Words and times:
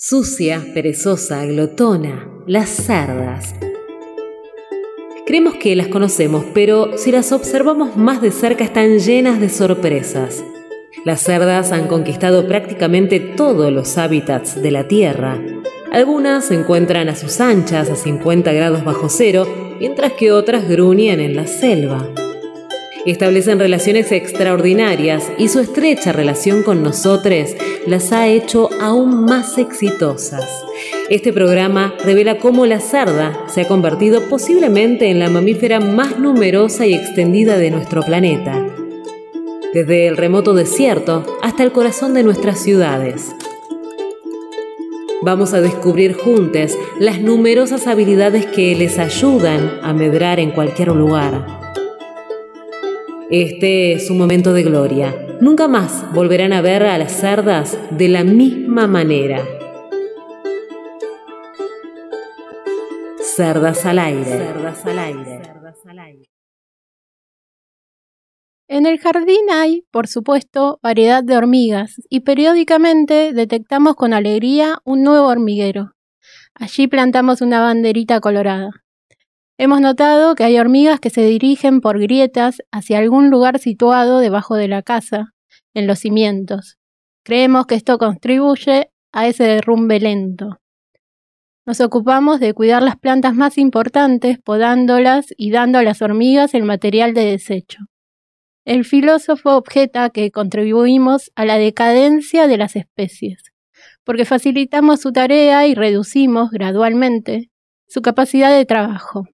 Sucia, 0.00 0.64
perezosa, 0.74 1.44
glotona, 1.44 2.30
las 2.46 2.68
cerdas. 2.68 3.56
Creemos 5.26 5.56
que 5.56 5.74
las 5.74 5.88
conocemos, 5.88 6.44
pero 6.54 6.96
si 6.96 7.10
las 7.10 7.32
observamos 7.32 7.96
más 7.96 8.22
de 8.22 8.30
cerca 8.30 8.62
están 8.62 9.00
llenas 9.00 9.40
de 9.40 9.48
sorpresas. 9.48 10.44
Las 11.04 11.22
cerdas 11.22 11.72
han 11.72 11.88
conquistado 11.88 12.46
prácticamente 12.46 13.18
todos 13.18 13.72
los 13.72 13.98
hábitats 13.98 14.62
de 14.62 14.70
la 14.70 14.86
Tierra. 14.86 15.42
Algunas 15.90 16.44
se 16.44 16.54
encuentran 16.54 17.08
a 17.08 17.16
sus 17.16 17.40
anchas 17.40 17.90
a 17.90 17.96
50 17.96 18.52
grados 18.52 18.84
bajo 18.84 19.08
cero, 19.08 19.48
mientras 19.80 20.12
que 20.12 20.30
otras 20.30 20.68
gruñen 20.68 21.18
en 21.18 21.34
la 21.34 21.48
selva 21.48 22.08
establecen 23.10 23.58
relaciones 23.58 24.12
extraordinarias 24.12 25.32
y 25.38 25.48
su 25.48 25.60
estrecha 25.60 26.12
relación 26.12 26.62
con 26.62 26.82
nosotros 26.82 27.54
las 27.86 28.12
ha 28.12 28.26
hecho 28.26 28.68
aún 28.80 29.24
más 29.24 29.56
exitosas. 29.56 30.44
Este 31.08 31.32
programa 31.32 31.94
revela 32.04 32.38
cómo 32.38 32.66
la 32.66 32.80
sarda 32.80 33.46
se 33.48 33.62
ha 33.62 33.68
convertido 33.68 34.28
posiblemente 34.28 35.08
en 35.10 35.20
la 35.20 35.30
mamífera 35.30 35.80
más 35.80 36.18
numerosa 36.18 36.86
y 36.86 36.94
extendida 36.94 37.56
de 37.56 37.70
nuestro 37.70 38.02
planeta, 38.02 38.66
desde 39.72 40.06
el 40.06 40.16
remoto 40.16 40.52
desierto 40.52 41.24
hasta 41.42 41.62
el 41.62 41.72
corazón 41.72 42.14
de 42.14 42.24
nuestras 42.24 42.58
ciudades. 42.62 43.34
Vamos 45.22 45.54
a 45.54 45.60
descubrir 45.60 46.12
juntos 46.12 46.76
las 47.00 47.20
numerosas 47.20 47.86
habilidades 47.86 48.46
que 48.46 48.74
les 48.76 48.98
ayudan 48.98 49.80
a 49.82 49.92
medrar 49.92 50.38
en 50.38 50.50
cualquier 50.52 50.88
lugar 50.88 51.57
este 53.30 53.92
es 53.92 54.10
un 54.10 54.18
momento 54.18 54.54
de 54.54 54.62
gloria. 54.62 55.14
Nunca 55.40 55.68
más 55.68 56.10
volverán 56.14 56.52
a 56.52 56.62
ver 56.62 56.82
a 56.84 56.96
las 56.96 57.12
cerdas 57.12 57.78
de 57.90 58.08
la 58.08 58.24
misma 58.24 58.86
manera. 58.86 59.44
Cerdas 63.20 63.84
al 63.84 63.98
aire. 63.98 64.24
Cerdas 64.24 64.86
al 64.86 64.98
aire. 64.98 65.42
En 68.70 68.84
el 68.84 68.98
jardín 68.98 69.50
hay, 69.50 69.84
por 69.90 70.08
supuesto, 70.08 70.78
variedad 70.82 71.22
de 71.22 71.36
hormigas 71.36 72.02
y 72.10 72.20
periódicamente 72.20 73.32
detectamos 73.32 73.94
con 73.94 74.12
alegría 74.12 74.78
un 74.84 75.02
nuevo 75.02 75.28
hormiguero. 75.28 75.92
Allí 76.54 76.86
plantamos 76.86 77.40
una 77.40 77.60
banderita 77.60 78.20
colorada. 78.20 78.70
Hemos 79.60 79.80
notado 79.80 80.36
que 80.36 80.44
hay 80.44 80.56
hormigas 80.56 81.00
que 81.00 81.10
se 81.10 81.22
dirigen 81.26 81.80
por 81.80 81.98
grietas 81.98 82.62
hacia 82.70 82.98
algún 82.98 83.28
lugar 83.28 83.58
situado 83.58 84.20
debajo 84.20 84.54
de 84.54 84.68
la 84.68 84.82
casa, 84.82 85.34
en 85.74 85.88
los 85.88 85.98
cimientos. 85.98 86.78
Creemos 87.24 87.66
que 87.66 87.74
esto 87.74 87.98
contribuye 87.98 88.92
a 89.10 89.26
ese 89.26 89.42
derrumbe 89.42 89.98
lento. 89.98 90.60
Nos 91.66 91.80
ocupamos 91.80 92.38
de 92.38 92.54
cuidar 92.54 92.84
las 92.84 92.96
plantas 92.96 93.34
más 93.34 93.58
importantes, 93.58 94.38
podándolas 94.38 95.26
y 95.36 95.50
dando 95.50 95.78
a 95.78 95.82
las 95.82 96.02
hormigas 96.02 96.54
el 96.54 96.62
material 96.62 97.12
de 97.12 97.24
desecho. 97.24 97.80
El 98.64 98.84
filósofo 98.84 99.56
objeta 99.56 100.10
que 100.10 100.30
contribuimos 100.30 101.32
a 101.34 101.44
la 101.44 101.58
decadencia 101.58 102.46
de 102.46 102.58
las 102.58 102.76
especies, 102.76 103.42
porque 104.04 104.24
facilitamos 104.24 105.00
su 105.00 105.12
tarea 105.12 105.66
y 105.66 105.74
reducimos 105.74 106.50
gradualmente 106.52 107.50
su 107.88 108.02
capacidad 108.02 108.56
de 108.56 108.64
trabajo. 108.64 109.24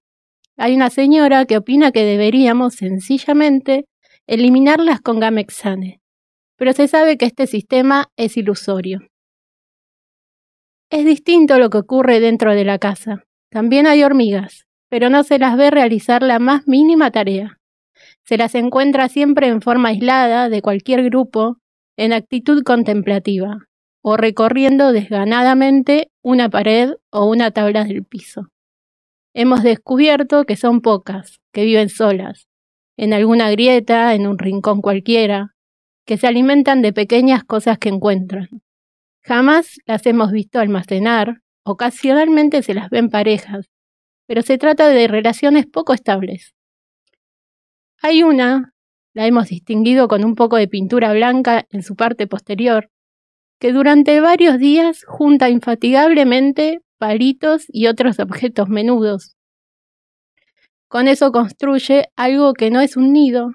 Hay 0.57 0.73
una 0.73 0.89
señora 0.89 1.45
que 1.45 1.57
opina 1.57 1.91
que 1.91 2.05
deberíamos 2.05 2.75
sencillamente 2.75 3.87
eliminarlas 4.25 5.01
con 5.01 5.19
Gamexane, 5.19 5.99
pero 6.55 6.71
se 6.71 6.87
sabe 6.87 7.17
que 7.17 7.25
este 7.25 7.45
sistema 7.45 8.05
es 8.15 8.37
ilusorio. 8.37 9.01
Es 10.89 11.03
distinto 11.03 11.59
lo 11.59 11.69
que 11.69 11.79
ocurre 11.79 12.21
dentro 12.21 12.55
de 12.55 12.63
la 12.63 12.79
casa. 12.79 13.25
También 13.51 13.85
hay 13.85 14.03
hormigas, 14.03 14.65
pero 14.89 15.09
no 15.09 15.23
se 15.23 15.39
las 15.39 15.57
ve 15.57 15.71
realizar 15.71 16.23
la 16.23 16.39
más 16.39 16.67
mínima 16.67 17.11
tarea. 17.11 17.59
Se 18.23 18.37
las 18.37 18.55
encuentra 18.55 19.09
siempre 19.09 19.47
en 19.47 19.61
forma 19.61 19.89
aislada 19.89 20.47
de 20.47 20.61
cualquier 20.61 21.03
grupo, 21.03 21.57
en 21.97 22.13
actitud 22.13 22.63
contemplativa, 22.63 23.67
o 24.01 24.15
recorriendo 24.15 24.93
desganadamente 24.93 26.11
una 26.21 26.49
pared 26.49 26.91
o 27.11 27.25
una 27.25 27.51
tabla 27.51 27.83
del 27.83 28.05
piso 28.05 28.49
hemos 29.35 29.63
descubierto 29.63 30.45
que 30.45 30.55
son 30.55 30.79
pocas, 30.79 31.41
que 31.51 31.65
viven 31.65 31.89
solas, 31.89 32.47
en 32.97 33.13
alguna 33.13 33.51
grieta, 33.51 34.15
en 34.15 34.27
un 34.27 34.39
rincón 34.39 34.81
cualquiera, 34.81 35.55
que 36.05 36.17
se 36.17 36.25
alimentan 36.25 36.81
de 36.81 36.93
pequeñas 36.93 37.43
cosas 37.43 37.77
que 37.77 37.89
encuentran. 37.89 38.47
Jamás 39.21 39.77
las 39.85 40.05
hemos 40.05 40.31
visto 40.31 40.59
almacenar, 40.59 41.41
ocasionalmente 41.65 42.63
se 42.63 42.73
las 42.73 42.89
ven 42.89 43.09
parejas, 43.09 43.69
pero 44.25 44.41
se 44.41 44.57
trata 44.57 44.87
de 44.87 45.07
relaciones 45.09 45.65
poco 45.65 45.93
estables. 45.93 46.55
Hay 48.01 48.23
una, 48.23 48.73
la 49.13 49.27
hemos 49.27 49.49
distinguido 49.49 50.07
con 50.07 50.23
un 50.23 50.35
poco 50.35 50.55
de 50.55 50.69
pintura 50.69 51.11
blanca 51.11 51.65
en 51.71 51.83
su 51.83 51.97
parte 51.97 52.25
posterior, 52.25 52.89
que 53.59 53.73
durante 53.73 54.21
varios 54.21 54.59
días 54.59 55.03
junta 55.05 55.49
infatigablemente 55.49 56.84
palitos 56.97 57.65
y 57.67 57.87
otros 57.87 58.19
objetos 58.19 58.69
menudos. 58.69 59.35
Con 60.87 61.07
eso 61.07 61.31
construye 61.31 62.05
algo 62.15 62.53
que 62.53 62.69
no 62.69 62.81
es 62.81 62.95
un 62.95 63.11
nido, 63.11 63.51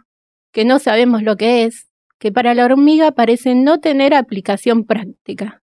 que 0.53 0.65
no 0.65 0.79
sabemos 0.79 1.23
lo 1.23 1.37
que 1.37 1.65
es, 1.65 1.89
que 2.19 2.33
para 2.33 2.55
la 2.55 2.65
hormiga 2.65 3.13
parece 3.13 3.55
no 3.55 3.81
tener 3.81 4.15
aplicación 4.15 4.85
práctica. 4.85 5.63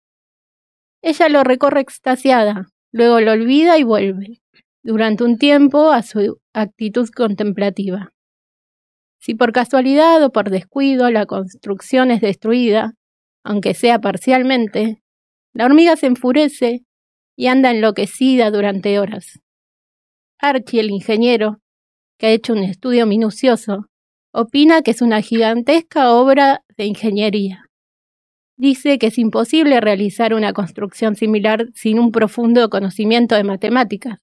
Ella 1.02 1.28
lo 1.28 1.44
recorre 1.44 1.80
extasiada, 1.80 2.66
luego 2.92 3.20
lo 3.20 3.32
olvida 3.32 3.78
y 3.78 3.84
vuelve, 3.84 4.40
durante 4.82 5.24
un 5.24 5.38
tiempo, 5.38 5.92
a 5.92 6.02
su 6.02 6.40
actitud 6.52 7.08
contemplativa. 7.14 8.12
Si 9.20 9.34
por 9.34 9.52
casualidad 9.52 10.22
o 10.24 10.30
por 10.30 10.50
descuido 10.50 11.10
la 11.10 11.26
construcción 11.26 12.10
es 12.10 12.22
destruida, 12.22 12.94
aunque 13.44 13.74
sea 13.74 14.00
parcialmente, 14.00 15.02
la 15.52 15.66
hormiga 15.66 15.96
se 15.96 16.06
enfurece 16.06 16.84
y 17.40 17.46
anda 17.46 17.70
enloquecida 17.70 18.50
durante 18.50 18.98
horas. 18.98 19.40
Archie, 20.38 20.80
el 20.80 20.90
ingeniero, 20.90 21.56
que 22.18 22.26
ha 22.26 22.30
hecho 22.32 22.52
un 22.52 22.58
estudio 22.58 23.06
minucioso, 23.06 23.86
opina 24.30 24.82
que 24.82 24.90
es 24.90 25.00
una 25.00 25.22
gigantesca 25.22 26.10
obra 26.10 26.62
de 26.76 26.84
ingeniería. 26.84 27.64
Dice 28.58 28.98
que 28.98 29.06
es 29.06 29.16
imposible 29.16 29.80
realizar 29.80 30.34
una 30.34 30.52
construcción 30.52 31.16
similar 31.16 31.68
sin 31.72 31.98
un 31.98 32.12
profundo 32.12 32.68
conocimiento 32.68 33.34
de 33.36 33.44
matemáticas. 33.44 34.18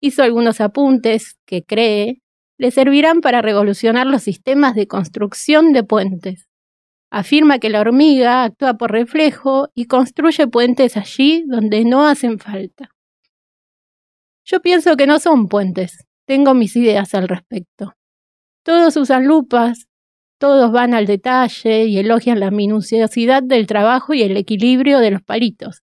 Hizo 0.00 0.22
algunos 0.22 0.60
apuntes 0.60 1.34
que 1.46 1.64
cree 1.64 2.22
le 2.58 2.70
servirán 2.70 3.22
para 3.22 3.42
revolucionar 3.42 4.06
los 4.06 4.22
sistemas 4.22 4.76
de 4.76 4.86
construcción 4.86 5.72
de 5.72 5.82
puentes. 5.82 6.46
Afirma 7.10 7.58
que 7.58 7.70
la 7.70 7.80
hormiga 7.80 8.44
actúa 8.44 8.74
por 8.74 8.92
reflejo 8.92 9.68
y 9.74 9.86
construye 9.86 10.48
puentes 10.48 10.96
allí 10.96 11.44
donde 11.46 11.84
no 11.84 12.06
hacen 12.06 12.38
falta. 12.38 12.90
Yo 14.44 14.60
pienso 14.60 14.96
que 14.96 15.06
no 15.06 15.18
son 15.18 15.48
puentes. 15.48 16.06
Tengo 16.26 16.54
mis 16.54 16.76
ideas 16.76 17.14
al 17.14 17.28
respecto. 17.28 17.94
Todos 18.64 18.96
usan 18.96 19.26
lupas, 19.26 19.86
todos 20.38 20.72
van 20.72 20.94
al 20.94 21.06
detalle 21.06 21.86
y 21.86 21.98
elogian 21.98 22.40
la 22.40 22.50
minuciosidad 22.50 23.42
del 23.42 23.66
trabajo 23.66 24.12
y 24.14 24.22
el 24.22 24.36
equilibrio 24.36 24.98
de 24.98 25.12
los 25.12 25.22
palitos. 25.22 25.82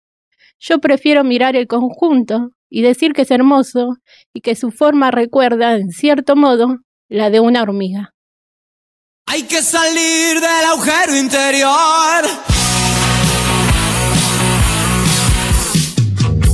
Yo 0.58 0.78
prefiero 0.78 1.24
mirar 1.24 1.56
el 1.56 1.66
conjunto 1.66 2.50
y 2.70 2.82
decir 2.82 3.12
que 3.12 3.22
es 3.22 3.30
hermoso 3.30 3.96
y 4.32 4.40
que 4.40 4.54
su 4.54 4.70
forma 4.70 5.10
recuerda, 5.10 5.76
en 5.76 5.90
cierto 5.90 6.36
modo, 6.36 6.78
la 7.08 7.30
de 7.30 7.40
una 7.40 7.62
hormiga. 7.62 8.15
Hay 9.28 9.42
que 9.42 9.60
salir 9.60 10.40
del 10.40 10.64
agujero 10.70 11.16
interior. 11.16 12.24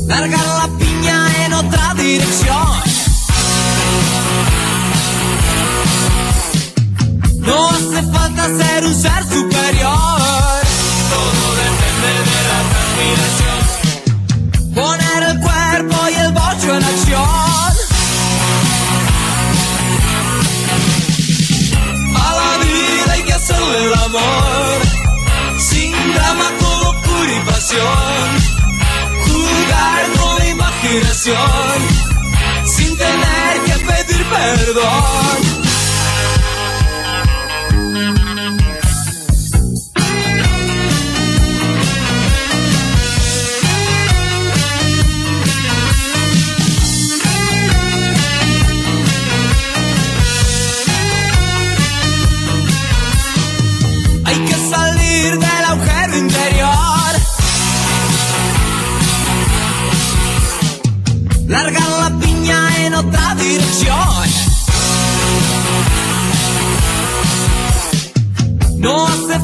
Largar 0.07 0.47
la 0.47 0.79
piña 0.79 1.45
en 1.45 1.53
otra 1.53 1.95
dirección. 1.95 2.67
No 7.41 7.69
hace 7.69 8.03
falta 8.11 8.47
ser 8.47 8.87
un 8.87 8.95
ser 8.95 9.23
superior. 9.25 10.63
Todo 11.13 11.45
depende 11.61 12.11
de 12.31 12.41
la 12.49 12.61
transpiración. 12.73 13.59
Poner 14.75 15.23
el 15.25 15.41
cuerpo 15.41 16.09
y 16.09 16.15
el 16.15 16.33
bocho 16.33 16.75
en 16.75 16.85
acción. 16.85 17.42
Jugar 29.27 30.13
con 30.19 30.47
imaginación, 30.47 31.79
sin 32.67 32.97
tener 32.97 33.61
que 33.65 33.73
pedir 33.85 34.27
perdón. 34.27 35.22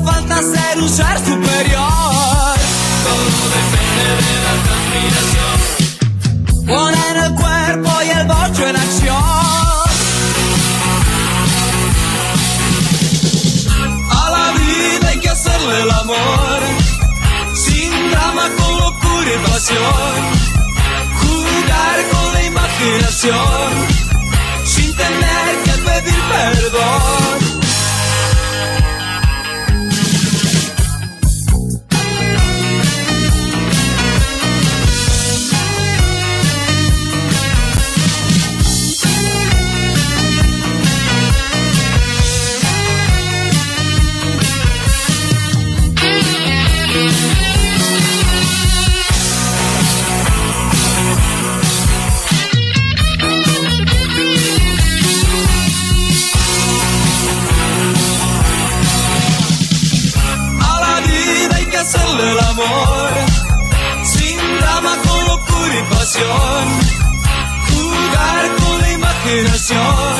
Falta 0.05 0.37
ser 0.43 0.83
un 0.83 0.89
ser 0.89 1.19
superior. 1.19 2.57
Todo 3.05 3.25
depende 3.59 4.05
de 4.21 4.33
la 4.47 4.55
transpiración. 4.67 5.59
Poner 6.67 7.15
el 7.25 7.33
cuerpo 7.35 7.91
y 8.05 8.11
el 8.19 8.27
bocho 8.27 8.63
en 8.67 8.77
acción. 8.77 9.17
A 14.11 14.31
la 14.31 14.47
vida 14.59 15.09
hay 15.09 15.19
que 15.21 15.29
hacerle 15.29 15.83
el 15.83 15.91
amor. 15.91 16.61
Sin 17.55 18.11
drama, 18.11 18.45
con 18.57 18.79
locura 18.79 19.31
y 19.35 19.39
pasión. 19.51 20.21
Jugar 21.21 21.97
con 22.13 22.33
la 22.35 22.43
imaginación. 22.45 23.71
Sin 24.65 24.97
tener 24.97 25.63
que 25.65 25.73
pedir 25.73 26.21
perdón. 26.29 27.18
Hacerle 61.89 62.33
el 62.33 62.41
amor, 62.41 63.11
sin 64.05 64.39
drama, 64.61 64.95
con 65.07 65.25
locura 65.27 65.75
y 65.81 65.95
pasión. 65.95 66.65
Jugar 67.69 68.57
con 68.61 68.81
la 68.83 68.93
imaginación, 68.93 70.18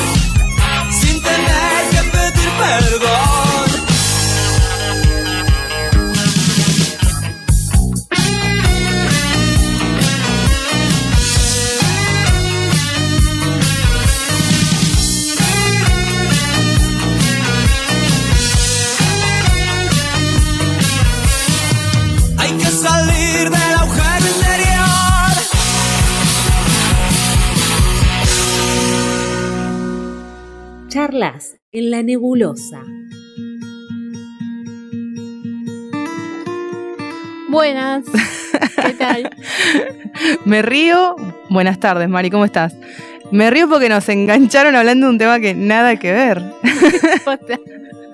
Charlas 31.19 31.57
en 31.73 31.91
la 31.91 32.01
nebulosa. 32.01 32.81
Buenas. 37.49 38.05
¿Qué 38.85 38.93
tal? 38.93 39.29
Me 40.45 40.61
río. 40.61 41.17
Buenas 41.49 41.77
tardes, 41.79 42.07
Mari, 42.07 42.29
¿cómo 42.29 42.45
estás? 42.45 42.73
Me 43.31 43.49
río 43.49 43.67
porque 43.67 43.89
nos 43.89 44.07
engancharon 44.07 44.75
hablando 44.75 45.07
de 45.07 45.11
un 45.11 45.17
tema 45.17 45.41
que 45.41 45.53
nada 45.53 45.97
que 45.97 46.13
ver. 46.13 46.41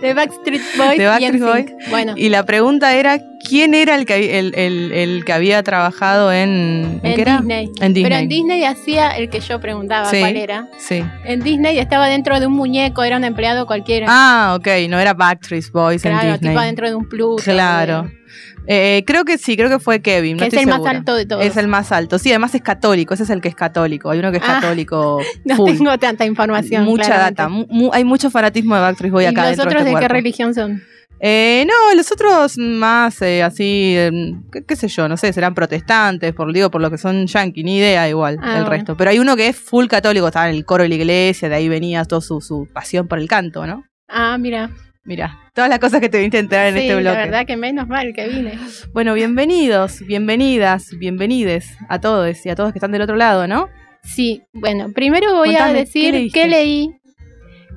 De 0.00 0.14
Backstreet 0.14 0.62
Boys. 0.76 0.98
De 0.98 1.06
Backstreet 1.06 1.34
y. 1.34 1.38
Boys. 1.40 1.66
Bueno, 1.90 2.14
Y 2.16 2.28
la 2.30 2.44
pregunta 2.44 2.94
era: 2.96 3.18
¿quién 3.46 3.74
era 3.74 3.94
el 3.94 4.06
que, 4.06 4.38
el, 4.38 4.54
el- 4.56 4.92
el 4.92 5.24
que 5.24 5.32
había 5.32 5.62
trabajado 5.62 6.32
en. 6.32 7.00
en 7.02 7.14
qué 7.14 7.22
era? 7.22 7.36
Disney. 7.38 7.70
En 7.80 7.92
Disney. 7.94 8.02
Pero 8.04 8.16
en 8.16 8.28
Disney 8.28 8.64
hacía 8.64 9.10
el 9.10 9.28
que 9.30 9.40
yo 9.40 9.60
preguntaba 9.60 10.06
Sí. 10.10 10.18
cuál 10.20 10.36
era. 10.36 10.68
Sí. 10.78 11.04
En 11.24 11.40
Disney 11.40 11.78
estaba 11.78 12.06
dentro 12.08 12.40
de 12.40 12.46
un 12.46 12.54
muñeco, 12.54 13.02
era 13.04 13.16
un 13.16 13.24
empleado 13.24 13.66
cualquiera. 13.66 14.06
Ah, 14.08 14.56
ok, 14.58 14.66
no 14.88 14.98
era 14.98 15.14
Backstreet 15.14 15.70
Boys 15.72 16.04
en 16.04 16.12
claro, 16.12 16.32
Disney. 16.32 16.50
tipo 16.52 16.62
dentro 16.62 16.88
de 16.88 16.94
un 16.94 17.08
Pluto. 17.08 17.42
Claro. 17.42 18.02
de- 18.04 18.20
Eh, 18.66 19.02
creo 19.06 19.24
que 19.24 19.38
sí, 19.38 19.56
creo 19.56 19.68
que 19.68 19.78
fue 19.78 20.00
Kevin. 20.00 20.36
no 20.36 20.40
Que 20.42 20.48
es 20.48 20.54
estoy 20.54 20.70
el 20.72 20.78
más 20.78 20.86
alto 20.94 21.14
de 21.14 21.26
todos. 21.26 21.44
Es 21.44 21.56
el 21.56 21.66
más 21.68 21.90
alto. 21.92 22.18
Sí, 22.18 22.30
además 22.30 22.54
es 22.54 22.62
católico. 22.62 23.14
Ese 23.14 23.24
es 23.24 23.30
el 23.30 23.40
que 23.40 23.48
es 23.48 23.54
católico. 23.54 24.10
Hay 24.10 24.18
uno 24.18 24.30
que 24.30 24.38
es 24.38 24.42
Ah, 24.46 24.58
católico. 24.60 25.20
No 25.44 25.56
full. 25.56 25.72
tengo 25.72 25.98
tanta 25.98 26.24
información. 26.26 26.84
Mucha 26.84 27.04
claramente. 27.06 27.42
data. 27.42 27.48
mu- 27.48 27.90
hay 27.92 28.04
mucho 28.04 28.30
fanatismo 28.30 28.74
de 28.74 28.80
Backstreet 28.82 29.12
Boy 29.12 29.24
¿Y 29.24 29.26
acá 29.28 29.42
los 29.48 29.56
dentro 29.56 29.64
otros 29.70 29.84
de 29.84 29.90
de 29.90 29.94
este 29.96 30.00
qué 30.06 30.08
religión 30.12 30.54
son? 30.54 30.82
Eh, 31.22 31.66
no, 31.66 31.94
los 31.94 32.10
otros 32.12 32.56
más 32.56 33.20
eh, 33.20 33.42
así, 33.42 33.92
eh, 33.94 34.10
qué, 34.50 34.64
qué 34.64 34.74
sé 34.74 34.88
yo, 34.88 35.06
no 35.06 35.18
sé, 35.18 35.30
serán 35.34 35.54
protestantes, 35.54 36.32
por 36.32 36.50
digo, 36.50 36.70
por 36.70 36.80
lo 36.80 36.90
que 36.90 36.96
son 36.96 37.26
yanqui, 37.26 37.62
ni 37.62 37.76
idea 37.76 38.08
igual 38.08 38.38
Ah, 38.40 38.46
el 38.52 38.52
bueno. 38.62 38.70
resto. 38.70 38.96
Pero 38.96 39.10
hay 39.10 39.18
uno 39.18 39.36
que 39.36 39.48
es 39.48 39.56
full 39.56 39.86
católico, 39.86 40.26
estaba 40.28 40.48
en 40.48 40.54
el 40.56 40.64
coro 40.64 40.82
de 40.84 40.88
la 40.88 40.94
iglesia, 40.94 41.50
de 41.50 41.56
ahí 41.56 41.68
venía 41.68 42.06
toda 42.06 42.22
su, 42.22 42.40
su 42.40 42.66
pasión 42.72 43.06
por 43.06 43.18
el 43.18 43.28
canto, 43.28 43.66
¿no? 43.66 43.84
Ah, 44.08 44.38
mira. 44.38 44.70
Mira, 45.04 45.38
todas 45.54 45.70
las 45.70 45.78
cosas 45.78 46.00
que 46.00 46.08
te 46.10 46.18
viniste 46.18 46.36
a 46.36 46.40
enterar 46.40 46.66
en 46.68 46.74
sí, 46.74 46.80
este 46.80 46.94
bloque. 46.96 47.04
la 47.16 47.24
verdad 47.24 47.46
que 47.46 47.56
menos 47.56 47.88
mal 47.88 48.12
que 48.14 48.28
vine. 48.28 48.58
Bueno, 48.92 49.14
bienvenidos, 49.14 50.00
bienvenidas, 50.06 50.90
bienvenides 50.98 51.74
a 51.88 52.00
todos 52.00 52.44
y 52.44 52.50
a 52.50 52.54
todos 52.54 52.72
que 52.72 52.78
están 52.78 52.92
del 52.92 53.02
otro 53.02 53.16
lado, 53.16 53.46
¿no? 53.46 53.68
Sí, 54.02 54.42
bueno, 54.52 54.92
primero 54.94 55.34
voy 55.34 55.56
a 55.56 55.72
decir 55.72 56.30
¿qué 56.32 56.46
leí. 56.48 56.90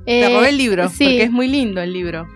Te 0.05 0.25
Eh, 0.25 0.35
robé 0.35 0.49
el 0.49 0.57
libro, 0.57 0.89
sí. 0.89 1.05
porque 1.05 1.23
es 1.23 1.31
muy 1.31 1.47
lindo 1.47 1.81
el 1.81 1.93
libro. 1.93 2.27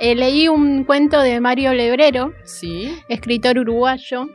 eh, 0.00 0.14
leí 0.14 0.48
un 0.48 0.84
cuento 0.84 1.20
de 1.20 1.38
Mario 1.40 1.74
Lebrero, 1.74 2.32
Sí. 2.44 2.96
escritor 3.08 3.58
uruguayo, 3.58 4.28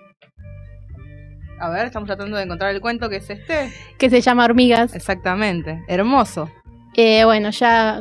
A 1.59 1.69
ver, 1.69 1.85
estamos 1.85 2.07
tratando 2.07 2.35
de 2.37 2.44
encontrar 2.44 2.75
el 2.75 2.81
cuento 2.81 3.09
que 3.09 3.16
es 3.18 3.30
este. 3.30 3.71
que 3.97 4.09
se 4.09 4.19
llama 4.21 4.44
Hormigas. 4.45 4.94
Exactamente, 4.95 5.81
hermoso. 5.87 6.52
Eh, 6.95 7.23
bueno, 7.25 7.49
ya 7.52 7.99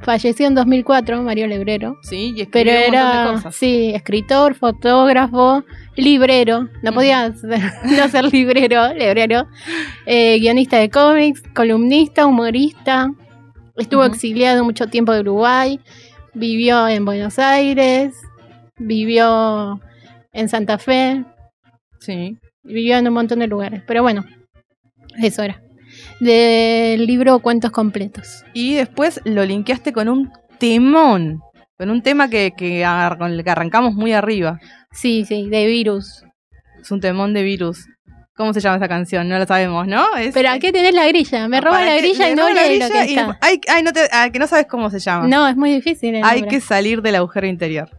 falleció 0.00 0.46
en 0.46 0.54
2004 0.54 1.22
Mario 1.22 1.46
Lebrero. 1.46 1.96
Sí, 2.02 2.32
y 2.36 2.46
Pero 2.46 2.70
un 2.70 2.76
de 2.76 2.86
era, 2.86 3.30
cosas. 3.32 3.54
sí, 3.56 3.90
escritor, 3.94 4.54
fotógrafo, 4.54 5.64
librero, 5.96 6.68
no 6.82 6.92
podía 6.92 7.32
ser- 7.34 7.60
no 7.98 8.08
ser 8.08 8.32
librero, 8.32 8.92
librero, 8.94 9.46
eh, 10.06 10.38
guionista 10.38 10.76
de 10.78 10.88
cómics, 10.90 11.42
columnista, 11.54 12.26
humorista, 12.26 13.10
estuvo 13.76 14.04
exiliado 14.04 14.64
mucho 14.64 14.86
tiempo 14.86 15.12
de 15.12 15.20
Uruguay, 15.20 15.80
vivió 16.34 16.86
en 16.88 17.04
Buenos 17.04 17.38
Aires, 17.38 18.14
vivió 18.78 19.80
en 20.32 20.48
Santa 20.48 20.78
Fe, 20.78 21.24
Sí. 22.00 22.38
vivió 22.62 22.96
en 22.96 23.08
un 23.08 23.14
montón 23.14 23.40
de 23.40 23.48
lugares, 23.48 23.82
pero 23.86 24.02
bueno, 24.02 24.24
eso 25.20 25.42
era. 25.42 25.60
Del 26.20 27.06
libro 27.06 27.38
Cuentos 27.40 27.70
Completos. 27.70 28.44
Y 28.54 28.74
después 28.74 29.20
lo 29.24 29.44
linkeaste 29.44 29.92
con 29.92 30.08
un 30.08 30.30
temón. 30.58 31.40
Con 31.76 31.90
un 31.90 32.02
tema 32.02 32.28
que, 32.28 32.52
que, 32.56 32.84
con 33.18 33.32
el 33.32 33.44
que 33.44 33.50
arrancamos 33.50 33.94
muy 33.94 34.12
arriba. 34.12 34.58
Sí, 34.92 35.24
sí, 35.24 35.48
de 35.48 35.66
virus. 35.66 36.24
Es 36.80 36.90
un 36.90 37.00
temón 37.00 37.34
de 37.34 37.42
virus. 37.42 37.86
¿Cómo 38.36 38.52
se 38.54 38.60
llama 38.60 38.76
esa 38.76 38.88
canción? 38.88 39.28
No 39.28 39.38
lo 39.38 39.46
sabemos, 39.46 39.86
¿no? 39.86 40.16
Es- 40.16 40.32
Pero 40.32 40.50
aquí 40.50 40.70
tenés 40.72 40.94
la 40.94 41.06
grilla, 41.08 41.48
me 41.48 41.60
roba 41.60 41.78
¿Para 41.78 41.86
la 41.94 41.96
grilla 41.98 42.30
y 42.30 42.34
no 42.36 42.48
leí 42.52 42.78
lo 42.78 42.86
que 42.86 42.92
grilla 42.92 43.06
y- 43.06 43.14
está. 43.16 43.38
Ay, 43.40 43.60
ay, 43.68 43.82
no 43.82 43.92
te, 43.92 44.00
ah, 44.12 44.30
que 44.32 44.38
no 44.38 44.46
sabes 44.46 44.66
cómo 44.66 44.90
se 44.90 45.00
llama. 45.00 45.26
No, 45.26 45.46
es 45.48 45.56
muy 45.56 45.72
difícil. 45.72 46.14
el 46.14 46.24
Hay 46.24 46.40
nombre. 46.42 46.50
que 46.56 46.60
salir 46.60 47.02
del 47.02 47.16
agujero 47.16 47.46
interior. 47.48 47.90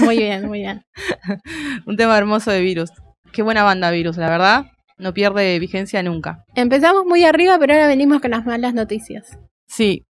Muy 0.00 0.18
bien, 0.18 0.46
muy 0.46 0.60
bien. 0.60 0.82
Un 1.86 1.96
tema 1.96 2.16
hermoso 2.18 2.50
de 2.50 2.60
Virus. 2.60 2.90
Qué 3.32 3.42
buena 3.42 3.62
banda 3.64 3.90
Virus, 3.90 4.16
la 4.16 4.28
verdad. 4.28 4.64
No 4.98 5.12
pierde 5.12 5.58
vigencia 5.58 6.02
nunca. 6.02 6.44
Empezamos 6.54 7.04
muy 7.04 7.24
arriba, 7.24 7.58
pero 7.58 7.74
ahora 7.74 7.86
venimos 7.86 8.20
con 8.20 8.30
las 8.30 8.46
malas 8.46 8.72
noticias. 8.74 9.38
Sí. 9.68 10.04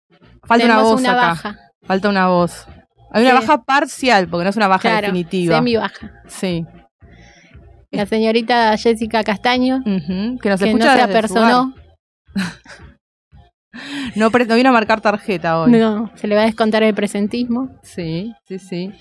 Falta 0.45 0.65
una 0.67 0.83
voz 0.83 1.01
una 1.01 1.13
acá. 1.13 1.21
baja. 1.29 1.59
Falta 1.83 2.09
una 2.09 2.29
voz. 2.29 2.67
Hay 3.13 3.25
una 3.25 3.35
baja 3.35 3.63
parcial, 3.63 4.27
porque 4.29 4.45
no 4.45 4.51
es 4.51 4.57
una 4.57 4.69
baja 4.69 4.89
Claro, 4.89 5.07
definitiva. 5.07 5.57
semi 5.57 5.77
baja. 5.77 6.11
Sí. 6.27 6.65
La 7.91 8.07
señorita 8.07 8.77
Jessica 8.79 9.23
Castaño, 9.23 9.83
Que 9.85 9.91
nos 9.91 10.41
que 10.41 10.49
no 10.49 10.55
escucha 10.55 10.93
se 10.97 11.07
desde 11.07 11.29
su 11.29 11.39
apersonó. 11.39 11.75
No, 14.17 14.29
no 14.31 14.55
vino 14.57 14.69
a 14.69 14.73
marcar 14.73 15.01
tarjeta 15.01 15.61
hoy. 15.61 15.73
no, 15.73 16.11
se 16.17 16.27
le 16.29 16.35
va 16.35 16.43
a 16.43 16.45
descontar 16.47 16.83
el 16.83 16.95
presentismo. 16.95 17.71
Sí, 17.83 18.35
sí, 18.47 18.59
sí. 18.59 18.93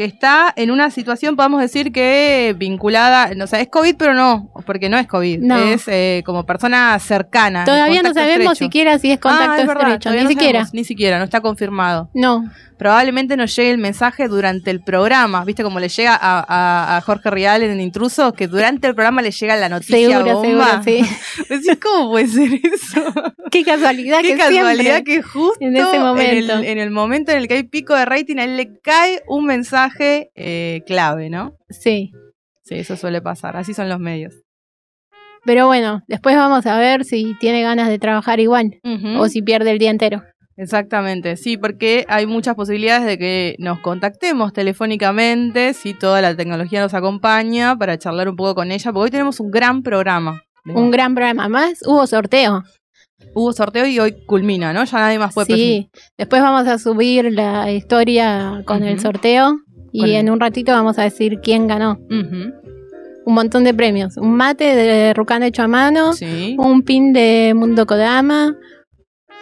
Que 0.00 0.06
está 0.06 0.50
en 0.56 0.70
una 0.70 0.90
situación, 0.90 1.36
podemos 1.36 1.60
decir 1.60 1.92
que 1.92 2.54
vinculada, 2.58 3.30
o 3.42 3.46
sea, 3.46 3.60
es 3.60 3.68
COVID, 3.68 3.96
pero 3.98 4.14
no, 4.14 4.50
porque 4.64 4.88
no 4.88 4.96
es 4.96 5.06
COVID, 5.06 5.40
No. 5.40 5.58
es 5.58 5.84
eh, 5.88 6.22
como 6.24 6.46
persona 6.46 6.98
cercana. 6.98 7.64
Todavía 7.66 8.02
no 8.02 8.08
contacto 8.08 8.20
sabemos 8.20 8.52
estrecho. 8.52 8.64
siquiera 8.64 8.98
si 8.98 9.12
es 9.12 9.20
contacto 9.20 9.52
Ah, 9.52 9.60
es 9.60 9.66
verdad, 9.66 9.88
estrecho, 9.92 10.10
ni 10.16 10.22
no 10.22 10.28
siquiera. 10.30 10.52
sabemos, 10.60 10.74
ni 10.74 10.84
siquiera, 10.84 11.18
no 11.18 11.24
está 11.24 11.40
confirmado. 11.42 12.10
No, 12.14 12.44
Probablemente 12.78 13.36
nos 13.36 13.54
llegue 13.54 13.72
el 13.72 13.76
mensaje 13.76 14.26
durante 14.26 14.70
el 14.70 14.80
programa, 14.82 15.44
¿viste? 15.44 15.62
Como 15.62 15.78
le 15.80 15.90
llega 15.90 16.14
a, 16.14 16.38
a- 16.48 16.96
a 16.96 17.00
Jorge 17.02 17.28
Rial 17.30 17.62
en 17.62 17.78
Intruso, 17.78 18.32
que 18.32 18.46
durante 18.48 18.86
el 18.86 18.94
programa 18.94 19.20
le 19.20 19.32
llega 19.32 19.54
la 19.56 19.68
noticia 19.68 19.98
seguro, 19.98 20.40
seguro, 20.40 20.48
bomba. 20.60 20.82
sí. 20.82 21.02
Decís, 21.50 21.78
¿cómo 21.82 22.08
puede 22.08 22.26
ser 22.28 22.54
eso? 22.54 23.04
Qué 23.50 23.64
casualidad 23.64 24.20
Qué 24.22 24.28
que 24.28 24.36
casualidad 24.38 24.92
siempre. 24.94 25.14
que 25.16 25.22
justo 25.22 25.58
en 25.60 25.76
ese 25.76 25.98
momento. 25.98 26.52
En, 26.54 26.58
el, 26.60 26.64
en 26.64 26.78
el 26.78 26.90
momento 26.90 27.32
en 27.32 27.38
el 27.38 27.48
que 27.48 27.54
hay 27.54 27.62
pico 27.64 27.94
de 27.94 28.06
rating, 28.06 28.38
a 28.38 28.44
él 28.44 28.56
le 28.56 28.78
cae 28.80 29.20
un 29.28 29.44
mensaje 29.44 29.89
eh, 30.00 30.82
clave, 30.86 31.30
¿no? 31.30 31.56
Sí. 31.68 32.12
Sí, 32.62 32.76
eso 32.76 32.96
suele 32.96 33.20
pasar. 33.20 33.56
Así 33.56 33.74
son 33.74 33.88
los 33.88 33.98
medios. 33.98 34.34
Pero 35.44 35.66
bueno, 35.66 36.02
después 36.06 36.36
vamos 36.36 36.66
a 36.66 36.78
ver 36.78 37.04
si 37.04 37.34
tiene 37.40 37.62
ganas 37.62 37.88
de 37.88 37.98
trabajar 37.98 38.40
igual 38.40 38.78
o 39.18 39.28
si 39.28 39.42
pierde 39.42 39.70
el 39.70 39.78
día 39.78 39.90
entero. 39.90 40.22
Exactamente, 40.56 41.38
sí, 41.38 41.56
porque 41.56 42.04
hay 42.06 42.26
muchas 42.26 42.54
posibilidades 42.54 43.06
de 43.06 43.16
que 43.16 43.56
nos 43.58 43.80
contactemos 43.80 44.52
telefónicamente, 44.52 45.72
si 45.72 45.94
toda 45.94 46.20
la 46.20 46.36
tecnología 46.36 46.82
nos 46.82 46.92
acompaña, 46.92 47.76
para 47.76 47.96
charlar 47.96 48.28
un 48.28 48.36
poco 48.36 48.56
con 48.56 48.70
ella, 48.70 48.92
porque 48.92 49.04
hoy 49.04 49.10
tenemos 49.10 49.40
un 49.40 49.50
gran 49.50 49.82
programa. 49.82 50.42
Un 50.66 50.90
gran 50.90 51.14
programa 51.14 51.48
más. 51.48 51.80
Hubo 51.86 52.06
sorteo. 52.06 52.62
Hubo 53.34 53.54
sorteo 53.54 53.86
y 53.86 53.98
hoy 54.00 54.24
culmina, 54.26 54.74
¿no? 54.74 54.84
Ya 54.84 54.98
nadie 54.98 55.18
más 55.18 55.32
puede 55.32 55.54
Sí. 55.54 55.90
Después 56.18 56.42
vamos 56.42 56.68
a 56.68 56.78
subir 56.78 57.32
la 57.32 57.70
historia 57.72 58.62
con 58.66 58.82
el 58.82 59.00
sorteo 59.00 59.60
y 59.92 60.00
Con- 60.00 60.08
en 60.10 60.30
un 60.30 60.40
ratito 60.40 60.72
vamos 60.72 60.98
a 60.98 61.02
decir 61.02 61.40
quién 61.42 61.66
ganó. 61.66 61.98
Un 63.26 63.34
montón 63.34 63.64
de 63.64 63.74
premios. 63.74 64.16
Un 64.16 64.34
mate 64.34 64.64
de 64.74 65.12
Rucán 65.14 65.42
hecho 65.42 65.62
a 65.62 65.68
mano. 65.68 66.12
Sí. 66.14 66.56
un 66.58 66.82
pin 66.82 67.12
de 67.12 67.52
Mundo 67.54 67.86
Kodama, 67.86 68.56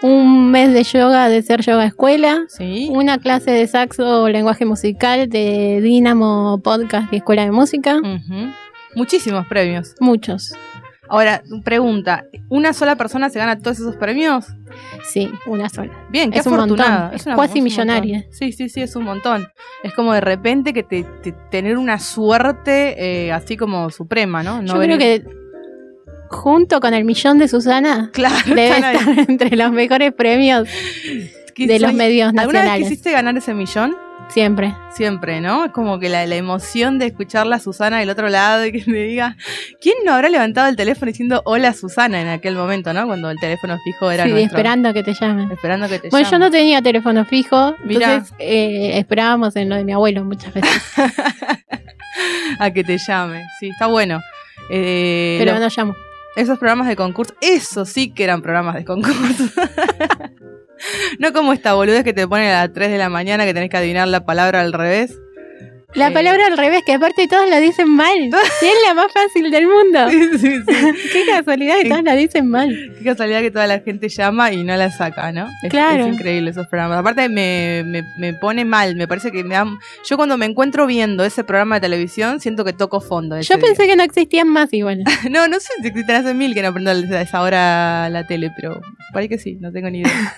un 0.02 0.50
mes 0.50 0.72
de 0.72 0.82
yoga 0.84 1.28
de 1.28 1.42
Ser 1.42 1.60
Yoga 1.62 1.84
Escuela, 1.86 2.44
Sí. 2.48 2.88
una 2.90 3.18
clase 3.18 3.50
de 3.50 3.66
saxo 3.66 4.22
o 4.22 4.28
lenguaje 4.28 4.64
musical 4.64 5.28
de 5.28 5.80
Dinamo 5.80 6.60
Podcast 6.62 7.12
y 7.12 7.16
Escuela 7.16 7.44
de 7.44 7.50
Música. 7.52 7.98
Muchísimos 8.94 9.46
premios. 9.46 9.94
muchos. 10.00 10.52
Ahora, 11.10 11.42
pregunta, 11.64 12.24
¿una 12.48 12.72
sola 12.72 12.96
persona 12.96 13.30
se 13.30 13.38
gana 13.38 13.58
todos 13.58 13.78
esos 13.80 13.96
premios? 13.96 14.46
Sí, 15.10 15.30
una 15.46 15.68
sola. 15.68 15.92
Bien, 16.10 16.30
qué 16.30 16.38
Es 16.40 16.46
un 16.46 16.54
afortunada. 16.54 16.98
montón, 17.00 17.16
es 17.16 17.26
una- 17.26 17.34
cuasi 17.34 17.58
un 17.58 17.64
millonaria. 17.64 18.26
Sí, 18.30 18.52
sí, 18.52 18.68
sí, 18.68 18.82
es 18.82 18.94
un 18.94 19.04
montón. 19.04 19.48
Es 19.82 19.94
como 19.94 20.12
de 20.12 20.20
repente 20.20 20.72
que 20.74 20.82
te, 20.82 21.04
te- 21.22 21.32
tener 21.50 21.78
una 21.78 21.98
suerte 21.98 23.26
eh, 23.26 23.32
así 23.32 23.56
como 23.56 23.90
suprema, 23.90 24.42
¿no? 24.42 24.60
No 24.60 24.74
Yo 24.74 24.80
creo 24.82 24.98
que 24.98 25.24
junto 26.30 26.78
con 26.80 26.92
el 26.92 27.04
millón 27.06 27.38
de 27.38 27.48
Susana 27.48 28.10
Claro, 28.12 28.34
debe 28.46 28.70
ahí. 28.72 28.96
estar 28.96 29.18
entre 29.30 29.56
los 29.56 29.72
mejores 29.72 30.12
premios 30.12 30.68
De 31.66 31.78
los 31.80 31.92
medios 31.94 32.28
¿Alguna 32.28 32.42
vez 32.44 32.52
nacionales. 32.54 32.88
quisiste 32.88 33.12
ganar 33.12 33.36
ese 33.36 33.54
millón? 33.54 33.96
Siempre. 34.28 34.74
Siempre, 34.92 35.40
¿no? 35.40 35.64
Es 35.64 35.72
como 35.72 35.98
que 35.98 36.10
la, 36.10 36.26
la 36.26 36.36
emoción 36.36 36.98
de 36.98 37.06
escucharla 37.06 37.56
a 37.56 37.58
Susana 37.60 38.00
del 38.00 38.10
otro 38.10 38.28
lado 38.28 38.66
y 38.66 38.72
que 38.72 38.82
me 38.90 38.98
diga, 39.04 39.36
¿quién 39.80 39.94
no 40.04 40.12
habrá 40.12 40.28
levantado 40.28 40.68
el 40.68 40.76
teléfono 40.76 41.10
diciendo 41.10 41.40
hola 41.46 41.72
Susana 41.72 42.20
en 42.20 42.28
aquel 42.28 42.54
momento, 42.54 42.92
¿no? 42.92 43.06
Cuando 43.06 43.30
el 43.30 43.38
teléfono 43.38 43.78
fijo 43.82 44.10
era 44.10 44.24
Sí, 44.24 44.30
nuestro. 44.30 44.58
esperando 44.58 44.92
que 44.92 45.02
te 45.02 45.14
llamen. 45.14 45.50
Esperando 45.50 45.88
que 45.88 45.98
te 45.98 46.08
Bueno, 46.10 46.26
yo 46.26 46.32
llamen. 46.32 46.46
no 46.46 46.50
tenía 46.50 46.82
teléfono 46.82 47.24
fijo, 47.24 47.74
Mirá. 47.84 48.12
entonces 48.14 48.34
eh, 48.38 48.98
esperábamos 48.98 49.56
en 49.56 49.70
lo 49.70 49.76
de 49.76 49.84
mi 49.84 49.92
abuelo 49.92 50.22
muchas 50.24 50.52
veces. 50.52 50.82
a 52.58 52.70
que 52.70 52.84
te 52.84 52.98
llame. 52.98 53.44
Sí, 53.60 53.70
está 53.70 53.86
bueno. 53.86 54.20
Eh, 54.70 55.36
pero 55.38 55.54
lo- 55.54 55.60
no 55.60 55.68
llamo. 55.74 55.94
Esos 56.36 56.58
programas 56.58 56.86
de 56.88 56.96
concurso, 56.96 57.34
eso 57.40 57.86
sí 57.86 58.10
que 58.10 58.24
eran 58.24 58.42
programas 58.42 58.74
de 58.74 58.84
concurso. 58.84 59.44
no 61.18 61.32
como 61.32 61.52
esta 61.52 61.74
boludez 61.74 62.04
que 62.04 62.12
te 62.12 62.26
ponen 62.26 62.48
a 62.48 62.64
las 62.66 62.72
3 62.72 62.90
de 62.90 62.98
la 62.98 63.08
mañana 63.08 63.44
que 63.44 63.54
tenés 63.54 63.70
que 63.70 63.76
adivinar 63.76 64.08
la 64.08 64.24
palabra 64.24 64.60
al 64.60 64.72
revés. 64.72 65.18
La 65.94 66.08
Eh. 66.08 66.12
palabra 66.12 66.46
al 66.48 66.56
revés, 66.58 66.82
que 66.84 66.92
aparte 66.92 67.26
todos 67.28 67.48
la 67.48 67.60
dicen 67.60 67.88
mal. 67.88 68.14
Es 68.62 68.74
la 68.86 68.92
más 68.94 69.10
fácil 69.10 69.50
del 69.50 69.66
mundo. 69.66 70.10
Sí, 70.10 70.38
sí, 70.38 70.58
sí. 70.58 71.08
Qué 71.12 71.24
casualidad 71.26 71.76
que 71.82 71.88
todos 71.88 72.02
la 72.04 72.14
dicen 72.14 72.46
mal. 72.50 72.68
Qué 72.98 73.04
casualidad 73.04 73.40
que 73.40 73.50
toda 73.50 73.66
la 73.66 73.80
gente 73.80 74.08
llama 74.10 74.52
y 74.52 74.64
no 74.64 74.76
la 74.76 74.90
saca, 74.90 75.32
¿no? 75.32 75.46
Es, 75.62 75.70
Claro. 75.70 76.04
es 76.06 76.12
increíble 76.12 76.50
esos 76.50 76.66
programas. 76.66 76.98
Aparte 76.98 77.28
me, 77.30 77.84
me, 77.86 78.02
me 78.18 78.34
pone 78.34 78.66
mal, 78.66 78.96
me 78.96 79.08
parece 79.08 79.32
que 79.32 79.42
me 79.44 79.54
dan... 79.54 79.78
Yo 80.08 80.16
cuando 80.18 80.36
me 80.36 80.44
encuentro 80.44 80.86
viendo 80.86 81.24
ese 81.24 81.42
programa 81.42 81.76
de 81.76 81.80
televisión 81.80 82.38
siento 82.40 82.66
que 82.66 82.74
toco 82.74 83.00
fondo. 83.00 83.40
Yo 83.40 83.58
pensé 83.58 83.86
que 83.86 83.96
no 83.96 84.02
existían 84.02 84.48
más 84.48 84.72
igual. 84.74 85.04
No, 85.30 85.48
no 85.48 85.58
sé 85.58 85.68
si 85.80 85.88
existen 85.88 86.16
hace 86.16 86.34
mil 86.34 86.52
que 86.54 86.62
no 86.62 86.72
prendo 86.72 86.90
a 86.90 87.20
esa 87.22 87.40
hora 87.42 88.08
la 88.10 88.26
tele, 88.26 88.50
pero 88.56 88.80
parece 89.12 89.30
que 89.30 89.38
sí, 89.38 89.56
no 89.60 89.72
tengo 89.72 89.88
ni 89.90 90.00
idea. 90.00 90.34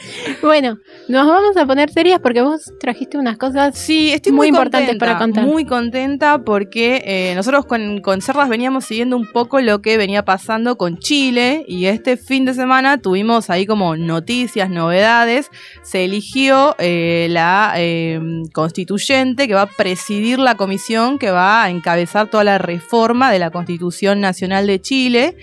Bueno, 0.42 0.78
nos 1.08 1.26
vamos 1.26 1.56
a 1.56 1.66
poner 1.66 1.90
serias 1.90 2.20
porque 2.20 2.42
vos 2.42 2.72
trajiste 2.80 3.18
unas 3.18 3.36
cosas. 3.36 3.76
Sí, 3.78 4.12
estoy 4.12 4.32
Muy 4.32 4.38
muy, 4.38 4.48
importantes 4.48 4.90
contenta, 4.90 5.06
para 5.06 5.18
contar. 5.18 5.46
Muy 5.46 5.64
contenta 5.64 6.42
porque 6.44 7.02
eh, 7.04 7.34
nosotros 7.34 7.66
con, 7.66 8.00
con 8.00 8.20
Cerdas 8.22 8.48
veníamos 8.48 8.84
siguiendo 8.84 9.16
un 9.16 9.30
poco 9.30 9.60
lo 9.60 9.82
que 9.82 9.96
venía 9.96 10.24
pasando 10.24 10.76
con 10.76 10.98
Chile 10.98 11.64
y 11.68 11.86
este 11.86 12.16
fin 12.16 12.44
de 12.44 12.54
semana 12.54 12.98
tuvimos 12.98 13.50
ahí 13.50 13.66
como 13.66 13.96
noticias, 13.96 14.70
novedades. 14.70 15.50
Se 15.82 16.04
eligió 16.04 16.74
eh, 16.78 17.28
la 17.30 17.74
eh, 17.76 18.20
constituyente 18.52 19.46
que 19.46 19.54
va 19.54 19.62
a 19.62 19.66
presidir 19.66 20.38
la 20.38 20.56
comisión 20.56 21.18
que 21.18 21.30
va 21.30 21.64
a 21.64 21.70
encabezar 21.70 22.28
toda 22.28 22.44
la 22.44 22.58
reforma 22.58 23.30
de 23.30 23.38
la 23.38 23.50
Constitución 23.50 24.20
Nacional 24.20 24.66
de 24.66 24.80
Chile. 24.80 25.36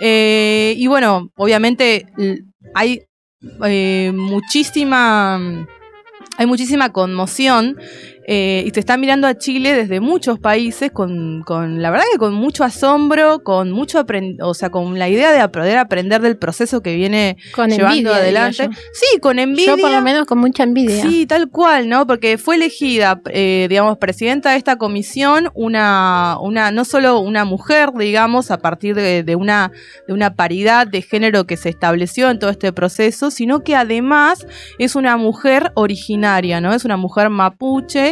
Eh, 0.00 0.74
y 0.76 0.86
bueno, 0.86 1.30
obviamente 1.36 2.06
hay 2.74 3.02
eh, 3.64 4.12
muchísima 4.14 5.40
hay 6.38 6.46
muchísima 6.46 6.92
conmoción 6.92 7.78
eh, 8.26 8.62
y 8.66 8.70
se 8.70 8.80
está 8.80 8.96
mirando 8.96 9.26
a 9.26 9.36
Chile 9.36 9.74
desde 9.74 10.00
muchos 10.00 10.38
países 10.38 10.92
con, 10.92 11.42
con 11.42 11.82
la 11.82 11.90
verdad 11.90 12.04
que 12.12 12.18
con 12.18 12.34
mucho 12.34 12.62
asombro, 12.62 13.42
con 13.42 13.72
mucho 13.72 14.04
o 14.40 14.54
sea, 14.54 14.70
con 14.70 14.98
la 14.98 15.08
idea 15.08 15.32
de 15.32 15.48
poder 15.48 15.78
aprender 15.78 16.20
del 16.20 16.36
proceso 16.36 16.82
que 16.82 16.94
viene 16.94 17.36
Con 17.54 17.70
llevando 17.70 17.96
envidia. 17.96 18.16
adelante. 18.16 18.68
Sí, 18.92 19.18
con 19.20 19.38
envidia. 19.38 19.76
Yo 19.76 19.82
por 19.82 19.90
lo 19.90 20.00
menos 20.02 20.26
con 20.26 20.38
mucha 20.38 20.62
envidia. 20.62 21.02
Sí, 21.02 21.26
tal 21.26 21.50
cual, 21.50 21.88
¿no? 21.88 22.06
Porque 22.06 22.38
fue 22.38 22.54
elegida, 22.56 23.20
eh, 23.30 23.66
digamos, 23.68 23.98
presidenta 23.98 24.52
de 24.52 24.56
esta 24.56 24.76
comisión, 24.76 25.50
una, 25.54 26.36
una, 26.40 26.70
no 26.70 26.84
solo 26.84 27.18
una 27.20 27.44
mujer, 27.44 27.90
digamos, 27.98 28.50
a 28.50 28.58
partir 28.58 28.94
de, 28.94 29.24
de 29.24 29.36
una, 29.36 29.72
de 30.06 30.14
una 30.14 30.34
paridad 30.34 30.86
de 30.86 31.02
género 31.02 31.46
que 31.46 31.56
se 31.56 31.70
estableció 31.70 32.30
en 32.30 32.38
todo 32.38 32.50
este 32.50 32.72
proceso, 32.72 33.30
sino 33.30 33.64
que 33.64 33.74
además 33.74 34.46
es 34.78 34.94
una 34.94 35.16
mujer 35.16 35.72
originaria, 35.74 36.60
¿no? 36.60 36.72
Es 36.72 36.84
una 36.84 36.96
mujer 36.96 37.30
mapuche 37.30 38.11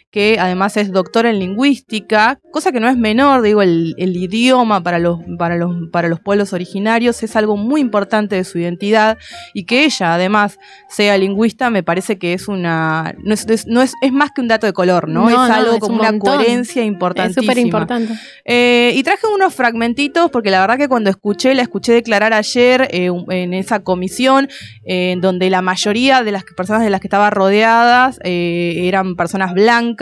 que 0.11 0.37
además 0.39 0.75
es 0.77 0.91
doctora 0.91 1.29
en 1.29 1.39
lingüística, 1.39 2.39
cosa 2.51 2.71
que 2.71 2.79
no 2.79 2.89
es 2.89 2.97
menor, 2.97 3.41
digo, 3.41 3.61
el, 3.61 3.95
el 3.97 4.15
idioma 4.17 4.83
para 4.83 4.99
los, 4.99 5.19
para, 5.37 5.55
los, 5.55 5.71
para 5.91 6.09
los 6.09 6.19
pueblos 6.19 6.51
originarios 6.53 7.23
es 7.23 7.35
algo 7.35 7.55
muy 7.55 7.79
importante 7.81 8.35
de 8.35 8.43
su 8.43 8.59
identidad 8.59 9.17
y 9.53 9.63
que 9.65 9.85
ella 9.85 10.13
además 10.15 10.57
sea 10.89 11.17
lingüista 11.17 11.69
me 11.69 11.81
parece 11.81 12.17
que 12.17 12.33
es 12.33 12.47
una 12.49 13.15
no 13.23 13.33
es, 13.33 13.47
es- 13.47 13.67
no 13.67 13.81
es, 13.81 13.93
es 14.01 14.11
más 14.11 14.31
que 14.35 14.41
un 14.41 14.47
dato 14.49 14.67
de 14.67 14.73
color, 14.73 15.07
¿no? 15.07 15.21
No, 15.23 15.29
es 15.29 15.35
no, 15.35 15.41
algo 15.43 15.73
es 15.75 15.79
como 15.79 15.95
un 15.95 16.01
una 16.01 16.19
coherencia 16.19 16.81
es 16.81 16.87
importantísima. 16.87 17.43
súper 17.43 17.57
importante. 17.59 18.13
Eh, 18.45 18.91
y 18.95 19.03
traje 19.03 19.27
unos 19.33 19.53
fragmentitos 19.55 20.29
porque 20.29 20.51
la 20.51 20.59
verdad 20.59 20.77
que 20.77 20.87
cuando 20.89 21.09
escuché, 21.09 21.55
la 21.55 21.61
escuché 21.61 21.93
declarar 21.93 22.33
ayer 22.33 22.87
eh, 22.91 23.09
en 23.29 23.53
esa 23.53 23.79
comisión, 23.79 24.49
eh, 24.85 25.11
en 25.13 25.21
donde 25.21 25.49
la 25.49 25.61
mayoría 25.61 26.23
de 26.23 26.31
las 26.33 26.43
personas 26.43 26.83
de 26.83 26.89
las 26.89 26.99
que 26.99 27.07
estaba 27.07 27.29
rodeadas 27.29 28.19
eran 28.23 29.15
personas 29.15 29.53
blancas, 29.53 30.00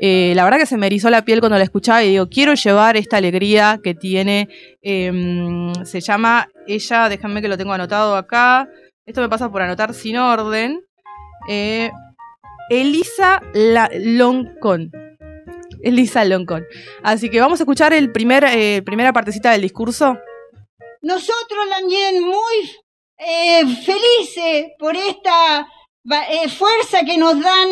eh, 0.00 0.32
la 0.34 0.44
verdad 0.44 0.58
que 0.58 0.66
se 0.66 0.76
me 0.76 0.86
erizó 0.86 1.10
la 1.10 1.24
piel 1.24 1.40
cuando 1.40 1.58
la 1.58 1.64
escuchaba 1.64 2.02
y 2.02 2.10
digo, 2.10 2.28
quiero 2.28 2.54
llevar 2.54 2.96
esta 2.96 3.16
alegría 3.18 3.80
que 3.82 3.94
tiene, 3.94 4.48
eh, 4.82 5.12
se 5.84 6.00
llama 6.00 6.48
ella, 6.66 7.08
déjame 7.08 7.42
que 7.42 7.48
lo 7.48 7.56
tengo 7.58 7.72
anotado 7.72 8.16
acá, 8.16 8.68
esto 9.06 9.20
me 9.20 9.28
pasa 9.28 9.50
por 9.50 9.62
anotar 9.62 9.92
sin 9.94 10.16
orden, 10.16 10.80
eh, 11.48 11.90
Elisa 12.70 13.42
La- 13.52 13.90
Loncón. 13.94 14.90
Elisa 15.82 16.24
Loncón. 16.24 16.64
Así 17.02 17.28
que 17.28 17.40
vamos 17.40 17.60
a 17.60 17.64
escuchar 17.64 17.92
el 17.92 18.10
primer, 18.10 18.44
eh, 18.44 18.80
primera 18.82 19.12
partecita 19.12 19.50
del 19.52 19.60
discurso. 19.60 20.16
Nosotros 21.02 21.68
también 21.68 22.22
muy 22.24 22.70
eh, 23.18 23.66
felices 23.84 24.72
por 24.78 24.96
esta 24.96 25.68
fuerza 26.56 27.00
que 27.06 27.18
nos 27.18 27.38
dan, 27.40 27.68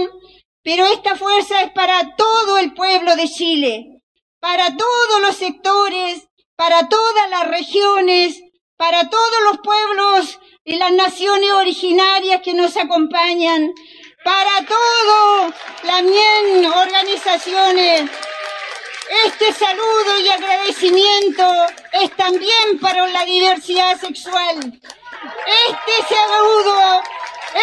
pero 0.62 0.86
esta 0.86 1.16
fuerza 1.16 1.62
es 1.62 1.72
para 1.72 2.14
todo 2.16 2.58
el 2.58 2.72
pueblo 2.74 3.16
de 3.16 3.28
Chile, 3.28 4.02
para 4.40 4.76
todos 4.76 5.20
los 5.20 5.36
sectores, 5.36 6.28
para 6.56 6.88
todas 6.88 7.30
las 7.30 7.48
regiones, 7.48 8.40
para 8.76 9.08
todos 9.10 9.42
los 9.44 9.58
pueblos 9.58 10.38
y 10.64 10.76
las 10.76 10.92
naciones 10.92 11.50
originarias 11.52 12.42
que 12.42 12.54
nos 12.54 12.76
acompañan, 12.76 13.72
para 14.24 14.66
todo 14.66 15.52
las 15.84 16.02
mien 16.04 16.66
organizaciones. 16.66 18.10
Este 19.26 19.52
saludo 19.52 20.20
y 20.20 20.28
agradecimiento 20.28 21.44
es 21.92 22.16
también 22.16 22.78
para 22.80 23.06
la 23.08 23.24
diversidad 23.24 24.00
sexual. 24.00 24.80
Este 25.68 26.14
saludo 26.14 27.02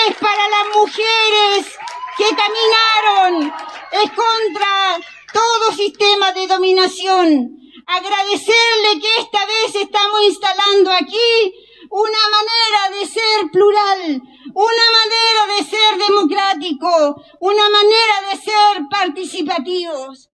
es 0.07 0.15
para 0.17 0.47
las 0.49 0.75
mujeres 0.75 1.79
que 2.19 2.35
caminaron, 2.35 3.53
es 3.93 4.11
contra 4.11 4.99
todo 5.33 5.71
sistema 5.71 6.33
de 6.33 6.47
dominación. 6.47 7.57
Agradecerle 7.87 8.99
que 9.01 9.21
esta 9.21 9.45
vez 9.45 9.75
estamos 9.75 10.21
instalando 10.27 10.91
aquí 10.91 11.53
una 11.89 12.23
manera 12.37 12.99
de 12.99 13.07
ser 13.07 13.49
plural, 13.53 14.21
una 14.53 14.87
manera 14.99 15.41
de 15.55 15.63
ser 15.63 16.07
democrático, 16.07 17.23
una 17.39 17.69
manera 17.69 18.15
de 18.29 18.37
ser 18.37 18.83
participativos. 18.91 20.29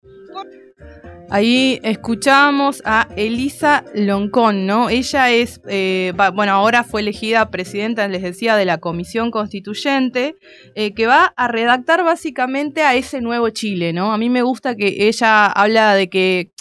Ahí 1.34 1.80
escuchamos 1.84 2.82
a 2.84 3.08
Elisa 3.16 3.86
Loncón, 3.96 4.66
¿no? 4.66 4.90
Ella 4.90 5.30
es, 5.30 5.62
eh, 5.70 6.12
bueno, 6.34 6.52
ahora 6.52 6.84
fue 6.84 7.00
elegida 7.00 7.50
presidenta, 7.50 8.06
les 8.10 8.22
decía, 8.22 8.58
de 8.58 8.66
la 8.66 8.80
Comisión 8.80 9.32
Constituyente, 9.32 10.36
eh, 10.76 10.94
que 10.94 11.08
va 11.08 11.34
a 11.38 11.48
redactar 11.48 12.04
básicamente 12.04 12.82
a 12.82 12.96
ese 12.96 13.22
nuevo 13.22 13.50
Chile, 13.50 13.94
¿no? 13.94 14.12
A 14.12 14.18
mí 14.18 14.30
me 14.30 14.42
gusta 14.42 14.76
que 14.76 15.08
ella 15.08 15.46
habla 15.46 15.96
de 15.96 16.10
que 16.10 16.52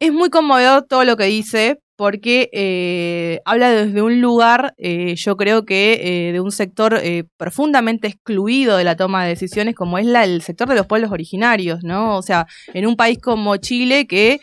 es 0.00 0.10
muy 0.10 0.30
conmovedor 0.30 0.86
todo 0.88 1.04
lo 1.04 1.18
que 1.18 1.24
dice, 1.24 1.78
porque 1.96 2.50
eh, 2.52 3.40
habla 3.46 3.70
desde 3.70 4.02
un 4.02 4.20
lugar, 4.20 4.74
eh, 4.76 5.14
yo 5.16 5.36
creo 5.36 5.64
que 5.64 6.28
eh, 6.28 6.32
de 6.32 6.40
un 6.40 6.52
sector 6.52 7.00
profundamente 7.36 8.06
excluido 8.06 8.76
de 8.76 8.84
la 8.84 8.96
toma 8.96 9.24
de 9.24 9.30
decisiones, 9.30 9.74
como 9.74 9.98
es 9.98 10.04
la, 10.06 10.24
el 10.24 10.42
sector 10.42 10.68
de 10.68 10.74
los 10.74 10.86
pueblos 10.86 11.10
originarios, 11.10 11.82
¿no? 11.82 12.16
O 12.16 12.22
sea, 12.22 12.46
en 12.74 12.86
un 12.86 12.96
país 12.96 13.18
como 13.18 13.56
Chile 13.56 14.06
que 14.06 14.40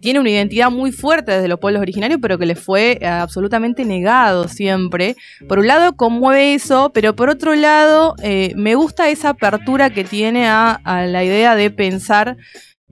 tiene 0.00 0.20
una 0.20 0.30
identidad 0.30 0.70
muy 0.70 0.92
fuerte 0.92 1.32
desde 1.32 1.48
los 1.48 1.58
pueblos 1.58 1.82
originarios, 1.82 2.18
pero 2.22 2.38
que 2.38 2.46
le 2.46 2.54
fue 2.54 2.98
absolutamente 3.04 3.84
negado 3.84 4.48
siempre. 4.48 5.16
Por 5.48 5.58
un 5.58 5.66
lado, 5.66 5.96
conmueve 5.96 6.54
eso, 6.54 6.90
pero 6.94 7.14
por 7.14 7.28
otro 7.28 7.54
lado, 7.54 8.14
me 8.56 8.74
gusta 8.74 9.10
esa 9.10 9.30
apertura 9.30 9.90
que 9.90 10.04
tiene 10.04 10.46
a 10.48 10.80
la 11.06 11.24
idea 11.24 11.54
de 11.56 11.70
pensar 11.70 12.36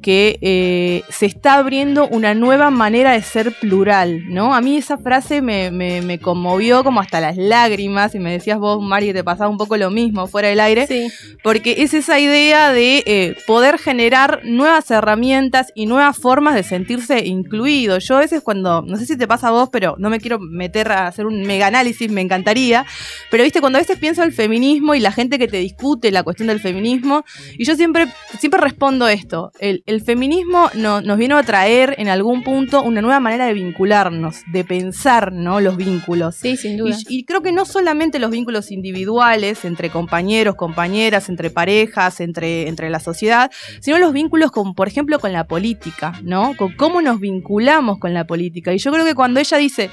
que 0.00 0.38
eh, 0.42 1.02
se 1.08 1.26
está 1.26 1.54
abriendo 1.54 2.06
una 2.08 2.34
nueva 2.34 2.70
manera 2.70 3.12
de 3.12 3.22
ser 3.22 3.52
plural, 3.52 4.28
¿no? 4.28 4.54
A 4.54 4.60
mí 4.60 4.76
esa 4.76 4.96
frase 4.96 5.42
me, 5.42 5.70
me, 5.70 6.18
conmovió 6.20 6.84
como 6.84 7.00
hasta 7.00 7.20
las 7.20 7.36
lágrimas, 7.36 8.14
y 8.14 8.18
me 8.18 8.32
decías 8.32 8.58
vos, 8.58 8.82
Mari, 8.82 9.06
que 9.06 9.14
te 9.14 9.24
pasaba 9.24 9.50
un 9.50 9.56
poco 9.56 9.76
lo 9.76 9.90
mismo 9.90 10.26
fuera 10.26 10.48
del 10.48 10.60
aire, 10.60 10.86
sí. 10.86 11.08
porque 11.42 11.76
es 11.78 11.94
esa 11.94 12.20
idea 12.20 12.72
de 12.72 13.02
eh, 13.06 13.36
poder 13.46 13.78
generar 13.78 14.40
nuevas 14.44 14.90
herramientas 14.90 15.72
y 15.74 15.86
nuevas 15.86 16.16
formas 16.16 16.54
de 16.54 16.62
sentirse 16.62 17.26
incluido. 17.26 17.98
Yo 17.98 18.16
a 18.16 18.20
veces 18.20 18.42
cuando, 18.42 18.82
no 18.82 18.96
sé 18.96 19.06
si 19.06 19.16
te 19.16 19.26
pasa 19.26 19.48
a 19.48 19.52
vos, 19.52 19.68
pero 19.72 19.96
no 19.98 20.10
me 20.10 20.20
quiero 20.20 20.38
meter 20.38 20.92
a 20.92 21.06
hacer 21.08 21.26
un 21.26 21.42
mega 21.42 21.66
análisis, 21.66 22.10
me 22.10 22.20
encantaría, 22.20 22.86
pero 23.30 23.42
viste, 23.42 23.60
cuando 23.60 23.78
a 23.78 23.80
veces 23.80 23.98
pienso 23.98 24.22
el 24.22 24.32
feminismo 24.32 24.94
y 24.94 25.00
la 25.00 25.12
gente 25.12 25.38
que 25.38 25.48
te 25.48 25.58
discute 25.58 26.10
la 26.10 26.22
cuestión 26.22 26.48
del 26.48 26.60
feminismo, 26.60 27.24
y 27.56 27.64
yo 27.64 27.74
siempre, 27.74 28.06
siempre 28.38 28.60
respondo 28.60 29.08
esto, 29.08 29.52
el, 29.58 29.82
el 29.88 30.02
feminismo 30.02 30.70
nos 30.74 31.16
vino 31.16 31.38
a 31.38 31.42
traer 31.42 31.94
en 31.96 32.08
algún 32.08 32.42
punto 32.42 32.82
una 32.82 33.00
nueva 33.00 33.20
manera 33.20 33.46
de 33.46 33.54
vincularnos, 33.54 34.42
de 34.52 34.62
pensar 34.62 35.32
¿no? 35.32 35.60
los 35.60 35.78
vínculos. 35.78 36.36
Sí, 36.36 36.58
sin 36.58 36.76
duda. 36.76 36.94
Y, 37.08 37.20
y, 37.20 37.24
creo 37.24 37.40
que 37.40 37.52
no 37.52 37.64
solamente 37.64 38.18
los 38.18 38.30
vínculos 38.30 38.70
individuales 38.70 39.64
entre 39.64 39.88
compañeros, 39.88 40.56
compañeras, 40.56 41.30
entre 41.30 41.48
parejas, 41.48 42.20
entre, 42.20 42.68
entre 42.68 42.90
la 42.90 43.00
sociedad, 43.00 43.50
sino 43.80 43.96
los 43.96 44.12
vínculos 44.12 44.50
con, 44.50 44.74
por 44.74 44.88
ejemplo, 44.88 45.18
con 45.20 45.32
la 45.32 45.46
política, 45.46 46.12
¿no? 46.22 46.54
Con 46.58 46.74
cómo 46.74 47.00
nos 47.00 47.18
vinculamos 47.18 47.98
con 47.98 48.12
la 48.12 48.26
política. 48.26 48.74
Y 48.74 48.78
yo 48.78 48.92
creo 48.92 49.06
que 49.06 49.14
cuando 49.14 49.40
ella 49.40 49.56
dice, 49.56 49.88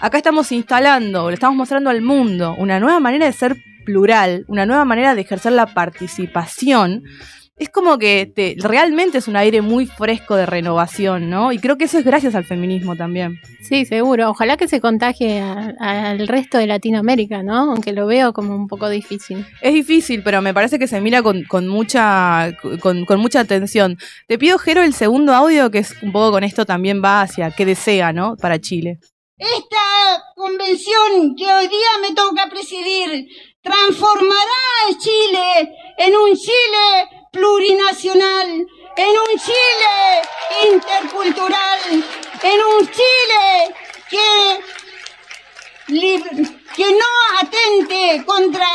acá 0.00 0.16
estamos 0.16 0.50
instalando, 0.50 1.30
le 1.30 1.34
estamos 1.34 1.56
mostrando 1.56 1.90
al 1.90 2.02
mundo 2.02 2.56
una 2.58 2.80
nueva 2.80 2.98
manera 2.98 3.26
de 3.26 3.32
ser 3.32 3.56
plural, 3.84 4.44
una 4.48 4.66
nueva 4.66 4.84
manera 4.84 5.14
de 5.14 5.20
ejercer 5.20 5.52
la 5.52 5.66
participación, 5.66 7.04
es 7.58 7.70
como 7.70 7.98
que 7.98 8.30
te, 8.34 8.54
realmente 8.58 9.16
es 9.16 9.28
un 9.28 9.36
aire 9.36 9.62
muy 9.62 9.86
fresco 9.86 10.36
de 10.36 10.44
renovación, 10.44 11.30
¿no? 11.30 11.52
Y 11.52 11.58
creo 11.58 11.78
que 11.78 11.84
eso 11.84 11.98
es 11.98 12.04
gracias 12.04 12.34
al 12.34 12.44
feminismo 12.44 12.96
también. 12.96 13.40
Sí, 13.62 13.86
seguro. 13.86 14.28
Ojalá 14.28 14.58
que 14.58 14.68
se 14.68 14.82
contagie 14.82 15.40
al 15.40 16.28
resto 16.28 16.58
de 16.58 16.66
Latinoamérica, 16.66 17.42
¿no? 17.42 17.72
Aunque 17.72 17.92
lo 17.92 18.06
veo 18.06 18.34
como 18.34 18.54
un 18.54 18.68
poco 18.68 18.90
difícil. 18.90 19.46
Es 19.62 19.72
difícil, 19.72 20.22
pero 20.22 20.42
me 20.42 20.52
parece 20.52 20.78
que 20.78 20.86
se 20.86 21.00
mira 21.00 21.22
con, 21.22 21.44
con 21.44 21.66
mucha 21.66 22.52
con, 22.82 23.06
con, 23.06 23.20
mucha 23.20 23.40
atención. 23.40 23.96
Te 24.26 24.36
pido, 24.36 24.58
Jero, 24.58 24.82
el 24.82 24.92
segundo 24.92 25.32
audio, 25.34 25.70
que 25.70 25.78
es 25.78 25.94
un 26.02 26.12
poco 26.12 26.32
con 26.32 26.44
esto 26.44 26.66
también 26.66 27.02
va 27.02 27.22
hacia 27.22 27.50
qué 27.50 27.64
desea, 27.64 28.12
¿no? 28.12 28.36
Para 28.36 28.60
Chile. 28.60 28.98
Esta 29.38 30.24
convención 30.34 31.34
que 31.36 31.44
hoy 31.44 31.68
día 31.68 31.88
me 32.02 32.14
toca 32.14 32.48
presidir 32.50 33.28
transformará 33.62 34.60
a 34.88 34.98
Chile 34.98 35.74
en 35.98 36.16
un 36.16 36.34
Chile 36.34 37.15
plurinacional, 37.36 38.66
en 38.96 39.08
un 39.08 39.38
Chile 39.38 40.72
intercultural, 40.72 41.80
en 42.42 42.60
un 42.64 42.90
Chile 42.90 43.74
que, 44.08 44.60
que 46.74 46.90
no 46.92 47.38
atente 47.40 48.24
contra 48.24 48.66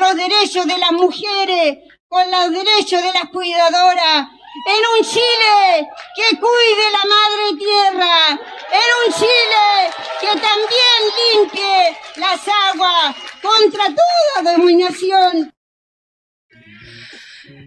los 0.00 0.14
derechos 0.14 0.66
de 0.66 0.78
las 0.78 0.92
mujeres, 0.92 1.78
con 2.08 2.30
los 2.30 2.50
derechos 2.50 3.02
de 3.02 3.12
las 3.12 3.28
cuidadoras, 3.30 4.28
en 4.66 4.82
un 4.98 5.06
Chile 5.06 5.88
que 6.16 6.38
cuide 6.38 6.90
la 6.92 7.04
madre 7.04 7.58
tierra, 7.58 8.30
en 8.30 8.88
un 9.06 9.12
Chile 9.12 9.92
que 10.20 10.28
también 10.28 10.98
limpie 11.34 11.98
las 12.16 12.40
aguas 12.72 13.14
contra 13.42 13.84
toda 13.84 14.52
dominación. 14.52 15.55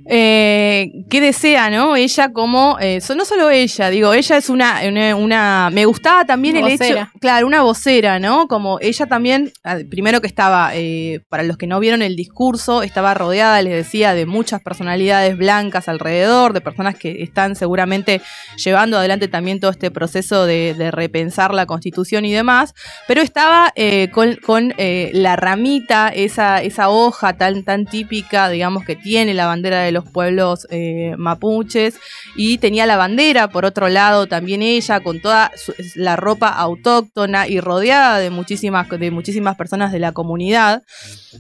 Eh, 0.06 0.92
¿Qué 1.10 1.22
desea, 1.22 1.70
no? 1.70 1.96
Ella 1.96 2.32
como, 2.32 2.78
eh, 2.80 3.00
no 3.16 3.26
solo 3.26 3.50
ella, 3.50 3.90
digo, 3.90 4.14
ella 4.14 4.38
es 4.38 4.50
una, 4.50 4.82
una, 5.16 5.70
me 5.72 5.86
gustaba 5.86 6.26
también 6.26 6.58
una 6.58 6.68
el 6.68 6.78
vocera. 6.78 7.02
hecho, 7.02 7.20
claro, 7.20 7.48
una 7.48 7.62
vocera, 7.62 8.20
¿no? 8.20 8.48
Como 8.48 8.80
ella 8.82 9.06
también, 9.06 9.52
primero 9.90 10.22
que 10.22 10.28
estaba, 10.28 10.72
eh, 10.74 11.22
para 11.30 11.44
los 11.44 11.58
que 11.58 11.68
no 11.68 11.80
vieron 11.80 12.02
el 12.02 12.16
discurso, 12.16 12.84
estaba 12.84 13.14
rodeada, 13.14 13.62
les 13.62 13.74
decía, 13.74 14.14
de 14.14 14.26
muchas 14.26 14.62
personalidades 14.62 15.38
blancas 15.38 15.88
alrededor, 15.88 16.54
de 16.54 16.62
personas 16.62 16.96
que 16.96 17.22
están 17.24 17.56
seguramente 17.56 18.22
llevando 18.58 18.98
adelante 18.98 19.28
también 19.28 19.60
todo 19.60 19.72
este 19.72 19.92
proceso 19.92 20.46
de, 20.46 20.74
de 20.74 20.92
repensar 20.92 21.54
la 21.54 21.66
constitución 21.66 22.26
y 22.26 22.34
demás, 22.34 22.74
pero 23.08 23.22
estaba 23.22 23.72
eh, 23.76 24.10
con, 24.12 24.36
con 24.38 24.74
la 24.78 25.36
ramita, 25.36 26.10
esa, 26.10 26.62
esa 26.62 26.90
hoja 26.90 27.34
tan, 27.34 27.64
tan 27.64 27.86
típica, 27.86 28.50
digamos, 28.50 28.86
que 28.86 28.96
tiene 28.96 29.34
la 29.34 29.46
bandera 29.46 29.82
de 29.82 29.89
los 29.92 30.10
pueblos 30.10 30.68
eh, 30.70 31.16
mapuches 31.18 31.96
y 32.36 32.58
tenía 32.58 32.86
la 32.86 32.98
bandera 32.98 33.50
por 33.50 33.66
otro 33.66 33.90
lado 33.90 34.28
también 34.28 34.62
ella 34.62 35.00
con 35.00 35.20
toda 35.20 35.52
la 35.96 36.16
ropa 36.16 36.50
autóctona 36.50 37.48
y 37.48 37.60
rodeada 37.60 38.20
de 38.20 38.30
muchísimas 38.30 38.90
de 38.90 39.12
muchísimas 39.12 39.56
personas 39.56 39.92
de 39.92 40.00
la 40.00 40.12
comunidad 40.12 40.84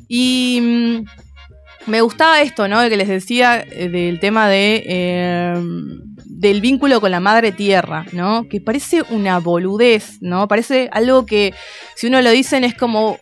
y 0.08 0.60
mmm, 0.62 1.06
me 1.86 2.02
gustaba 2.02 2.42
esto, 2.42 2.68
¿no? 2.68 2.80
De 2.82 2.90
que 2.90 2.98
les 2.98 3.08
decía 3.08 3.62
eh, 3.62 3.90
del 3.90 4.20
tema 4.20 4.48
de 4.48 4.84
eh, 4.86 5.54
del 6.26 6.62
vínculo 6.62 7.02
con 7.02 7.12
la 7.12 7.20
madre 7.20 7.52
tierra, 7.52 8.06
¿no? 8.14 8.48
Que 8.48 8.62
parece 8.62 9.04
una 9.10 9.40
boludez, 9.40 10.22
¿no? 10.22 10.48
Parece 10.48 10.90
algo 10.92 11.26
que 11.26 11.54
si 11.96 12.08
uno 12.08 12.22
lo 12.22 12.30
dicen 12.30 12.64
es 12.64 12.76
como 12.76 13.18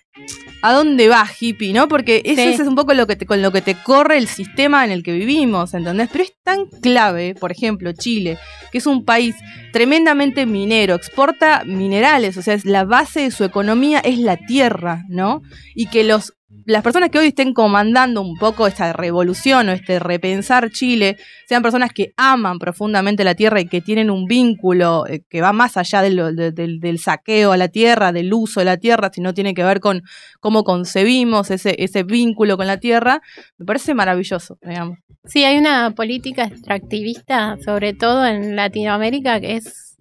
¿A 0.62 0.74
dónde 0.74 1.08
va, 1.08 1.28
hippie? 1.40 1.72
¿No? 1.72 1.88
Porque 1.88 2.22
eso 2.26 2.42
sí. 2.42 2.50
es 2.50 2.60
un 2.68 2.76
poco 2.76 2.94
lo 2.94 3.06
que 3.06 3.16
te, 3.16 3.26
con 3.26 3.42
lo 3.42 3.52
que 3.52 3.62
te 3.62 3.76
corre 3.76 4.18
el 4.18 4.28
sistema 4.28 4.84
en 4.84 4.92
el 4.92 5.04
que 5.04 5.12
vivimos, 5.12 5.74
¿entendés? 5.74 6.10
Pero 6.12 6.24
es 6.24 6.34
tan 6.44 6.66
clave, 6.82 7.36
por 7.36 7.52
ejemplo, 7.52 7.92
Chile, 7.94 8.38
que 8.72 8.80
es 8.80 8.88
un 8.88 9.06
país 9.06 9.36
tremendamente 9.72 10.46
minero, 10.46 10.96
exporta 10.96 11.64
minerales, 11.64 12.38
o 12.38 12.42
sea, 12.42 12.56
es 12.56 12.66
la 12.66 12.86
base 12.86 13.22
de 13.22 13.32
su 13.32 13.44
economía 13.44 14.00
es 14.00 14.18
la 14.18 14.38
tierra, 14.38 15.04
¿no? 15.10 15.42
Y 15.76 15.88
que 15.88 16.04
los 16.04 16.34
las 16.66 16.82
personas 16.82 17.10
que 17.10 17.20
hoy 17.20 17.28
estén 17.28 17.54
comandando 17.54 18.22
un 18.22 18.38
poco 18.38 18.68
esta 18.68 18.94
revolución 18.94 19.68
o 19.68 19.72
este 19.74 20.00
repensar 20.00 20.72
Chile 20.72 21.18
sean 21.46 21.62
personas 21.62 21.92
que 21.92 22.14
aman 22.16 22.58
profundamente 22.58 23.24
la 23.24 23.36
tierra 23.36 23.60
y 23.60 23.68
que 23.68 23.82
tienen 23.82 24.10
un 24.10 24.26
vínculo 24.26 25.06
eh, 25.08 25.24
que 25.30 25.42
va 25.42 25.52
más 25.52 25.76
allá 25.76 26.02
del 26.02 27.00
saqueo 27.00 27.52
a 27.52 27.58
la 27.58 27.68
tierra, 27.68 28.12
del 28.12 28.34
uso 28.34 28.62
de 28.62 28.66
la 28.66 28.78
tierra, 28.78 29.12
sino 29.14 29.34
tiene 29.34 29.54
que 29.54 29.64
ver 29.64 29.80
con 29.82 30.04
cómo 30.40 30.64
concebimos 30.64 31.52
ese, 31.52 31.76
ese 31.84 32.04
vínculo 32.04 32.56
con 32.56 32.68
la 32.68 32.78
tierra, 32.78 33.22
me 33.58 33.66
parece 33.66 33.94
maravilloso, 33.94 34.58
digamos. 34.62 35.00
Sí, 35.26 35.44
hay 35.44 35.58
una 35.58 35.92
política 35.92 36.46
extractivista, 36.46 37.58
sobre 37.64 37.94
todo 37.94 38.26
en 38.26 38.56
Latinoamérica, 38.56 39.42
que 39.42 39.58
es, 39.58 39.98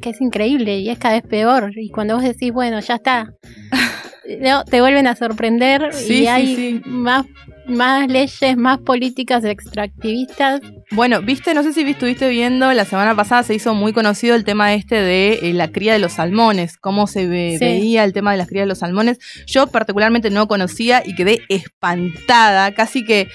que 0.00 0.10
es 0.10 0.20
increíble 0.20 0.80
y 0.80 0.90
es 0.90 0.98
cada 0.98 1.14
vez 1.14 1.22
peor. 1.22 1.70
Y 1.76 1.90
cuando 1.90 2.14
vos 2.14 2.24
decís, 2.24 2.52
bueno, 2.52 2.80
ya 2.80 2.96
está, 2.96 3.32
no, 4.40 4.64
te 4.64 4.80
vuelven 4.80 5.06
a 5.06 5.14
sorprender 5.14 5.92
sí, 5.92 6.22
y 6.22 6.26
hay 6.26 6.56
sí. 6.56 6.82
más 6.84 7.26
más 7.66 8.08
leyes, 8.08 8.56
más 8.56 8.78
políticas 8.78 9.44
extractivistas. 9.44 10.60
Bueno, 10.92 11.20
viste, 11.20 11.52
no 11.52 11.64
sé 11.64 11.72
si 11.72 11.80
estuviste 11.82 12.28
viendo, 12.28 12.72
la 12.72 12.84
semana 12.84 13.16
pasada 13.16 13.42
se 13.42 13.54
hizo 13.54 13.74
muy 13.74 13.92
conocido 13.92 14.36
el 14.36 14.44
tema 14.44 14.72
este 14.72 14.94
de 14.94 15.40
eh, 15.42 15.52
la 15.52 15.72
cría 15.72 15.92
de 15.92 15.98
los 15.98 16.12
salmones, 16.12 16.76
cómo 16.78 17.08
se 17.08 17.26
ve- 17.26 17.56
Sí. 17.58 17.64
veía 17.64 18.04
el 18.04 18.12
tema 18.12 18.30
de 18.30 18.36
la 18.38 18.46
cría 18.46 18.60
de 18.62 18.68
los 18.68 18.78
salmones. 18.78 19.18
Yo 19.48 19.66
particularmente 19.66 20.30
no 20.30 20.46
conocía 20.46 21.02
y 21.04 21.16
quedé 21.16 21.40
espantada, 21.48 22.72
casi 22.72 23.04
que, 23.04 23.26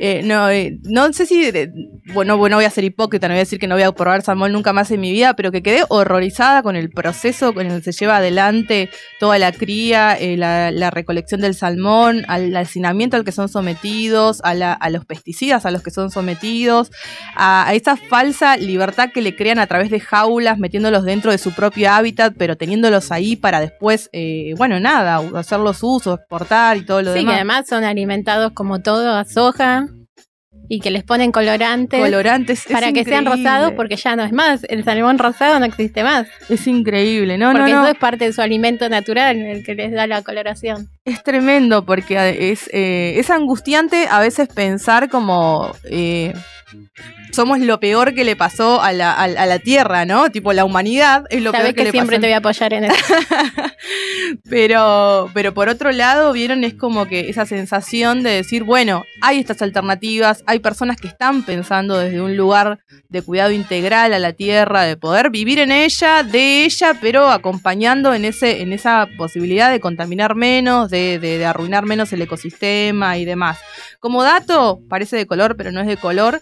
eh, 0.00 0.22
no, 0.24 0.50
eh, 0.50 0.78
no 0.82 1.12
sé 1.12 1.26
si, 1.26 1.44
eh, 1.44 1.70
bueno, 2.12 2.38
bueno, 2.38 2.56
voy 2.56 2.64
a 2.64 2.70
ser 2.70 2.82
hipócrita, 2.82 3.28
no 3.28 3.34
voy 3.34 3.38
a 3.38 3.44
decir 3.44 3.60
que 3.60 3.68
no 3.68 3.76
voy 3.76 3.84
a 3.84 3.92
probar 3.92 4.22
salmón 4.22 4.50
nunca 4.50 4.72
más 4.72 4.90
en 4.90 5.00
mi 5.00 5.12
vida, 5.12 5.34
pero 5.36 5.52
que 5.52 5.62
quedé 5.62 5.84
horrorizada 5.88 6.64
con 6.64 6.74
el 6.74 6.90
proceso 6.90 7.54
con 7.54 7.66
el 7.70 7.82
que 7.82 7.92
se 7.92 7.98
lleva 8.00 8.16
adelante 8.16 8.90
toda 9.20 9.38
la 9.38 9.52
cría, 9.52 10.14
eh, 10.18 10.36
la, 10.36 10.72
la 10.72 10.90
recolección 10.90 11.40
del 11.40 11.54
salmón, 11.54 12.24
al 12.26 12.54
hacinamiento 12.56 13.16
al 13.16 13.24
que 13.24 13.30
son 13.32 13.48
sometidos, 13.48 14.40
a, 14.42 14.54
la- 14.54 14.72
a 14.72 14.90
los 14.90 15.04
pesticidas 15.04 15.66
a 15.66 15.70
los 15.70 15.82
que 15.82 15.92
son 15.92 16.10
sometidos, 16.10 16.90
a, 17.34 17.68
a 17.68 17.74
esa 17.74 17.96
falsa 17.96 18.56
libertad 18.56 19.10
que 19.12 19.22
le 19.22 19.34
crean 19.36 19.58
a 19.58 19.66
través 19.66 19.90
de 19.90 20.00
jaulas, 20.00 20.58
metiéndolos 20.58 21.04
dentro 21.04 21.30
de 21.30 21.38
su 21.38 21.54
propio 21.54 21.90
hábitat, 21.92 22.34
pero 22.38 22.56
teniéndolos 22.56 23.12
ahí 23.12 23.36
para 23.36 23.60
después, 23.60 24.08
eh, 24.12 24.54
bueno, 24.56 24.80
nada, 24.80 25.20
hacerlos 25.38 25.78
uso, 25.82 26.14
exportar 26.14 26.76
y 26.76 26.82
todo 26.84 27.02
lo 27.02 27.12
Sí, 27.12 27.18
que 27.20 27.20
demás. 27.20 27.34
además 27.36 27.66
son 27.68 27.84
alimentados 27.84 28.52
como 28.52 28.80
todo 28.80 29.14
a 29.16 29.24
soja 29.24 29.86
y 30.68 30.80
que 30.80 30.90
les 30.90 31.04
ponen 31.04 31.30
colorantes. 31.30 32.00
Colorantes. 32.00 32.66
es 32.66 32.72
para 32.72 32.92
que 32.92 33.04
sean 33.04 33.24
rosados 33.24 33.72
porque 33.76 33.94
ya 33.96 34.16
no 34.16 34.24
es 34.24 34.32
más, 34.32 34.64
el 34.68 34.82
salmón 34.84 35.18
rosado 35.18 35.60
no 35.60 35.64
existe 35.66 36.02
más, 36.02 36.26
Es 36.48 36.66
increíble, 36.66 37.38
no, 37.38 37.52
porque 37.52 37.70
no, 37.70 37.76
no. 37.76 37.82
eso 37.84 37.92
es 37.92 37.98
parte 37.98 38.24
de 38.24 38.32
su 38.32 38.42
alimento 38.42 38.88
natural, 38.88 39.36
el 39.36 39.64
que 39.64 39.74
les 39.76 39.92
da 39.92 40.06
la 40.08 40.22
coloración. 40.22 40.88
Es 41.06 41.22
tremendo 41.22 41.86
porque 41.86 42.50
es, 42.52 42.68
eh, 42.72 43.14
es 43.18 43.30
angustiante 43.30 44.06
a 44.10 44.20
veces 44.20 44.48
pensar 44.48 45.08
como 45.08 45.72
eh, 45.84 46.34
somos 47.32 47.58
lo 47.60 47.78
peor 47.80 48.14
que 48.14 48.24
le 48.24 48.34
pasó 48.34 48.80
a 48.82 48.92
la, 48.92 49.12
a- 49.12 49.24
a 49.24 49.46
la 49.46 49.58
Tierra, 49.58 50.04
¿no? 50.04 50.30
Tipo, 50.30 50.52
la 50.52 50.64
humanidad 50.64 51.24
es 51.30 51.42
lo 51.42 51.52
Sabes 51.52 51.66
peor 51.66 51.74
que, 51.74 51.80
que, 51.80 51.84
le 51.84 51.90
siempre 51.92 52.16
pasó. 52.16 52.20
te 52.22 52.26
voy 52.28 52.34
a 52.34 52.38
apoyar 52.38 52.72
en 52.72 52.84
eso. 52.84 52.96
pero, 54.48 55.30
pero 55.34 55.52
por 55.54 55.68
otro 55.68 55.92
lado, 55.92 56.32
vieron, 56.32 56.64
es 56.64 56.74
como 56.74 57.06
que 57.06 57.28
esa 57.28 57.46
sensación 57.46 58.22
de 58.22 58.30
decir, 58.30 58.64
bueno, 58.64 59.04
hay 59.20 59.38
estas 59.38 59.62
alternativas, 59.62 60.42
hay 60.46 60.58
personas 60.60 60.96
que 61.00 61.08
están 61.08 61.42
pensando 61.44 61.98
desde 61.98 62.20
un 62.20 62.36
lugar 62.36 62.78
de 63.08 63.22
cuidado 63.22 63.50
integral 63.52 64.12
a 64.14 64.18
la 64.18 64.32
tierra, 64.32 64.82
de 64.82 64.96
poder 64.96 65.30
vivir 65.30 65.58
en 65.58 65.72
ella, 65.72 66.22
de 66.22 66.64
ella, 66.64 66.94
pero 67.00 67.28
acompañando 67.30 68.14
en 68.14 68.24
ese, 68.24 68.62
en 68.62 68.72
esa 68.72 69.08
posibilidad 69.18 69.70
de 69.70 69.80
contaminar 69.80 70.34
menos, 70.34 70.90
de, 70.90 70.95
de- 71.18 71.44
arruinar 71.46 71.84
menos 71.86 72.12
el 72.12 72.22
ecosistema 72.22 73.18
y 73.18 73.24
demás. 73.24 73.58
Como 74.00 74.22
dato, 74.22 74.80
parece 74.88 75.16
de 75.16 75.26
color, 75.26 75.56
pero 75.56 75.72
no 75.72 75.80
es 75.80 75.86
de 75.86 75.96
color. 75.96 76.40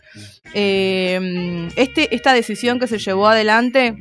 eh, 0.55 1.69
este, 1.77 2.15
esta 2.15 2.33
decisión 2.33 2.79
que 2.79 2.87
se 2.87 2.99
llevó 2.99 3.29
adelante 3.29 3.97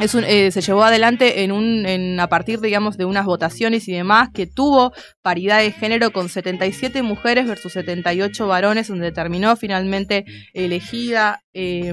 eh, 0.00 0.50
se 0.50 0.60
llevó 0.62 0.82
adelante 0.84 1.42
en 1.44 1.52
un, 1.52 2.18
a 2.18 2.28
partir, 2.28 2.60
digamos, 2.60 2.96
de 2.96 3.04
unas 3.04 3.26
votaciones 3.26 3.86
y 3.88 3.92
demás 3.92 4.30
que 4.32 4.46
tuvo 4.46 4.92
paridad 5.22 5.58
de 5.60 5.72
género 5.72 6.10
con 6.10 6.28
77 6.28 7.02
mujeres 7.02 7.46
versus 7.46 7.72
78 7.74 8.46
varones, 8.46 8.88
donde 8.88 9.12
terminó 9.12 9.54
finalmente 9.56 10.24
elegida. 10.54 11.42
eh, 11.52 11.92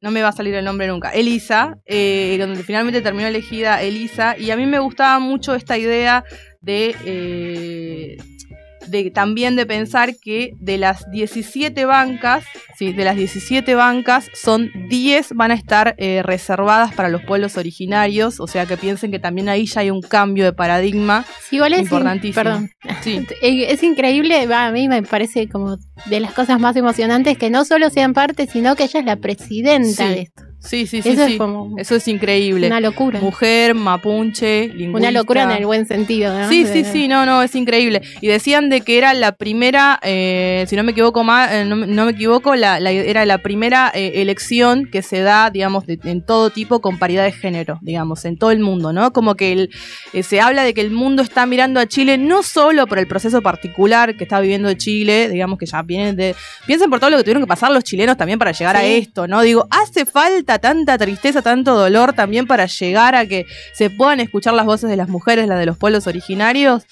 no 0.00 0.10
me 0.10 0.22
va 0.22 0.28
a 0.28 0.32
salir 0.32 0.54
el 0.54 0.64
nombre 0.64 0.86
nunca, 0.88 1.10
Elisa, 1.10 1.78
eh, 1.84 2.36
donde 2.38 2.62
finalmente 2.62 3.02
terminó 3.02 3.26
elegida 3.26 3.82
Elisa, 3.82 4.36
y 4.38 4.50
a 4.50 4.56
mí 4.56 4.66
me 4.66 4.78
gustaba 4.78 5.18
mucho 5.18 5.54
esta 5.54 5.78
idea 5.78 6.24
de, 6.60 6.94
eh, 7.04 8.16
de 8.88 9.10
también 9.10 9.56
de 9.56 9.66
pensar 9.66 10.16
que 10.16 10.52
de 10.60 10.78
las 10.78 11.10
17 11.10 11.84
bancas, 11.84 12.44
sí, 12.78 12.92
de 12.92 13.04
las 13.04 13.16
17 13.16 13.74
bancas, 13.74 14.28
son 14.34 14.70
10 14.88 15.32
van 15.34 15.50
a 15.50 15.54
estar 15.54 15.94
eh, 15.98 16.22
reservadas 16.22 16.94
para 16.94 17.08
los 17.08 17.22
pueblos 17.22 17.56
originarios, 17.56 18.40
o 18.40 18.46
sea 18.46 18.66
que 18.66 18.76
piensen 18.76 19.10
que 19.10 19.18
también 19.18 19.48
ahí 19.48 19.66
ya 19.66 19.80
hay 19.80 19.90
un 19.90 20.00
cambio 20.02 20.44
de 20.44 20.52
paradigma. 20.52 21.24
Sí, 21.48 21.56
igual 21.56 21.72
es 21.72 21.78
in- 21.80 21.84
Importantísimo. 21.86 22.34
Perdón. 22.42 22.70
Sí. 23.02 23.26
Eh, 23.42 23.66
Es 23.70 23.82
increíble, 23.82 24.46
va, 24.46 24.66
a 24.66 24.70
mí 24.72 24.88
me 24.88 25.02
parece 25.02 25.48
como 25.48 25.76
de 26.06 26.20
las 26.20 26.32
cosas 26.32 26.58
más 26.60 26.76
emocionantes 26.76 27.36
que 27.38 27.50
no 27.50 27.64
solo 27.64 27.90
sean 27.90 28.12
parte, 28.14 28.46
sino 28.46 28.76
que 28.76 28.84
ella 28.84 29.00
es 29.00 29.06
la 29.06 29.16
presidenta 29.16 30.08
de 30.08 30.20
esto. 30.22 30.42
Sí, 30.66 30.86
sí, 30.86 31.02
sí, 31.02 31.10
Eso 31.10 31.26
sí. 31.26 31.32
es 31.32 31.38
como 31.38 31.78
Eso 31.78 31.94
es 31.96 32.06
increíble. 32.08 32.66
una 32.66 32.80
locura. 32.80 33.20
Mujer, 33.20 33.74
mapuche, 33.74 34.68
lingüista. 34.68 34.98
Una 35.08 35.10
locura 35.10 35.42
en 35.44 35.50
el 35.52 35.66
buen 35.66 35.86
sentido, 35.86 36.38
¿no? 36.38 36.48
Sí, 36.48 36.64
De- 36.64 36.72
sí, 36.72 36.84
sí, 36.90 37.08
no, 37.08 37.24
no, 37.26 37.42
es 37.42 37.54
increíble. 37.54 38.02
Y 38.20 38.28
decían 38.28 38.68
de 38.68 38.80
que 38.82 38.98
era 38.98 39.14
la 39.14 39.32
primera, 39.32 39.98
eh, 40.02 40.64
si 40.68 40.76
no 40.76 40.82
me 40.82 40.92
equivoco 40.92 41.24
más, 41.24 41.52
eh, 41.52 41.64
no, 41.64 41.76
me- 41.76 41.86
no 41.86 42.04
me 42.04 42.12
equivoco, 42.12 42.54
la, 42.54 42.80
la- 42.80 42.90
era 42.92 43.24
la 43.26 43.38
primera 43.38 43.90
eh, 43.94 44.12
elección 44.16 44.86
que 44.90 45.02
se 45.02 45.20
da, 45.20 45.50
digamos, 45.50 45.86
de- 45.86 45.98
en 46.04 46.22
todo 46.24 46.50
tipo 46.50 46.80
con 46.80 46.98
paridad 46.98 47.24
de 47.24 47.32
género, 47.32 47.78
digamos, 47.82 48.24
en 48.24 48.36
todo 48.38 48.50
el 48.50 48.60
mundo, 48.60 48.92
¿no? 48.92 49.12
Como 49.12 49.34
que 49.34 49.52
el- 49.52 49.70
eh, 50.12 50.22
se 50.22 50.40
habla 50.40 50.62
de 50.64 50.74
que 50.74 50.80
el 50.80 50.90
mundo 50.90 51.22
está 51.22 51.46
mirando 51.46 51.80
a 51.80 51.86
Chile 51.86 52.18
no 52.18 52.42
solo 52.42 52.86
por 52.86 52.98
el 52.98 53.06
proceso 53.06 53.42
particular 53.42 54.16
que 54.16 54.24
está 54.24 54.40
viviendo 54.40 54.72
Chile, 54.74 55.28
digamos 55.28 55.58
que 55.58 55.66
ya 55.66 55.82
vienen 55.82 56.16
de... 56.16 56.34
Piensen 56.66 56.90
por 56.90 57.00
todo 57.00 57.10
lo 57.10 57.16
que 57.18 57.22
tuvieron 57.22 57.42
que 57.42 57.46
pasar 57.46 57.70
los 57.70 57.84
chilenos 57.84 58.16
también 58.16 58.38
para 58.38 58.52
llegar 58.52 58.76
a 58.76 58.84
esto, 58.84 59.26
¿no? 59.26 59.42
Digo, 59.42 59.66
hace 59.70 60.06
falta 60.06 60.55
tanta 60.58 60.98
tristeza, 60.98 61.42
tanto 61.42 61.74
dolor 61.74 62.12
también 62.12 62.46
para 62.46 62.66
llegar 62.66 63.14
a 63.14 63.26
que 63.26 63.46
se 63.72 63.90
puedan 63.90 64.20
escuchar 64.20 64.54
las 64.54 64.66
voces 64.66 64.88
de 64.90 64.96
las 64.96 65.08
mujeres, 65.08 65.46
las 65.48 65.58
de 65.58 65.66
los 65.66 65.76
pueblos 65.78 66.06
originarios. 66.06 66.84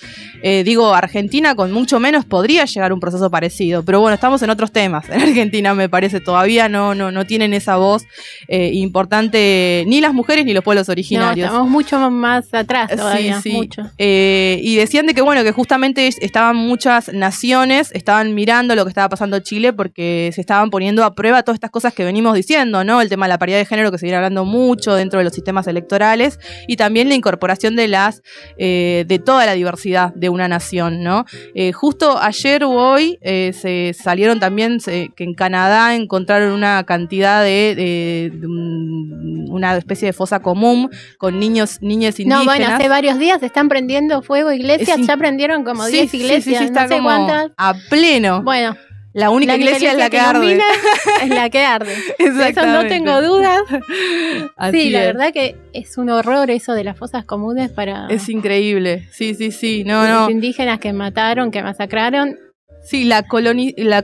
Eh, 0.43 0.63
digo, 0.65 0.95
Argentina 0.95 1.55
con 1.55 1.73
mucho 1.73 2.01
menos 2.01 2.25
podría 2.25 2.65
llegar 2.65 2.91
a 2.91 2.95
un 2.95 3.01
proceso 3.01 3.31
parecido, 3.31 3.83
pero 3.85 4.01
bueno, 4.01 4.15
estamos 4.15 4.43
en 4.43 4.51
otros 4.51 4.73
temas. 4.73 5.05
En 5.15 5.21
Argentina 5.23 5.75
me 5.75 5.89
parece 5.89 6.21
todavía 6.21 6.69
no, 6.69 6.95
no, 6.95 7.11
no 7.11 7.25
tienen 7.27 7.55
esa 7.55 7.77
voz 7.77 8.05
eh, 8.49 8.71
importante 8.75 9.85
ni 9.87 10.01
las 10.01 10.13
mujeres 10.13 10.45
ni 10.45 10.53
los 10.53 10.65
pueblos 10.65 10.89
No, 10.89 10.93
originarios. 10.93 11.47
estamos 11.47 11.69
mucho 11.69 12.11
más 12.11 12.53
atrás 12.53 12.91
todavía, 12.91 13.41
sí. 13.41 13.53
mucho. 13.53 13.83
Eh, 13.99 14.59
y 14.63 14.77
decían 14.77 15.07
de 15.07 15.15
que 15.15 15.21
bueno, 15.23 15.43
que 15.45 15.53
justamente 15.53 16.07
es- 16.07 16.19
estaban 16.21 16.57
muchas 16.57 17.13
naciones, 17.13 17.91
estaban 17.93 18.35
mirando 18.35 18.75
lo 18.75 18.85
que 18.85 18.89
estaba 18.91 19.09
pasando 19.09 19.37
en 19.37 19.43
Chile 19.43 19.73
porque 19.73 20.31
se 20.35 20.41
estaban 20.41 20.71
poniendo 20.71 21.05
a 21.05 21.15
prueba 21.15 21.43
todas 21.43 21.57
estas 21.57 21.71
cosas 21.71 21.95
que 21.95 22.05
venimos 22.05 22.35
diciendo, 22.35 22.85
¿no? 22.85 23.01
El 23.01 23.09
tema 23.09 23.27
de 23.27 23.31
la 23.31 23.39
paridad 23.39 23.54
de 23.59 23.65
género 23.67 23.91
que 23.91 23.99
se 23.99 24.07
viene 24.07 24.17
hablando 24.17 24.45
mucho 24.45 24.95
dentro 24.95 25.19
de 25.19 25.25
los 25.25 25.33
sistemas 25.33 25.67
electorales 25.67 26.39
y 26.69 26.77
también 26.77 27.09
la 27.09 27.15
incorporación 27.15 27.77
de 27.77 27.89
las 27.89 28.23
eh, 28.59 29.05
de 29.07 29.19
toda 29.19 29.47
la 29.47 29.53
diversidad 29.53 30.13
de 30.15 30.29
una 30.29 30.49
nación, 30.49 31.03
¿no? 31.03 31.25
Eh, 31.55 31.73
justo 31.73 32.19
ayer 32.19 32.65
o 32.65 32.71
hoy 32.71 33.19
eh, 33.23 33.53
se 33.55 33.95
salieron 33.95 34.41
también 34.41 34.81
se- 34.81 35.11
que 35.17 35.25
en 35.25 35.35
Canadá 35.35 35.95
encontraron 35.95 36.53
una 36.53 36.85
cantidad 36.85 37.43
de, 37.43 37.75
de- 37.75 38.31
de 38.35 38.47
un- 38.47 39.47
una 39.51 39.77
especie 39.77 40.07
de 40.07 40.13
fosa 40.13 40.41
común 40.41 40.91
con 41.19 41.39
niños, 41.39 41.79
niñas 41.81 42.19
indígenas. 42.19 42.45
No, 42.45 42.51
bueno, 42.51 42.67
hace 42.75 42.89
varios 42.89 43.19
días 43.19 43.43
están 43.43 43.69
prendiendo 43.69 44.23
fuego 44.23 44.51
iglesias, 44.53 44.99
ya 45.07 45.17
prendieron 45.17 45.65
como 45.65 45.85
Sí, 45.85 45.93
10 45.93 46.11
sí, 46.11 46.19
sí, 46.19 46.25
iglesias, 46.25 46.59
sí, 46.59 46.65
está 46.65 46.83
no 46.83 46.89
sé 46.89 46.95
como 46.97 47.09
cuántas. 47.09 47.51
A 47.57 47.75
pleno. 47.89 48.43
Bueno, 48.43 48.77
la 49.15 49.31
única 49.31 49.57
iglesia, 49.57 49.93
es 49.93 49.97
la 49.99 50.11
que, 50.11 50.19
arde. 50.19 50.45
ilumina 50.45 50.65
es 51.23 51.29
la 51.31 51.49
que 51.49 51.65
arde. 51.65 51.95
De 52.19 52.49
eso 52.49 52.67
no 52.67 52.87
tengo 52.87 53.23
dudas. 53.23 53.61
Así 54.57 54.81
sí, 54.83 54.91
la 54.91 55.01
es. 55.01 55.07
verdad 55.07 55.33
que 55.33 55.57
es 55.73 55.97
un 55.97 56.11
horror 56.11 56.51
eso 56.51 56.75
de 56.75 56.85
las 56.85 56.99
fosas 56.99 57.25
comunes 57.25 57.71
para 57.71 58.09
Es 58.11 58.29
increíble. 58.29 59.09
Sí, 59.13 59.35
sí, 59.35 59.51
sí. 59.53 59.85
No, 59.85 60.03
los 60.03 60.11
no. 60.11 60.31
indígenas 60.31 60.81
que 60.81 60.93
mataron, 60.93 61.51
que 61.51 61.63
masacraron. 61.63 62.39
Sí, 62.87 63.05
la, 63.05 63.27
coloni- 63.27 63.75
la, 63.79 64.03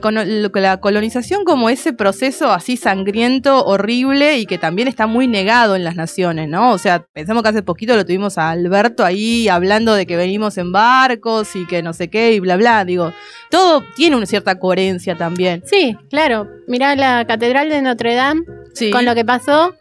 la 0.59 0.77
colonización 0.79 1.43
como 1.45 1.69
ese 1.69 1.93
proceso 1.93 2.51
así 2.51 2.77
sangriento, 2.77 3.63
horrible 3.63 4.39
y 4.39 4.45
que 4.47 4.57
también 4.57 4.87
está 4.87 5.05
muy 5.05 5.27
negado 5.27 5.75
en 5.75 5.83
las 5.83 5.95
naciones, 5.95 6.49
¿no? 6.49 6.71
O 6.71 6.77
sea, 6.79 7.05
pensamos 7.13 7.43
que 7.43 7.49
hace 7.49 7.61
poquito 7.61 7.95
lo 7.95 8.05
tuvimos 8.05 8.37
a 8.39 8.49
Alberto 8.49 9.05
ahí 9.05 9.47
hablando 9.47 9.93
de 9.93 10.05
que 10.07 10.15
venimos 10.17 10.57
en 10.57 10.71
barcos 10.71 11.55
y 11.55 11.67
que 11.67 11.83
no 11.83 11.93
sé 11.93 12.09
qué 12.09 12.33
y 12.33 12.39
bla, 12.39 12.57
bla. 12.57 12.83
Digo, 12.83 13.13
todo 13.51 13.83
tiene 13.95 14.15
una 14.15 14.25
cierta 14.25 14.57
coherencia 14.57 15.15
también. 15.15 15.61
Sí, 15.65 15.95
claro. 16.09 16.47
Mirá 16.67 16.95
la 16.95 17.25
Catedral 17.27 17.69
de 17.69 17.81
Notre 17.83 18.15
Dame, 18.15 18.41
Sí. 18.73 18.89
con 18.89 19.05
lo 19.05 19.13
que 19.13 19.23
pasó. 19.25 19.75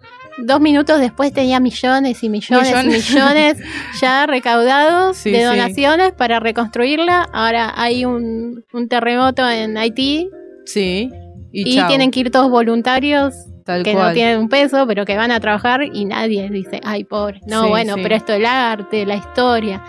Dos 0.46 0.60
minutos 0.60 1.00
después 1.00 1.32
tenía 1.32 1.60
millones 1.60 2.22
y 2.22 2.28
millones, 2.28 2.68
Millones. 2.68 3.10
y 3.10 3.12
millones 3.14 3.58
ya 4.00 4.26
recaudados 4.26 5.16
Sí, 5.16 5.30
de 5.30 5.38
sí. 5.40 5.44
donaciones 5.44 6.12
para 6.12 6.40
reconstruirla. 6.40 7.28
Ahora 7.32 7.72
hay 7.76 8.04
un, 8.04 8.64
un 8.72 8.88
terremoto 8.88 9.48
en 9.48 9.76
Haití 9.76 10.28
Sí. 10.66 11.10
Y, 11.52 11.80
tienen 11.86 12.10
que 12.12 12.20
ir 12.20 12.30
todos 12.30 12.48
voluntarios 12.50 13.34
tal 13.64 13.82
que 13.82 13.92
cual. 13.92 14.08
no 14.08 14.14
tienen 14.14 14.38
un 14.38 14.48
peso, 14.48 14.86
pero 14.86 15.04
que 15.04 15.16
van 15.16 15.30
a 15.32 15.40
trabajar 15.40 15.82
y 15.92 16.04
nadie 16.04 16.48
dice, 16.48 16.80
ay, 16.84 17.02
pobre. 17.04 17.40
No, 17.46 17.64
Sí, 17.64 17.68
bueno, 17.68 17.94
pero 18.02 18.14
esto 18.14 18.32
el 18.32 18.46
arte, 18.46 19.04
la 19.04 19.16
historia. 19.16 19.82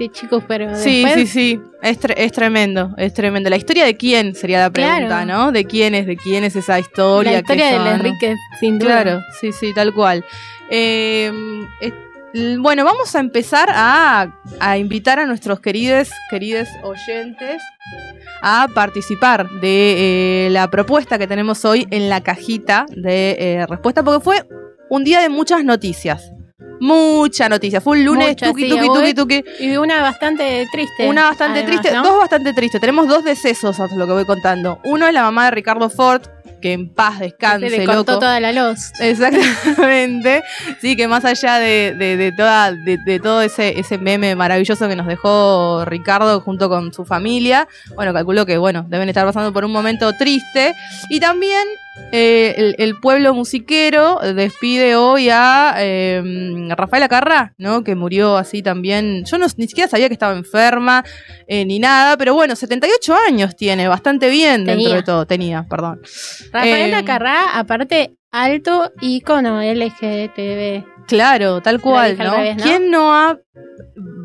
Sí, 0.00 0.08
chicos, 0.08 0.42
pero 0.48 0.74
Sí, 0.76 1.04
después, 1.04 1.14
sí, 1.14 1.26
sí, 1.26 1.60
es, 1.82 2.00
tre- 2.00 2.14
es 2.16 2.32
tremendo, 2.32 2.94
es 2.96 3.12
tremendo. 3.12 3.50
¿La 3.50 3.56
historia 3.56 3.84
de 3.84 3.98
quién 3.98 4.34
sería 4.34 4.58
la 4.60 4.70
pregunta, 4.70 5.06
Claro. 5.24 5.26
no? 5.26 5.52
¿De 5.52 5.66
quién 5.66 5.94
es, 5.94 6.06
de 6.06 6.16
quién 6.16 6.42
es 6.42 6.56
esa 6.56 6.78
historia? 6.78 7.32
la 7.32 7.38
historia 7.40 7.66
de 7.66 7.76
son? 7.76 7.86
Enrique, 7.86 8.34
sin 8.58 8.78
duda. 8.78 9.02
Claro, 9.02 9.20
sí, 9.42 9.52
sí, 9.52 9.74
tal 9.74 9.92
cual. 9.92 10.24
Eh, 10.70 11.30
es- 11.82 11.92
L- 12.32 12.56
Bueno, 12.60 12.84
vamos 12.86 13.14
a 13.14 13.20
empezar 13.20 13.68
a, 13.74 14.32
a 14.58 14.78
invitar 14.78 15.18
a 15.18 15.26
nuestros 15.26 15.60
queridos, 15.60 16.08
queridos 16.30 16.68
oyentes 16.82 17.60
a 18.40 18.68
participar 18.74 19.50
de 19.60 20.46
eh, 20.46 20.50
la 20.50 20.70
propuesta 20.70 21.18
que 21.18 21.26
tenemos 21.26 21.62
hoy 21.66 21.86
en 21.90 22.08
la 22.08 22.22
cajita 22.22 22.86
de 22.88 23.36
eh, 23.38 23.66
respuesta, 23.68 24.02
porque 24.02 24.24
fue 24.24 24.46
un 24.88 25.04
día 25.04 25.20
de 25.20 25.28
muchas 25.28 25.62
noticias. 25.62 26.32
Mucha 26.80 27.48
noticia. 27.48 27.80
Fue 27.80 27.98
un 27.98 28.04
lunes 28.04 28.28
Muchas, 28.30 28.48
tuki, 28.50 28.62
sí, 28.64 28.70
tuki, 28.70 28.86
tuki, 29.14 29.14
tuki. 29.14 29.44
Y 29.64 29.76
una 29.76 30.00
bastante 30.02 30.66
triste. 30.72 31.06
Una 31.08 31.24
bastante 31.24 31.60
además, 31.60 31.80
triste, 31.82 31.96
¿no? 31.96 32.02
dos 32.02 32.18
bastante 32.18 32.52
tristes. 32.54 32.80
Tenemos 32.80 33.06
dos 33.08 33.22
decesos, 33.24 33.78
hasta 33.78 33.94
lo 33.96 34.06
que 34.06 34.12
voy 34.12 34.24
contando. 34.24 34.80
Uno 34.84 35.06
es 35.06 35.12
la 35.14 35.22
mamá 35.22 35.44
de 35.46 35.50
Ricardo 35.52 35.90
Ford, 35.90 36.22
que 36.62 36.72
en 36.72 36.92
paz 36.92 37.18
Se 37.18 37.24
descanse, 37.24 37.70
le 37.70 37.84
cortó 37.84 38.12
loco. 38.12 38.18
toda 38.20 38.40
la 38.40 38.52
luz. 38.52 38.90
Exactamente. 39.00 40.42
Sí, 40.80 40.96
que 40.96 41.08
más 41.08 41.24
allá 41.24 41.58
de, 41.58 41.94
de- 41.98 42.16
de 42.16 42.32
toda, 42.32 42.72
de, 42.72 42.98
de 42.98 43.20
todo 43.20 43.42
ese, 43.42 43.78
ese 43.78 43.98
meme 43.98 44.34
maravilloso 44.34 44.88
que 44.88 44.96
nos 44.96 45.06
dejó 45.06 45.84
Ricardo 45.86 46.40
junto 46.40 46.68
con 46.68 46.92
su 46.92 47.04
familia, 47.04 47.68
bueno, 47.94 48.12
calculo 48.12 48.44
que 48.46 48.58
bueno, 48.58 48.84
deben 48.88 49.08
estar 49.08 49.24
pasando 49.26 49.52
por 49.52 49.64
un 49.64 49.72
momento 49.72 50.12
triste. 50.18 50.74
Y 51.08 51.20
también 51.20 51.62
eh, 52.12 52.54
el, 52.56 52.74
el 52.78 52.98
pueblo 52.98 53.34
musiquero 53.34 54.18
despide 54.34 54.96
hoy 54.96 55.28
a 55.30 55.74
eh, 55.78 56.22
Rafaela 56.76 57.08
Carrá, 57.08 57.54
¿no? 57.58 57.84
Que 57.84 57.94
murió 57.94 58.36
así 58.36 58.62
también. 58.62 59.24
Yo 59.24 59.38
no, 59.38 59.46
ni 59.56 59.66
siquiera 59.68 59.88
sabía 59.88 60.08
que 60.08 60.14
estaba 60.14 60.34
enferma 60.34 61.04
eh, 61.46 61.64
ni 61.64 61.78
nada, 61.78 62.16
pero 62.16 62.34
bueno, 62.34 62.56
78 62.56 63.14
años 63.28 63.56
tiene, 63.56 63.88
bastante 63.88 64.28
bien 64.28 64.64
dentro 64.64 64.92
de 64.92 65.02
todo. 65.02 65.26
Tenía, 65.26 65.66
perdón. 65.68 66.00
Rafaela 66.52 67.00
Em, 67.00 67.04
Carrá, 67.04 67.58
aparte, 67.58 68.16
alto 68.30 68.92
ícono 69.00 69.60
LGTB. 69.62 70.84
Claro, 71.10 71.60
tal 71.60 71.80
cual, 71.80 72.16
¿no? 72.18 72.36
revés, 72.36 72.56
¿no? 72.56 72.62
¿Quién 72.64 72.90
no 72.90 73.14
ha 73.14 73.38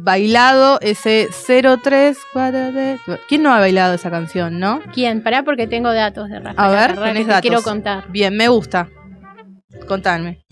bailado 0.03 0.79
ese 0.81 1.27
0343? 1.31 2.99
¿Quién 3.27 3.43
no 3.43 3.53
ha 3.53 3.59
bailado 3.59 3.93
esa 3.95 4.09
canción, 4.11 4.59
no? 4.59 4.81
¿Quién? 4.93 5.21
Pará 5.23 5.43
porque 5.43 5.67
tengo 5.67 5.91
datos 5.93 6.29
de 6.29 6.39
Rafaela 6.39 6.63
A 6.63 6.69
ver, 6.69 6.95
Carrá 6.95 7.01
que 7.07 7.07
tenés 7.09 7.25
te 7.25 7.31
datos. 7.31 7.41
quiero 7.41 7.61
contar. 7.63 8.11
Bien, 8.11 8.35
me 8.37 8.47
gusta. 8.47 8.89
Contadme. 9.87 10.45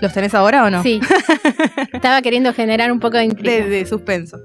¿Los 0.00 0.12
tenés 0.12 0.34
ahora 0.34 0.64
o 0.64 0.70
no? 0.70 0.82
Sí. 0.82 1.00
Estaba 1.92 2.22
queriendo 2.22 2.52
generar 2.54 2.90
un 2.92 3.00
poco 3.00 3.16
de 3.18 3.24
intriga. 3.24 3.64
De, 3.64 3.68
de 3.70 3.86
suspenso. 3.86 4.38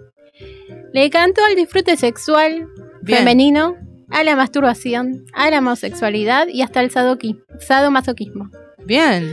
Le 0.94 1.10
cantó 1.10 1.42
al 1.46 1.56
disfrute 1.56 1.96
sexual 1.98 2.68
Bien. 3.02 3.20
femenino, 3.20 3.76
a 4.10 4.24
la 4.24 4.36
masturbación, 4.36 5.26
a 5.34 5.50
la 5.50 5.60
homosexualidad 5.60 6.48
y 6.48 6.62
hasta 6.62 6.82
el 6.82 6.92
sadoqui- 6.92 7.42
sadomasoquismo. 7.60 8.50
Bien. 8.86 9.32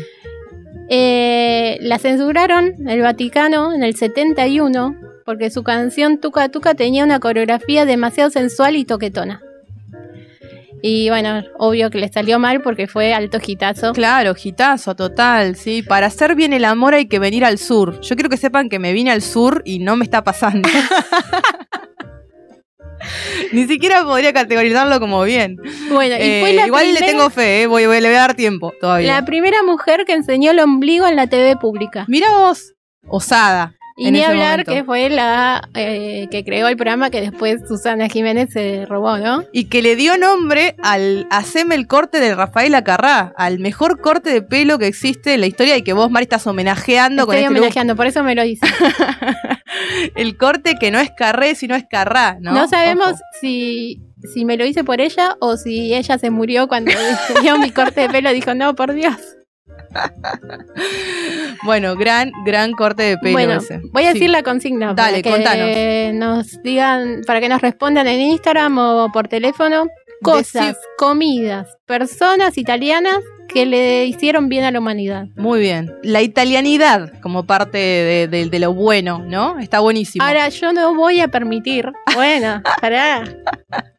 Eh, 0.89 1.79
la 1.81 1.99
censuraron 1.99 2.89
el 2.89 3.01
Vaticano 3.01 3.73
en 3.73 3.83
el 3.83 3.97
71 3.97 4.97
porque 5.25 5.51
su 5.51 5.63
canción 5.63 6.21
Tuca 6.21 6.49
Tuca 6.49 6.75
tenía 6.75 7.05
una 7.05 7.21
coreografía 7.21 7.85
demasiado 7.85 8.31
sensual 8.31 8.77
y 8.77 8.85
toquetona. 8.85 9.41
Y 10.85 11.09
bueno, 11.11 11.45
obvio 11.59 11.91
que 11.91 11.99
le 11.99 12.09
salió 12.09 12.41
mal 12.41 12.61
porque 12.61 12.89
fue 12.89 13.15
alto 13.15 13.39
gitazo. 13.39 13.93
Claro, 13.93 14.35
gitazo 14.35 14.97
total, 14.97 15.55
sí. 15.55 15.83
Para 15.83 16.09
hacer 16.09 16.35
bien 16.35 16.53
el 16.53 16.65
amor 16.65 16.95
hay 16.95 17.07
que 17.07 17.21
venir 17.21 17.45
al 17.45 17.59
sur. 17.59 18.01
Yo 18.01 18.17
quiero 18.17 18.29
que 18.29 18.37
sepan 18.37 18.69
que 18.69 18.81
me 18.81 18.93
vine 18.93 19.13
al 19.13 19.23
sur 19.23 19.63
y 19.65 19.79
no 19.79 19.95
me 19.95 20.05
está 20.05 20.25
pasando. 20.25 20.69
Ni 23.53 23.67
siquiera 23.67 24.03
podría 24.05 24.33
categorizarlo 24.33 24.99
como 25.01 25.23
bien. 25.23 25.57
Bueno, 25.91 26.17
y 26.17 26.19
Eh, 26.21 26.53
la 26.55 26.67
igual 26.67 26.93
le 26.95 27.01
tengo 27.01 27.31
fe, 27.31 27.63
eh, 27.63 27.67
voy, 27.67 27.87
voy- 27.87 28.01
le 28.01 28.09
voy 28.09 28.17
a 28.17 28.21
dar 28.21 28.35
tiempo 28.35 28.73
todavía. 28.81 29.15
La 29.21 29.25
primera 29.25 29.63
mujer 29.63 30.05
que 30.07 30.13
enseñó 30.13 30.51
el 30.53 30.61
ombligo 30.61 31.07
en 31.07 31.17
la 31.17 31.27
TV 31.27 31.57
pública. 31.57 32.05
Mira 32.09 32.29
vos, 32.31 32.75
osada. 33.09 33.75
Y 33.97 34.11
ni 34.11 34.23
hablar 34.23 34.51
momento. 34.51 34.73
que 34.73 34.85
fue 34.85 35.09
la 35.11 35.69
eh, 35.75 36.29
que 36.31 36.45
creó 36.45 36.69
el 36.69 36.77
programa 36.77 37.11
que 37.11 37.21
después 37.21 37.61
Susana 37.69 38.09
Jiménez 38.09 38.51
se 38.53 38.87
robó, 38.87 39.19
¿no? 39.19 39.45
Y 39.53 39.65
que 39.65 39.83
le 39.83 39.97
dio 39.97 40.17
nombre 40.17 40.77
al 40.83 41.27
Haceme 41.31 41.75
el 41.75 41.87
corte 41.87 42.21
de 42.21 42.35
Rafael 42.35 42.75
Acarrá, 42.75 43.33
al 43.37 43.59
mejor 43.59 44.01
corte 44.01 44.31
de 44.31 44.43
pelo 44.43 44.79
que 44.79 44.87
existe 44.87 45.35
en 45.35 45.41
la 45.41 45.47
historia 45.47 45.77
y 45.77 45.83
que 45.83 45.93
vos, 45.93 46.11
Mari, 46.11 46.25
estás 46.25 46.47
homenajeando 46.47 47.27
con 47.27 47.35
Estoy 47.35 47.45
este 47.45 47.59
homenajeando, 47.59 47.97
por 47.97 48.07
eso 48.07 48.23
me 48.23 48.35
lo 48.35 48.45
hice. 48.45 48.67
El 50.15 50.37
corte 50.37 50.77
que 50.79 50.91
no 50.91 50.99
es 50.99 51.11
Carré, 51.17 51.55
sino 51.55 51.75
es 51.75 51.85
Carrá, 51.89 52.39
¿no? 52.41 52.53
No, 52.53 52.69
sabemos 52.69 53.13
Ojo. 53.13 53.21
si, 53.41 54.03
si 54.33 54.45
me 54.45 54.57
lo 54.57 54.65
hice 54.65 54.85
por 54.85 55.01
ella 55.01 55.37
o 55.41 55.57
si 55.57 55.95
ella 55.95 56.19
se 56.19 56.31
murió 56.31 56.69
cuando 56.69 56.93
vio 57.43 57.59
mi 57.59 57.71
corte 57.71 58.03
de 58.03 58.09
pelo 58.09 58.31
y 58.31 58.35
dijo, 58.35 58.55
no, 58.55 58.75
por 58.75 58.93
Dios. 58.95 59.17
Bueno, 61.65 61.95
gran, 61.97 62.33
gran 62.45 62.73
corte 62.73 63.03
de 63.05 63.19
pelo 63.19 63.33
bueno, 63.35 63.55
ese. 63.55 63.81
voy 63.93 64.05
a 64.05 64.09
Sí. 64.09 64.15
decir 64.15 64.31
la 64.31 64.43
consigna 64.43 64.95
Dale, 64.95 65.23
para 65.23 65.37
contanos. 65.37 65.67
que 65.67 66.11
nos 66.15 66.63
digan, 66.63 67.23
para 67.27 67.41
que 67.41 67.49
nos 67.49 67.61
respondan 67.63 68.07
en 68.09 68.21
Instagram 68.21 68.79
o 68.79 69.11
por 69.13 69.29
teléfono. 69.29 69.87
Cosas, 70.23 70.77
comidas, 70.99 71.69
personas 71.87 72.57
italianas 72.57 73.19
que 73.53 73.67
le 73.67 74.07
hicieron 74.07 74.49
bien 74.49 74.65
a 74.65 74.71
la 74.71 74.79
humanidad. 74.79 75.27
Muy 75.37 75.61
bien. 75.61 75.93
La 76.03 76.23
italianidad 76.23 77.13
como 77.21 77.45
parte 77.47 77.79
de, 77.79 78.29
de- 78.29 78.47
de 78.47 78.59
lo 78.59 78.73
bueno, 78.73 79.23
¿no? 79.27 79.59
Está 79.59 79.81
buenísimo. 79.81 80.25
Ahora, 80.25 80.49
yo 80.49 80.73
no 80.73 80.95
voy 80.95 81.21
a 81.21 81.29
permitir, 81.29 81.91
bueno, 82.15 82.63
pará, 82.81 83.25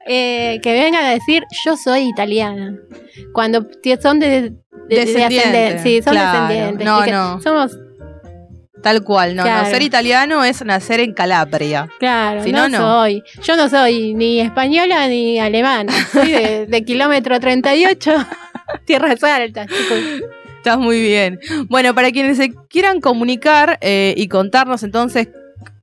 eh, 0.08 0.60
que 0.62 0.74
vengan 0.74 1.06
a 1.06 1.10
decir 1.12 1.44
yo 1.66 1.78
soy 1.78 2.02
italiana. 2.10 2.76
Cuando 3.34 3.68
son 4.02 4.20
de, 4.20 4.30
de- 4.30 4.50
de 4.90 4.96
Descendiente, 5.06 5.78
ascenden- 5.78 5.84
sí, 5.84 6.02
son 6.02 6.14
claro. 6.14 6.48
descendientes. 6.48 6.86
No, 6.86 7.06
no. 7.06 7.42
Somos, 7.42 7.78
Tal 8.82 9.02
cual, 9.02 9.34
no, 9.38 9.44
Claro. 9.44 9.64
no. 9.64 9.70
Ser 9.70 9.82
italiano 9.82 10.44
es 10.44 10.62
nacer 10.66 11.00
en 11.00 11.14
Calabria. 11.14 11.88
claro, 12.00 12.44
Si 12.44 12.52
no. 12.52 12.68
soy. 12.70 13.24
Yo 13.42 13.56
no 13.56 13.70
soy 13.70 14.14
ni 14.14 14.42
española 14.42 15.08
ni 15.08 15.40
alemana. 15.40 15.94
Soy 16.12 16.30
de, 16.30 16.66
de 16.66 16.84
kilómetro 16.84 17.40
38, 17.40 18.12
tierras 18.86 19.24
altas, 19.24 19.68
chicos. 19.68 20.30
Estás 20.58 20.78
muy 20.78 21.02
bien. 21.02 21.40
Bueno, 21.68 21.94
para 21.94 22.12
quienes 22.12 22.38
se 22.38 22.54
quieran 22.70 23.02
comunicar 23.02 23.78
eh, 23.82 24.14
y 24.16 24.30
contarnos 24.30 24.84
entonces 24.84 25.28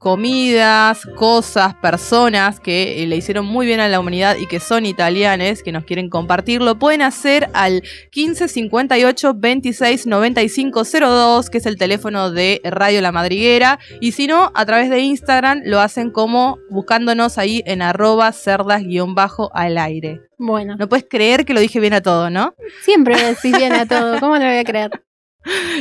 comidas, 0.01 1.07
cosas, 1.15 1.75
personas 1.75 2.59
que 2.59 3.03
eh, 3.03 3.07
le 3.07 3.17
hicieron 3.17 3.45
muy 3.45 3.67
bien 3.67 3.81
a 3.81 3.89
la 3.89 4.01
humanidad 4.01 4.35
y 4.41 4.47
que 4.47 4.59
son 4.59 4.87
italianes, 4.87 5.63
que 5.63 5.73
nos 5.73 5.85
quieren 5.85 6.09
compartir, 6.09 6.63
lo 6.63 6.79
pueden 6.79 7.03
hacer 7.03 7.51
al 7.53 7.83
15 8.11 8.49
58 8.49 9.35
26 9.35 10.07
95 10.07 10.85
02, 10.85 11.51
que 11.51 11.59
es 11.59 11.67
el 11.67 11.77
teléfono 11.77 12.31
de 12.31 12.63
Radio 12.65 13.03
La 13.03 13.13
Madriguera. 13.13 13.79
Y 14.01 14.13
si 14.13 14.27
no, 14.27 14.51
a 14.55 14.65
través 14.65 14.89
de 14.89 15.01
Instagram 15.01 15.61
lo 15.67 15.81
hacen 15.81 16.11
como 16.11 16.57
buscándonos 16.71 17.37
ahí 17.37 17.63
en 17.67 17.83
arroba 17.83 18.33
cerdas-al 18.33 19.79
aire. 19.79 20.23
Bueno, 20.39 20.77
No 20.79 20.89
puedes 20.89 21.05
creer 21.11 21.45
que 21.45 21.53
lo 21.53 21.61
dije 21.61 21.79
bien 21.79 21.93
a 21.93 22.01
todo, 22.01 22.31
¿no? 22.31 22.55
siempre 22.83 23.17
me 23.17 23.23
decís 23.35 23.55
bien 23.55 23.75
a 23.75 23.85
todo. 23.85 24.19
¿Cómo 24.19 24.39
no 24.39 24.45
lo 24.47 24.51
voy 24.51 24.61
a 24.61 24.65
creer? 24.65 24.91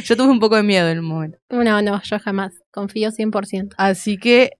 Yo 0.03 0.15
tuve 0.15 0.29
un 0.29 0.39
poco 0.39 0.55
de 0.55 0.63
miedo 0.63 0.89
en 0.89 0.99
un 0.99 1.05
momento. 1.05 1.37
No, 1.49 1.81
no, 1.81 2.01
yo 2.01 2.19
jamás. 2.19 2.53
Confío 2.71 3.11
100%. 3.11 3.75
Así 3.77 4.17
que 4.17 4.51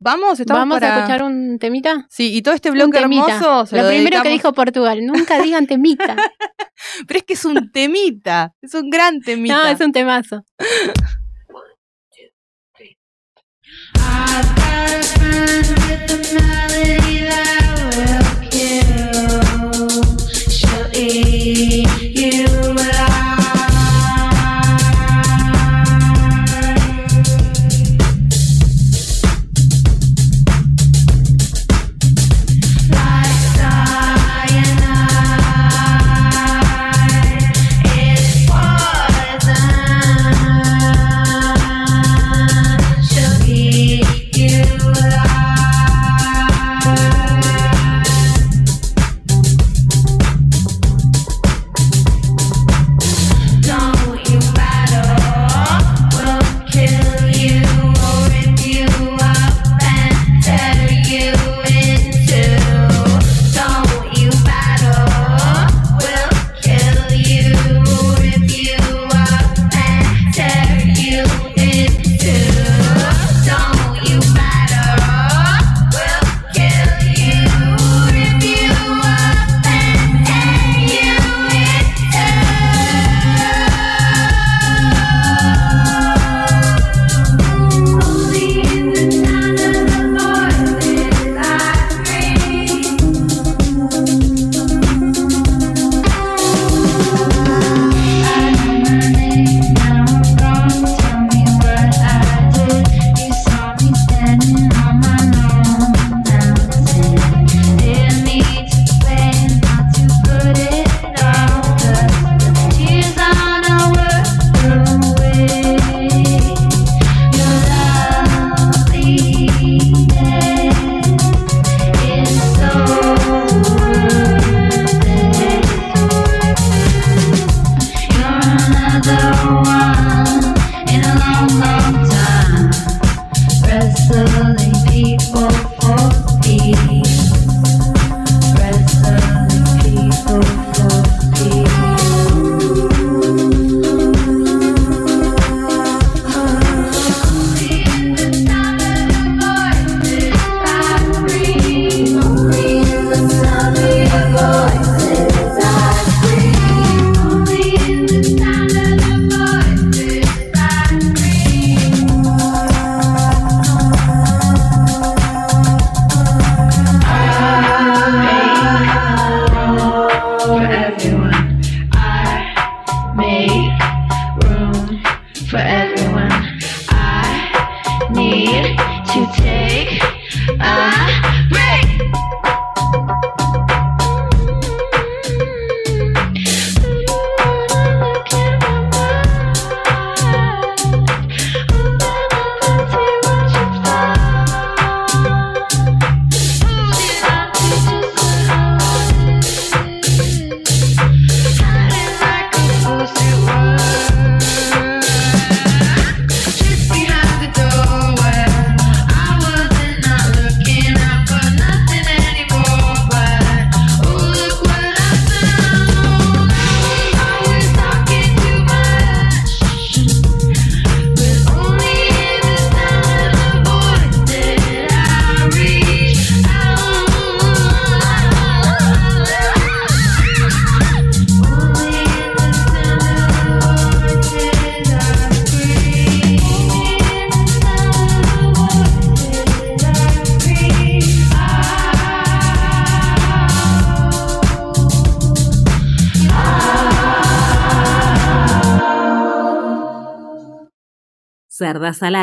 vamos, 0.00 0.38
estamos 0.40 0.60
¿Vamos 0.60 0.80
para- 0.80 0.94
a 0.94 0.98
escuchar 0.98 1.22
un 1.22 1.58
temita? 1.58 2.06
Sí, 2.10 2.34
y 2.36 2.42
todo 2.42 2.54
este 2.54 2.70
bloque 2.70 2.98
temita. 2.98 3.34
hermoso 3.34 3.66
se 3.66 3.76
lo, 3.76 3.82
lo, 3.84 3.88
primero 3.88 4.22
que 4.22 4.28
dijo 4.30 4.52
Portugal, 4.52 5.04
nunca 5.04 5.38
digan 5.42 5.66
temita. 5.66 6.16
Pero 7.06 7.18
es 7.18 7.24
que 7.24 7.32
es 7.34 7.44
un 7.44 7.70
temita, 7.72 8.54
es 8.62 8.74
un 8.74 8.90
gran 8.90 9.20
temita. 9.20 9.56
no, 9.56 9.66
es 9.68 9.80
un 9.80 9.92
temazo. 9.92 10.44
You 22.18 22.78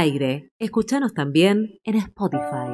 aire. 0.05 0.49
Escúchanos 0.59 1.13
también 1.13 1.79
en 1.83 1.95
Spotify. 1.95 2.71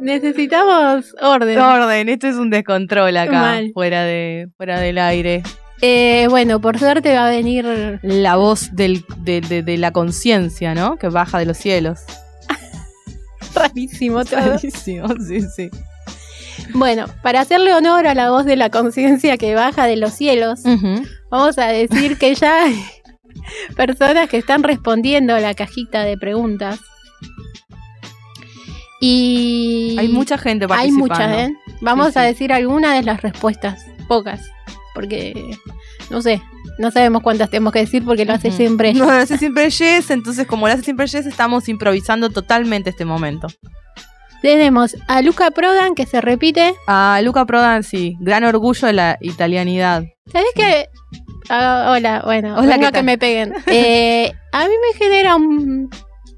Necesitamos 0.00 1.14
orden. 1.22 1.58
Orden, 1.58 2.08
esto 2.08 2.26
es 2.28 2.36
un 2.36 2.50
descontrol 2.50 3.16
acá, 3.16 3.32
Mal. 3.40 3.70
fuera 3.72 4.02
de 4.04 4.48
fuera 4.56 4.80
del 4.80 4.98
aire. 4.98 5.42
Eh, 5.80 6.26
bueno, 6.28 6.60
por 6.60 6.78
suerte 6.78 7.14
va 7.14 7.26
a 7.26 7.30
venir. 7.30 8.00
La 8.02 8.36
voz 8.36 8.74
del, 8.74 9.04
de, 9.18 9.40
de- 9.40 9.62
de 9.62 9.78
la 9.78 9.92
conciencia, 9.92 10.74
¿no? 10.74 10.96
Que 10.96 11.08
baja 11.08 11.38
de 11.38 11.46
los 11.46 11.56
cielos. 11.56 12.00
Rarísimo 13.54 14.24
todo. 14.24 14.40
Rarísimo, 14.40 15.08
sí, 15.26 15.40
sí. 15.42 15.70
Bueno, 16.74 17.06
para 17.22 17.40
hacerle 17.40 17.72
honor 17.72 18.06
a 18.06 18.14
la 18.14 18.30
voz 18.30 18.44
de 18.44 18.56
la 18.56 18.68
conciencia 18.68 19.36
que 19.36 19.54
baja 19.54 19.86
de 19.86 19.96
los 19.96 20.12
cielos, 20.12 20.60
vamos 21.30 21.56
a 21.58 21.66
decir 21.68 22.18
que 22.18 22.34
ya 22.34 22.64
hay 22.64 22.84
personas 23.76 24.28
que 24.28 24.38
están 24.38 24.62
respondiendo 24.62 25.34
a 25.34 25.40
la 25.40 25.54
cajita 25.54 26.02
de 26.02 26.18
preguntas. 26.18 26.80
Y 29.00 29.96
Hay 29.98 30.08
mucha 30.08 30.38
gente 30.38 30.64
hay 30.64 30.68
participando. 30.68 31.06
muchas, 31.06 31.48
¿eh? 31.50 31.54
Vamos 31.80 32.12
Sí, 32.14 32.18
a 32.18 32.22
decir 32.22 32.52
algunas 32.52 32.94
de 32.94 33.02
las 33.02 33.20
respuestas, 33.22 33.84
pocas, 34.08 34.40
porque 34.94 35.56
no 36.10 36.22
sé, 36.22 36.40
no 36.78 36.90
sabemos 36.90 37.22
cuántas 37.22 37.50
tenemos 37.50 37.72
que 37.72 37.80
decir 37.80 38.04
porque 38.04 38.24
lo 38.24 38.32
hace 38.32 38.50
siempre. 38.50 38.92
No, 38.94 39.04
lo 39.06 39.12
hace 39.12 39.36
siempre 39.36 39.70
Jess, 39.70 40.10
entonces 40.10 40.46
como 40.46 40.66
lo 40.66 40.72
hace 40.72 40.82
siempre 40.84 41.06
Jess, 41.06 41.26
estamos 41.26 41.68
improvisando 41.68 42.30
totalmente 42.30 42.90
este 42.90 43.04
momento. 43.04 43.48
Tenemos 44.44 44.94
a 45.08 45.22
Luca 45.22 45.50
Prodan 45.52 45.94
que 45.94 46.04
se 46.04 46.20
repite. 46.20 46.74
A 46.86 47.18
Luca 47.22 47.46
Prodan, 47.46 47.82
sí, 47.82 48.14
gran 48.20 48.44
orgullo 48.44 48.86
de 48.86 48.92
la 48.92 49.16
italianidad. 49.22 50.04
¿Sabes 50.30 50.48
qué? 50.54 50.88
Ah, 51.48 51.94
hola, 51.96 52.20
bueno, 52.26 52.54
Hola, 52.58 52.76
vengo 52.76 52.80
¿qué 52.80 52.86
a 52.88 52.92
que 52.92 53.02
me 53.02 53.16
peguen. 53.16 53.54
Eh, 53.68 54.34
a 54.52 54.68
mí 54.68 54.74
me 54.82 54.98
genera 54.98 55.36
un 55.36 55.88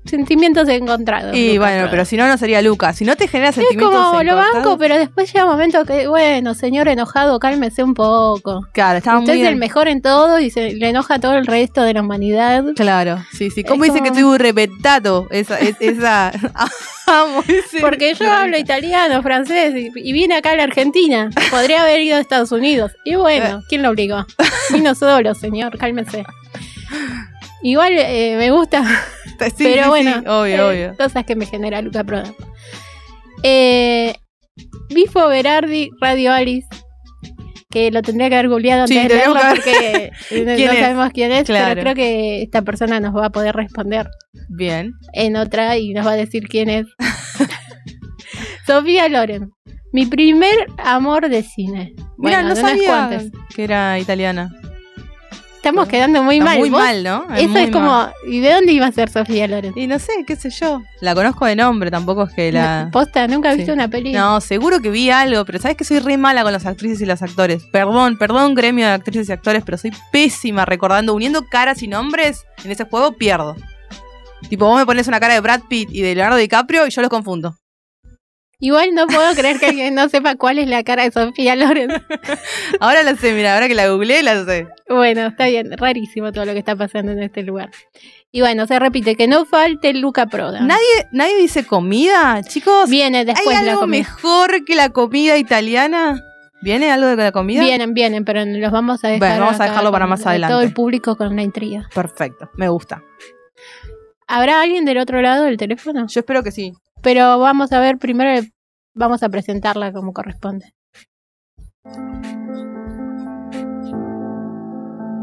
sentimientos 0.07 0.69
encontrados. 0.69 1.37
Y 1.37 1.59
bueno, 1.59 1.88
pero 1.90 2.05
si 2.05 2.16
no, 2.16 2.27
no 2.29 2.37
sería 2.38 2.62
Luca. 2.62 2.92
Si 2.92 3.05
no 3.05 3.16
te 3.16 3.29
genera 3.29 3.51
es 3.51 3.57
sentimientos 3.57 4.05
como 4.07 4.23
lo 4.23 4.37
banco, 4.37 4.79
pero 4.79 4.97
después 4.97 5.33
llega 5.33 5.45
un 5.45 5.53
momento 5.53 5.85
que, 5.85 6.07
bueno, 6.09 6.55
señor 6.55 6.88
enojado, 6.88 7.38
cálmese 7.38 7.83
un 7.83 7.95
poco. 7.95 8.66
Claro, 8.73 8.99
estaba 8.99 9.19
Usted 9.19 9.35
muy 9.35 9.42
es 9.42 9.49
el 9.49 9.57
mejor 9.57 9.88
en 9.88 10.03
todo 10.03 10.38
y 10.40 10.51
se 10.51 10.73
le 10.73 10.89
enoja 10.89 11.14
a 11.14 11.18
todo 11.18 11.35
el 11.35 11.47
resto 11.47 11.83
de 11.83 11.95
la 11.95 12.01
humanidad. 12.03 12.64
Claro, 12.76 13.18
sí, 13.33 13.51
sí. 13.51 13.64
¿Cómo 13.64 13.85
Es 13.85 13.93
dice 13.93 14.03
que 14.03 14.09
como- 14.11 14.18
estoy 14.20 14.33
un 14.33 14.39
repetato? 14.39 15.26
Esa, 15.30 15.59
es- 15.61 15.76
esa... 15.80 16.33
Ese- 17.47 17.80
Porque 17.80 18.14
yo 18.14 18.28
hablo 18.33 18.59
italiano, 18.59 19.22
francés 19.22 19.74
y, 19.76 19.93
y 19.95 20.12
vine 20.12 20.35
acá 20.37 20.51
a 20.51 20.57
la 20.57 20.64
Argentina. 20.64 21.30
Podría 21.51 21.83
haber 21.83 22.01
ido 22.01 22.16
a 22.16 22.20
Estados 22.20 22.51
Unidos. 22.51 22.93
Y 23.05 23.12
Eh. 23.12 23.16
bueno, 23.16 23.62
¿quién 23.68 23.83
lo 23.83 23.91
obligó? 23.91 24.26
Vino 24.72 24.95
solo, 24.97 25.35
señor, 25.37 25.78
cálmese. 25.78 26.24
Igual 27.62 27.93
eh, 27.97 28.35
me 28.39 28.51
gusta, 28.51 28.85
Sí, 29.57 29.64
pero 29.64 29.82
sí, 29.84 29.89
bueno, 29.89 30.12
sí, 30.20 30.26
obvio, 30.26 30.57
eh, 30.57 30.62
obvio. 30.89 30.97
cosas 30.97 31.24
que 31.24 31.37
me 31.37 31.47
genera 31.47 31.80
Luca 31.82 32.05
Prodan. 32.05 32.34
Eh, 33.43 34.14
Bifo 34.95 35.28
Berardi, 35.28 35.91
Radio 36.01 36.32
Alice, 36.32 36.66
que 37.70 37.91
lo 37.91 38.01
tendría 38.03 38.28
que 38.30 38.37
haber 38.37 38.49
googleado 38.49 38.87
Sí, 38.87 38.97
antes 38.97 39.11
de 39.11 39.16
leerlo 39.18 39.34
que 39.34 39.51
porque 39.51 40.11
eh, 40.30 40.66
no 40.66 40.72
sabemos 40.72 41.11
quién 41.12 41.32
es, 41.32 41.45
Claro. 41.45 41.68
pero 41.68 41.80
creo 41.82 41.95
que 41.95 42.43
esta 42.43 42.62
persona 42.62 42.99
nos 43.01 43.14
va 43.14 43.26
a 43.26 43.30
poder 43.30 43.55
responder 43.55 44.09
Bien. 44.49 44.93
en 45.12 45.37
otra 45.37 45.76
y 45.76 45.93
nos 45.93 46.07
va 46.07 46.12
a 46.12 46.16
decir 46.16 46.49
quién 46.49 46.70
es. 46.70 46.87
Sofía 48.66 49.09
Loren, 49.09 49.51
mi 49.93 50.07
primer 50.07 50.55
amor 50.78 51.28
de 51.28 51.43
cine. 51.43 51.93
Mira, 52.18 52.43
Bueno, 52.43 52.49
no 52.49 52.57
sabía 52.57 53.22
que 53.55 53.64
era 53.64 53.99
italiana. 53.99 54.51
Estamos 55.67 55.89
quedando 55.89 56.23
muy 56.23 56.37
Está 56.39 56.45
mal. 56.51 56.59
muy 56.61 56.71
¿Vos? 56.71 56.81
mal, 56.81 57.03
¿no? 57.03 57.27
Eso 57.35 57.49
muy 57.49 57.61
es 57.62 57.71
como, 57.73 57.89
mal. 57.89 58.12
¿y 58.29 58.39
de 58.39 58.53
dónde 58.53 58.71
iba 58.73 58.87
a 58.87 58.93
ser 58.93 59.11
Sofía 59.11 59.49
Loren? 59.49 59.73
Y 59.75 59.89
no 59.89 59.99
sé, 59.99 60.12
qué 60.25 60.37
sé 60.37 60.49
yo. 60.51 60.83
La 61.01 61.12
conozco 61.12 61.45
de 61.45 61.57
nombre, 61.57 61.91
tampoco 61.91 62.23
es 62.23 62.33
que 62.35 62.53
la... 62.53 62.89
Posta, 62.93 63.27
nunca 63.27 63.49
viste 63.51 63.67
Sí. 63.67 63.71
una 63.73 63.89
peli. 63.89 64.12
No, 64.12 64.41
seguro 64.41 64.81
que 64.81 64.91
vi 64.91 65.11
algo, 65.11 65.45
pero 65.45 65.59
sabes 65.59 65.77
que 65.77 65.83
soy 65.83 65.99
re 65.99 66.17
mala 66.19 66.45
con 66.45 66.53
las 66.53 66.67
actrices 66.67 67.01
y 67.01 67.05
los 67.05 67.21
actores. 67.21 67.64
Perdón, 67.73 68.17
perdón, 68.17 68.55
gremio 68.55 68.87
de 68.87 68.93
actrices 68.93 69.29
y 69.29 69.33
actores, 69.33 69.64
pero 69.67 69.77
soy 69.77 69.91
pésima 70.12 70.64
recordando, 70.64 71.12
uniendo 71.14 71.45
caras 71.49 71.83
y 71.83 71.89
nombres 71.89 72.45
en 72.62 72.71
ese 72.71 72.85
juego 72.85 73.12
pierdo. 73.17 73.57
Tipo, 74.49 74.67
vos 74.67 74.79
me 74.79 74.87
pones 74.87 75.09
una 75.09 75.19
cara 75.19 75.35
de 75.35 75.41
Brad 75.41 75.62
Pitt 75.69 75.89
y 75.91 76.01
de 76.01 76.14
Leonardo 76.14 76.37
DiCaprio 76.39 76.87
y 76.87 76.91
yo 76.91 77.01
los 77.03 77.11
confundo. 77.11 77.57
Igual 78.59 78.94
no 78.94 79.07
puedo 79.07 79.34
creer 79.34 79.59
que 79.59 79.66
alguien 79.66 79.94
no 79.94 80.09
sepa 80.09 80.34
cuál 80.36 80.59
es 80.59 80.66
la 80.68 80.82
cara 80.82 81.02
de 81.04 81.11
Sofía 81.11 81.54
Loren. 81.57 81.90
Ahora 82.80 83.02
la 83.02 83.14
sé, 83.16 83.32
mira, 83.34 83.54
ahora 83.54 83.68
que 83.68 83.74
la 83.74 83.88
googleé 83.88 84.22
la 84.22 84.44
sé. 84.46 84.66
bueno, 84.88 85.26
está 85.26 85.46
bien, 85.46 85.76
rarísimo 85.76 86.32
todo 86.32 86.46
lo 86.46 86.52
que 86.54 86.61
está 86.61 86.74
pasando 86.74 87.12
en 87.12 87.22
este 87.22 87.42
lugar. 87.42 87.70
Y 88.32 88.40
bueno, 88.40 88.66
se 88.66 88.78
repite, 88.78 89.14
que 89.14 89.28
no 89.28 89.44
falte 89.44 89.92
Luca 89.94 90.26
Proda. 90.26 90.61
¿Nadie, 90.61 91.07
nadie 91.12 91.36
dice 91.36 91.66
comida, 91.66 92.42
chicos? 92.42 92.88
Viene 92.88 93.24
después 93.26 93.57
¿Hay 93.57 93.64
la 93.64 93.70
algo 93.72 93.82
comida. 93.82 93.98
mejor 93.98 94.64
que 94.64 94.74
la 94.74 94.88
comida 94.90 95.36
italiana? 95.36 96.20
¿Viene 96.62 96.90
algo 96.90 97.09
de 97.09 97.16
la 97.16 97.32
comida? 97.32 97.62
Vienen, 97.62 97.92
vienen, 97.92 98.24
pero 98.24 98.44
los 98.44 98.72
vamos 98.72 99.04
a 99.04 99.09
dejar. 99.09 99.28
Bueno, 99.28 99.44
vamos 99.46 99.61
a 99.61 99.64
dejarlo 99.64 99.92
para 99.92 100.07
más 100.07 100.20
Todo 100.20 100.30
adelante. 100.30 100.64
el 100.64 100.72
público 100.72 101.16
con 101.16 101.28
una 101.28 101.42
intriga. 101.42 101.88
Perfecto, 101.94 102.50
me 102.54 102.68
gusta. 102.68 103.02
¿Habrá 104.26 104.61
alguien 104.62 104.84
del 104.84 104.98
otro 104.98 105.20
lado 105.20 105.44
del 105.44 105.57
teléfono? 105.59 106.07
Yo 106.09 106.20
espero 106.20 106.42
que 106.42 106.50
sí. 106.50 106.72
Pero 107.07 107.38
vamos 107.38 107.70
a 107.72 107.78
ver 107.78 107.98
primero, 107.98 108.44
vamos 108.92 109.22
a 109.22 109.28
presentarla 109.28 109.92
como 109.92 110.12
corresponde. 110.12 110.74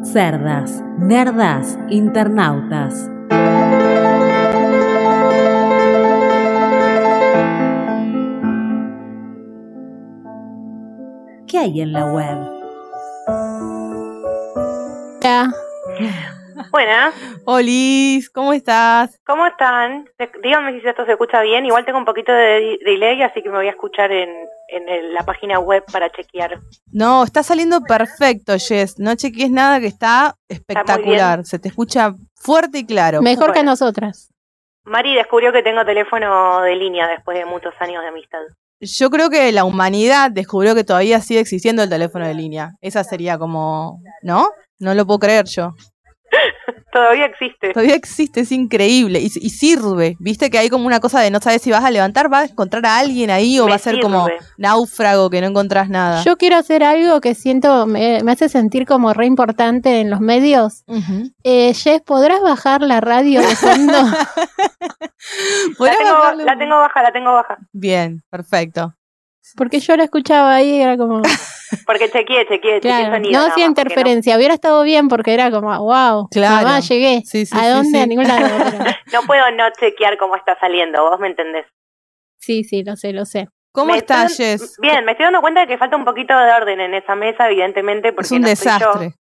Cerdas, 0.02 0.82
nerdas, 0.98 1.78
internautas. 1.90 3.12
¿Qué 11.48 11.58
hay 11.58 11.82
en 11.82 11.92
la 11.92 12.06
web? 12.06 12.38
Ya. 15.22 15.52
Buenas, 16.72 17.14
Olis, 17.46 18.30
¿cómo 18.30 18.54
estás? 18.54 19.20
¿cómo 19.26 19.46
están? 19.46 20.06
Díganme 20.42 20.80
si 20.82 20.88
esto 20.88 21.06
se 21.06 21.12
escucha 21.14 21.42
bien. 21.42 21.66
Igual 21.66 21.86
tengo 21.86 21.98
un 22.00 22.06
poquito 22.06 22.32
de 22.32 22.78
delay, 22.86 23.22
así 23.22 23.42
que 23.42 23.50
me 23.50 23.58
voy 23.58 23.68
a 23.68 23.72
escuchar 23.72 24.12
en, 24.12 24.30
en 24.70 24.90
el- 24.90 25.14
la 25.14 25.24
página 25.24 25.60
web 25.60 25.84
para 25.92 26.12
chequear. 26.12 26.60
No, 26.92 27.24
está 27.24 27.44
saliendo 27.44 27.82
perfecto, 27.82 28.54
Jess. 28.58 29.00
No 29.00 29.16
cheques 29.16 29.50
nada 29.50 29.80
que 29.80 29.88
está 29.88 30.36
espectacular. 30.48 31.46
Se 31.46 31.60
te 31.60 31.68
escucha 31.70 32.14
fuerte 32.36 32.80
y 32.80 32.86
claro. 32.86 33.22
Mejor 33.22 33.54
que 33.54 33.64
nosotras. 33.64 34.30
Mari 34.86 35.16
descubrió 35.16 35.52
que 35.54 35.64
tengo 35.64 35.86
teléfono 35.86 36.62
de 36.62 36.76
línea 36.76 37.08
después 37.08 37.38
de 37.38 37.46
muchos 37.46 37.74
años 37.80 38.02
de 38.02 38.10
amistad. 38.10 38.40
Yo 38.82 39.10
creo 39.10 39.30
que 39.30 39.50
la 39.54 39.64
humanidad 39.64 40.30
descubrió 40.30 40.76
que 40.76 40.84
todavía 40.84 41.22
sigue 41.22 41.40
existiendo 41.40 41.84
el 41.84 41.90
teléfono 41.90 42.28
de 42.28 42.34
línea. 42.34 42.72
Esa 42.82 43.06
sería 43.06 43.38
como, 43.38 44.02
¿no? 44.24 44.50
No 44.80 44.94
lo 44.94 45.06
puedo 45.06 45.20
creer 45.20 45.46
yo. 45.46 45.72
Todavía 46.94 47.26
existe. 47.26 47.74
Todavía 47.74 47.96
existe, 47.96 48.42
es 48.42 48.52
increíble. 48.52 49.20
Y, 49.20 49.26
y 49.26 49.50
sirve. 49.50 50.16
Viste 50.20 50.50
que 50.50 50.60
hay 50.60 50.70
como 50.70 50.86
una 50.86 51.00
cosa 51.00 51.20
de 51.22 51.32
no 51.32 51.40
sabes 51.40 51.62
si 51.62 51.72
vas 51.72 51.84
a 51.84 51.90
levantar, 51.90 52.30
vas 52.30 52.50
a 52.50 52.52
encontrar 52.52 52.86
a 52.86 53.00
alguien 53.00 53.32
ahí 53.32 53.60
o 53.60 53.66
Me 53.66 53.72
va 53.72 53.76
a 53.78 53.80
ser 53.80 54.00
como 54.00 54.28
náufrago 54.58 55.30
que 55.30 55.42
no 55.42 55.48
encontrás 55.48 55.90
nada. 55.90 56.24
Yo 56.24 56.38
quiero 56.38 56.56
hacer 56.58 56.84
algo 56.84 57.20
que 57.20 57.34
siento, 57.34 57.88
me, 57.88 58.22
me 58.24 58.32
hace 58.32 58.48
sentir 58.50 58.86
como 58.86 59.14
re 59.14 59.26
importante 59.26 60.02
en 60.02 60.10
los 60.12 60.20
medios. 60.20 60.84
Ujú. 60.88 61.32
Eh, 61.44 61.74
Jess, 61.74 62.02
¿podrás 62.02 62.42
bajar 62.42 62.82
la 62.82 63.02
radio 63.02 63.42
de 63.42 63.56
fondo? 63.56 63.94
La 65.24 65.76
¿Podrás 65.78 65.98
tengo, 65.98 66.12
bajarle 66.14 66.44
la 66.46 66.58
tengo 66.58 66.76
baja, 66.76 67.02
la 67.02 67.12
tengo 67.14 67.34
baja. 67.34 67.58
Bien, 67.72 68.22
perfecto. 68.30 68.94
Porque 69.56 69.80
yo 69.80 69.96
la 69.96 70.04
escuchaba 70.04 70.54
ahí 70.56 70.78
y 70.78 70.82
era 70.82 70.98
como, 70.98 71.22
Porque 71.86 72.10
chequeé, 72.10 72.46
chequeé, 72.48 72.80
chequeé 72.80 72.80
claro, 72.82 73.16
sonido. 73.16 73.40
no 73.40 73.48
hacía 73.48 73.66
interferencia. 73.66 74.38
Hubiera 74.38 74.54
estado 74.54 74.84
bien 74.84 75.08
porque 75.08 75.34
era 75.34 75.52
como, 75.52 75.70
wow, 75.80 76.28
Claro. 76.32 76.66
mamá, 76.68 76.80
llegué. 76.80 77.22
Sí, 77.26 77.46
sí, 77.46 77.56
¿A 77.58 77.62
sí, 77.64 77.70
dónde? 77.70 77.90
sí. 77.98 78.00
A 78.00 78.06
ningún 78.08 78.28
lado. 78.28 78.48
No, 79.14 79.22
no 79.22 79.28
puedo 79.28 79.52
no 79.52 79.64
chequear 79.80 80.18
cómo 80.18 80.36
está 80.36 80.58
saliendo, 80.60 81.02
vos 81.10 81.20
me 81.20 81.28
entendés. 81.28 81.66
Sí, 82.40 82.64
sí, 82.64 82.84
lo 82.84 82.96
sé, 82.96 83.14
lo 83.14 83.26
sé. 83.26 83.48
¿Cómo 83.72 83.96
estás, 83.96 84.38
Jess? 84.38 84.78
Bien, 84.80 85.04
me 85.06 85.12
estoy 85.14 85.26
dando 85.26 85.42
cuenta 85.42 85.62
de 85.62 85.68
que 85.68 85.78
falta 85.78 85.96
un 85.96 86.06
poquito 86.06 86.38
de 86.38 86.52
orden 86.52 86.80
en 86.80 86.94
esa 86.94 87.16
mesa, 87.16 87.48
evidentemente, 87.48 88.12
porque 88.14 88.26
Es 88.28 88.32
un 88.32 88.42
no 88.42 88.56
soy 88.56 88.72
yo. 88.80 89.14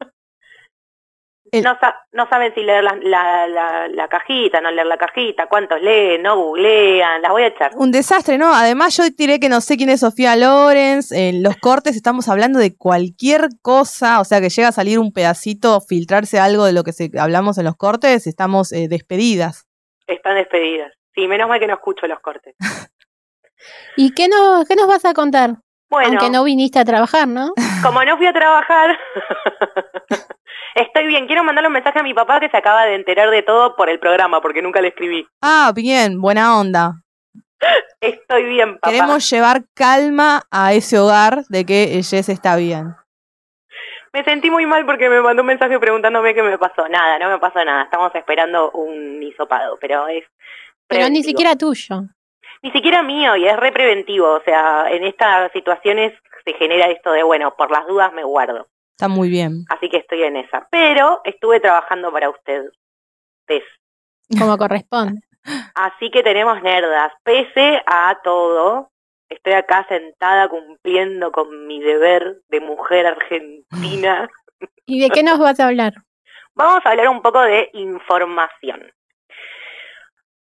El- 1.52 1.62
No, 1.64 1.76
sa- 1.78 1.94
no 2.12 2.26
saben 2.30 2.54
si 2.54 2.62
leer 2.62 2.82
la, 2.82 2.96
la, 3.02 3.46
la, 3.46 3.86
la 3.88 4.08
cajita, 4.08 4.62
no 4.62 4.70
leer 4.70 4.86
la 4.86 4.96
cajita, 4.96 5.46
cuántos 5.48 5.82
leen, 5.82 6.22
no 6.22 6.34
googlean, 6.36 7.20
las 7.20 7.30
voy 7.30 7.42
a 7.42 7.48
echar. 7.48 7.72
Un 7.76 7.92
desastre, 7.92 8.38
¿no? 8.38 8.54
Además, 8.54 8.96
yo 8.96 9.04
diré 9.16 9.38
que 9.38 9.50
no 9.50 9.60
sé 9.60 9.76
quién 9.76 9.90
es 9.90 10.00
Sofía 10.00 10.34
Lorenz. 10.34 11.12
En 11.12 11.42
los 11.42 11.56
cortes 11.58 11.94
estamos 11.94 12.28
hablando 12.30 12.58
de 12.58 12.74
cualquier 12.74 13.48
cosa, 13.60 14.20
o 14.20 14.24
sea, 14.24 14.40
que 14.40 14.48
llega 14.48 14.68
a 14.68 14.72
salir 14.72 14.98
un 14.98 15.12
pedacito, 15.12 15.82
filtrarse 15.82 16.40
algo 16.40 16.64
de 16.64 16.72
lo 16.72 16.84
que 16.84 16.92
se, 16.94 17.10
hablamos 17.18 17.58
en 17.58 17.64
los 17.66 17.76
cortes, 17.76 18.26
estamos 18.26 18.72
eh, 18.72 18.88
despedidas. 18.88 19.66
Están 20.06 20.36
despedidas. 20.36 20.90
Sí, 21.14 21.28
menos 21.28 21.48
mal 21.50 21.60
que 21.60 21.66
no 21.66 21.74
escucho 21.74 22.06
los 22.06 22.20
cortes. 22.20 22.56
¿Y 23.96 24.14
qué 24.14 24.28
nos, 24.28 24.66
qué 24.66 24.74
nos 24.74 24.86
vas 24.88 25.04
a 25.04 25.12
contar? 25.12 25.56
Bueno, 25.90 26.08
Aunque 26.08 26.30
no 26.30 26.42
viniste 26.44 26.78
a 26.78 26.84
trabajar, 26.86 27.28
¿no? 27.28 27.52
Como 27.82 28.04
no 28.04 28.16
fui 28.16 28.26
a 28.26 28.32
trabajar, 28.32 28.98
estoy 30.74 31.06
bien. 31.06 31.26
Quiero 31.26 31.44
mandarle 31.44 31.68
un 31.68 31.74
mensaje 31.74 31.98
a 31.98 32.02
mi 32.02 32.14
papá 32.14 32.40
que 32.40 32.48
se 32.48 32.56
acaba 32.56 32.84
de 32.84 32.94
enterar 32.94 33.30
de 33.30 33.42
todo 33.42 33.76
por 33.76 33.90
el 33.90 33.98
programa, 33.98 34.40
porque 34.40 34.62
nunca 34.62 34.80
le 34.80 34.88
escribí. 34.88 35.26
Ah, 35.42 35.72
bien, 35.74 36.20
buena 36.20 36.58
onda. 36.58 37.02
Estoy 38.00 38.44
bien, 38.44 38.74
papá. 38.78 38.90
Queremos 38.90 39.30
llevar 39.30 39.62
calma 39.74 40.42
a 40.50 40.72
ese 40.72 40.98
hogar 40.98 41.44
de 41.48 41.64
que 41.64 42.02
Jess 42.02 42.28
está 42.28 42.56
bien. 42.56 42.96
Me 44.12 44.24
sentí 44.24 44.50
muy 44.50 44.66
mal 44.66 44.84
porque 44.84 45.08
me 45.08 45.22
mandó 45.22 45.42
un 45.42 45.46
mensaje 45.46 45.78
preguntándome 45.78 46.34
qué 46.34 46.42
me 46.42 46.58
pasó. 46.58 46.86
Nada, 46.88 47.18
no 47.18 47.30
me 47.30 47.38
pasó 47.38 47.64
nada. 47.64 47.84
Estamos 47.84 48.14
esperando 48.14 48.70
un 48.72 49.22
hisopado, 49.22 49.78
pero 49.80 50.06
es. 50.08 50.24
Pero 50.86 51.08
ni 51.08 51.22
siquiera 51.22 51.56
tuyo. 51.56 52.02
Ni 52.62 52.70
siquiera 52.72 53.02
mío, 53.02 53.36
y 53.36 53.46
es 53.46 53.56
re 53.56 53.72
preventivo. 53.72 54.34
O 54.34 54.42
sea, 54.42 54.90
en 54.90 55.04
estas 55.04 55.50
situaciones 55.52 56.12
se 56.44 56.54
genera 56.54 56.90
esto 56.90 57.12
de, 57.12 57.22
bueno, 57.22 57.54
por 57.56 57.70
las 57.70 57.86
dudas 57.86 58.12
me 58.12 58.24
guardo. 58.24 58.68
Está 58.96 59.08
muy 59.08 59.28
bien. 59.28 59.64
Así 59.68 59.88
que 59.88 59.98
estoy 59.98 60.22
en 60.22 60.36
esa. 60.36 60.68
Pero 60.70 61.20
estuve 61.24 61.60
trabajando 61.60 62.12
para 62.12 62.30
usted. 62.30 62.64
Pes. 63.46 63.64
Como 64.38 64.56
corresponde. 64.56 65.22
Así 65.74 66.10
que 66.10 66.22
tenemos 66.22 66.62
nerdas. 66.62 67.12
Pese 67.24 67.82
a 67.86 68.18
todo, 68.22 68.90
estoy 69.28 69.54
acá 69.54 69.86
sentada 69.88 70.48
cumpliendo 70.48 71.32
con 71.32 71.66
mi 71.66 71.80
deber 71.80 72.42
de 72.48 72.60
mujer 72.60 73.06
argentina. 73.06 74.28
¿Y 74.86 75.00
de 75.00 75.10
qué 75.10 75.22
nos 75.22 75.38
vas 75.38 75.58
a 75.60 75.66
hablar? 75.68 75.94
Vamos 76.54 76.84
a 76.84 76.90
hablar 76.90 77.08
un 77.08 77.22
poco 77.22 77.40
de 77.40 77.70
información. 77.72 78.92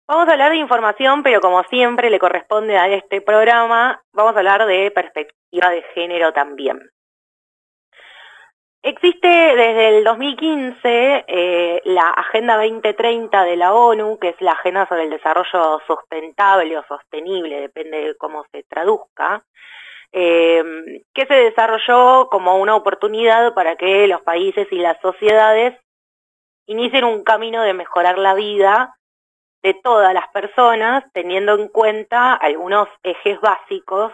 Vamos 0.09 0.29
a 0.29 0.31
hablar 0.31 0.51
de 0.51 0.57
información, 0.57 1.21
pero 1.21 1.41
como 1.41 1.63
siempre 1.63 2.09
le 2.09 2.17
corresponde 2.17 2.77
a 2.77 2.87
este 2.87 3.19
programa, 3.19 4.01
vamos 4.13 4.35
a 4.35 4.39
hablar 4.39 4.65
de 4.65 4.89
perspectiva 4.91 5.69
de 5.69 5.83
género 5.93 6.31
también. 6.31 6.79
Existe 8.81 9.27
desde 9.27 9.97
el 9.97 10.05
2015 10.05 11.25
eh, 11.27 11.81
la 11.83 12.07
Agenda 12.11 12.55
2030 12.55 13.43
de 13.43 13.57
la 13.57 13.73
ONU, 13.73 14.17
que 14.17 14.29
es 14.29 14.39
la 14.39 14.53
Agenda 14.53 14.87
sobre 14.87 15.03
el 15.03 15.09
Desarrollo 15.09 15.81
Sustentable 15.85 16.77
o 16.77 16.85
Sostenible, 16.87 17.59
depende 17.59 17.97
de 17.97 18.15
cómo 18.15 18.45
se 18.53 18.63
traduzca, 18.63 19.43
eh, 20.13 21.03
que 21.13 21.25
se 21.25 21.33
desarrolló 21.33 22.29
como 22.29 22.59
una 22.59 22.77
oportunidad 22.77 23.53
para 23.53 23.75
que 23.75 24.07
los 24.07 24.21
países 24.21 24.69
y 24.71 24.77
las 24.77 24.97
sociedades 25.01 25.77
inicien 26.65 27.03
un 27.03 27.25
camino 27.25 27.61
de 27.61 27.73
mejorar 27.73 28.17
la 28.17 28.35
vida 28.35 28.93
de 29.63 29.73
todas 29.73 30.13
las 30.13 30.27
personas, 30.29 31.03
teniendo 31.13 31.55
en 31.55 31.67
cuenta 31.67 32.33
algunos 32.33 32.87
ejes 33.03 33.39
básicos 33.41 34.13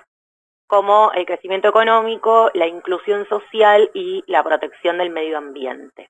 como 0.68 1.12
el 1.14 1.26
crecimiento 1.26 1.68
económico, 1.68 2.50
la 2.54 2.68
inclusión 2.68 3.28
social 3.28 3.92
y 3.94 4.24
la 4.28 4.44
protección 4.44 4.98
del 4.98 5.12
medio 5.12 5.38
ambiente. 5.38 6.10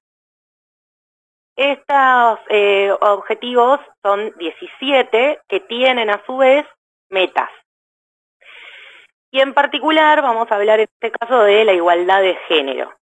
Estos 1.55 2.39
eh, 2.49 2.91
objetivos 3.01 3.79
son 4.01 4.33
17 4.37 5.41
que 5.47 5.59
tienen 5.59 6.09
a 6.09 6.23
su 6.25 6.37
vez 6.37 6.65
metas. 7.09 7.49
Y 9.31 9.39
en 9.39 9.53
particular 9.53 10.21
vamos 10.21 10.51
a 10.51 10.55
hablar 10.55 10.79
en 10.79 10.87
este 11.01 11.11
caso 11.11 11.43
de 11.43 11.65
la 11.65 11.73
igualdad 11.73 12.21
de 12.21 12.35
género. 12.47 12.93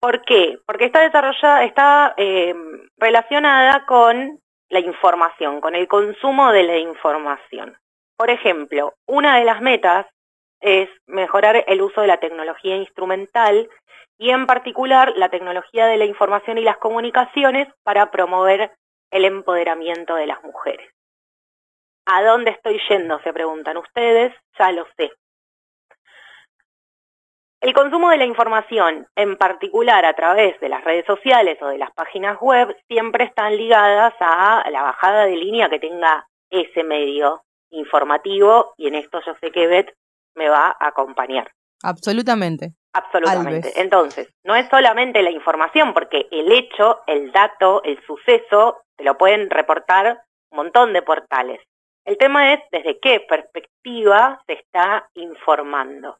¿Por 0.00 0.24
qué? 0.24 0.58
Porque 0.66 0.86
está 0.86 1.00
desarrollada, 1.00 1.64
está 1.64 2.14
eh, 2.16 2.54
relacionada 2.98 3.84
con 3.86 4.40
la 4.68 4.80
información, 4.80 5.60
con 5.60 5.74
el 5.74 5.88
consumo 5.88 6.52
de 6.52 6.62
la 6.64 6.78
información. 6.78 7.78
Por 8.16 8.30
ejemplo, 8.30 8.94
una 9.06 9.38
de 9.38 9.44
las 9.44 9.60
metas 9.60 10.06
es 10.60 10.88
mejorar 11.06 11.64
el 11.66 11.82
uso 11.82 12.00
de 12.00 12.06
la 12.06 12.18
tecnología 12.18 12.76
instrumental 12.76 13.68
y 14.18 14.30
en 14.30 14.46
particular 14.46 15.12
la 15.16 15.28
tecnología 15.28 15.86
de 15.86 15.98
la 15.98 16.06
información 16.06 16.58
y 16.58 16.62
las 16.62 16.78
comunicaciones 16.78 17.68
para 17.82 18.10
promover 18.10 18.72
el 19.10 19.24
empoderamiento 19.24 20.14
de 20.14 20.26
las 20.26 20.42
mujeres. 20.42 20.90
¿A 22.06 22.22
dónde 22.22 22.52
estoy 22.52 22.80
yendo? 22.88 23.20
Se 23.20 23.32
preguntan 23.32 23.76
ustedes, 23.76 24.32
ya 24.58 24.72
lo 24.72 24.86
sé. 24.96 25.12
El 27.60 27.72
consumo 27.72 28.10
de 28.10 28.18
la 28.18 28.26
información, 28.26 29.06
en 29.16 29.36
particular 29.36 30.04
a 30.04 30.14
través 30.14 30.60
de 30.60 30.68
las 30.68 30.84
redes 30.84 31.06
sociales 31.06 31.58
o 31.62 31.68
de 31.68 31.78
las 31.78 31.90
páginas 31.92 32.38
web, 32.40 32.76
siempre 32.86 33.24
están 33.24 33.56
ligadas 33.56 34.14
a 34.20 34.68
la 34.70 34.82
bajada 34.82 35.24
de 35.24 35.36
línea 35.36 35.70
que 35.70 35.78
tenga 35.78 36.28
ese 36.50 36.84
medio 36.84 37.42
informativo 37.70 38.74
y 38.76 38.88
en 38.88 38.94
esto 38.94 39.20
yo 39.24 39.34
sé 39.40 39.50
que 39.50 39.66
Beth 39.66 39.94
me 40.34 40.48
va 40.48 40.76
a 40.78 40.88
acompañar. 40.88 41.50
Absolutamente. 41.82 42.72
Absolutamente. 42.92 43.68
Alves. 43.68 43.76
Entonces, 43.76 44.28
no 44.44 44.54
es 44.54 44.68
solamente 44.68 45.22
la 45.22 45.30
información, 45.30 45.92
porque 45.92 46.28
el 46.30 46.50
hecho, 46.52 47.00
el 47.06 47.30
dato, 47.32 47.82
el 47.84 48.02
suceso, 48.06 48.78
te 48.96 49.04
lo 49.04 49.18
pueden 49.18 49.50
reportar 49.50 50.22
un 50.50 50.56
montón 50.56 50.92
de 50.92 51.02
portales. 51.02 51.60
El 52.04 52.16
tema 52.16 52.54
es 52.54 52.60
desde 52.70 52.98
qué 53.00 53.20
perspectiva 53.20 54.42
se 54.46 54.54
está 54.54 55.08
informando. 55.14 56.18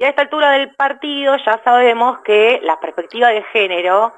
Y 0.00 0.04
a 0.04 0.08
esta 0.08 0.22
altura 0.22 0.52
del 0.52 0.74
partido 0.76 1.36
ya 1.44 1.60
sabemos 1.62 2.22
que 2.22 2.58
la 2.62 2.80
perspectiva 2.80 3.28
de 3.28 3.42
género 3.52 4.14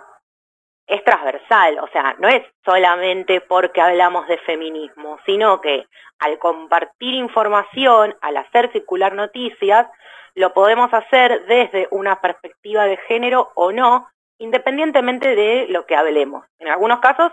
es 0.86 1.02
transversal, 1.02 1.80
o 1.80 1.88
sea, 1.88 2.14
no 2.20 2.28
es 2.28 2.44
solamente 2.64 3.40
porque 3.40 3.80
hablamos 3.80 4.28
de 4.28 4.38
feminismo, 4.38 5.18
sino 5.26 5.60
que 5.60 5.86
al 6.20 6.38
compartir 6.38 7.14
información, 7.14 8.14
al 8.20 8.36
hacer 8.36 8.70
circular 8.70 9.14
noticias, 9.14 9.88
lo 10.36 10.54
podemos 10.54 10.94
hacer 10.94 11.46
desde 11.46 11.88
una 11.90 12.20
perspectiva 12.20 12.84
de 12.84 12.98
género 13.08 13.50
o 13.56 13.72
no, 13.72 14.08
independientemente 14.38 15.34
de 15.34 15.66
lo 15.68 15.84
que 15.86 15.96
hablemos. 15.96 16.46
En 16.60 16.68
algunos 16.68 17.00
casos 17.00 17.32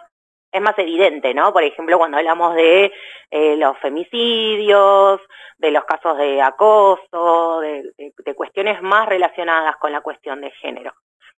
es 0.52 0.62
más 0.62 0.78
evidente, 0.78 1.34
¿no? 1.34 1.54
Por 1.54 1.64
ejemplo, 1.64 1.98
cuando 1.98 2.18
hablamos 2.18 2.56
de 2.56 2.92
eh, 3.32 3.56
los 3.58 3.78
femicidios, 3.80 5.22
de 5.58 5.72
los 5.72 5.84
casos 5.86 6.18
de 6.18 6.42
acoso, 6.42 7.60
de, 7.60 8.34
cuestiones 8.36 8.82
más 8.82 9.08
relacionadas 9.08 9.76
con 9.78 9.92
la 9.92 10.02
cuestión 10.02 10.42
de 10.42 10.52
género. 10.52 10.94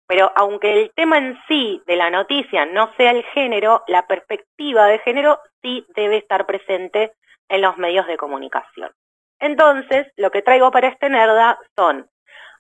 Pero 0.06 0.32
aunque 0.36 0.74
el 0.74 0.92
tema 0.94 1.18
en 1.18 1.40
sí 1.48 1.82
de 1.86 1.96
la 1.96 2.10
noticia 2.10 2.66
no 2.66 2.92
sea 2.98 3.12
el 3.12 3.24
género, 3.26 3.84
la 3.88 4.08
perspectiva 4.08 4.88
de 4.88 5.00
género 5.00 5.40
sí 5.62 5.86
debe 5.96 6.18
estar 6.18 6.46
presente 6.46 7.14
en 7.48 7.62
los 7.62 7.78
medios 7.78 8.08
de 8.08 8.18
comunicación. 8.18 8.92
Entonces, 9.40 10.08
lo 10.18 10.32
que 10.32 10.42
traigo 10.42 10.72
para 10.72 10.90
este 10.90 11.10
Nerda 11.10 11.58
son 11.76 12.10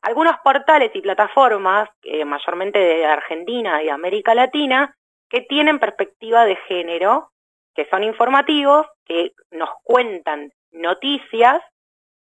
algunos 0.01 0.37
portales 0.43 0.91
y 0.93 1.01
plataformas, 1.01 1.89
eh, 2.03 2.23
mayormente 2.23 2.79
de 2.79 3.05
Argentina 3.05 3.83
y 3.83 3.89
América 3.89 4.33
Latina, 4.33 4.95
que 5.29 5.41
tienen 5.41 5.79
perspectiva 5.79 6.45
de 6.45 6.55
género, 6.67 7.31
que 7.75 7.85
son 7.89 8.03
informativos, 8.03 8.87
que 9.05 9.33
nos 9.51 9.69
cuentan 9.83 10.51
noticias, 10.71 11.61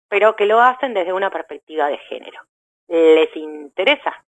pero 0.08 0.36
que 0.36 0.46
lo 0.46 0.60
hacen 0.60 0.94
desde 0.94 1.12
una 1.12 1.30
perspectiva 1.30 1.88
de 1.88 1.98
género. 1.98 2.40
¿Les 2.88 3.34
interesa? 3.36 4.24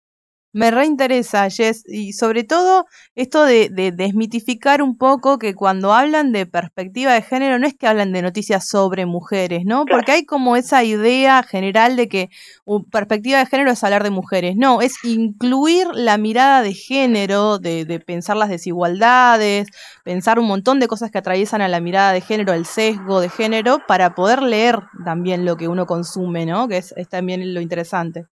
Me 0.52 0.72
reinteresa, 0.72 1.47
Jess, 1.50 1.84
y 1.88 2.14
sobre 2.14 2.43
todo 2.43 2.86
esto 3.14 3.43
de, 3.43 3.70
de 3.70 3.91
desmitificar 3.91 4.82
un 4.82 4.97
poco 4.97 5.38
que 5.38 5.54
cuando 5.54 5.93
hablan 5.93 6.32
de 6.32 6.47
perspectiva 6.47 7.14
de 7.14 7.22
género 7.22 7.60
no 7.60 7.68
es 7.68 7.76
que 7.76 7.86
hablan 7.86 8.12
de 8.14 8.24
noticias 8.24 8.68
sobre 8.68 9.06
mujeres, 9.06 9.64
¿no? 9.66 9.86
Claro. 9.86 9.97
Porque 9.97 10.12
hay 10.12 10.26
como 10.26 10.56
esa 10.56 10.84
idea 10.84 11.43
general 11.43 11.95
de 11.95 12.10
que 12.10 12.30
uh, 12.66 12.84
perspectiva 12.89 13.38
de 13.38 13.45
género 13.45 13.72
es 13.72 13.84
hablar 13.84 14.04
de 14.04 14.10
mujeres. 14.10 14.56
No, 14.58 14.82
es 14.82 14.95
incluir 15.04 15.86
la 15.93 16.18
mirada 16.18 16.64
de 16.64 16.74
género, 16.74 17.60
de, 17.60 17.86
de 17.86 18.00
pensar 18.00 18.36
las 18.36 18.50
desigualdades, 18.50 19.68
pensar 20.04 20.39
un 20.39 20.47
montón 20.47 20.80
de 20.80 20.88
cosas 20.88 21.12
que 21.12 21.20
atraviesan 21.20 21.62
a 21.62 21.68
la 21.68 21.80
mirada 21.80 22.12
de 22.12 22.22
género, 22.22 22.54
el 22.54 22.66
sesgo 22.66 23.22
de 23.22 23.30
género, 23.30 23.82
para 23.88 24.16
poder 24.16 24.41
leer 24.41 24.80
también 25.06 25.45
lo 25.45 25.58
que 25.58 25.68
uno 25.68 25.86
consume, 25.86 26.47
¿no? 26.47 26.68
Que 26.68 26.78
es, 26.78 26.93
es 26.97 27.08
también 27.08 27.54
lo 27.54 27.62
interesante. 27.62 28.26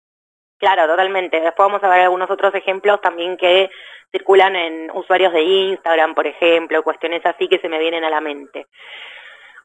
Claro, 0.65 0.87
totalmente. 0.87 1.39
Después 1.39 1.67
vamos 1.67 1.83
a 1.83 1.89
ver 1.89 2.01
algunos 2.01 2.27
otros 2.31 2.55
ejemplos 2.55 2.99
también 2.99 3.37
que 3.37 3.69
circulan 4.11 4.55
en 4.55 4.89
usuarios 4.95 5.31
de 5.31 5.43
Instagram, 5.43 6.15
por 6.15 6.25
ejemplo, 6.25 6.81
cuestiones 6.81 7.23
así 7.23 7.47
que 7.47 7.59
se 7.59 7.69
me 7.69 7.77
vienen 7.77 8.03
a 8.03 8.09
la 8.09 8.19
mente. 8.19 8.65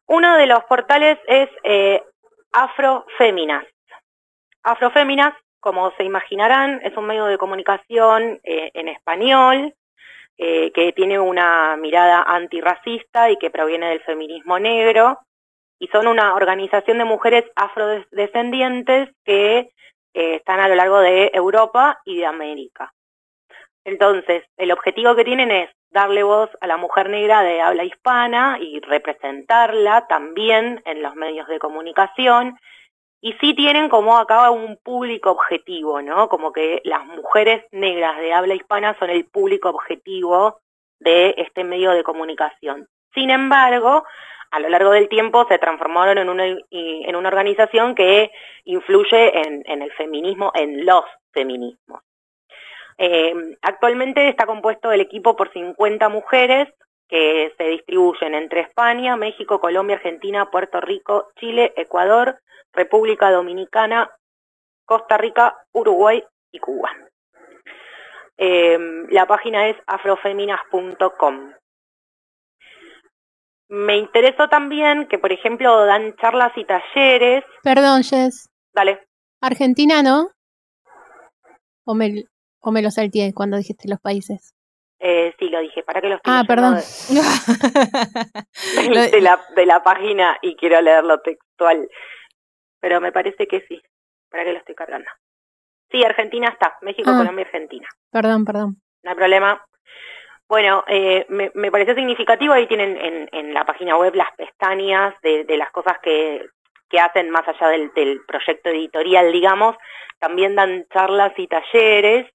Uno 0.09 0.37
de 0.37 0.47
los 0.47 0.63
portales 0.65 1.19
es 1.27 1.49
eh, 1.65 2.03
Afroféminas. 2.53 3.65
Afroféminas, 4.63 5.33
como 5.59 5.91
se 5.93 6.05
imaginarán, 6.05 6.83
es 6.85 6.95
un 6.99 7.07
medio 7.07 7.25
de 7.25 7.39
comunicación 7.39 8.39
eh, 8.45 8.71
en 8.75 8.89
español 8.89 9.75
eh, 10.37 10.71
que 10.73 10.93
tiene 10.93 11.19
una 11.19 11.79
mirada 11.79 12.25
antirracista 12.25 13.31
y 13.31 13.39
que 13.39 13.49
proviene 13.49 13.89
del 13.89 14.03
feminismo 14.03 14.59
negro 14.59 15.19
y 15.79 15.87
son 15.87 16.09
una 16.09 16.35
organización 16.35 16.99
de 16.99 17.05
mujeres 17.05 17.45
afrodescendientes 17.57 19.09
que 19.25 19.71
eh, 20.15 20.37
están 20.37 20.61
a 20.61 20.69
lo 20.69 20.75
largo 20.75 20.99
de 20.99 21.31
Europa 21.35 22.01
y 22.05 22.17
de 22.17 22.27
América. 22.27 22.93
Entonces, 23.85 24.45
el 24.57 24.73
objetivo 24.73 25.15
que 25.15 25.25
tienen 25.25 25.51
es 25.51 25.71
darle 25.91 26.23
voz 26.23 26.51
a 26.61 26.67
la 26.67 26.77
mujer 26.77 27.09
negra 27.09 27.43
de 27.43 27.61
habla 27.61 27.85
hispana 27.85 28.59
y 28.61 28.81
representarla 28.81 30.07
también 30.07 30.83
en 30.85 31.03
los 31.03 31.15
medios 31.17 31.49
de 31.49 31.59
comunicación. 31.59 32.59
Y 33.23 33.35
sí 33.35 33.55
tienen 33.55 33.89
como 33.89 34.17
acá 34.17 34.51
un 34.51 34.79
público 34.83 35.31
objetivo, 35.31 36.01
¿no? 36.01 36.29
Como 36.29 36.53
que 36.53 36.81
las 36.85 37.05
mujeres 37.05 37.65
negras 37.71 38.19
de 38.19 38.33
habla 38.33 38.55
hispana 38.55 38.97
son 38.99 39.11
el 39.11 39.27
público 39.27 39.69
objetivo 39.69 40.61
de 41.01 41.35
este 41.37 41.65
medio 41.65 41.91
de 41.91 42.03
comunicación. 42.03 42.89
Sin 43.13 43.31
embargo, 43.31 44.05
a 44.51 44.61
lo 44.61 44.69
largo 44.69 44.91
del 44.91 45.09
tiempo 45.09 45.47
se 45.49 45.59
transformaron 45.59 46.19
en 46.19 46.29
una, 46.29 47.29
organización 47.29 47.95
que 47.95 48.31
influye 48.65 49.47
en, 49.47 49.63
en 49.67 49.83
el 49.83 49.93
feminismo, 49.93 50.51
en 50.55 50.85
los 50.85 51.05
feminismos. 51.33 52.03
Eh, 52.99 53.57
actualmente 53.63 54.29
está 54.29 54.45
compuesto 54.45 54.93
el 54.93 55.01
equipo 55.01 55.35
por 55.35 55.51
50 55.51 56.09
mujeres 56.11 56.69
que 57.09 57.53
se 57.57 57.65
distribuyen 57.65 58.35
entre 58.35 58.61
España, 58.61 59.17
México, 59.17 59.59
Colombia, 59.59 59.97
Argentina, 59.97 60.51
Puerto 60.51 60.81
Rico, 60.81 61.33
Chile, 61.37 61.73
Ecuador, 61.77 62.41
República 62.73 63.31
Dominicana, 63.31 64.11
Costa 64.85 65.17
Rica, 65.17 65.57
Uruguay 65.73 66.23
y 66.53 66.59
Cuba. 66.59 66.91
Eh, 68.37 68.79
la 69.11 69.27
página 69.27 69.69
es 69.69 69.77
afrofeminas.com. 69.87 71.53
Me 73.73 73.97
interesó 73.99 74.49
también 74.49 75.07
que, 75.09 75.19
por 75.19 75.31
ejemplo, 75.33 75.85
dan 75.87 76.17
charlas 76.17 76.53
y 76.57 76.65
talleres. 76.65 77.45
Perdón, 77.63 78.03
Jess. 78.03 78.49
Dale. 78.75 79.07
Argentina, 79.41 80.03
¿no? 80.03 80.29
O 81.85 81.95
me, 81.95 82.25
o 82.61 82.73
me 82.73 82.83
lo 82.83 82.91
salteé 82.91 83.33
cuando 83.33 83.57
dijiste 83.57 83.89
los 83.89 84.01
países. 84.01 84.55
Eh, 84.99 85.35
sí, 85.39 85.49
lo 85.49 85.61
dije. 85.61 85.83
¿Para 85.85 86.01
qué 86.01 86.09
lo 86.09 86.17
estoy 86.17 86.33
Ah, 86.37 86.43
perdón. 86.47 86.75
de, 86.75 86.83
de 89.11 89.21
la, 89.21 89.41
de 89.57 89.67
la 89.67 89.83
página 89.83 90.39
y 90.43 90.57
quiero 90.57 90.81
leerlo 90.81 91.21
textual. 91.21 91.89
Pero 92.81 93.01
me 93.01 93.13
parece 93.13 93.47
que 93.47 93.65
sí. 93.69 93.81
¿Para 94.31 94.45
qué 94.45 94.53
lo 94.53 94.59
estoy 94.59 94.75
cargando? 94.75 95.09
Sí, 95.91 96.05
Argentina 96.05 96.49
está. 96.49 96.77
México, 96.83 97.11
Ah. 97.13 97.19
Colombia, 97.19 97.45
Argentina. 97.47 97.89
Perdón, 98.11 98.45
perdón. 98.45 98.81
No 99.03 99.11
hay 99.11 99.17
problema. 99.17 99.65
Bueno, 100.51 100.85
eh, 100.89 101.27
me, 101.29 101.53
me 101.55 101.71
pareció 101.71 101.95
significativo. 101.95 102.53
Ahí 102.53 102.67
tienen 102.67 102.97
en, 102.99 103.29
en 103.33 103.55
la 103.55 103.65
página 103.65 103.97
web 103.97 104.17
las 104.17 104.33
pestañas 104.37 105.15
de, 105.23 105.45
de 105.45 105.57
las 105.57 105.71
cosas 105.71 105.99
que, 106.03 106.45
que 106.91 106.99
hacen 106.99 107.31
más 107.31 107.47
allá 107.49 107.69
del, 107.69 107.93
del 107.95 108.23
proyecto 108.27 108.71
editorial, 108.71 109.33
digamos. 109.33 109.77
También 110.19 110.57
dan 110.57 110.87
charlas 110.93 111.33
y 111.39 111.47
talleres 111.47 112.27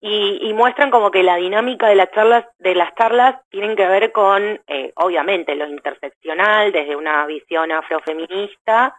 y, 0.00 0.38
y 0.48 0.54
muestran 0.54 0.90
como 0.90 1.10
que 1.10 1.22
la 1.22 1.36
dinámica 1.36 1.86
de 1.88 1.96
las 1.96 2.10
charlas 2.12 2.46
de 2.60 2.74
las 2.74 2.94
charlas 2.94 3.36
tienen 3.50 3.76
que 3.76 3.88
ver 3.88 4.12
con 4.12 4.60
eh, 4.66 4.92
obviamente 4.96 5.54
lo 5.54 5.66
interseccional 5.68 6.72
desde 6.72 6.96
una 6.96 7.26
visión 7.26 7.72
afrofeminista 7.72 8.96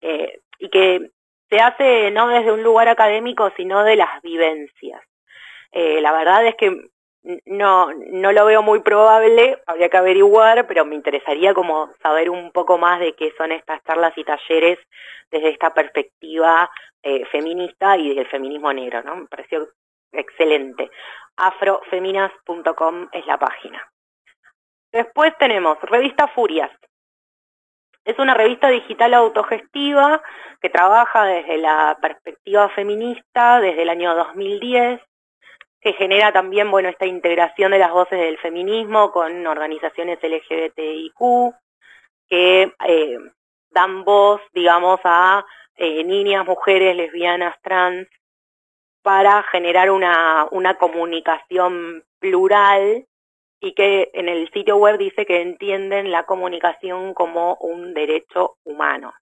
eh, 0.00 0.40
y 0.58 0.70
que 0.70 1.10
se 1.50 1.58
hace 1.60 2.10
no 2.12 2.28
desde 2.28 2.52
un 2.52 2.62
lugar 2.62 2.88
académico 2.88 3.52
sino 3.56 3.84
de 3.84 3.96
las 3.96 4.22
vivencias 4.22 5.02
Eh, 5.72 6.00
la 6.00 6.12
verdad 6.12 6.46
es 6.46 6.54
que 6.56 6.68
no 7.46 7.92
no 7.92 8.32
lo 8.32 8.44
veo 8.44 8.62
muy 8.62 8.80
probable 8.80 9.62
habría 9.66 9.88
que 9.88 9.96
averiguar 9.96 10.66
pero 10.66 10.84
me 10.84 10.96
interesaría 10.96 11.54
como 11.54 11.90
saber 12.02 12.30
un 12.30 12.50
poco 12.50 12.78
más 12.78 12.98
de 12.98 13.14
qué 13.14 13.32
son 13.36 13.52
estas 13.52 13.82
charlas 13.84 14.12
y 14.16 14.24
talleres 14.24 14.78
desde 15.30 15.50
esta 15.50 15.72
perspectiva 15.72 16.68
eh, 17.02 17.24
feminista 17.26 17.96
y 17.96 18.14
del 18.14 18.26
feminismo 18.26 18.72
negro 18.72 19.02
no 19.02 19.16
me 19.16 19.26
pareció 19.26 19.68
excelente. 20.12 20.90
Afrofeminas.com 21.36 23.08
es 23.12 23.26
la 23.26 23.38
página. 23.38 23.90
Después 24.92 25.32
tenemos 25.38 25.80
Revista 25.80 26.28
Furias. 26.28 26.70
Es 28.04 28.18
una 28.18 28.34
revista 28.34 28.68
digital 28.68 29.14
autogestiva 29.14 30.22
que 30.60 30.68
trabaja 30.68 31.24
desde 31.24 31.56
la 31.56 31.96
perspectiva 32.00 32.68
feminista 32.70 33.60
desde 33.60 33.82
el 33.82 33.88
año 33.88 34.14
2010, 34.14 35.00
que 35.82 35.92
genera 35.94 36.32
también 36.32 36.70
bueno 36.70 36.88
esta 36.88 37.06
integración 37.06 37.72
de 37.72 37.78
las 37.78 37.90
voces 37.90 38.18
del 38.18 38.38
feminismo 38.38 39.10
con 39.10 39.46
organizaciones 39.46 40.18
LGBTIQ 40.22 41.54
que 42.28 42.72
eh, 42.86 43.18
dan 43.70 44.04
voz, 44.04 44.40
digamos, 44.54 45.00
a 45.04 45.44
eh, 45.76 46.04
niñas, 46.04 46.46
mujeres, 46.46 46.96
lesbianas, 46.96 47.56
trans, 47.62 48.06
para 49.02 49.42
generar 49.44 49.90
una, 49.90 50.46
una 50.52 50.78
comunicación 50.78 52.04
plural 52.20 53.04
y 53.60 53.74
que 53.74 54.10
en 54.14 54.28
el 54.28 54.50
sitio 54.52 54.76
web 54.76 54.98
dice 54.98 55.26
que 55.26 55.42
entienden 55.42 56.10
la 56.12 56.24
comunicación 56.24 57.12
como 57.12 57.56
un 57.56 57.92
derecho 57.92 58.56
humano. 58.64 59.12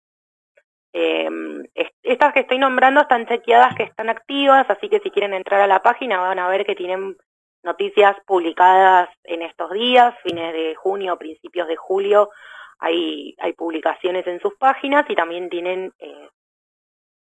Eh, 0.92 1.28
est- 1.74 1.94
estas 2.02 2.32
que 2.32 2.40
estoy 2.40 2.58
nombrando 2.58 3.00
están 3.02 3.26
chequeadas 3.26 3.74
que 3.76 3.84
están 3.84 4.08
activas, 4.08 4.68
así 4.68 4.88
que 4.88 5.00
si 5.00 5.10
quieren 5.10 5.34
entrar 5.34 5.60
a 5.60 5.66
la 5.66 5.82
página 5.82 6.18
van 6.18 6.38
a 6.38 6.48
ver 6.48 6.64
que 6.66 6.74
tienen 6.74 7.16
noticias 7.62 8.16
publicadas 8.26 9.08
en 9.24 9.42
estos 9.42 9.70
días, 9.72 10.14
fines 10.22 10.52
de 10.52 10.74
junio, 10.74 11.18
principios 11.18 11.68
de 11.68 11.76
julio, 11.76 12.30
hay, 12.78 13.36
hay 13.38 13.52
publicaciones 13.52 14.26
en 14.26 14.40
sus 14.40 14.54
páginas 14.56 15.04
y 15.10 15.14
también 15.14 15.50
tienen 15.50 15.92
eh, 15.98 16.28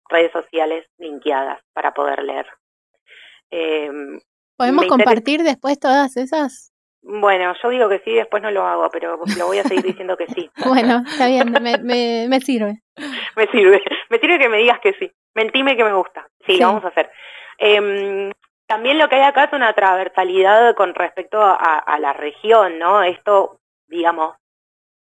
redes 0.08 0.32
sociales 0.32 0.86
linkeadas 0.98 1.60
para 1.74 1.94
poder 1.94 2.24
leer. 2.24 2.48
Eh, 3.50 3.90
¿Podemos 4.56 4.86
compartir 4.88 5.42
después 5.44 5.80
todas 5.80 6.16
esas? 6.18 6.72
Bueno, 7.02 7.54
yo 7.62 7.70
digo 7.70 7.90
que 7.90 8.00
sí, 8.00 8.14
después 8.14 8.44
no 8.44 8.52
lo 8.52 8.66
hago, 8.66 8.90
pero 8.92 9.18
lo 9.38 9.46
voy 9.48 9.60
a 9.60 9.64
seguir 9.64 9.84
diciendo 9.84 10.18
que 10.18 10.28
sí. 10.28 10.50
Bueno, 10.66 11.04
está 11.08 11.28
bien, 11.28 11.52
me, 11.52 11.78
me, 11.78 12.26
me 12.30 12.40
sirve. 12.42 12.82
me 13.36 13.48
sirve. 13.48 13.82
Me 14.10 14.20
sirve 14.20 14.40
que 14.40 14.50
me 14.50 14.58
digas 14.58 14.80
que 14.80 14.94
sí. 14.94 15.12
Mentime 15.36 15.78
que 15.78 15.84
me 15.84 15.94
gusta. 15.94 16.28
Sí, 16.46 16.54
Sí. 16.54 16.60
lo 16.60 16.68
vamos 16.68 16.86
a 16.86 16.90
hacer. 16.90 17.10
Em, 17.58 18.32
también 18.68 18.98
lo 18.98 19.08
que 19.10 19.16
hay 19.16 19.24
acá 19.24 19.46
es 19.46 19.54
una 19.54 19.74
transversalidad 19.74 20.76
con 20.76 20.94
respecto 20.94 21.42
a, 21.42 21.54
a 21.80 22.00
la 22.00 22.14
región, 22.14 22.78
¿no? 22.80 23.04
Esto, 23.04 23.60
digamos, 23.88 24.36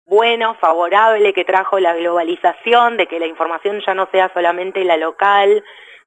bueno, 0.06 0.56
favorable 0.56 1.34
que 1.34 1.46
trajo 1.46 1.80
la 1.80 1.94
globalización, 1.94 2.98
de 2.98 3.08
que 3.08 3.20
la 3.20 3.28
información 3.28 3.82
ya 3.86 3.94
no 3.94 4.08
sea 4.12 4.32
solamente 4.34 4.84
la 4.84 4.98
local, 4.98 5.64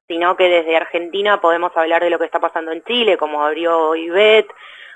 sino 0.07 0.35
que 0.35 0.45
desde 0.49 0.75
Argentina 0.75 1.39
podemos 1.39 1.71
hablar 1.77 2.03
de 2.03 2.09
lo 2.09 2.19
que 2.19 2.25
está 2.25 2.39
pasando 2.39 2.71
en 2.71 2.83
Chile, 2.83 3.17
como 3.17 3.43
abrió 3.45 3.95
Ivette, 3.95 4.51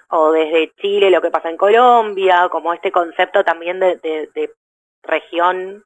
o 0.09 0.31
desde 0.31 0.71
Chile 0.75 1.09
lo 1.09 1.21
que 1.21 1.31
pasa 1.31 1.49
en 1.49 1.57
Colombia, 1.57 2.47
como 2.49 2.73
este 2.73 2.91
concepto 2.91 3.43
también 3.43 3.79
de, 3.79 3.97
de, 3.97 4.29
de 4.33 4.53
región 5.03 5.83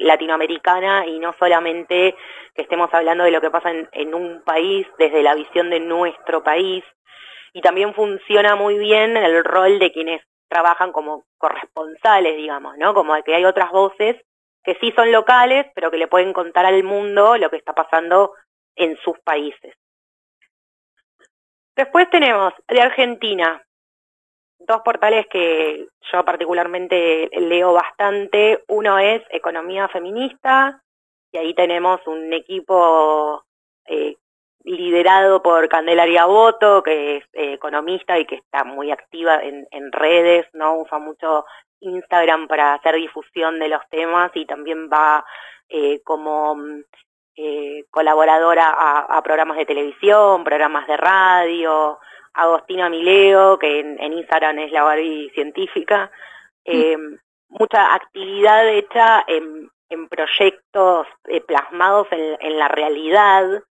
latinoamericana 0.00 1.06
y 1.06 1.18
no 1.18 1.34
solamente 1.38 2.14
que 2.54 2.62
estemos 2.62 2.92
hablando 2.94 3.24
de 3.24 3.30
lo 3.30 3.40
que 3.40 3.50
pasa 3.50 3.70
en, 3.70 3.88
en 3.92 4.14
un 4.14 4.42
país 4.42 4.86
desde 4.98 5.22
la 5.22 5.34
visión 5.34 5.70
de 5.70 5.80
nuestro 5.80 6.42
país. 6.42 6.84
y 7.52 7.60
también 7.60 7.94
funciona 7.94 8.56
muy 8.56 8.78
bien 8.78 9.16
el 9.16 9.44
rol 9.44 9.78
de 9.78 9.92
quienes 9.92 10.22
trabajan 10.48 10.92
como 10.92 11.24
corresponsales, 11.38 12.36
digamos, 12.36 12.76
¿no? 12.78 12.94
Como 12.94 13.14
que 13.22 13.34
hay 13.34 13.44
otras 13.44 13.70
voces 13.70 14.16
que 14.64 14.76
sí 14.80 14.92
son 14.96 15.12
locales, 15.12 15.66
pero 15.74 15.90
que 15.90 15.98
le 15.98 16.08
pueden 16.08 16.32
contar 16.32 16.66
al 16.66 16.82
mundo 16.82 17.36
lo 17.36 17.50
que 17.50 17.56
está 17.56 17.74
pasando 17.74 18.32
en 18.76 18.96
sus 19.04 19.18
países. 19.20 19.74
Después 21.76 22.08
tenemos 22.10 22.52
de 22.68 22.80
Argentina, 22.80 23.62
dos 24.58 24.80
portales 24.82 25.26
que 25.26 25.88
yo 26.12 26.24
particularmente 26.24 27.28
leo 27.32 27.72
bastante. 27.72 28.62
Uno 28.68 28.98
es 28.98 29.22
Economía 29.30 29.88
Feminista, 29.88 30.82
y 31.32 31.38
ahí 31.38 31.54
tenemos 31.54 32.00
un 32.06 32.32
equipo 32.32 33.44
eh, 33.86 34.16
liderado 34.62 35.42
por 35.42 35.68
Candelaria 35.68 36.26
Boto, 36.26 36.82
que 36.82 37.16
es 37.16 37.24
eh, 37.32 37.54
economista 37.54 38.18
y 38.18 38.24
que 38.24 38.36
está 38.36 38.62
muy 38.62 38.92
activa 38.92 39.42
en, 39.42 39.66
en 39.72 39.90
redes, 39.90 40.46
¿no? 40.52 40.78
Usa 40.78 40.98
mucho 40.98 41.44
Instagram 41.80 42.46
para 42.46 42.74
hacer 42.74 42.94
difusión 42.94 43.58
de 43.58 43.68
los 43.68 43.82
temas 43.90 44.30
y 44.34 44.46
también 44.46 44.88
va 44.88 45.24
eh, 45.68 46.00
como 46.04 46.54
mm, 46.54 46.84
eh, 47.36 47.84
colaboradora 47.90 48.68
a, 48.70 49.00
a 49.18 49.22
programas 49.22 49.56
de 49.56 49.66
televisión, 49.66 50.44
programas 50.44 50.86
de 50.86 50.96
radio, 50.96 51.98
Agostina 52.34 52.88
Mileo, 52.88 53.58
que 53.58 53.80
en, 53.80 54.00
en 54.00 54.12
Instagram 54.14 54.58
es 54.58 54.72
la 54.72 54.82
Barbie 54.82 55.30
científica, 55.34 56.10
eh, 56.64 56.96
mucha 57.48 57.94
actividad 57.94 58.68
hecha 58.68 59.24
en, 59.26 59.70
en 59.88 60.08
proyectos 60.08 61.06
eh, 61.28 61.40
plasmados 61.40 62.08
en, 62.10 62.36
en 62.40 62.58
la 62.58 62.68
realidad, 62.68 63.62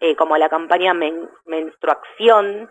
eh, 0.00 0.16
como 0.16 0.36
la 0.36 0.48
campaña 0.48 0.92
Men- 0.94 1.30
Menstruación, 1.46 2.70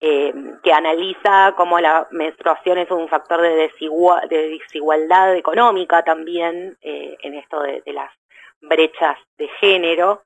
eh, 0.00 0.34
que 0.64 0.72
analiza 0.72 1.54
cómo 1.56 1.78
la 1.78 2.08
menstruación 2.10 2.78
es 2.78 2.90
un 2.90 3.08
factor 3.08 3.40
de, 3.40 3.68
desigua- 3.70 4.26
de 4.28 4.48
desigualdad 4.58 5.36
económica 5.36 6.02
también 6.02 6.76
eh, 6.82 7.16
en 7.22 7.34
esto 7.34 7.60
de, 7.62 7.82
de 7.82 7.92
las 7.92 8.10
brechas 8.62 9.18
de 9.36 9.48
género. 9.60 10.22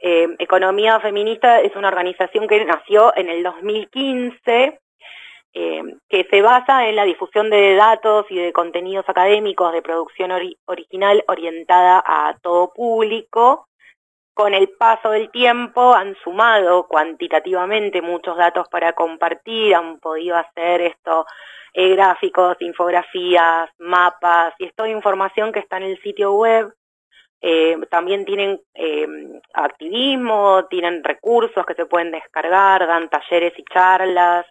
Eh, 0.00 0.28
Economía 0.38 1.00
Feminista 1.00 1.60
es 1.60 1.74
una 1.76 1.88
organización 1.88 2.46
que 2.46 2.64
nació 2.64 3.14
en 3.16 3.28
el 3.28 3.42
2015, 3.42 4.80
eh, 5.54 5.82
que 6.08 6.24
se 6.30 6.40
basa 6.42 6.88
en 6.88 6.96
la 6.96 7.04
difusión 7.04 7.50
de 7.50 7.74
datos 7.74 8.26
y 8.30 8.36
de 8.36 8.52
contenidos 8.52 9.08
académicos 9.08 9.72
de 9.72 9.82
producción 9.82 10.30
ori- 10.30 10.56
original 10.66 11.24
orientada 11.26 12.02
a 12.06 12.36
todo 12.40 12.72
público. 12.72 13.66
Con 14.34 14.54
el 14.54 14.68
paso 14.68 15.10
del 15.10 15.32
tiempo 15.32 15.94
han 15.94 16.14
sumado 16.22 16.86
cuantitativamente 16.86 18.00
muchos 18.00 18.36
datos 18.36 18.68
para 18.68 18.92
compartir, 18.92 19.74
han 19.74 19.98
podido 19.98 20.36
hacer 20.36 20.80
esto, 20.82 21.26
eh, 21.74 21.88
gráficos, 21.96 22.56
infografías, 22.60 23.68
mapas, 23.78 24.54
y 24.60 24.66
es 24.66 24.74
toda 24.76 24.88
información 24.88 25.50
que 25.50 25.58
está 25.58 25.78
en 25.78 25.82
el 25.84 26.00
sitio 26.02 26.34
web 26.34 26.72
eh, 27.40 27.76
también 27.90 28.24
tienen 28.24 28.60
eh, 28.74 29.06
activismo, 29.54 30.66
tienen 30.68 31.04
recursos 31.04 31.64
que 31.64 31.74
se 31.74 31.86
pueden 31.86 32.10
descargar, 32.10 32.86
dan 32.86 33.08
talleres 33.08 33.52
y 33.56 33.64
charlas. 33.64 34.46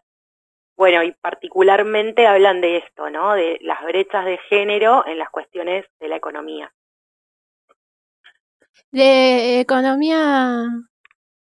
Bueno, 0.78 1.04
y 1.04 1.12
particularmente 1.12 2.28
hablan 2.28 2.62
de 2.62 2.78
esto, 2.78 3.10
¿no? 3.10 3.34
De 3.34 3.58
las 3.62 3.84
brechas 3.84 4.26
de 4.26 4.38
género 4.50 5.06
en 5.08 5.18
las 5.18 5.30
cuestiones 5.30 5.86
de 6.00 6.08
la 6.08 6.16
economía. 6.16 6.72
De 8.92 9.60
economía 9.60 10.66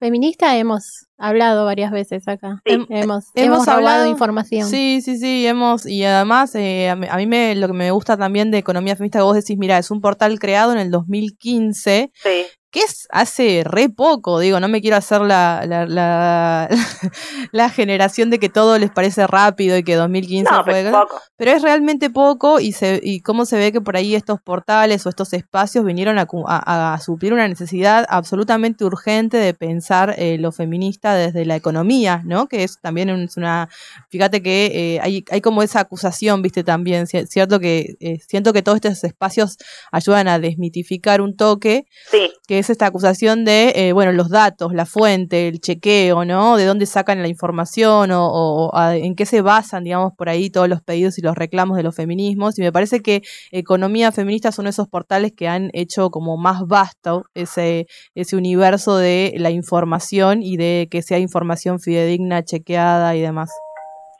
feminista 0.04 0.58
hemos 0.58 1.08
hablado 1.18 1.64
varias 1.66 1.92
veces 1.92 2.28
acá. 2.28 2.62
Sí. 2.66 2.74
Hem- 2.74 2.86
hemos, 2.90 3.26
Hemos 3.36 3.56
hemos 3.56 3.68
hablado- 3.70 4.08
información. 4.10 4.68
Sí, 4.70 5.00
sí, 5.02 5.18
sí, 5.18 5.48
hemos, 5.48 5.86
y 5.86 6.04
además 6.04 6.54
eh, 6.56 6.90
a 6.90 6.96
mí 6.98 7.08
a 7.10 7.16
mí 7.18 7.26
me, 7.26 7.56
lo 7.56 7.68
que 7.68 7.74
me 7.74 7.90
gusta 7.92 8.18
también 8.18 8.52
de 8.52 8.58
Economía 8.58 8.96
Feminista 8.98 9.20
que 9.20 9.24
vos 9.24 9.36
decís, 9.36 9.58
mira, 9.58 9.78
es 9.78 9.92
un 9.92 10.02
portal 10.02 10.40
creado 10.40 10.74
en 10.74 10.80
el 10.80 10.92
2015, 10.92 12.12
Sí, 12.14 12.30
que 12.74 12.80
es 12.82 13.08
hace 13.12 13.62
re 13.64 13.88
poco, 13.88 14.40
digo, 14.40 14.60
no 14.60 14.68
me 14.68 14.82
quiero 14.82 14.98
hacer 14.98 15.22
la, 15.22 15.64
la, 15.68 15.86
la, 15.86 16.68
la 17.52 17.70
generación 17.70 18.30
de 18.30 18.40
que 18.40 18.50
todo 18.50 18.78
les 18.80 18.90
parece 18.92 19.28
rápido 19.28 19.78
y 19.78 19.84
que 19.84 19.96
2015 19.96 20.52
no, 20.52 20.64
fue... 20.64 20.74
pero 20.74 20.88
es 20.90 20.94
poco. 20.96 21.22
Pero 21.38 21.52
es 21.52 21.62
realmente 21.62 22.10
poco 22.10 22.60
y, 22.60 22.72
se, 22.72 23.00
y 23.04 23.22
cómo 23.22 23.46
se 23.46 23.58
ve 23.58 23.72
que 23.72 23.82
por 23.82 23.96
ahí 23.96 24.16
estos 24.16 24.42
portales 24.42 25.06
o 25.06 25.10
estos 25.10 25.34
espacios 25.34 25.86
vinieron 25.86 26.18
a, 26.18 26.26
a- 26.48 26.94
a 26.96 27.00
suplir 27.00 27.34
una 27.34 27.48
necesidad 27.48 28.06
absolutamente 28.10 28.86
urgente 28.86 29.38
de 29.38 29.54
pensar 29.54 30.16
eh, 30.18 30.38
lo 30.40 30.52
feminista 30.52 31.14
desde 31.14 31.46
la 31.46 31.56
economía, 31.56 32.22
¿no? 32.26 32.48
Que 32.48 32.64
es 32.64 32.80
también 32.82 33.10
es 33.10 33.38
una... 33.38 33.70
Fíjate 34.10 34.42
que 34.42 34.96
eh, 34.96 35.00
hay, 35.02 35.24
hay 35.30 35.42
como 35.42 35.62
esa 35.62 35.82
acusación, 35.82 36.42
viste, 36.42 36.64
también, 36.64 37.06
ci- 37.06 37.28
cierto 37.28 37.60
que 37.60 37.98
eh, 38.00 38.18
siento 38.28 38.52
que 38.52 38.64
todos 38.64 38.78
estos 38.78 39.04
espacios 39.04 39.58
ayudan 39.92 40.28
a 40.28 40.40
desmitificar 40.40 41.22
un 41.22 41.36
toque, 41.36 41.86
Sí, 42.10 42.32
que 42.48 42.63
es 42.64 42.70
esta 42.72 42.88
acusación 42.88 43.46
de, 43.46 43.74
eh, 43.76 43.94
bueno, 43.94 44.12
los 44.12 44.30
datos, 44.30 44.74
la 44.74 44.86
fuente, 44.86 45.48
el 45.48 45.60
chequeo, 45.60 46.26
¿no? 46.26 46.58
De 46.58 46.66
dónde 46.66 46.86
sacan 46.86 47.22
la 47.22 47.28
información 47.28 48.12
o, 48.12 48.26
o 48.26 48.76
a- 48.76 48.96
en 48.96 49.16
qué 49.16 49.26
se 49.26 49.42
basan, 49.42 49.84
digamos, 49.84 50.14
por 50.18 50.30
ahí 50.30 50.50
todos 50.50 50.68
los 50.68 50.82
pedidos 50.82 51.18
y 51.18 51.22
los 51.22 51.36
reclamos 51.36 51.78
de 51.78 51.84
los 51.84 51.96
feminismos. 51.96 52.58
Y 52.58 52.62
me 52.62 52.72
parece 52.72 53.02
que 53.02 53.22
Economía 53.52 54.12
Feminista 54.12 54.52
son 54.52 54.68
esos 54.68 54.88
portales 54.88 55.34
que 55.38 55.48
han 55.48 55.70
hecho 55.74 56.10
como 56.10 56.38
más 56.38 56.66
vasto 56.66 57.26
ese, 57.36 57.86
ese 58.16 58.36
universo 58.36 58.98
de 58.98 59.34
la 59.38 59.52
información 59.52 60.42
y 60.42 60.58
de 60.58 60.88
que 60.90 61.02
sea 61.02 61.20
información 61.20 61.80
fidedigna, 61.80 62.44
chequeada 62.44 63.16
y 63.16 63.22
demás. 63.22 63.52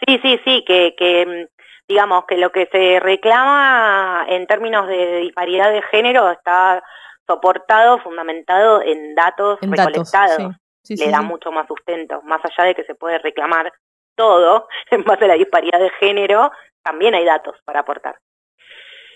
Sí, 0.06 0.20
sí, 0.22 0.38
sí, 0.44 0.64
que, 0.68 0.94
que 0.98 1.48
digamos 1.88 2.26
que 2.28 2.38
lo 2.38 2.52
que 2.52 2.68
se 2.72 3.00
reclama 3.00 4.26
en 4.30 4.46
términos 4.48 4.88
de 4.88 5.18
disparidad 5.22 5.72
de 5.72 5.82
género 5.92 6.30
está 6.32 6.84
soportado, 7.28 8.00
fundamentado 8.00 8.82
en 8.82 9.16
datos 9.16 9.60
En 9.62 9.72
datos. 9.72 9.86
recolectados. 9.86 10.38
Sí, 10.84 10.96
sí, 10.96 10.96
Le 10.98 11.06
sí, 11.06 11.12
da 11.12 11.22
mucho 11.22 11.52
más 11.52 11.68
sustento, 11.68 12.22
más 12.24 12.42
allá 12.44 12.68
de 12.68 12.76
que 12.76 12.84
se 12.84 12.96
puede 12.96 13.20
reclamar 13.20 13.72
todo 14.16 14.68
en 14.92 15.04
base 15.04 15.26
a 15.26 15.30
la 15.30 15.34
disparidad 15.36 15.80
de 15.80 15.90
género, 15.92 16.52
también 16.84 17.16
hay 17.16 17.26
datos 17.26 17.56
para 17.66 17.82
aportar. 17.82 18.18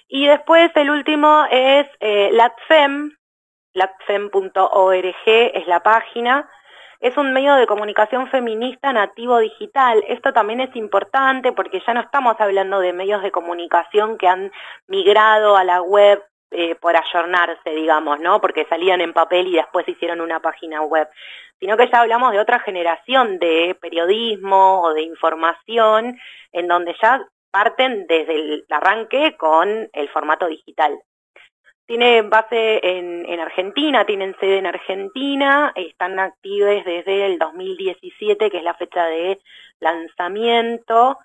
Y 0.07 0.25
después 0.27 0.71
el 0.75 0.89
último 0.89 1.45
es 1.51 1.85
eh, 1.99 2.29
LATFEM, 2.31 3.17
latfem.org 3.73 5.03
es 5.25 5.67
la 5.67 5.81
página, 5.83 6.49
es 6.99 7.15
un 7.17 7.33
medio 7.33 7.55
de 7.55 7.67
comunicación 7.67 8.27
feminista 8.29 8.91
nativo 8.93 9.37
digital. 9.39 10.03
Esto 10.07 10.33
también 10.33 10.61
es 10.61 10.75
importante 10.75 11.51
porque 11.51 11.81
ya 11.85 11.93
no 11.93 12.01
estamos 12.01 12.35
hablando 12.39 12.79
de 12.79 12.93
medios 12.93 13.21
de 13.21 13.31
comunicación 13.31 14.17
que 14.17 14.27
han 14.27 14.51
migrado 14.87 15.57
a 15.57 15.63
la 15.63 15.81
web 15.81 16.23
eh, 16.51 16.75
por 16.75 16.95
ayornarse, 16.95 17.71
digamos, 17.71 18.19
¿no? 18.19 18.39
Porque 18.39 18.65
salían 18.69 19.01
en 19.01 19.13
papel 19.13 19.47
y 19.47 19.55
después 19.55 19.87
hicieron 19.87 20.21
una 20.21 20.39
página 20.39 20.81
web, 20.81 21.09
sino 21.59 21.75
que 21.75 21.89
ya 21.89 22.01
hablamos 22.01 22.31
de 22.31 22.39
otra 22.39 22.59
generación 22.59 23.37
de 23.39 23.75
periodismo 23.81 24.81
o 24.81 24.93
de 24.93 25.01
información 25.01 26.17
en 26.53 26.67
donde 26.67 26.95
ya 27.01 27.27
parten 27.51 28.07
desde 28.07 28.35
el 28.35 28.65
arranque 28.69 29.35
con 29.35 29.89
el 29.91 30.09
formato 30.09 30.47
digital. 30.47 30.97
Tiene 31.85 32.21
base 32.21 32.79
en, 32.83 33.25
en 33.25 33.39
Argentina, 33.39 34.05
tienen 34.05 34.35
sede 34.39 34.57
en 34.57 34.67
Argentina, 34.67 35.71
están 35.75 36.19
activos 36.19 36.83
desde 36.85 37.25
el 37.25 37.39
2017, 37.39 38.51
que 38.51 38.57
es 38.57 38.63
la 38.63 38.73
fecha 38.73 39.05
de 39.05 39.39
lanzamiento, 39.79 41.17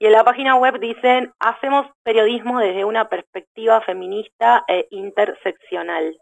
y 0.00 0.06
en 0.06 0.12
la 0.12 0.24
página 0.24 0.56
web 0.56 0.80
dicen, 0.80 1.34
hacemos 1.38 1.86
periodismo 2.02 2.58
desde 2.58 2.86
una 2.86 3.10
perspectiva 3.10 3.82
feminista 3.82 4.64
e 4.66 4.88
interseccional. 4.90 6.18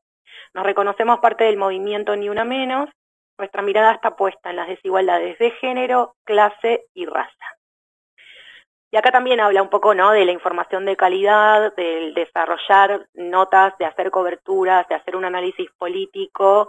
Nos 0.52 0.64
reconocemos 0.64 1.20
parte 1.20 1.44
del 1.44 1.56
movimiento 1.56 2.16
Ni 2.16 2.28
Una 2.28 2.44
Menos, 2.44 2.90
nuestra 3.38 3.62
mirada 3.62 3.92
está 3.92 4.16
puesta 4.16 4.50
en 4.50 4.56
las 4.56 4.66
desigualdades 4.66 5.38
de 5.38 5.52
género, 5.52 6.16
clase 6.24 6.86
y 6.92 7.06
raza. 7.06 7.46
Y 8.90 8.96
acá 8.96 9.12
también 9.12 9.38
habla 9.38 9.62
un 9.62 9.70
poco 9.70 9.94
¿no? 9.94 10.10
de 10.10 10.24
la 10.24 10.32
información 10.32 10.84
de 10.84 10.96
calidad, 10.96 11.72
del 11.76 12.14
desarrollar 12.14 13.06
notas, 13.14 13.78
de 13.78 13.84
hacer 13.84 14.10
coberturas, 14.10 14.88
de 14.88 14.96
hacer 14.96 15.14
un 15.14 15.24
análisis 15.24 15.70
político, 15.78 16.68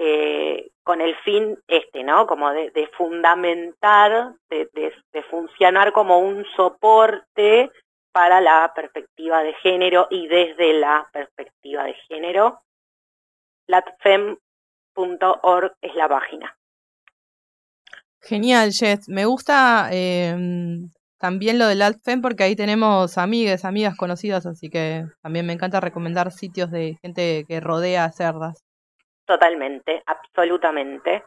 eh, 0.00 0.70
con 0.84 1.00
el 1.00 1.16
fin 1.16 1.58
este, 1.66 2.04
¿no? 2.04 2.28
Como 2.28 2.50
de, 2.52 2.88
fundamentar, 2.96 4.34
de, 4.48 5.22
funcionar 5.28 5.92
como 5.92 6.20
un 6.20 6.46
soporte 6.56 7.70
para 8.12 8.40
la 8.40 8.72
perspectiva 8.74 9.42
de 9.42 9.54
género 9.54 10.06
y 10.08 10.28
desde 10.28 10.72
la 10.74 11.08
perspectiva 11.12 11.82
de 11.84 11.94
género. 12.08 12.60
latfem.org 13.66 14.38
es 15.82 15.94
la 15.96 16.08
página. 16.08 16.56
Genial, 18.20 18.72
Jess. 18.72 19.08
Me 19.08 19.24
gusta 19.26 19.88
eh, 19.92 20.34
también 21.18 21.58
lo 21.58 21.66
del 21.66 21.82
AltFem 21.82 22.22
porque 22.22 22.44
ahí 22.44 22.54
tenemos 22.54 23.18
amigas, 23.18 23.64
amigas 23.64 23.96
conocidas, 23.96 24.46
así 24.46 24.70
que 24.70 25.06
también 25.22 25.44
me 25.44 25.52
encanta 25.52 25.80
recomendar 25.80 26.30
sitios 26.30 26.70
de 26.70 26.96
gente 27.02 27.44
que 27.48 27.60
rodea 27.60 28.04
a 28.04 28.12
cerdas. 28.12 28.67
Totalmente, 29.28 30.02
absolutamente. 30.06 31.22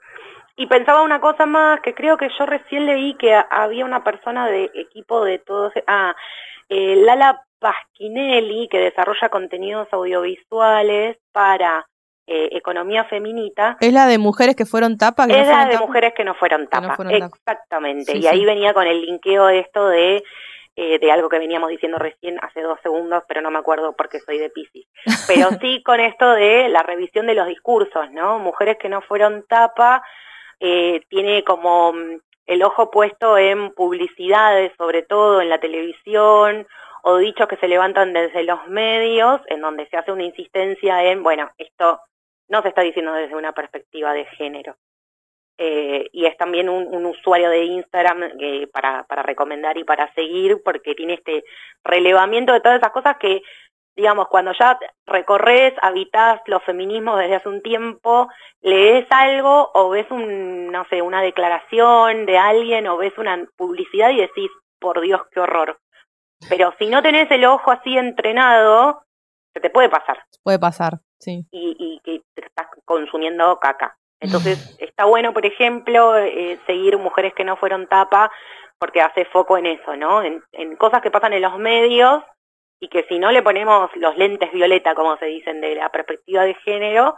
Y 0.56 0.66
pensaba 0.66 1.04
una 1.04 1.22
cosa 1.22 1.46
más, 1.46 1.80
que 1.82 1.94
creo 1.94 2.18
que 2.18 2.30
yo 2.38 2.46
recién 2.48 2.88
leí 2.88 3.14
que 3.14 3.40
había 3.52 3.86
una 3.86 4.04
persona 4.04 4.48
de 4.48 4.72
equipo 4.74 5.24
de 5.24 5.38
todos, 5.38 5.72
ah, 5.86 6.16
eh, 6.68 6.96
Lala 6.98 7.44
Pasquinelli, 7.60 8.68
que 8.70 8.80
desarrolla 8.80 9.30
contenidos 9.30 9.88
audiovisuales 9.92 11.18
para 11.32 11.86
eh, 12.26 12.50
economía 12.54 13.04
feminita, 13.06 13.78
Es 13.80 13.94
la 13.94 14.08
de 14.08 14.18
mujeres 14.18 14.56
que 14.56 14.66
fueron 14.66 14.98
tapa. 14.98 15.28
que 15.28 15.34
no 15.34 15.40
es 15.44 15.48
la 15.48 15.66
de 15.68 15.74
tapa? 15.74 15.86
mujeres 15.86 16.14
que 16.16 16.24
no 16.24 16.34
fueron 16.34 16.62
Que 16.68 16.78
no 16.78 16.82
tapa, 16.82 16.96
fueron 16.96 17.20
tapa. 17.20 17.36
exactamente. 17.38 18.12
Sí, 18.14 18.18
y 18.18 18.22
sí. 18.24 18.28
ahí 18.28 18.44
venía 18.46 18.74
con 18.74 18.88
el 18.88 19.00
linkeo 19.02 19.46
de 19.46 19.60
esto 19.60 19.88
de, 19.90 20.24
eh, 20.76 21.00
de 21.00 21.12
algo 21.12 21.28
que 21.28 21.40
veníamos 21.40 21.70
diciendo 21.70 21.98
recién 21.98 22.40
hace 22.42 22.62
dos 22.62 22.80
segundos, 22.82 23.24
pero 23.28 23.42
no 23.42 23.52
me 23.52 23.60
acuerdo 23.60 23.94
porque 23.94 24.20
soy 24.20 24.38
de 24.38 24.50
Piscis. 24.50 24.88
Pero 25.28 25.50
sí 25.62 25.84
con 25.84 26.00
esto 26.00 26.32
de 26.34 26.70
la 26.70 26.84
revisión 26.84 27.28
de 27.28 27.36
los 27.36 27.48
discursos, 27.48 28.10
¿no? 28.12 28.40
Mujeres 28.40 28.78
que 28.78 28.90
no 28.90 29.02
fueron 29.02 29.46
tapa, 29.48 30.02
eh, 30.60 31.02
tiene 31.10 31.44
como 31.44 31.94
mm, 31.94 32.20
el 32.46 32.64
ojo 32.64 32.90
puesto 32.90 33.38
en 33.38 33.74
publicidades, 33.74 34.72
sobre 34.78 35.04
todo 35.04 35.42
en 35.42 35.50
la 35.50 35.60
televisión, 35.60 36.68
o 37.04 37.18
dichos 37.18 37.48
que 37.48 37.58
se 37.58 37.68
levantan 37.68 38.14
desde 38.14 38.44
los 38.44 38.68
medios, 38.68 39.42
en 39.48 39.62
donde 39.62 39.88
se 39.88 39.98
hace 39.98 40.12
una 40.12 40.24
insistencia 40.24 41.04
en, 41.04 41.24
bueno, 41.24 41.50
esto 41.58 42.00
no 42.48 42.62
se 42.62 42.70
está 42.70 42.82
diciendo 42.82 43.14
desde 43.14 43.36
una 43.36 43.54
perspectiva 43.54 44.14
de 44.14 44.26
género. 44.26 44.76
Eh, 45.64 46.10
y 46.12 46.26
es 46.26 46.36
también 46.38 46.70
un, 46.70 46.88
un 46.88 47.06
usuario 47.06 47.52
de 47.52 47.66
Instagram 47.66 48.24
eh, 48.40 48.66
para, 48.74 49.04
para 49.04 49.22
recomendar 49.22 49.78
y 49.78 49.84
para 49.84 50.12
seguir, 50.16 50.60
porque 50.66 50.96
tiene 50.96 51.14
este 51.14 51.44
relevamiento 51.84 52.52
de 52.52 52.62
todas 52.62 52.80
esas 52.80 52.92
cosas 52.92 53.18
que, 53.18 53.44
digamos, 53.96 54.28
cuando 54.28 54.54
ya 54.60 54.80
recorres, 55.06 55.76
habitas 55.84 56.42
los 56.48 56.64
feminismos 56.64 57.20
desde 57.20 57.36
hace 57.36 57.50
un 57.50 57.62
tiempo, 57.62 58.28
lees 58.62 59.06
algo 59.12 59.70
o 59.76 59.92
ves 59.92 60.10
un, 60.10 60.72
no 60.72 60.84
sé, 60.90 61.04
una 61.04 61.22
declaración 61.22 62.26
de 62.26 62.40
alguien 62.40 62.88
o 62.88 62.98
ves 62.98 63.16
una 63.20 63.46
publicidad 63.56 64.10
y 64.10 64.22
decís, 64.22 64.50
por 64.80 65.00
Dios, 65.00 65.22
qué 65.32 65.42
horror. 65.42 65.78
Pero 66.50 66.74
si 66.80 66.88
no 66.88 67.04
tenés 67.04 67.30
el 67.30 67.46
ojo 67.46 67.70
así 67.70 67.96
entrenado, 67.96 69.04
se 69.54 69.60
te 69.60 69.70
puede 69.70 69.90
pasar 69.90 70.18
Puede 70.42 70.58
pasar, 70.58 70.94
sí. 71.20 71.46
y, 71.52 71.76
y 71.78 72.00
que 72.04 72.24
te 72.34 72.48
estás 72.48 72.66
consumiendo 72.84 73.60
caca. 73.60 73.96
Entonces, 74.22 74.78
está 74.80 75.06
bueno, 75.06 75.34
por 75.34 75.46
ejemplo, 75.46 76.16
eh, 76.18 76.60
seguir 76.68 76.98
mujeres 76.98 77.34
que 77.34 77.44
no 77.44 77.58
fueron 77.58 77.88
tapa, 77.88 78.32
porque 78.78 79.02
hace 79.02 79.26
foco 79.26 79.58
en 79.58 79.66
eso, 79.66 79.96
¿no? 79.96 80.24
En, 80.24 80.44
en 80.54 80.76
cosas 80.76 81.02
que 81.02 81.12
pasan 81.12 81.34
en 81.34 81.42
los 81.42 81.58
medios 81.58 82.24
y 82.80 82.88
que 82.88 83.04
si 83.10 83.20
no 83.20 83.32
le 83.32 83.42
ponemos 83.42 83.90
los 83.96 84.16
lentes 84.18 84.52
violeta, 84.52 84.96
como 84.96 85.18
se 85.18 85.26
dicen, 85.26 85.60
de 85.60 85.76
la 85.76 85.90
perspectiva 85.90 86.44
de 86.44 86.54
género, 86.54 87.18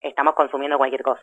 estamos 0.00 0.34
consumiendo 0.34 0.76
cualquier 0.76 1.02
cosa. 1.02 1.22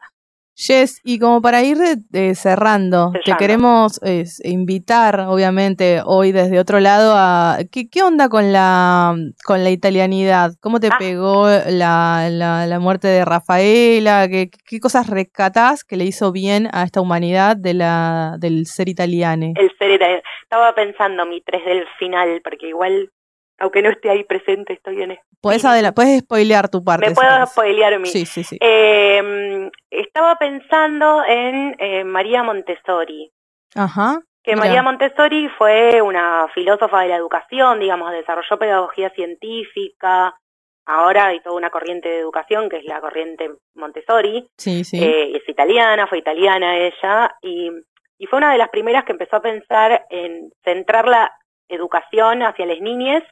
Jess, 0.60 1.02
y 1.04 1.20
como 1.20 1.40
para 1.40 1.62
ir 1.62 1.78
eh, 2.14 2.34
cerrando, 2.34 3.12
te 3.24 3.36
queremos 3.38 4.02
eh, 4.04 4.26
invitar, 4.44 5.20
obviamente, 5.28 6.02
hoy 6.04 6.32
desde 6.32 6.58
otro 6.60 6.80
lado 6.80 7.14
a... 7.16 7.60
¿Qué, 7.72 7.88
qué 7.90 8.02
onda 8.02 8.28
con 8.28 8.52
la, 8.52 9.16
con 9.46 9.64
la 9.64 9.70
italianidad? 9.70 10.54
¿Cómo 10.60 10.80
te 10.80 10.88
Ah. 10.88 10.96
pegó 10.98 11.48
la, 11.48 12.28
la, 12.32 12.66
la 12.66 12.80
muerte 12.80 13.08
de 13.08 13.24
Rafaela? 13.24 14.28
¿Qué, 14.28 14.50
¿Qué 14.66 14.80
cosas 14.80 15.08
rescatás 15.12 15.84
que 15.84 15.96
le 15.96 16.06
hizo 16.06 16.32
bien 16.32 16.68
a 16.74 16.84
esta 16.84 17.02
humanidad 17.02 17.56
de 17.56 17.76
la, 17.76 18.38
del 18.40 18.66
ser 18.66 18.90
italiane? 18.90 19.54
El 19.58 19.70
ser 19.78 19.92
italiano. 19.92 20.22
Estaba 20.42 20.74
pensando 20.74 21.24
mi 21.28 21.42
tres 21.42 21.64
del 21.66 21.84
final, 22.00 22.42
porque 22.44 22.70
igual, 22.70 23.12
aunque 23.60 23.82
no 23.82 23.90
esté 23.90 24.10
ahí 24.10 24.24
presente, 24.24 24.74
estoy 24.74 25.02
en 25.02 25.18
¿Puedes, 25.42 25.62
sí. 25.62 25.68
adela- 25.68 25.94
puedes 25.94 26.20
spoilear 26.22 26.70
tu 26.70 26.84
parte? 26.84 27.10
Me 27.10 27.16
puedo 27.16 27.30
¿sabes? 27.30 27.50
spoilear 27.52 28.00
mi. 28.00 28.08
Sí, 28.08 28.26
sí, 28.26 28.44
sí. 28.44 28.58
Eh, 28.60 29.70
estaba 29.92 30.36
pensando 30.38 31.24
en 31.26 31.76
eh, 31.80 32.04
María 32.04 32.44
Montessori. 32.44 33.32
Ajá. 33.76 34.22
que 34.44 34.54
Mira. 34.56 34.66
María 34.66 34.82
Montessori 34.84 35.50
fue 35.58 36.02
una 36.02 36.48
filósofa 36.54 37.02
de 37.02 37.10
la 37.10 37.16
educación, 37.18 37.80
digamos, 37.80 38.12
desarrolló 38.12 38.58
pedagogía 38.58 39.10
científica, 39.12 40.36
ahora 40.86 41.28
hay 41.28 41.42
toda 41.42 41.56
una 41.58 41.70
corriente 41.70 42.08
de 42.10 42.20
educación 42.20 42.70
que 42.70 42.78
es 42.78 42.86
la 42.86 43.02
corriente 43.02 43.52
Montessori, 43.76 44.48
Sí, 44.58 44.84
sí. 44.84 45.04
eh, 45.04 45.36
es 45.36 45.48
italiana, 45.50 46.08
fue 46.08 46.20
italiana 46.20 46.78
ella, 46.78 47.36
y, 47.42 47.70
y 48.18 48.26
fue 48.28 48.38
una 48.38 48.52
de 48.54 48.58
las 48.58 48.70
primeras 48.70 49.04
que 49.04 49.12
empezó 49.12 49.36
a 49.36 49.42
pensar 49.42 50.06
en 50.10 50.50
centrar 50.64 51.08
la 51.08 51.32
educación 51.68 52.42
hacia 52.44 52.66
las 52.66 52.80
niñas 52.80 53.24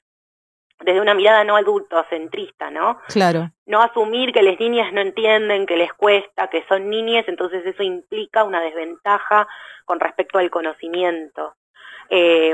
desde 0.79 1.01
una 1.01 1.13
mirada 1.13 1.43
no 1.43 1.55
adultocentrista, 1.55 2.69
¿no? 2.69 2.99
claro. 3.07 3.49
no 3.65 3.81
asumir 3.81 4.33
que 4.33 4.41
las 4.41 4.59
niñas 4.59 4.91
no 4.93 5.01
entienden, 5.01 5.65
que 5.65 5.77
les 5.77 5.93
cuesta, 5.93 6.49
que 6.49 6.65
son 6.67 6.89
niñas, 6.89 7.25
entonces 7.27 7.65
eso 7.65 7.83
implica 7.83 8.43
una 8.43 8.61
desventaja 8.61 9.47
con 9.85 9.99
respecto 9.99 10.37
al 10.37 10.49
conocimiento. 10.49 11.55
Eh, 12.09 12.53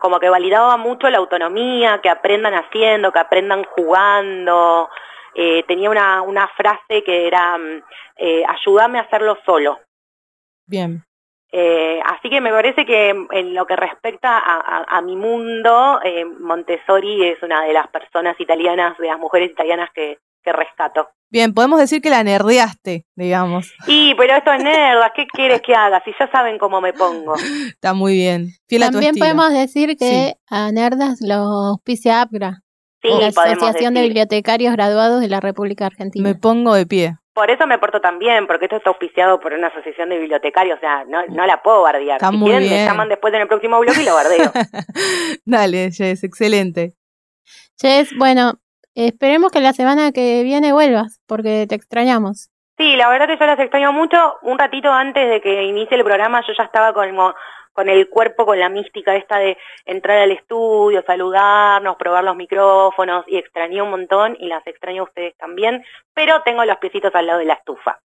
como 0.00 0.18
que 0.18 0.28
validaba 0.28 0.76
mucho 0.76 1.08
la 1.08 1.18
autonomía, 1.18 2.00
que 2.02 2.10
aprendan 2.10 2.54
haciendo, 2.54 3.12
que 3.12 3.18
aprendan 3.20 3.64
jugando. 3.64 4.88
Eh, 5.34 5.62
tenía 5.68 5.90
una, 5.90 6.22
una 6.22 6.48
frase 6.48 7.04
que 7.04 7.26
era, 7.28 7.56
mm, 7.56 7.82
eh, 8.16 8.42
ayúdame 8.48 8.98
a 8.98 9.02
hacerlo 9.02 9.38
solo. 9.44 9.78
Bien. 10.66 11.04
Eh, 11.50 12.00
así 12.04 12.28
que 12.28 12.40
me 12.40 12.50
parece 12.50 12.84
que 12.84 13.08
en 13.30 13.54
lo 13.54 13.66
que 13.66 13.74
respecta 13.76 14.36
a, 14.38 14.56
a- 14.60 14.84
a 14.98 15.02
mi 15.02 15.16
mundo, 15.16 15.98
eh, 16.04 16.24
Montessori 16.24 17.24
es 17.26 17.42
una 17.42 17.62
de 17.64 17.72
las 17.72 17.88
personas 17.88 18.38
italianas, 18.38 18.98
de 18.98 19.06
las 19.06 19.18
mujeres 19.18 19.50
italianas 19.50 19.88
que, 19.94 20.18
que 20.42 20.52
rescato. 20.52 21.08
Bien, 21.30 21.52
podemos 21.54 21.78
decir 21.78 22.00
que 22.02 22.10
la 22.10 22.22
nerdeaste, 22.22 23.04
digamos. 23.14 23.72
Y, 23.86 24.14
pero 24.14 24.34
esto 24.36 24.52
es 24.52 24.62
nerdas, 24.62 25.10
¿qué 25.14 25.26
quieres 25.26 25.60
que 25.62 25.74
haga? 25.74 26.02
Si 26.04 26.12
ya 26.18 26.30
saben 26.30 26.58
cómo 26.58 26.80
me 26.80 26.92
pongo. 26.92 27.34
Está 27.68 27.92
muy 27.94 28.14
bien. 28.14 28.48
Fiel 28.66 28.82
a 28.82 28.86
tu 28.86 28.92
También 28.92 29.14
podemos 29.16 29.50
decir 29.52 29.96
que 29.98 30.04
Sí. 30.06 30.34
a 30.50 30.70
Nerdas 30.72 31.20
lo 31.20 31.34
auspicia 31.34 32.22
APGRA, 32.22 32.60
Sí, 33.02 33.08
la 33.20 33.28
Asociación 33.28 33.94
de. 33.94 34.02
Bibliotecarios 34.02 34.72
Graduados 34.72 35.20
de 35.20 35.28
la 35.28 35.40
República 35.40 35.86
Argentina. 35.86 36.26
Me 36.28 36.34
pongo 36.34 36.74
de 36.74 36.84
pie. 36.86 37.16
Por 37.38 37.50
eso 37.52 37.68
me 37.68 37.78
porto 37.78 38.00
tan 38.00 38.18
bien, 38.18 38.48
porque 38.48 38.64
esto 38.64 38.78
está 38.78 38.90
auspiciado 38.90 39.38
por 39.38 39.52
una 39.52 39.68
asociación 39.68 40.08
de 40.08 40.18
bibliotecarios, 40.18 40.76
o 40.78 40.80
sea, 40.80 41.04
no, 41.06 41.24
no 41.28 41.46
la 41.46 41.62
puedo 41.62 41.82
bardear. 41.82 42.16
Está 42.16 42.30
si 42.30 42.36
muy 42.36 42.50
quieren, 42.50 42.68
me 42.68 42.84
llaman 42.84 43.08
después 43.08 43.32
en 43.32 43.42
el 43.42 43.46
próximo 43.46 43.78
bloque 43.78 44.02
y 44.02 44.04
lo 44.04 44.14
bardeo. 44.14 44.50
Dale, 45.44 45.90
Jess, 45.92 46.24
excelente. 46.24 46.94
Jess, 47.80 48.10
bueno, 48.18 48.54
esperemos 48.96 49.52
que 49.52 49.60
la 49.60 49.72
semana 49.72 50.10
que 50.10 50.42
viene 50.42 50.72
vuelvas, 50.72 51.20
porque 51.28 51.66
te 51.68 51.76
extrañamos. 51.76 52.50
Sí, 52.76 52.96
la 52.96 53.08
verdad 53.08 53.26
que 53.28 53.36
yo 53.38 53.46
las 53.46 53.58
extraño 53.58 53.92
mucho. 53.92 54.16
Un 54.42 54.58
ratito 54.58 54.90
antes 54.92 55.28
de 55.28 55.40
que 55.40 55.62
inicie 55.64 55.96
el 55.96 56.04
programa 56.04 56.42
yo 56.46 56.52
ya 56.58 56.64
estaba 56.64 56.92
con, 56.92 57.12
mo- 57.14 57.34
con 57.78 57.88
el 57.88 58.08
cuerpo, 58.08 58.44
con 58.44 58.58
la 58.58 58.68
mística 58.68 59.14
esta 59.14 59.38
de 59.38 59.56
entrar 59.84 60.18
al 60.18 60.32
estudio, 60.32 61.04
saludarnos, 61.06 61.94
probar 61.94 62.24
los 62.24 62.34
micrófonos 62.34 63.24
y 63.28 63.36
extrañé 63.36 63.80
un 63.80 63.90
montón 63.90 64.36
y 64.40 64.48
las 64.48 64.66
extraño 64.66 65.02
a 65.02 65.04
ustedes 65.04 65.36
también, 65.36 65.84
pero 66.12 66.42
tengo 66.44 66.64
los 66.64 66.76
piecitos 66.78 67.14
al 67.14 67.28
lado 67.28 67.38
de 67.38 67.44
la 67.44 67.54
estufa. 67.54 68.00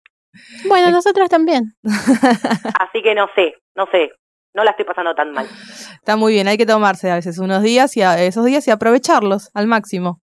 Bueno, 0.68 0.90
nosotros 0.90 1.30
también. 1.30 1.74
Así 2.78 3.02
que 3.02 3.14
no 3.14 3.28
sé, 3.34 3.54
no 3.74 3.86
sé, 3.86 4.12
no 4.52 4.62
la 4.62 4.72
estoy 4.72 4.84
pasando 4.84 5.14
tan 5.14 5.32
mal. 5.32 5.46
Está 5.94 6.16
muy 6.16 6.34
bien, 6.34 6.48
hay 6.48 6.58
que 6.58 6.66
tomarse 6.66 7.10
a 7.10 7.14
veces 7.14 7.38
unos 7.38 7.62
días 7.62 7.96
y 7.96 8.02
a- 8.02 8.22
esos 8.22 8.44
días 8.44 8.68
y 8.68 8.70
aprovecharlos 8.72 9.50
al 9.54 9.68
máximo. 9.68 10.20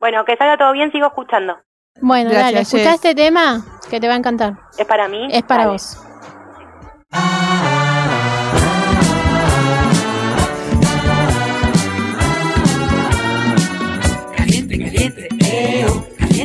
Bueno, 0.00 0.24
que 0.24 0.36
salga 0.36 0.58
todo 0.58 0.72
bien, 0.72 0.90
sigo 0.90 1.06
escuchando. 1.06 1.56
Bueno, 2.00 2.30
Gracias, 2.30 2.50
dale, 2.50 2.60
escucha 2.62 2.94
este 2.94 3.14
tema 3.14 3.64
que 3.88 4.00
te 4.00 4.08
va 4.08 4.14
a 4.14 4.16
encantar. 4.16 4.54
¿Es 4.76 4.86
para 4.86 5.06
mí? 5.06 5.28
Es 5.30 5.44
para 5.44 5.66
Dale. 5.66 5.72
vos. 5.74 6.00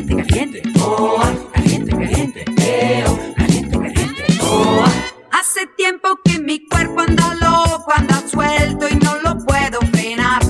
Caliente, 0.10 0.62
caliente, 0.62 0.62
oh, 0.82 1.22
caliente, 1.54 1.92
caliente, 1.92 2.46
eo, 2.58 3.20
caliente, 3.36 3.78
caliente, 3.78 4.26
oh. 4.42 4.84
Hace 5.32 5.68
tiempo 5.78 6.20
que 6.24 6.40
mi 6.40 6.68
cuerpo 6.68 7.02
anda 7.02 7.34
loco, 7.36 7.92
anda 7.96 8.22
suelto 8.28 8.88
y 8.90 8.96
no 8.96 9.16
lo 9.24 9.38
puedo 9.46 9.80
frenar. 9.92 10.42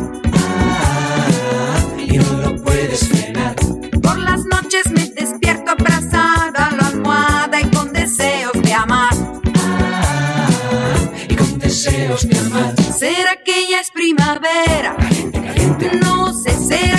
Y 1.97 2.17
no 2.17 2.33
lo 2.37 2.63
puedes 2.63 3.07
frenar. 3.07 3.55
Por 4.01 4.19
las 4.19 4.45
noches 4.45 4.89
me 4.91 5.05
despierto 5.07 5.71
abrazada 5.71 6.67
a 6.67 6.75
la 6.75 6.87
almohada 6.87 7.61
y 7.61 7.69
con 7.69 7.91
deseos 7.91 8.53
de 8.53 8.73
amar. 8.73 9.13
Y 11.27 11.35
con 11.35 11.59
deseos 11.59 12.27
de 12.27 12.39
amar. 12.39 12.75
¿Será 12.97 13.35
que 13.43 13.67
ya 13.69 13.81
es 13.81 13.91
primavera? 13.91 14.95
No 16.01 16.33
sé, 16.33 16.51
¿será 16.51 16.98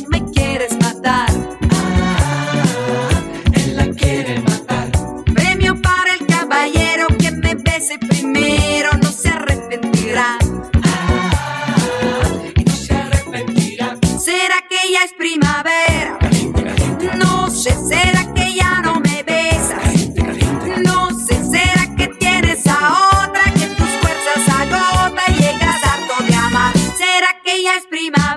primero 8.33 8.89
no 9.01 9.11
se 9.11 9.29
arrepentirá. 9.29 10.37
¿Será 14.19 14.63
que 14.69 14.91
ya 14.91 15.03
es 15.05 15.13
primavera? 15.13 16.17
No 17.17 17.49
sé, 17.49 17.71
¿será 17.71 18.33
que 18.33 18.53
ya 18.53 18.81
no 18.81 18.99
me 18.99 19.23
besas? 19.23 20.09
No 20.85 21.09
sé, 21.11 21.43
¿será 21.43 21.95
que 21.95 22.07
tienes 22.19 22.65
a 22.67 23.25
otra 23.25 23.43
que 23.53 23.67
tus 23.67 23.89
fuerzas 24.01 24.49
agota 24.59 25.23
y 25.27 25.33
llegas 25.33 25.83
harto 25.83 26.23
de 26.23 26.35
amar? 26.35 26.73
¿Será 26.97 27.41
que 27.43 27.63
ya 27.63 27.75
es 27.75 27.85
primavera? 27.85 28.30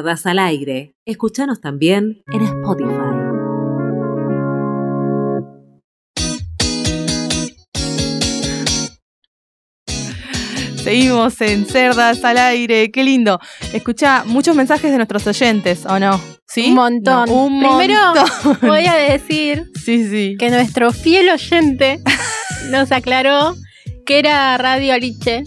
Cerdas 0.00 0.24
al 0.24 0.38
aire. 0.38 0.94
Escúchanos 1.04 1.60
también 1.60 2.22
en 2.32 2.40
Spotify. 2.40 2.90
Seguimos 10.82 11.40
en 11.42 11.66
Cerdas 11.66 12.24
al 12.24 12.38
aire, 12.38 12.90
qué 12.90 13.04
lindo. 13.04 13.38
Escucha 13.72 14.24
muchos 14.26 14.56
mensajes 14.56 14.90
de 14.90 14.96
nuestros 14.96 15.26
oyentes, 15.26 15.84
¿o 15.86 15.98
no? 15.98 16.20
¿Sí? 16.48 16.68
Un 16.68 16.74
montón. 16.74 17.28
No, 17.28 17.44
un 17.44 17.60
Primero 17.60 17.94
montón. 18.14 18.58
voy 18.68 18.86
a 18.86 18.94
decir 18.94 19.64
Sí, 19.84 20.08
sí. 20.08 20.36
que 20.38 20.50
nuestro 20.50 20.90
fiel 20.92 21.28
oyente 21.28 22.00
nos 22.70 22.90
aclaró 22.92 23.54
que 24.06 24.18
era 24.18 24.56
Radio 24.56 24.94
Aliche, 24.94 25.44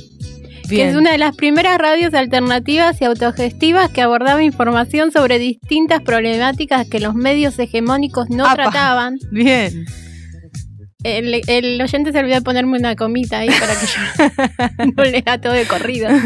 que 0.76 0.90
es 0.90 0.96
una 0.96 1.12
de 1.12 1.18
las 1.18 1.36
primeras 1.36 1.78
radios 1.78 2.14
alternativas 2.14 3.02
y 3.02 3.06
autogestivas 3.06 3.90
que 3.90 4.02
abordaba 4.02 4.44
información 4.44 5.12
sobre 5.12 5.40
distintas 5.40 6.02
problemáticas 6.02 6.88
que 6.88 7.00
los 7.00 7.14
medios 7.16 7.58
hegemónicos 7.60 8.30
no 8.30 8.46
Apa. 8.46 8.56
trataban. 8.56 9.18
Bien. 9.32 9.86
El, 11.04 11.42
el 11.48 11.82
oyente 11.82 12.14
se 12.14 12.20
olvidó 12.20 12.36
de 12.36 12.42
ponerme 12.42 12.78
una 12.78 12.96
comita 12.96 13.40
ahí 13.40 13.50
para 13.50 13.74
que 13.76 13.86
yo 13.86 14.94
no 14.96 15.04
lea 15.04 15.42
todo 15.42 15.54
de 15.54 15.66
corrido. 15.66 16.10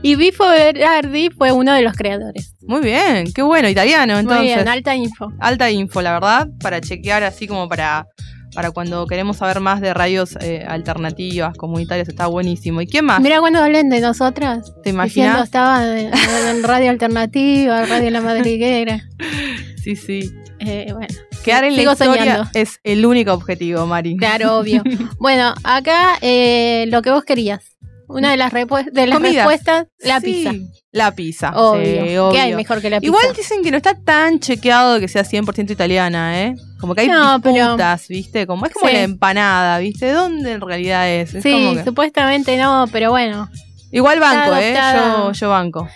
Y 0.00 0.14
Bifo 0.14 0.48
Berardi 0.48 1.30
fue 1.30 1.50
uno 1.50 1.72
de 1.72 1.82
los 1.82 1.94
creadores. 1.94 2.54
Muy 2.66 2.82
bien, 2.82 3.32
qué 3.32 3.42
bueno, 3.42 3.68
italiano 3.68 4.16
entonces. 4.16 4.44
Muy 4.44 4.54
bien, 4.54 4.68
alta 4.68 4.94
info. 4.94 5.32
Alta 5.40 5.70
info, 5.70 6.02
la 6.02 6.12
verdad, 6.12 6.48
para 6.60 6.80
chequear 6.80 7.24
así 7.24 7.48
como 7.48 7.68
para, 7.68 8.06
para 8.54 8.70
cuando 8.70 9.06
queremos 9.06 9.38
saber 9.38 9.60
más 9.60 9.80
de 9.80 9.94
radios 9.94 10.36
eh, 10.40 10.64
alternativas, 10.66 11.56
comunitarias, 11.56 12.08
está 12.08 12.26
buenísimo. 12.26 12.80
¿Y 12.80 12.86
qué 12.86 13.02
más? 13.02 13.20
Mira 13.20 13.40
cuando 13.40 13.60
hablen 13.60 13.88
de 13.90 14.00
nosotras. 14.00 14.72
¿Te 14.82 14.90
imaginas? 14.90 15.44
estaba 15.44 15.98
en 15.98 16.62
Radio 16.62 16.90
Alternativa, 16.90 17.84
Radio 17.86 18.10
La 18.10 18.20
Madriguera. 18.20 19.00
Sí, 19.82 19.96
sí. 19.96 20.30
Eh, 20.58 20.88
bueno, 20.92 21.06
Quedar 21.44 21.64
en 21.64 21.74
Sigo 21.74 21.86
la 21.86 21.92
historia 21.92 22.22
soñando. 22.22 22.50
es 22.52 22.80
el 22.84 23.06
único 23.06 23.32
objetivo, 23.32 23.86
Mari. 23.86 24.16
claro, 24.16 24.58
obvio. 24.58 24.82
bueno, 25.18 25.54
acá 25.64 26.18
eh, 26.20 26.86
lo 26.88 27.00
que 27.00 27.10
vos 27.10 27.24
querías. 27.24 27.67
Una 28.08 28.30
de 28.30 28.36
las, 28.38 28.52
de 28.52 29.06
las 29.06 29.18
Comidas. 29.18 29.34
respuestas, 29.46 29.86
la 29.98 30.20
Sí, 30.20 30.26
pizza. 30.26 30.52
La 30.92 31.14
pizza. 31.14 31.52
Obvio. 31.54 31.84
sí, 31.84 31.98
obvio. 32.16 32.30
¿Qué 32.32 32.40
hay 32.40 32.54
mejor 32.56 32.80
que 32.80 32.88
la 32.90 33.00
pizza? 33.00 33.08
Igual 33.08 33.36
dicen 33.36 33.62
que 33.62 33.70
no 33.70 33.76
está 33.76 33.94
tan 33.94 34.40
chequeado 34.40 34.98
que 34.98 35.08
sea 35.08 35.24
100% 35.24 35.70
italiana, 35.70 36.42
¿eh? 36.42 36.54
Como 36.80 36.94
que 36.94 37.02
hay 37.02 37.08
No, 37.08 37.40
pero- 37.42 37.76
¿viste? 38.08 38.46
Como 38.46 38.64
es 38.66 38.72
como 38.72 38.88
Sí. 38.88 38.94
la 38.94 39.02
empanada, 39.02 39.78
¿viste? 39.78 40.06
¿De 40.06 40.12
dónde 40.12 40.52
en 40.52 40.60
realidad 40.62 41.08
es? 41.10 41.34
Es 41.34 41.42
sí, 41.42 41.50
como 41.52 41.74
que- 41.74 41.84
supuestamente 41.84 42.56
no, 42.56 42.86
pero 42.90 43.10
bueno, 43.10 43.48
Igual 43.92 44.20
banco, 44.20 44.54
¿eh? 44.56 44.74
Yo, 44.94 45.32
yo 45.32 45.48
banco. 45.50 45.88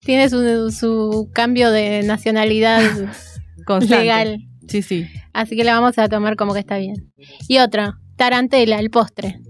tiene 0.00 0.28
su, 0.28 0.70
su 0.70 1.30
cambio 1.34 1.70
de 1.70 2.02
nacionalidad 2.04 2.80
Constante. 3.66 4.02
legal. 4.04 4.38
Sí, 4.68 4.82
sí. 4.82 5.06
Así 5.32 5.56
que 5.56 5.64
la 5.64 5.74
vamos 5.78 5.98
a 5.98 6.08
tomar 6.08 6.36
como 6.36 6.54
que 6.54 6.60
está 6.60 6.76
bien. 6.78 7.12
Y 7.48 7.58
otra, 7.58 7.94
tarantela, 8.16 8.78
el 8.78 8.90
postre. 8.90 9.40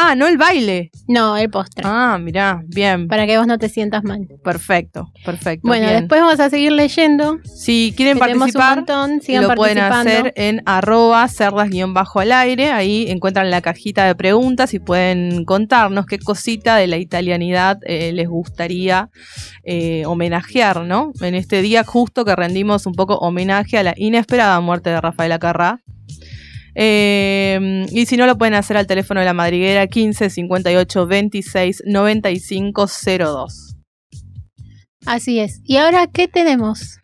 Ah, 0.00 0.14
no 0.14 0.28
el 0.28 0.38
baile. 0.38 0.92
No, 1.08 1.36
el 1.36 1.50
postre. 1.50 1.82
Ah, 1.84 2.18
mirá, 2.20 2.62
bien. 2.68 3.08
Para 3.08 3.26
que 3.26 3.36
vos 3.36 3.48
no 3.48 3.58
te 3.58 3.68
sientas 3.68 4.04
mal. 4.04 4.28
Perfecto, 4.44 5.10
perfecto. 5.24 5.66
Bueno, 5.66 5.88
bien. 5.88 6.00
después 6.00 6.20
vamos 6.20 6.38
a 6.38 6.48
seguir 6.48 6.70
leyendo. 6.70 7.40
si 7.42 7.92
quieren 7.96 8.16
tenemos 8.16 8.46
un 8.48 8.52
participar, 8.52 8.76
montón, 8.76 9.20
sigan 9.20 9.48
lo 9.48 9.54
pueden 9.56 9.78
hacer 9.78 10.32
en 10.36 10.62
arroba 10.66 11.26
cerdas-bajo 11.26 12.20
al 12.20 12.30
aire. 12.30 12.70
Ahí 12.70 13.06
encuentran 13.08 13.50
la 13.50 13.60
cajita 13.60 14.06
de 14.06 14.14
preguntas 14.14 14.72
y 14.72 14.78
pueden 14.78 15.44
contarnos 15.44 16.06
qué 16.06 16.20
cosita 16.20 16.76
de 16.76 16.86
la 16.86 16.98
italianidad 16.98 17.80
eh, 17.82 18.12
les 18.12 18.28
gustaría 18.28 19.10
eh, 19.64 20.04
homenajear, 20.06 20.82
¿no? 20.82 21.10
En 21.20 21.34
este 21.34 21.60
día 21.60 21.82
justo 21.82 22.24
que 22.24 22.36
rendimos 22.36 22.86
un 22.86 22.92
poco 22.94 23.16
homenaje 23.18 23.78
a 23.78 23.82
la 23.82 23.94
inesperada 23.96 24.60
muerte 24.60 24.90
de 24.90 25.00
Rafael 25.00 25.32
Acarrá. 25.32 25.80
Eh, 26.80 27.86
y 27.90 28.06
si 28.06 28.16
no, 28.16 28.26
lo 28.26 28.38
pueden 28.38 28.54
hacer 28.54 28.76
al 28.76 28.86
teléfono 28.86 29.18
de 29.18 29.26
la 29.26 29.34
madriguera 29.34 29.88
15 29.88 30.30
58 30.30 31.06
26 31.08 31.82
95 31.86 32.86
02. 33.18 33.76
Así 35.04 35.40
es. 35.40 35.60
¿Y 35.64 35.78
ahora 35.78 36.06
qué 36.06 36.28
tenemos? 36.28 37.00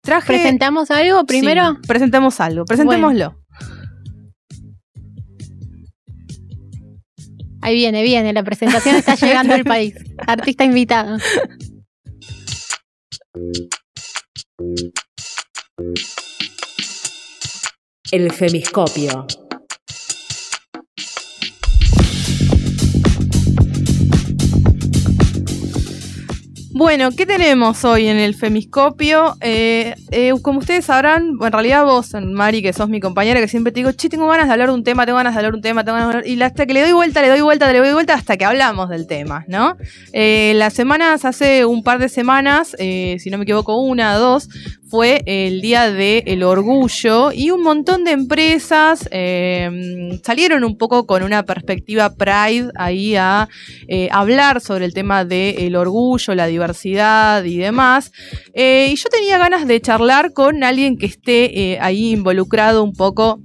Traje. 0.00 0.28
¿Presentamos 0.28 0.92
algo 0.92 1.26
primero? 1.26 1.72
Sí, 1.72 1.88
presentemos 1.88 2.40
algo, 2.40 2.64
presentémoslo. 2.64 3.36
Ahí 7.62 7.74
viene, 7.74 8.04
viene. 8.04 8.32
La 8.32 8.44
presentación 8.44 8.94
está 8.94 9.14
llegando 9.16 9.54
al 9.54 9.64
país. 9.64 9.96
Artista 10.24 10.64
invitado. 10.64 11.18
El 18.12 18.32
femiscopio. 18.32 19.26
Bueno, 26.80 27.10
¿qué 27.10 27.26
tenemos 27.26 27.84
hoy 27.84 28.06
en 28.06 28.16
el 28.16 28.34
Femiscopio? 28.34 29.36
Eh, 29.42 29.94
eh, 30.12 30.32
como 30.40 30.60
ustedes 30.60 30.86
sabrán, 30.86 31.32
en 31.38 31.52
realidad 31.52 31.84
vos, 31.84 32.14
Mari, 32.14 32.62
que 32.62 32.72
sos 32.72 32.88
mi 32.88 33.00
compañera, 33.00 33.38
que 33.38 33.48
siempre 33.48 33.70
te 33.70 33.80
digo, 33.80 33.92
che, 33.92 34.08
tengo 34.08 34.26
ganas 34.26 34.46
de 34.46 34.52
hablar 34.52 34.68
de 34.68 34.74
un 34.76 34.82
tema, 34.82 35.04
tengo 35.04 35.18
ganas 35.18 35.34
de 35.34 35.40
hablar 35.40 35.52
de 35.52 35.56
un 35.56 35.62
tema, 35.62 35.84
tengo 35.84 35.98
ganas 35.98 36.08
de 36.08 36.18
hablar... 36.20 36.26
Y 36.26 36.42
hasta 36.42 36.64
que 36.64 36.72
le 36.72 36.80
doy 36.80 36.92
vuelta, 36.92 37.20
le 37.20 37.28
doy 37.28 37.42
vuelta, 37.42 37.70
le 37.70 37.80
doy 37.80 37.92
vuelta, 37.92 38.14
hasta 38.14 38.38
que 38.38 38.46
hablamos 38.46 38.88
del 38.88 39.06
tema, 39.06 39.44
¿no? 39.46 39.76
Eh, 40.14 40.54
las 40.56 40.72
semanas, 40.72 41.26
hace 41.26 41.66
un 41.66 41.82
par 41.82 41.98
de 41.98 42.08
semanas, 42.08 42.74
si 42.78 43.28
no 43.30 43.36
me 43.36 43.44
equivoco, 43.44 43.78
una, 43.78 44.14
dos, 44.14 44.48
fue 44.90 45.22
el 45.26 45.60
Día 45.60 45.92
del 45.92 46.42
Orgullo 46.42 47.30
y 47.32 47.52
un 47.52 47.62
montón 47.62 48.02
de 48.02 48.10
empresas 48.10 49.08
eh, 49.12 50.18
salieron 50.24 50.64
un 50.64 50.76
poco 50.76 51.06
con 51.06 51.22
una 51.22 51.44
perspectiva 51.44 52.14
Pride 52.16 52.70
ahí 52.74 53.14
a 53.14 53.48
eh, 53.86 54.08
hablar 54.10 54.60
sobre 54.60 54.86
el 54.86 54.92
tema 54.92 55.24
del 55.24 55.76
orgullo, 55.76 56.34
la 56.34 56.46
diversidad 56.46 57.44
y 57.44 57.58
demás. 57.58 58.10
Eh, 58.52 58.88
y 58.90 58.96
yo 58.96 59.08
tenía 59.08 59.38
ganas 59.38 59.68
de 59.68 59.80
charlar 59.80 60.32
con 60.32 60.64
alguien 60.64 60.98
que 60.98 61.06
esté 61.06 61.78
ahí 61.80 62.10
involucrado 62.10 62.82
un 62.82 62.92
poco 62.92 63.40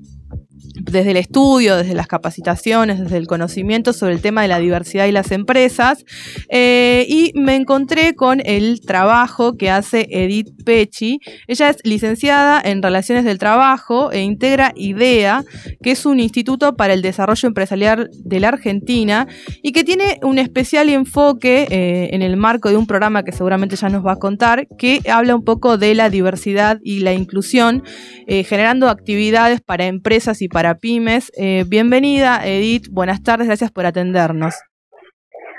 desde 0.82 1.12
el 1.12 1.18
estudio, 1.18 1.78
desde 1.78 1.94
las 1.94 2.08
capacitaciones, 2.08 3.00
desde 3.00 3.18
el 3.18 3.28
conocimiento 3.28 3.94
sobre 3.94 4.14
el 4.14 4.22
tema 4.22 4.42
de 4.42 4.48
la 4.48 4.60
diversidad 4.60 5.06
y 5.06 5.12
las 5.12 5.32
empresas. 5.32 6.04
Eh, 6.50 7.06
y 7.08 7.32
me 7.36 7.56
encontré 7.56 8.16
con 8.16 8.42
el 8.46 8.82
trabajo 8.82 9.58
que 9.58 9.70
hace 9.70 10.08
Edith 10.10 10.50
Pechi. 10.66 11.20
Ella 11.48 11.70
es 11.70 11.78
licenciada 11.84 12.62
en 12.64 12.82
Relaciones 12.82 13.26
del 13.26 13.40
Trabajo 13.40 14.12
e 14.12 14.22
integra 14.22 14.74
IDEA, 14.76 15.44
que 15.82 15.92
es 15.92 16.06
un 16.06 16.20
instituto 16.20 16.76
para 16.76 16.94
el 16.94 17.02
desarrollo 17.02 17.48
empresarial 17.48 18.10
de 18.14 18.40
la 18.40 18.50
Argentina 18.50 19.28
y 19.62 19.72
que 19.72 19.84
tiene 19.84 20.20
un 20.24 20.40
especial 20.40 20.90
enfoque 20.90 21.68
eh, 21.70 22.10
en 22.14 22.22
el 22.22 22.38
marco 22.38 22.70
de 22.70 22.78
un 22.78 22.88
programa 22.88 23.24
que 23.24 23.32
seguramente 23.32 23.76
ya 23.76 23.90
nos 23.90 24.06
va 24.06 24.14
a 24.14 24.18
contar, 24.18 24.68
que 24.78 25.02
habla 25.10 25.36
un 25.36 25.44
poco 25.44 25.78
de 25.78 25.96
la 25.96 26.10
diversidad 26.10 26.80
y 26.84 27.00
la 27.00 27.14
inclusión, 27.14 27.84
eh, 28.28 28.44
generando 28.44 28.90
actividades 28.90 29.62
para 29.62 29.86
empresas 29.86 30.42
y 30.42 30.48
para 30.48 30.65
pymes. 30.74 31.32
Eh, 31.38 31.64
bienvenida, 31.68 32.44
Edith. 32.44 32.88
Buenas 32.90 33.22
tardes, 33.22 33.46
gracias 33.46 33.72
por 33.72 33.86
atendernos. 33.86 34.56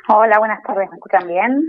Hola, 0.08 0.38
buenas 0.40 0.60
tardes, 0.66 0.88
¿me 0.90 0.96
escuchan 0.96 1.28
bien? 1.28 1.62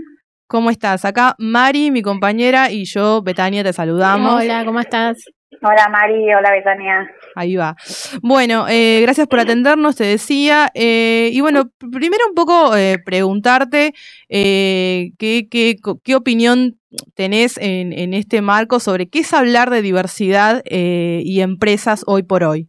¿Cómo 0.48 0.70
estás? 0.70 1.04
Acá 1.04 1.34
Mari, 1.38 1.90
mi 1.92 2.02
compañera, 2.02 2.70
y 2.72 2.84
yo, 2.86 3.22
Betania, 3.22 3.62
te 3.62 3.72
saludamos. 3.72 4.42
Hola, 4.42 4.64
¿cómo 4.64 4.80
estás? 4.80 5.18
Hola 5.62 5.88
Mari, 5.90 6.32
hola 6.34 6.50
Betania. 6.52 7.10
Ahí 7.34 7.56
va. 7.56 7.74
Bueno, 8.22 8.66
eh, 8.68 9.00
gracias 9.02 9.26
por 9.26 9.40
atendernos, 9.40 9.96
te 9.96 10.04
decía. 10.04 10.70
Eh, 10.74 11.30
y 11.32 11.40
bueno, 11.40 11.70
primero 11.78 12.24
un 12.28 12.34
poco 12.34 12.76
eh, 12.76 12.98
preguntarte 13.04 13.92
eh, 14.28 15.10
qué, 15.18 15.48
qué, 15.50 15.76
co- 15.82 16.00
qué 16.04 16.14
opinión 16.14 16.78
tenés 17.14 17.58
en, 17.58 17.92
en 17.92 18.14
este 18.14 18.40
marco 18.40 18.78
sobre 18.78 19.08
qué 19.08 19.18
es 19.20 19.34
hablar 19.34 19.68
de 19.70 19.82
diversidad 19.82 20.62
eh, 20.64 21.22
y 21.24 21.40
empresas 21.40 22.04
hoy 22.06 22.22
por 22.22 22.44
hoy. 22.44 22.68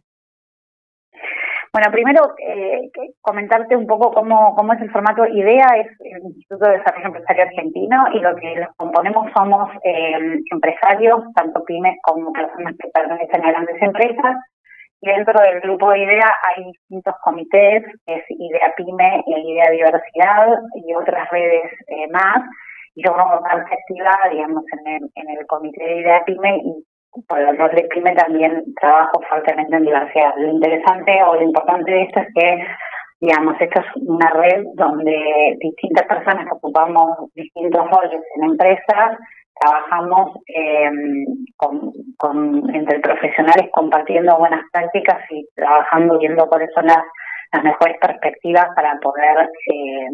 Bueno, 1.72 1.92
primero 1.92 2.34
eh, 2.38 2.90
comentarte 3.20 3.76
un 3.76 3.86
poco 3.86 4.10
cómo, 4.12 4.56
cómo 4.56 4.72
es 4.72 4.80
el 4.80 4.90
formato. 4.90 5.24
IDEA 5.24 5.66
es 5.76 5.86
el 6.00 6.22
Instituto 6.24 6.66
de 6.66 6.78
Desarrollo 6.78 7.06
Empresario 7.06 7.44
Argentino 7.44 8.04
y 8.12 8.18
lo 8.18 8.34
que 8.34 8.56
los 8.56 8.74
componemos 8.76 9.30
somos 9.36 9.70
eh, 9.84 10.40
empresarios, 10.50 11.20
tanto 11.36 11.62
pymes 11.64 11.96
como 12.02 12.32
personas 12.32 12.74
que 12.76 12.88
pertenecen 12.92 13.44
a 13.44 13.52
grandes 13.52 13.80
empresas. 13.80 14.36
Y 15.00 15.10
dentro 15.10 15.40
del 15.40 15.60
grupo 15.60 15.92
de 15.92 16.00
IDEA 16.00 16.34
hay 16.48 16.64
distintos 16.64 17.14
comités, 17.22 17.84
es 18.06 18.24
IDEA 18.28 18.74
PYME 18.76 19.22
e 19.28 19.40
IDEA 19.40 19.70
Diversidad 19.70 20.48
y 20.74 20.92
otras 20.94 21.30
redes 21.30 21.70
eh, 21.86 22.08
más. 22.10 22.42
Y 22.96 23.06
yo 23.06 23.12
como 23.12 23.40
parte 23.42 23.72
activa, 23.72 24.18
digamos, 24.28 24.64
en 24.72 24.94
el, 24.94 25.10
en 25.14 25.38
el 25.38 25.46
comité 25.46 25.84
de 25.84 26.00
IDEA 26.00 26.24
PYME 26.24 26.56
y 26.64 26.84
por 27.28 27.38
el 27.38 27.56
rol 27.58 27.70
de 27.74 27.82
PYME 27.92 28.14
también 28.14 28.62
trabajo 28.80 29.20
fuertemente 29.28 29.76
en 29.76 29.84
diversidad. 29.84 30.34
Lo 30.36 30.48
interesante 30.52 31.22
o 31.24 31.34
lo 31.34 31.42
importante 31.42 31.90
de 31.90 32.02
esto 32.02 32.20
es 32.20 32.28
que, 32.34 32.64
digamos, 33.20 33.54
esto 33.60 33.80
es 33.80 33.86
una 34.06 34.30
red 34.30 34.64
donde 34.74 35.56
distintas 35.60 36.06
personas 36.06 36.44
que 36.46 36.54
ocupamos 36.54 37.32
distintos 37.34 37.90
roles 37.90 38.22
en 38.36 38.44
empresas 38.44 39.18
trabajamos 39.60 40.38
eh, 40.46 40.90
con, 41.56 41.92
con- 42.16 42.74
entre 42.74 43.00
profesionales 43.00 43.68
compartiendo 43.72 44.38
buenas 44.38 44.62
prácticas 44.72 45.18
y 45.30 45.44
trabajando 45.54 46.18
viendo 46.18 46.46
cuáles 46.46 46.70
son 46.74 46.86
las, 46.86 47.02
las 47.52 47.64
mejores 47.64 47.96
perspectivas 48.00 48.68
para 48.74 48.98
poder 49.00 49.50
eh, 49.72 50.08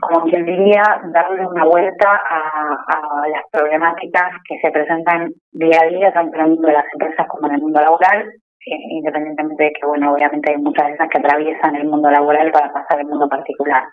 como 0.00 0.24
quien 0.26 0.44
diría, 0.46 0.82
darle 1.12 1.46
una 1.46 1.64
vuelta 1.64 2.08
a, 2.10 2.76
a 2.88 3.28
las 3.28 3.42
problemáticas 3.50 4.30
que 4.48 4.58
se 4.62 4.70
presentan 4.70 5.32
día 5.52 5.80
a 5.82 5.86
día, 5.88 6.12
tanto 6.12 6.36
en 6.36 6.42
el 6.42 6.50
mundo 6.50 6.68
de 6.68 6.74
las 6.74 6.84
empresas 6.92 7.26
como 7.28 7.48
en 7.48 7.54
el 7.56 7.60
mundo 7.62 7.80
laboral, 7.80 8.22
eh, 8.28 8.76
independientemente 8.90 9.64
de 9.64 9.72
que, 9.72 9.86
bueno, 9.86 10.12
obviamente 10.12 10.50
hay 10.52 10.58
muchas 10.58 10.86
de 10.88 10.94
esas 10.94 11.08
que 11.08 11.18
atraviesan 11.18 11.76
el 11.76 11.86
mundo 11.88 12.10
laboral 12.10 12.50
para 12.52 12.72
pasar 12.72 12.98
al 13.00 13.06
mundo 13.06 13.28
particular. 13.28 13.84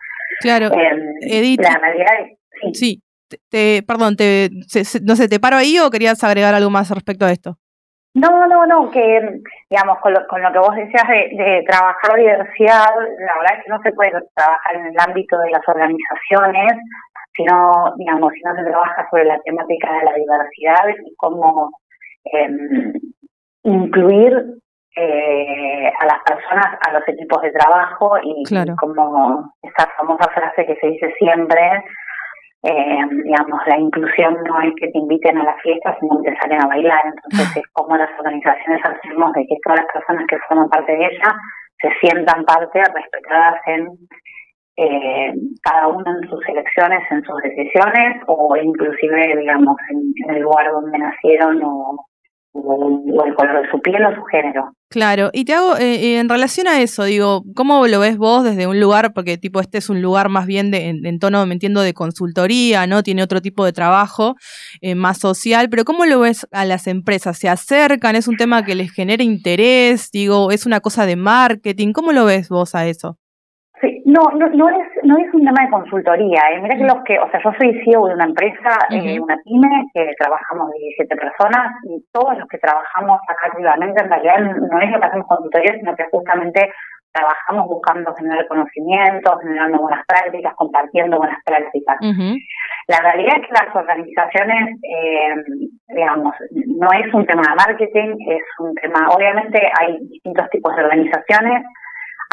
Claro, 0.42 0.68
Eh, 0.74 0.98
Edith. 1.22 1.62
La 1.62 1.78
realidad 1.80 2.14
es, 2.22 2.38
sí, 2.62 2.74
sí, 2.74 3.02
te, 3.30 3.38
te- 3.50 3.84
perdón, 3.86 4.16
te, 4.16 4.50
se- 4.68 4.84
se- 4.86 5.02
no 5.02 5.16
sé, 5.16 5.28
¿te 5.28 5.40
paro 5.40 5.58
ahí 5.58 5.78
o 5.80 5.90
querías 5.90 6.24
agregar 6.24 6.54
algo 6.56 6.70
más 6.70 6.90
respecto 6.90 7.26
a 7.26 7.32
esto? 7.32 7.58
No, 8.16 8.48
no, 8.48 8.66
no, 8.68 8.92
que 8.92 9.42
digamos, 9.70 9.98
con 10.00 10.14
lo, 10.14 10.28
con 10.28 10.42
lo 10.42 10.52
que 10.52 10.60
vos 10.60 10.76
decías 10.76 11.08
de, 11.08 11.36
de 11.36 11.64
trabajar 11.68 12.16
diversidad, 12.16 12.94
la 12.96 13.34
verdad 13.40 13.58
es 13.58 13.64
que 13.64 13.70
no 13.72 13.82
se 13.82 13.92
puede 13.94 14.12
trabajar 14.36 14.76
en 14.76 14.86
el 14.88 14.96
ámbito 15.00 15.38
de 15.40 15.50
las 15.50 15.68
organizaciones, 15.68 16.74
sino, 17.36 17.94
digamos, 17.98 18.32
si 18.34 18.42
no 18.42 18.56
se 18.56 18.64
trabaja 18.70 19.08
sobre 19.10 19.26
la 19.26 19.40
temática 19.42 19.92
de 19.94 20.06
la 20.06 20.14
diversidad 20.14 20.88
y 21.06 21.16
cómo 21.16 21.72
em, 22.26 22.94
incluir 23.64 24.60
eh, 24.96 25.92
a 26.00 26.06
las 26.06 26.20
personas, 26.24 26.78
a 26.88 26.94
los 26.94 27.08
equipos 27.08 27.42
de 27.42 27.52
trabajo 27.52 28.16
y, 28.22 28.44
Claro. 28.44 28.74
y 28.74 28.76
como 28.76 29.52
esa 29.64 29.90
famosa 29.98 30.30
frase 30.30 30.68
que 30.68 30.76
se 30.76 30.88
dice 30.88 31.12
siempre, 31.18 31.84
eh, 32.64 33.06
digamos, 33.26 33.60
la 33.68 33.78
inclusión 33.78 34.38
no 34.48 34.62
es 34.62 34.74
que 34.80 34.88
te 34.88 34.98
inviten 34.98 35.38
a 35.38 35.44
la 35.44 35.56
fiesta, 35.58 35.98
sino 36.00 36.22
que 36.22 36.32
te 36.32 36.38
salen 36.38 36.62
a 36.62 36.68
bailar. 36.68 37.02
Entonces, 37.06 37.58
es 37.58 37.68
como 37.74 37.98
las 37.98 38.10
organizaciones 38.18 38.82
hacemos 38.86 39.34
de 39.34 39.46
que 39.46 39.58
todas 39.64 39.80
las 39.80 39.92
personas 39.94 40.26
que 40.28 40.38
forman 40.48 40.70
parte 40.70 40.94
de 40.94 41.06
ella 41.06 41.36
se 41.82 41.90
sientan 42.00 42.46
parte, 42.46 42.80
respetadas 42.80 43.60
en 43.68 43.88
eh, 44.78 45.34
cada 45.62 45.88
uno 45.90 46.06
en 46.08 46.30
sus 46.30 46.40
elecciones, 46.48 47.04
en 47.12 47.22
sus 47.24 47.36
decisiones, 47.44 48.24
o 48.28 48.56
inclusive, 48.56 49.38
digamos, 49.38 49.76
en, 49.90 50.02
en 50.30 50.36
el 50.36 50.42
lugar 50.42 50.72
donde 50.72 50.98
nacieron 50.98 51.62
o, 51.64 52.06
o, 52.54 53.24
el 53.26 53.36
color 53.36 53.62
de 53.62 53.70
su 53.72 53.82
piel 53.82 54.06
o 54.06 54.16
su 54.16 54.24
género. 54.24 54.72
Claro, 54.90 55.32
y 55.34 55.44
te 55.46 55.54
hago, 55.54 55.76
eh, 55.78 55.96
eh, 55.96 56.20
en 56.20 56.30
relación 56.30 56.68
a 56.68 56.80
eso, 56.80 57.04
digo, 57.04 57.44
¿cómo 57.56 57.88
lo 57.88 58.00
ves 58.00 58.18
vos 58.18 58.44
desde 58.44 58.68
un 58.68 58.80
lugar? 58.80 59.14
Porque 59.14 59.38
tipo, 59.40 59.60
este 59.60 59.80
es 59.80 59.90
un 59.90 60.02
lugar 60.04 60.30
más 60.30 60.46
bien 60.46 60.70
de, 60.70 60.90
en, 60.90 61.06
en 61.06 61.20
tono, 61.20 61.46
me 61.48 61.54
entiendo, 61.54 61.82
de 61.82 61.94
consultoría, 61.96 62.86
¿no? 62.86 63.02
Tiene 63.02 63.24
otro 63.24 63.42
tipo 63.42 63.66
de 63.66 63.74
trabajo 63.74 64.36
eh, 64.82 64.94
más 64.94 65.18
social, 65.18 65.70
pero 65.70 65.84
¿cómo 65.84 66.06
lo 66.06 66.20
ves 66.20 66.48
a 66.52 66.66
las 66.66 66.86
empresas? 66.86 67.40
¿Se 67.40 67.50
acercan? 67.50 68.16
¿Es 68.16 68.28
un 68.28 68.38
tema 68.38 68.64
que 68.64 68.76
les 68.76 68.92
genera 68.92 69.24
interés? 69.24 70.12
Digo, 70.12 70.52
¿es 70.52 70.66
una 70.68 70.80
cosa 70.80 71.08
de 71.08 71.16
marketing? 71.16 71.92
¿Cómo 71.92 72.12
lo 72.12 72.26
ves 72.26 72.50
vos 72.50 72.76
a 72.76 72.86
eso? 72.86 73.18
No, 74.14 74.30
no, 74.38 74.46
no 74.50 74.70
es 74.70 74.88
no 75.04 75.18
es 75.18 75.34
un 75.34 75.44
tema 75.44 75.66
de 75.66 75.72
consultoría. 75.72 76.42
Eh. 76.52 76.62
Mira 76.62 76.78
que 76.78 76.84
los 76.84 77.04
que, 77.04 77.18
o 77.18 77.30
sea, 77.32 77.42
yo 77.44 77.52
soy 77.58 77.74
CEO 77.84 78.06
de 78.06 78.14
una 78.14 78.26
empresa, 78.26 78.78
eh, 78.92 79.20
una 79.20 79.38
pyme, 79.44 79.90
que 79.94 80.14
trabajamos 80.20 80.70
17 80.72 81.16
personas 81.16 81.74
y 81.90 82.06
todos 82.12 82.38
los 82.38 82.48
que 82.48 82.60
trabajamos 82.60 83.20
acá 83.28 83.48
activamente, 83.48 84.04
en 84.04 84.10
realidad 84.10 84.40
no 84.40 84.80
es 84.82 84.92
lo 84.92 85.00
que 85.00 85.06
hacemos 85.08 85.28
consultoría, 85.28 85.74
sino 85.80 85.96
que 85.96 86.06
justamente 86.12 86.72
trabajamos 87.12 87.68
buscando 87.68 88.14
generar 88.16 88.48
conocimiento, 88.48 89.38
generando 89.40 89.80
buenas 89.80 90.06
prácticas, 90.08 90.54
compartiendo 90.56 91.18
buenas 91.18 91.40
prácticas. 91.46 91.98
La 92.88 93.00
realidad 93.02 93.38
es 93.38 93.48
que 93.48 93.54
las 93.54 93.76
organizaciones, 93.76 94.78
eh, 94.82 95.36
digamos, 95.90 96.36
no 96.52 96.88
es 96.92 97.14
un 97.14 97.26
tema 97.26 97.44
de 97.50 97.56
marketing, 97.56 98.16
es 98.30 98.44
un 98.60 98.74
tema, 98.76 99.10
obviamente 99.10 99.60
hay 99.80 100.00
distintos 100.10 100.50
tipos 100.50 100.76
de 100.76 100.84
organizaciones, 100.84 101.64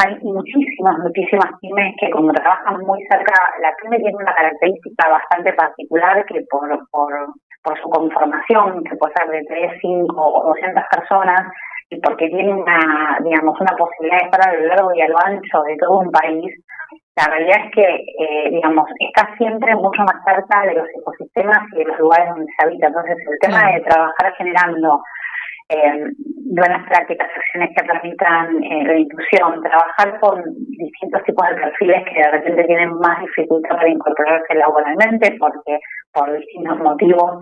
hay 0.01 0.17
muchísimas, 0.23 0.97
muchísimas 0.99 1.51
pymes 1.61 1.95
que 1.99 2.09
como 2.09 2.31
trabajan 2.33 2.79
muy 2.85 2.99
cerca, 3.09 3.33
la 3.61 3.71
pyme 3.77 3.97
tiene 3.97 4.17
una 4.17 4.33
característica 4.33 5.09
bastante 5.09 5.53
particular 5.53 6.25
que 6.25 6.41
por, 6.49 6.67
por, 6.89 7.13
por 7.63 7.81
su 7.81 7.89
conformación, 7.89 8.83
que 8.83 8.95
puede 8.95 9.13
ser 9.13 9.29
de 9.29 9.45
3, 9.47 9.71
5 9.81 10.15
o 10.17 10.47
200 10.47 10.83
personas, 10.89 11.41
y 11.89 11.99
porque 11.99 12.29
tiene 12.29 12.53
una, 12.53 13.17
digamos, 13.23 13.59
una 13.59 13.75
posibilidad 13.77 14.19
de 14.19 14.25
estar 14.25 14.49
a 14.49 14.53
lo 14.53 14.65
largo 14.67 14.93
y 14.95 15.01
a 15.01 15.09
lo 15.09 15.17
ancho 15.19 15.61
de 15.67 15.75
todo 15.77 15.99
un 15.99 16.11
país, 16.11 16.49
la 17.17 17.25
realidad 17.25 17.65
es 17.65 17.71
que, 17.75 17.83
eh, 17.83 18.49
digamos, 18.49 18.87
está 18.97 19.35
siempre 19.35 19.75
mucho 19.75 20.01
más 20.03 20.23
cerca 20.25 20.61
de 20.65 20.75
los 20.75 20.87
ecosistemas 20.97 21.59
y 21.73 21.79
de 21.79 21.85
los 21.85 21.99
lugares 21.99 22.29
donde 22.29 22.45
se 22.57 22.65
habita. 22.65 22.87
Entonces, 22.87 23.17
el 23.29 23.39
tema 23.39 23.71
de 23.71 23.81
trabajar 23.81 24.33
generando 24.37 25.01
eh, 25.71 26.11
buenas 26.51 26.85
prácticas, 26.87 27.29
acciones 27.33 27.69
que 27.75 27.83
permitan 27.83 28.63
eh, 28.63 28.83
la 28.83 28.97
inclusión, 28.97 29.63
trabajar 29.63 30.19
con 30.19 30.43
distintos 30.77 31.23
tipos 31.23 31.47
de 31.49 31.55
perfiles 31.55 32.03
que 32.05 32.21
de 32.21 32.31
repente 32.31 32.63
tienen 32.65 32.93
más 32.99 33.21
dificultad 33.21 33.77
para 33.77 33.89
incorporarse 33.89 34.53
laboralmente 34.55 35.37
porque 35.39 35.79
por 36.13 36.37
distintos 36.37 36.77
motivos 36.79 37.39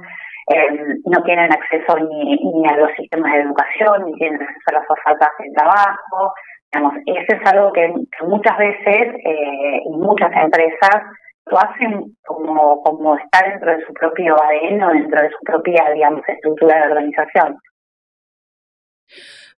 eh, 0.54 0.96
no 1.06 1.24
tienen 1.24 1.52
acceso 1.52 1.98
ni, 2.00 2.36
ni 2.38 2.68
a 2.68 2.78
los 2.78 2.92
sistemas 2.98 3.34
de 3.34 3.42
educación, 3.42 4.06
ni 4.06 4.14
tienen 4.14 4.42
acceso 4.42 4.70
a 4.70 4.74
las 4.74 4.90
ofertas 4.90 5.30
de 5.40 5.52
trabajo. 5.56 6.34
Digamos, 6.72 6.94
eso 7.06 7.36
es 7.36 7.52
algo 7.52 7.72
que, 7.72 7.94
muchas 8.22 8.58
veces 8.58 9.16
eh, 9.26 9.82
muchas 9.90 10.32
empresas 10.36 11.02
lo 11.48 11.58
hacen 11.58 12.16
como, 12.26 12.82
como 12.84 13.16
está 13.18 13.50
dentro 13.50 13.72
de 13.72 13.84
su 13.86 13.94
propio 13.94 14.36
ADN 14.36 14.84
o 14.84 14.90
dentro 14.90 15.22
de 15.22 15.30
su 15.30 15.40
propia, 15.44 15.90
digamos, 15.94 16.22
estructura 16.28 16.78
de 16.78 16.92
organización. 16.92 17.58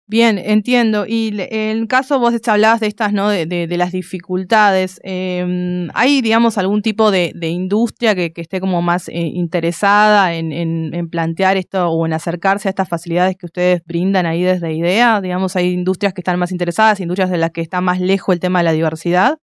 Bien, 0.08 0.38
entiendo. 0.38 1.06
Y 1.08 1.32
en 1.38 1.88
caso 1.88 2.20
vos 2.20 2.34
hablabas 2.50 2.82
de 2.82 2.88
estas, 2.88 3.14
¿no? 3.14 3.30
De, 3.30 3.46
de- 3.46 3.68
de 3.68 3.78
las 3.78 3.92
dificultades. 3.94 5.00
eh, 5.04 5.88
¿Hay, 5.94 6.22
digamos, 6.22 6.58
algún 6.58 6.82
tipo 6.82 7.12
de, 7.12 7.32
industria 7.50 8.14
que, 8.16 8.34
esté 8.42 8.60
como 8.60 8.82
más 8.82 9.08
eh, 9.08 9.14
interesada 9.14 10.34
en, 10.36 10.52
en- 10.52 10.94
en 10.94 11.10
plantear 11.10 11.56
esto 11.58 11.88
o 11.90 12.06
en 12.06 12.14
acercarse 12.14 12.68
a 12.68 12.72
estas 12.72 12.90
facilidades 12.90 13.38
que 13.38 13.46
ustedes 13.46 13.82
brindan 13.86 14.26
ahí 14.26 14.42
desde 14.44 14.74
IDEA? 14.74 15.22
Digamos, 15.22 15.56
¿hay 15.56 15.72
industrias 15.72 16.14
que 16.14 16.22
están 16.22 16.38
más 16.40 16.52
interesadas, 16.52 17.00
industrias 17.00 17.30
de 17.30 17.38
las 17.38 17.52
que 17.52 17.62
está 17.62 17.80
más 17.82 18.00
lejos 18.02 18.34
el 18.34 18.40
tema 18.42 18.60
de 18.60 18.66
la 18.66 18.72
diversidad? 18.74 19.38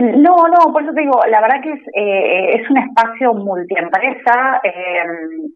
No, 0.00 0.48
no, 0.48 0.72
por 0.72 0.82
eso 0.82 0.92
te 0.94 1.02
digo, 1.02 1.20
la 1.28 1.40
verdad 1.40 1.60
que 1.62 1.72
es, 1.72 1.80
eh, 1.94 2.60
es 2.60 2.70
un 2.70 2.78
espacio 2.78 3.34
multiempresa, 3.34 4.60
eh, 4.62 5.04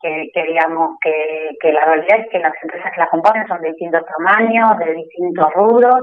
que, 0.02 0.28
que 0.34 0.42
digamos 0.42 0.98
que, 1.00 1.56
que 1.60 1.72
la 1.72 1.84
realidad 1.84 2.20
es 2.20 2.28
que 2.30 2.38
las 2.40 2.52
empresas 2.62 2.92
que 2.92 3.00
la 3.00 3.08
componen 3.08 3.46
son 3.48 3.60
de 3.62 3.68
distintos 3.68 4.02
tamaños, 4.04 4.78
de 4.78 4.92
distintos 4.92 5.52
rubros, 5.54 6.00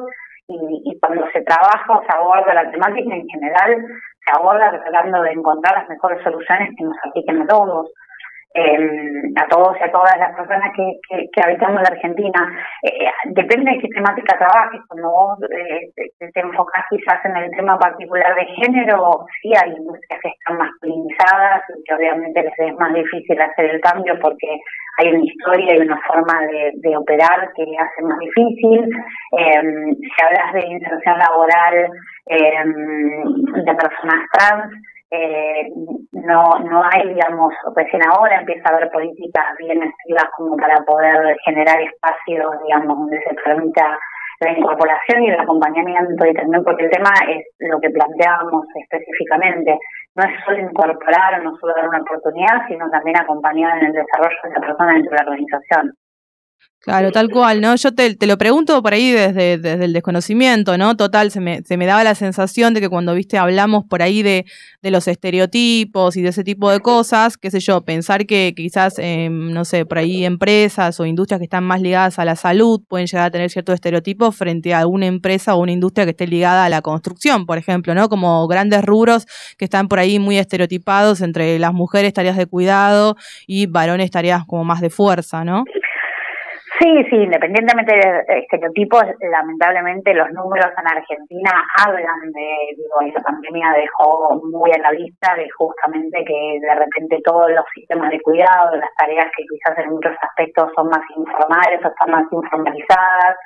y, 0.48 0.82
y 0.84 1.00
cuando 1.00 1.26
se 1.32 1.42
trabaja 1.42 1.94
o 1.94 2.04
se 2.04 2.18
aborda 2.18 2.54
la 2.54 2.72
temática 2.72 3.16
en 3.16 3.28
general, 3.28 3.86
se 4.26 4.40
aborda 4.40 4.72
tratando 4.72 5.22
de 5.22 5.32
encontrar 5.32 5.76
las 5.78 5.90
mejores 5.90 6.24
soluciones 6.24 6.70
que 6.78 6.84
nos 6.86 6.98
apliquen 7.06 7.42
a 7.42 7.48
todos. 7.48 7.92
Eh, 8.54 8.78
a 9.36 9.48
todos 9.48 9.76
y 9.80 9.84
a 9.84 9.92
todas 9.92 10.18
las 10.18 10.36
personas 10.36 10.72
que, 10.76 11.00
que, 11.10 11.30
que 11.32 11.42
habitamos 11.44 11.82
la 11.82 11.90
Argentina. 11.90 12.40
Eh, 12.84 13.10
depende 13.26 13.72
de 13.72 13.80
qué 13.80 13.88
temática 13.90 14.38
trabajes. 14.38 14.82
Cuando 14.88 15.10
vos 15.10 15.40
eh, 15.50 15.92
te, 15.96 16.32
te 16.32 16.40
enfocás 16.40 16.86
quizás 16.90 17.24
en 17.26 17.38
el 17.38 17.52
tema 17.52 17.78
particular 17.80 18.36
de 18.36 18.46
género, 18.46 19.26
sí 19.42 19.52
hay 19.56 19.72
industrias 19.72 20.20
que 20.22 20.30
están 20.30 20.58
masculinizadas 20.58 21.64
y 21.78 21.84
que 21.84 21.96
obviamente 21.96 22.44
les 22.44 22.60
es 22.60 22.76
más 22.78 22.94
difícil 22.94 23.42
hacer 23.42 23.66
el 23.66 23.82
cambio 23.82 24.20
porque 24.22 24.60
hay 25.00 25.10
una 25.10 25.24
historia 25.24 25.76
y 25.76 25.80
una 25.80 26.00
forma 26.06 26.42
de, 26.42 26.72
de 26.76 26.98
operar 26.98 27.52
que 27.56 27.64
hace 27.64 28.02
más 28.04 28.20
difícil. 28.20 28.88
Eh, 29.40 29.62
si 29.98 30.26
hablas 30.26 30.54
de 30.54 30.68
inserción 30.68 31.18
laboral 31.18 31.90
eh, 32.28 32.64
de 32.66 33.76
personas 33.76 34.22
trans, 34.32 34.74
eh, 35.14 35.70
no, 36.12 36.58
no 36.60 36.84
hay, 36.84 37.14
digamos, 37.14 37.54
recién 37.76 38.02
ahora 38.10 38.40
empieza 38.40 38.68
a 38.68 38.76
haber 38.76 38.90
políticas 38.90 39.46
bien 39.60 39.84
activas 39.84 40.26
como 40.36 40.58
para 40.58 40.84
poder 40.86 41.38
generar 41.46 41.80
espacios, 41.82 42.52
digamos, 42.66 42.98
donde 42.98 43.22
se 43.22 43.36
permita 43.36 44.00
la 44.40 44.58
incorporación 44.58 45.22
y 45.22 45.30
el 45.30 45.40
acompañamiento 45.40 46.26
y 46.26 46.34
también 46.34 46.64
porque 46.64 46.86
el 46.86 46.92
tema 46.92 47.12
es 47.30 47.46
lo 47.60 47.80
que 47.80 47.92
planteábamos 47.92 48.66
específicamente, 48.76 49.78
no 50.16 50.24
es 50.24 50.32
solo 50.44 50.60
incorporar 50.60 51.40
o 51.40 51.44
no 51.44 51.56
solo 51.58 51.74
dar 51.76 51.88
una 51.88 52.02
oportunidad, 52.02 52.68
sino 52.68 52.90
también 52.90 53.18
acompañar 53.18 53.78
en 53.78 53.86
el 53.86 53.94
desarrollo 53.94 54.38
de 54.44 54.50
la 54.50 54.68
persona 54.68 54.94
dentro 54.94 55.12
de 55.12 55.18
la 55.18 55.30
organización. 55.30 55.94
Claro, 56.84 57.14
tal 57.14 57.30
cual, 57.30 57.62
¿no? 57.62 57.74
Yo 57.78 57.94
te, 57.94 58.14
te 58.14 58.28
lo 58.28 58.38
pregunto 58.38 58.84
por 58.84 58.94
ahí 58.94 59.10
desde, 59.10 59.54
el 59.54 59.94
desconocimiento, 59.94 60.78
¿no? 60.78 60.98
Total, 60.98 61.32
se 61.32 61.40
me, 61.40 61.62
se 61.64 61.78
me 61.78 61.86
daba 61.86 62.04
la 62.04 62.14
sensación 62.14 62.74
de 62.74 62.82
que 62.82 62.90
cuando, 62.90 63.14
viste, 63.14 63.38
hablamos 63.38 63.86
por 63.86 64.02
ahí 64.02 64.22
de, 64.22 64.46
de 64.82 64.92
los 64.92 65.08
estereotipos 65.08 66.18
y 66.18 66.22
de 66.22 66.28
ese 66.28 66.44
tipo 66.44 66.70
de 66.70 66.82
cosas, 66.82 67.38
qué 67.38 67.52
sé 67.52 67.62
yo, 67.62 67.86
pensar 67.86 68.26
que 68.26 68.54
quizás, 68.54 68.96
eh, 68.98 69.30
no 69.32 69.64
sé, 69.64 69.86
por 69.86 70.00
ahí 70.00 70.26
empresas 70.26 71.00
o 71.00 71.06
industrias 71.06 71.40
que 71.40 71.46
están 71.46 71.64
más 71.64 71.82
ligadas 71.82 72.20
a 72.20 72.26
la 72.26 72.36
salud 72.36 72.82
pueden 72.86 73.08
llegar 73.08 73.28
a 73.28 73.32
tener 73.32 73.50
ciertos 73.50 73.76
estereotipos 73.76 74.36
frente 74.36 74.74
a 74.74 74.80
alguna 74.80 75.06
empresa 75.06 75.56
o 75.56 75.62
una 75.62 75.72
industria 75.72 76.04
que 76.04 76.12
esté 76.12 76.28
ligada 76.28 76.66
a 76.66 76.70
la 76.70 76.82
construcción, 76.82 77.46
por 77.46 77.58
ejemplo, 77.58 77.96
¿no? 77.96 78.10
Como 78.10 78.46
grandes 78.50 78.84
rubros 78.84 79.26
que 79.58 79.64
están 79.64 79.88
por 79.88 80.00
ahí 80.00 80.20
muy 80.20 80.38
estereotipados 80.38 81.22
entre 81.22 81.60
las 81.60 81.72
mujeres 81.72 82.12
tareas 82.12 82.36
de 82.36 82.46
cuidado 82.46 83.16
y 83.48 83.68
varones 83.68 84.12
tareas 84.12 84.44
como 84.46 84.66
más 84.66 84.82
de 84.82 84.90
fuerza, 84.90 85.46
¿no? 85.46 85.64
Sí, 86.80 86.90
sí, 87.10 87.16
independientemente 87.16 87.94
de 87.94 88.40
estereotipos, 88.40 89.04
lamentablemente 89.20 90.14
los 90.14 90.30
números 90.32 90.72
en 90.76 90.98
Argentina 90.98 91.52
hablan 91.86 92.32
de, 92.34 92.50
digo, 92.76 93.14
la 93.14 93.22
pandemia 93.22 93.74
dejó 93.74 94.42
muy 94.52 94.72
a 94.72 94.80
la 94.80 94.92
vista 94.92 95.36
de 95.36 95.48
justamente 95.52 96.26
que 96.26 96.60
de 96.60 96.76
repente 96.76 97.22
todos 97.24 97.52
los 97.52 97.66
sistemas 97.76 98.10
de 98.10 98.20
cuidado, 98.22 98.76
las 98.76 98.90
tareas 98.98 99.30
que 99.38 99.44
quizás 99.44 99.78
en 99.86 99.92
muchos 99.92 100.16
aspectos 100.20 100.72
son 100.76 100.88
más 100.88 101.04
informales 101.16 101.80
o 101.86 101.88
están 101.90 102.10
más 102.10 102.26
informalizadas, 102.32 103.38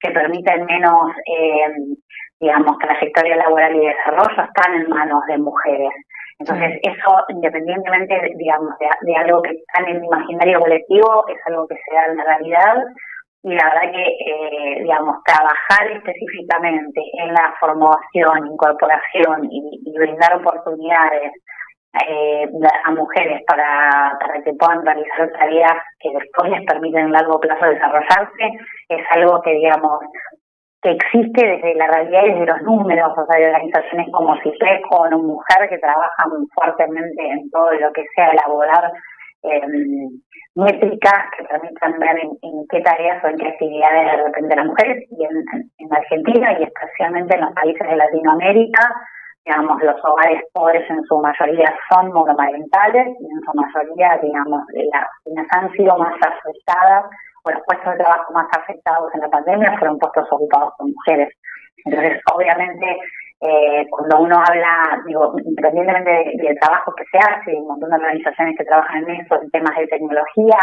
que 0.00 0.10
permiten 0.12 0.64
menos, 0.64 1.12
eh, 1.26 1.96
digamos, 2.40 2.78
trayectoria 2.78 3.36
laboral 3.36 3.76
y 3.76 3.86
desarrollo, 3.86 4.42
están 4.42 4.74
en 4.74 4.88
manos 4.88 5.20
de 5.28 5.36
mujeres. 5.36 5.92
Entonces, 6.40 6.80
eso, 6.82 7.24
independientemente, 7.28 8.18
digamos, 8.36 8.72
de, 8.78 8.88
de, 9.02 9.16
algo 9.16 9.42
que 9.42 9.50
está 9.50 9.82
en 9.82 9.96
el 9.96 10.04
imaginario 10.04 10.58
colectivo, 10.60 11.28
es 11.28 11.36
algo 11.46 11.68
que 11.68 11.76
se 11.76 11.94
da 11.94 12.06
en 12.06 12.16
la 12.16 12.24
realidad. 12.24 12.76
Y 13.42 13.54
la 13.54 13.64
verdad 13.64 13.92
que, 13.92 14.02
eh, 14.02 14.82
digamos, 14.82 15.16
trabajar 15.24 15.90
específicamente 15.92 17.02
en 17.22 17.34
la 17.34 17.54
formación, 17.60 18.52
incorporación 18.52 19.48
y, 19.50 19.92
brindar 19.98 20.36
oportunidades 20.36 21.32
eh, 22.08 22.48
a 22.84 22.90
mujeres 22.92 23.42
para, 23.46 24.16
para 24.18 24.42
que 24.42 24.54
puedan 24.54 24.84
realizar 24.84 25.30
tareas 25.32 25.76
que 25.98 26.08
después 26.10 26.50
les 26.52 26.64
permiten 26.64 27.06
en 27.06 27.12
largo 27.12 27.38
plazo 27.38 27.66
desarrollarse, 27.66 28.44
es 28.88 29.06
algo 29.10 29.42
que, 29.42 29.50
digamos, 29.52 29.98
que 30.82 30.90
existe 30.92 31.46
desde 31.46 31.74
la 31.74 31.86
realidad 31.88 32.24
y 32.24 32.32
desde 32.32 32.46
los 32.46 32.62
números, 32.62 33.12
o 33.16 33.26
sea, 33.26 33.38
de 33.38 33.46
organizaciones 33.46 34.08
como 34.12 34.36
CIPEC 34.40 34.80
o 34.90 35.02
una 35.02 35.18
mujer 35.18 35.68
que 35.68 35.78
trabajan 35.78 36.30
fuertemente 36.54 37.26
en 37.26 37.50
todo 37.50 37.70
lo 37.72 37.92
que 37.92 38.04
sea 38.14 38.28
elaborar 38.28 38.90
eh, 39.42 39.60
métricas 40.54 41.24
que 41.36 41.44
permitan 41.44 41.98
ver 41.98 42.16
en, 42.18 42.66
qué 42.70 42.80
tareas 42.80 43.22
o 43.24 43.28
en 43.28 43.36
qué 43.36 43.48
actividades 43.48 44.16
de 44.16 44.24
repente 44.24 44.56
las 44.56 44.66
mujeres 44.66 45.04
y 45.10 45.24
en, 45.24 45.70
en 45.78 45.94
Argentina 45.94 46.58
y 46.58 46.64
especialmente 46.64 47.34
en 47.34 47.42
los 47.42 47.52
países 47.54 47.88
de 47.88 47.96
Latinoamérica, 47.96 48.94
digamos, 49.44 49.82
los 49.82 50.04
hogares 50.04 50.42
pobres 50.52 50.88
en 50.90 51.02
su 51.04 51.18
mayoría 51.18 51.74
son 51.90 52.12
monomarentales 52.12 53.06
y 53.20 53.24
en 53.24 53.40
su 53.40 53.52
mayoría, 53.54 54.18
digamos, 54.22 54.62
las 55.24 55.46
han 55.50 55.70
sido 55.72 55.96
más 55.96 56.14
afectadas 56.14 57.04
o 57.42 57.50
los 57.50 57.62
puestos 57.66 57.92
de 57.92 57.98
trabajo 57.98 58.32
más 58.32 58.46
afectados 58.56 59.10
en 59.14 59.20
la 59.20 59.28
pandemia 59.28 59.78
fueron 59.78 59.98
puestos 59.98 60.26
ocupados 60.30 60.72
por 60.78 60.88
mujeres. 60.88 61.32
Entonces, 61.84 62.20
obviamente, 62.34 62.98
eh, 63.40 63.86
cuando 63.88 64.20
uno 64.20 64.36
habla, 64.36 65.00
digo, 65.06 65.34
independientemente 65.44 66.10
del 66.10 66.36
de 66.36 66.60
trabajo 66.60 66.92
que 66.94 67.04
se 67.10 67.18
hace, 67.18 67.56
un 67.56 67.68
montón 67.68 67.90
de 67.90 67.96
organizaciones 67.96 68.54
que 68.58 68.64
trabajan 68.64 69.08
en 69.08 69.20
eso, 69.20 69.40
en 69.40 69.50
temas 69.50 69.76
de 69.78 69.86
tecnología, 69.86 70.58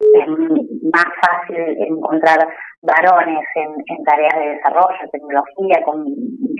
es 0.00 0.28
más 0.92 1.06
fácil 1.20 1.56
encontrar 1.56 2.38
varones 2.82 3.44
en, 3.56 3.70
en 3.86 4.04
tareas 4.04 4.34
de 4.38 4.48
desarrollo, 4.50 5.10
tecnología, 5.10 5.82
con 5.84 6.04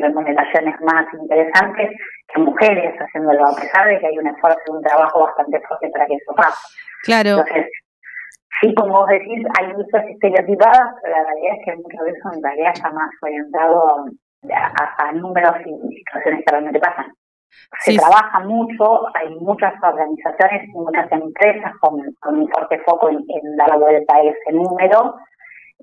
remuneraciones 0.00 0.74
más 0.80 1.06
interesantes 1.12 1.90
que 2.32 2.40
mujeres 2.40 2.94
haciéndolo, 2.98 3.46
a 3.46 3.54
pesar 3.54 3.86
de 3.86 3.98
que 4.00 4.06
hay 4.06 4.18
un 4.18 4.26
esfuerzo 4.26 4.60
y 4.66 4.70
un 4.72 4.82
trabajo 4.82 5.24
bastante 5.24 5.60
fuerte 5.60 5.88
para 5.90 6.06
que 6.06 6.14
eso 6.14 6.34
pase. 6.34 6.58
Claro. 7.04 7.30
Entonces, 7.30 7.66
Sí, 8.60 8.74
como 8.74 8.94
vos 9.00 9.08
decís, 9.08 9.46
hay 9.58 9.72
muchas 9.74 10.04
estereotipadas, 10.06 10.94
pero 11.02 11.16
la 11.16 11.24
realidad 11.24 11.56
es 11.58 11.64
que 11.64 11.76
muchas 11.76 12.00
veces 12.06 12.22
son 12.22 12.40
tareas 12.42 12.82
más 12.92 13.10
orientado 13.22 14.04
a, 14.52 15.04
a 15.08 15.12
números 15.12 15.54
y 15.64 15.96
situaciones 15.98 16.44
que 16.44 16.50
realmente 16.50 16.80
pasan. 16.80 17.06
Se 17.84 17.92
Sí. 17.92 17.96
trabaja 17.98 18.40
mucho, 18.40 19.06
hay 19.16 19.34
muchas 19.36 19.72
organizaciones 19.82 20.68
y 20.68 20.72
muchas 20.72 21.10
empresas 21.12 21.72
con, 21.80 22.00
con 22.20 22.40
un 22.40 22.48
fuerte 22.48 22.78
foco 22.80 23.08
en, 23.10 23.16
en 23.28 23.56
dar 23.56 23.78
vuelta 23.78 24.14
a 24.16 24.22
ese 24.22 24.52
número, 24.52 25.14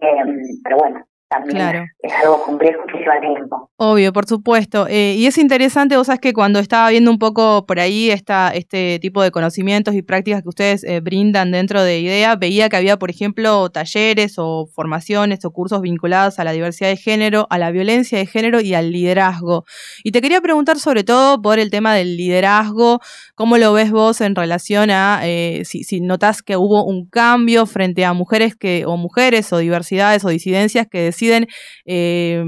eh, 0.01 0.23
pero 0.63 0.77
bueno, 0.77 1.03
también 1.27 1.57
Claro. 1.57 1.85
es 2.01 2.13
algo 2.13 2.43
complejo 2.43 2.81
que 2.85 2.99
lleva 2.99 3.19
tiempo. 3.19 3.71
Obvio, 3.77 4.13
por 4.13 4.25
supuesto. 4.25 4.87
Eh, 4.87 5.15
y 5.17 5.25
es 5.25 5.37
interesante, 5.37 5.97
vos 5.97 6.07
sabés 6.07 6.21
que 6.21 6.33
cuando 6.33 6.59
estaba 6.59 6.89
viendo 6.89 7.09
un 7.09 7.17
poco 7.17 7.65
por 7.65 7.79
ahí 7.79 8.11
esta, 8.11 8.49
este 8.49 8.99
tipo 8.99 9.23
de 9.23 9.31
conocimientos 9.31 9.95
y 9.95 10.01
prácticas 10.01 10.43
que 10.43 10.49
ustedes 10.49 10.83
eh, 10.83 10.99
brindan 11.01 11.51
dentro 11.51 11.81
de 11.83 11.99
IDEA, 11.99 12.35
veía 12.35 12.69
que 12.69 12.77
había, 12.77 12.97
por 12.97 13.09
ejemplo, 13.09 13.69
talleres 13.69 14.35
o 14.37 14.67
formaciones 14.73 15.43
o 15.45 15.51
cursos 15.51 15.81
vinculados 15.81 16.39
a 16.39 16.43
la 16.43 16.51
diversidad 16.51 16.89
de 16.89 16.97
género, 16.97 17.47
a 17.49 17.57
la 17.57 17.71
violencia 17.71 18.17
de 18.17 18.27
género 18.27 18.61
y 18.61 18.73
al 18.75 18.91
liderazgo. 18.91 19.65
Y 20.03 20.11
te 20.11 20.21
quería 20.21 20.41
preguntar 20.41 20.77
sobre 20.79 21.03
todo 21.03 21.41
por 21.41 21.59
el 21.59 21.71
tema 21.71 21.95
del 21.95 22.17
liderazgo, 22.17 22.99
¿cómo 23.33 23.57
lo 23.57 23.73
ves 23.73 23.91
vos 23.91 24.21
en 24.21 24.35
relación 24.35 24.91
a 24.91 25.21
eh, 25.23 25.63
si, 25.65 25.83
si 25.83 26.01
notás 26.01 26.43
que 26.43 26.55
hubo 26.55 26.85
un 26.85 27.07
cambio 27.09 27.65
frente 27.65 28.05
a 28.05 28.13
mujeres 28.13 28.55
que, 28.55 28.85
o 28.85 28.95
mujeres 28.95 29.51
o 29.51 29.57
diversidades 29.57 30.23
o 30.23 30.29
disidencias 30.29 30.87
que 30.87 31.11
deciden 31.15 31.47
eh, 31.85 32.43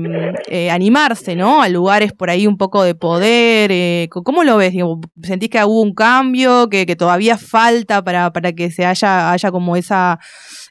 eh, 0.50 0.70
animarse, 0.70 1.36
¿no? 1.36 1.62
A 1.62 1.70
lugares 1.70 2.14
por 2.14 2.30
ahí 2.30 2.46
un 2.46 2.58
poco 2.58 2.84
de 2.84 2.96
poder. 2.96 3.72
Eh, 3.72 4.10
¿Cómo 4.12 4.44
lo 4.44 4.58
ves? 4.58 4.74
¿Sentís 5.22 5.50
que 5.50 5.64
hubo 5.64 5.82
un 5.82 5.94
cambio, 5.94 6.70
que, 6.70 6.86
que 6.86 6.96
todavía 6.96 7.38
falta 7.38 8.02
para, 8.02 8.32
para 8.32 8.52
que 8.52 8.70
se 8.70 8.86
haya, 8.86 9.32
haya 9.32 9.52
como 9.52 9.76
esa, 9.76 10.20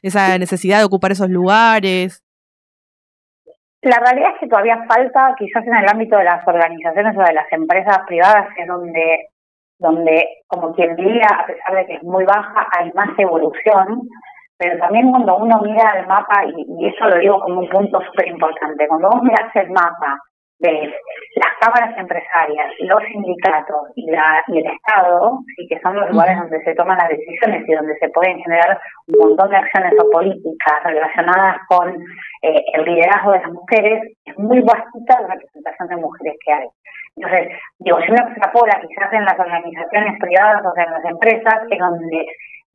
esa 0.01 0.37
necesidad 0.37 0.79
de 0.79 0.85
ocupar 0.85 1.11
esos 1.11 1.29
lugares? 1.29 2.23
La 3.81 3.99
realidad 3.99 4.31
es 4.33 4.39
que 4.39 4.47
todavía 4.47 4.83
falta, 4.87 5.35
quizás 5.37 5.65
en 5.65 5.75
el 5.75 5.87
ámbito 5.87 6.17
de 6.17 6.23
las 6.23 6.45
organizaciones 6.47 7.15
o 7.15 7.21
de 7.21 7.33
las 7.33 7.51
empresas 7.51 7.99
privadas, 8.07 8.47
es 8.57 8.67
donde, 8.67 9.29
donde 9.79 10.27
como 10.47 10.73
quien 10.73 10.95
diría, 10.95 11.27
a 11.27 11.45
pesar 11.45 11.75
de 11.75 11.85
que 11.85 11.93
es 11.95 12.03
muy 12.03 12.25
baja, 12.25 12.67
hay 12.77 12.91
más 12.93 13.09
evolución, 13.17 14.01
pero 14.57 14.77
también 14.79 15.09
cuando 15.11 15.37
uno 15.37 15.61
mira 15.61 15.99
el 15.99 16.07
mapa, 16.07 16.45
y, 16.45 16.65
y 16.79 16.87
eso 16.87 17.07
lo 17.07 17.17
digo 17.17 17.39
como 17.39 17.61
un 17.61 17.69
punto 17.69 18.01
súper 18.01 18.27
importante, 18.27 18.87
cuando 18.87 19.09
vos 19.09 19.23
mirás 19.23 19.55
el 19.55 19.69
mapa 19.71 20.19
de 20.59 20.91
las 21.35 21.53
cámaras 21.59 21.95
empresarias, 21.97 22.73
los 22.79 23.03
sindicatos 23.03 23.91
y, 23.95 24.09
la, 24.09 24.43
y 24.47 24.57
el 24.57 24.65
Estado, 24.65 25.39
y 25.57 25.67
que 25.67 25.79
son 25.81 25.95
los 25.95 26.09
lugares 26.09 26.37
donde 26.39 26.63
se 26.63 26.73
toman 26.73 26.97
las 26.97 27.09
decisiones 27.09 27.63
y 27.67 27.73
donde 27.73 27.95
se 27.99 28.09
pueden 28.09 28.39
generar 28.39 28.79
un 29.07 29.29
montón 29.29 29.51
de 29.51 29.57
acciones 29.57 29.93
o 29.99 30.09
políticas 30.09 30.83
relacionadas 30.83 31.57
con 31.67 31.89
eh, 32.41 32.63
el 32.73 32.85
liderazgo 32.85 33.33
de 33.33 33.39
las 33.39 33.51
mujeres, 33.51 34.17
es 34.25 34.37
muy 34.39 34.61
bajita 34.61 35.21
la 35.21 35.35
representación 35.35 35.89
de 35.89 35.95
mujeres 35.97 36.35
que 36.43 36.53
hay. 36.53 36.67
Entonces, 37.17 37.49
digo, 37.79 37.99
si 38.01 38.11
uno 38.11 38.27
extrapola 38.27 38.81
quizás 38.87 39.13
en 39.13 39.25
las 39.25 39.39
organizaciones 39.39 40.19
privadas 40.19 40.63
o 40.65 40.79
en 40.79 40.91
las 40.91 41.05
empresas, 41.05 41.61
es 41.69 41.79
donde 41.79 42.25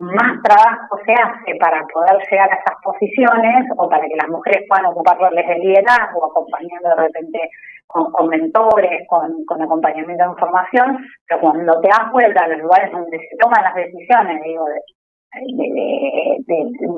más 0.02 0.42
trabajo 0.42 0.98
se 1.06 1.12
hace 1.12 1.54
para 1.60 1.86
poder 1.86 2.18
llegar 2.28 2.50
a 2.50 2.56
esas 2.56 2.76
posiciones 2.82 3.66
o 3.76 3.88
para 3.88 4.02
que 4.02 4.16
las 4.16 4.28
mujeres 4.28 4.64
puedan 4.68 4.86
ocupar 4.86 5.16
roles 5.18 5.46
de 5.46 5.58
liderazgo, 5.58 6.26
acompañando 6.26 6.88
de 6.88 7.06
repente 7.06 7.38
con, 7.86 8.10
con 8.10 8.28
mentores, 8.28 9.06
con, 9.08 9.62
acompañamiento 9.62 10.24
de 10.24 10.30
información, 10.30 10.98
pero 11.28 11.40
cuando 11.40 11.80
te 11.80 11.88
das 11.88 12.10
vuelta 12.10 12.42
a 12.42 12.48
los 12.48 12.58
lugares 12.58 12.90
donde 12.90 13.16
se 13.16 13.36
toman 13.38 13.62
las 13.62 13.74
decisiones, 13.76 14.42
digo, 14.42 14.64
de, 14.66 14.80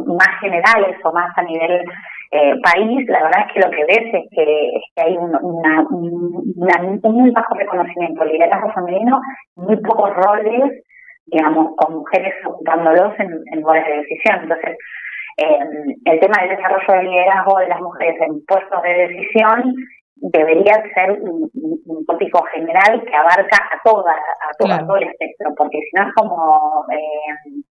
más 0.06 0.40
generales 0.40 0.97
o 1.05 1.12
más 1.12 1.31
a 1.36 1.43
nivel 1.43 1.85
eh, 2.32 2.55
país, 2.62 3.06
la 3.09 3.22
verdad 3.22 3.47
es 3.47 3.52
que 3.52 3.60
lo 3.60 3.70
que 3.70 3.85
ves 3.85 4.14
es 4.14 4.31
que, 4.31 4.68
es 4.76 4.82
que 4.97 5.02
hay 5.02 5.16
un, 5.18 5.31
muy 7.12 7.31
bajo 7.31 7.55
reconocimiento 7.55 8.24
liderazgo 8.24 8.72
femenino, 8.72 9.20
muy 9.56 9.76
pocos 9.76 10.10
roles 10.14 10.82
digamos, 11.26 11.74
con 11.76 11.94
mujeres 11.96 12.34
ocupándolos 12.46 13.12
en, 13.18 13.30
en 13.52 13.60
lugares 13.60 13.86
de 13.86 13.96
decisión. 13.98 14.40
Entonces, 14.42 14.76
eh, 15.38 15.59
el 16.05 16.20
tema 16.20 16.36
del 16.42 16.56
desarrollo 16.56 16.92
del 16.94 17.10
liderazgo 17.10 17.59
de 17.59 17.68
las 17.68 17.80
mujeres 17.80 18.16
en 18.20 18.44
puestos 18.46 18.82
de 18.82 18.94
decisión 19.09 19.74
debería 20.16 20.82
ser 20.94 21.12
un, 21.12 21.51
un- 21.55 22.05
tópico 22.06 22.42
general 22.55 23.02
que 23.05 23.14
abarca 23.16 23.56
a 23.72 23.80
toda, 23.84 24.12
a, 24.12 24.48
Claro. 24.59 24.86
todo 24.86 24.96
el 24.98 25.05
espectro, 25.09 25.52
porque 25.56 25.78
si 25.78 25.90
no 25.96 26.06
es 26.09 26.14
como, 26.14 26.84
eh, 26.92 27.62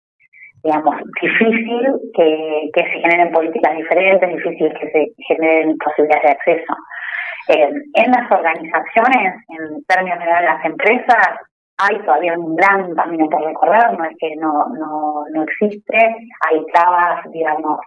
digamos, 0.64 0.96
difícil 1.22 1.88
que, 2.16 2.70
que 2.74 2.82
se 2.84 3.00
generen 3.00 3.32
políticas 3.32 3.76
diferentes, 3.78 4.30
difícil 4.30 4.74
que 4.80 4.92
se 4.92 5.08
generen 5.28 5.78
posibilidades 5.78 6.24
de 6.24 6.32
acceso. 6.32 6.74
Eh, 7.50 7.70
en 7.94 8.12
las 8.12 8.32
organizaciones, 8.32 9.36
en 9.50 9.84
términos 9.86 10.20
generales 10.20 10.50
las 10.52 10.66
empresas, 10.66 11.28
hay 11.78 11.98
todavía 12.06 12.38
un 12.38 12.56
gran 12.56 12.94
camino 12.96 13.28
por 13.30 13.44
recorrer, 13.44 13.98
no 13.98 14.06
es 14.06 14.16
que 14.20 14.36
no, 14.36 14.68
no, 14.78 15.26
no 15.34 15.44
existe, 15.44 15.98
hay 16.50 16.66
trabas, 16.72 17.24
digamos, 17.32 17.80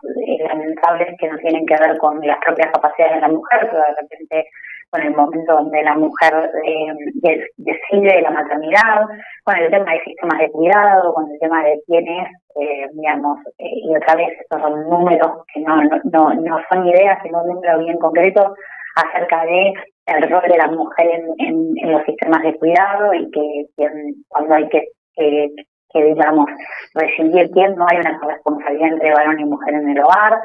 lamentables 0.49 1.17
que 1.19 1.29
no 1.29 1.37
tienen 1.39 1.65
que 1.67 1.77
ver 1.77 1.97
con 1.99 2.21
las 2.27 2.39
propias 2.45 2.73
capacidades 2.73 3.15
de 3.17 3.21
la 3.21 3.29
mujer, 3.29 3.61
pero 3.71 3.79
de 3.83 3.95
repente 4.01 4.49
con 4.91 5.03
el 5.03 5.15
momento 5.17 5.53
donde 5.53 5.83
la 5.83 5.95
mujer 5.97 6.51
eh, 6.65 6.93
de- 7.15 7.47
decide 7.57 8.23
la 8.23 8.31
maternidad, 8.31 9.07
con 9.45 9.57
el 9.57 9.71
tema 9.71 9.93
de 9.93 10.01
sistemas 10.05 10.39
de 10.39 10.51
cuidado, 10.51 11.13
con 11.15 11.31
el 11.31 11.39
tema 11.41 11.63
de 11.65 11.81
quién 11.87 12.07
es, 12.07 12.29
eh, 12.61 12.87
digamos, 12.93 13.39
eh, 13.59 13.71
y 13.85 13.97
otra 13.97 14.15
vez 14.17 14.29
estos 14.41 14.61
son 14.63 14.89
números 14.89 15.45
que 15.53 15.61
no, 15.61 15.77
no, 15.83 16.01
no, 16.05 16.35
no 16.35 16.59
son 16.71 16.87
ideas, 16.87 17.19
sino 17.23 17.43
un 17.43 17.55
número 17.55 17.79
bien 17.81 17.99
concreto 17.99 18.55
acerca 18.95 19.45
de 19.45 19.73
el 20.07 20.31
rol 20.31 20.43
de 20.49 20.57
la 20.57 20.69
mujer 20.69 21.23
en, 21.39 21.91
los 21.91 22.05
sistemas 22.05 22.43
de 22.43 22.55
cuidado 22.57 23.13
y 23.15 23.31
que, 23.31 23.67
que 23.77 23.89
cuando 24.29 24.55
hay 24.55 24.69
que, 24.69 24.85
que, 25.15 25.49
que, 25.93 26.05
digamos, 26.05 26.47
recibir 26.95 27.51
quién 27.51 27.75
no 27.75 27.87
hay 27.89 27.99
una 27.99 28.19
corresponsabilidad 28.19 28.93
entre 28.93 29.13
varón 29.13 29.41
y 29.41 29.45
mujer 29.45 29.75
en 29.75 29.91
el 29.91 30.01
hogar. 30.01 30.41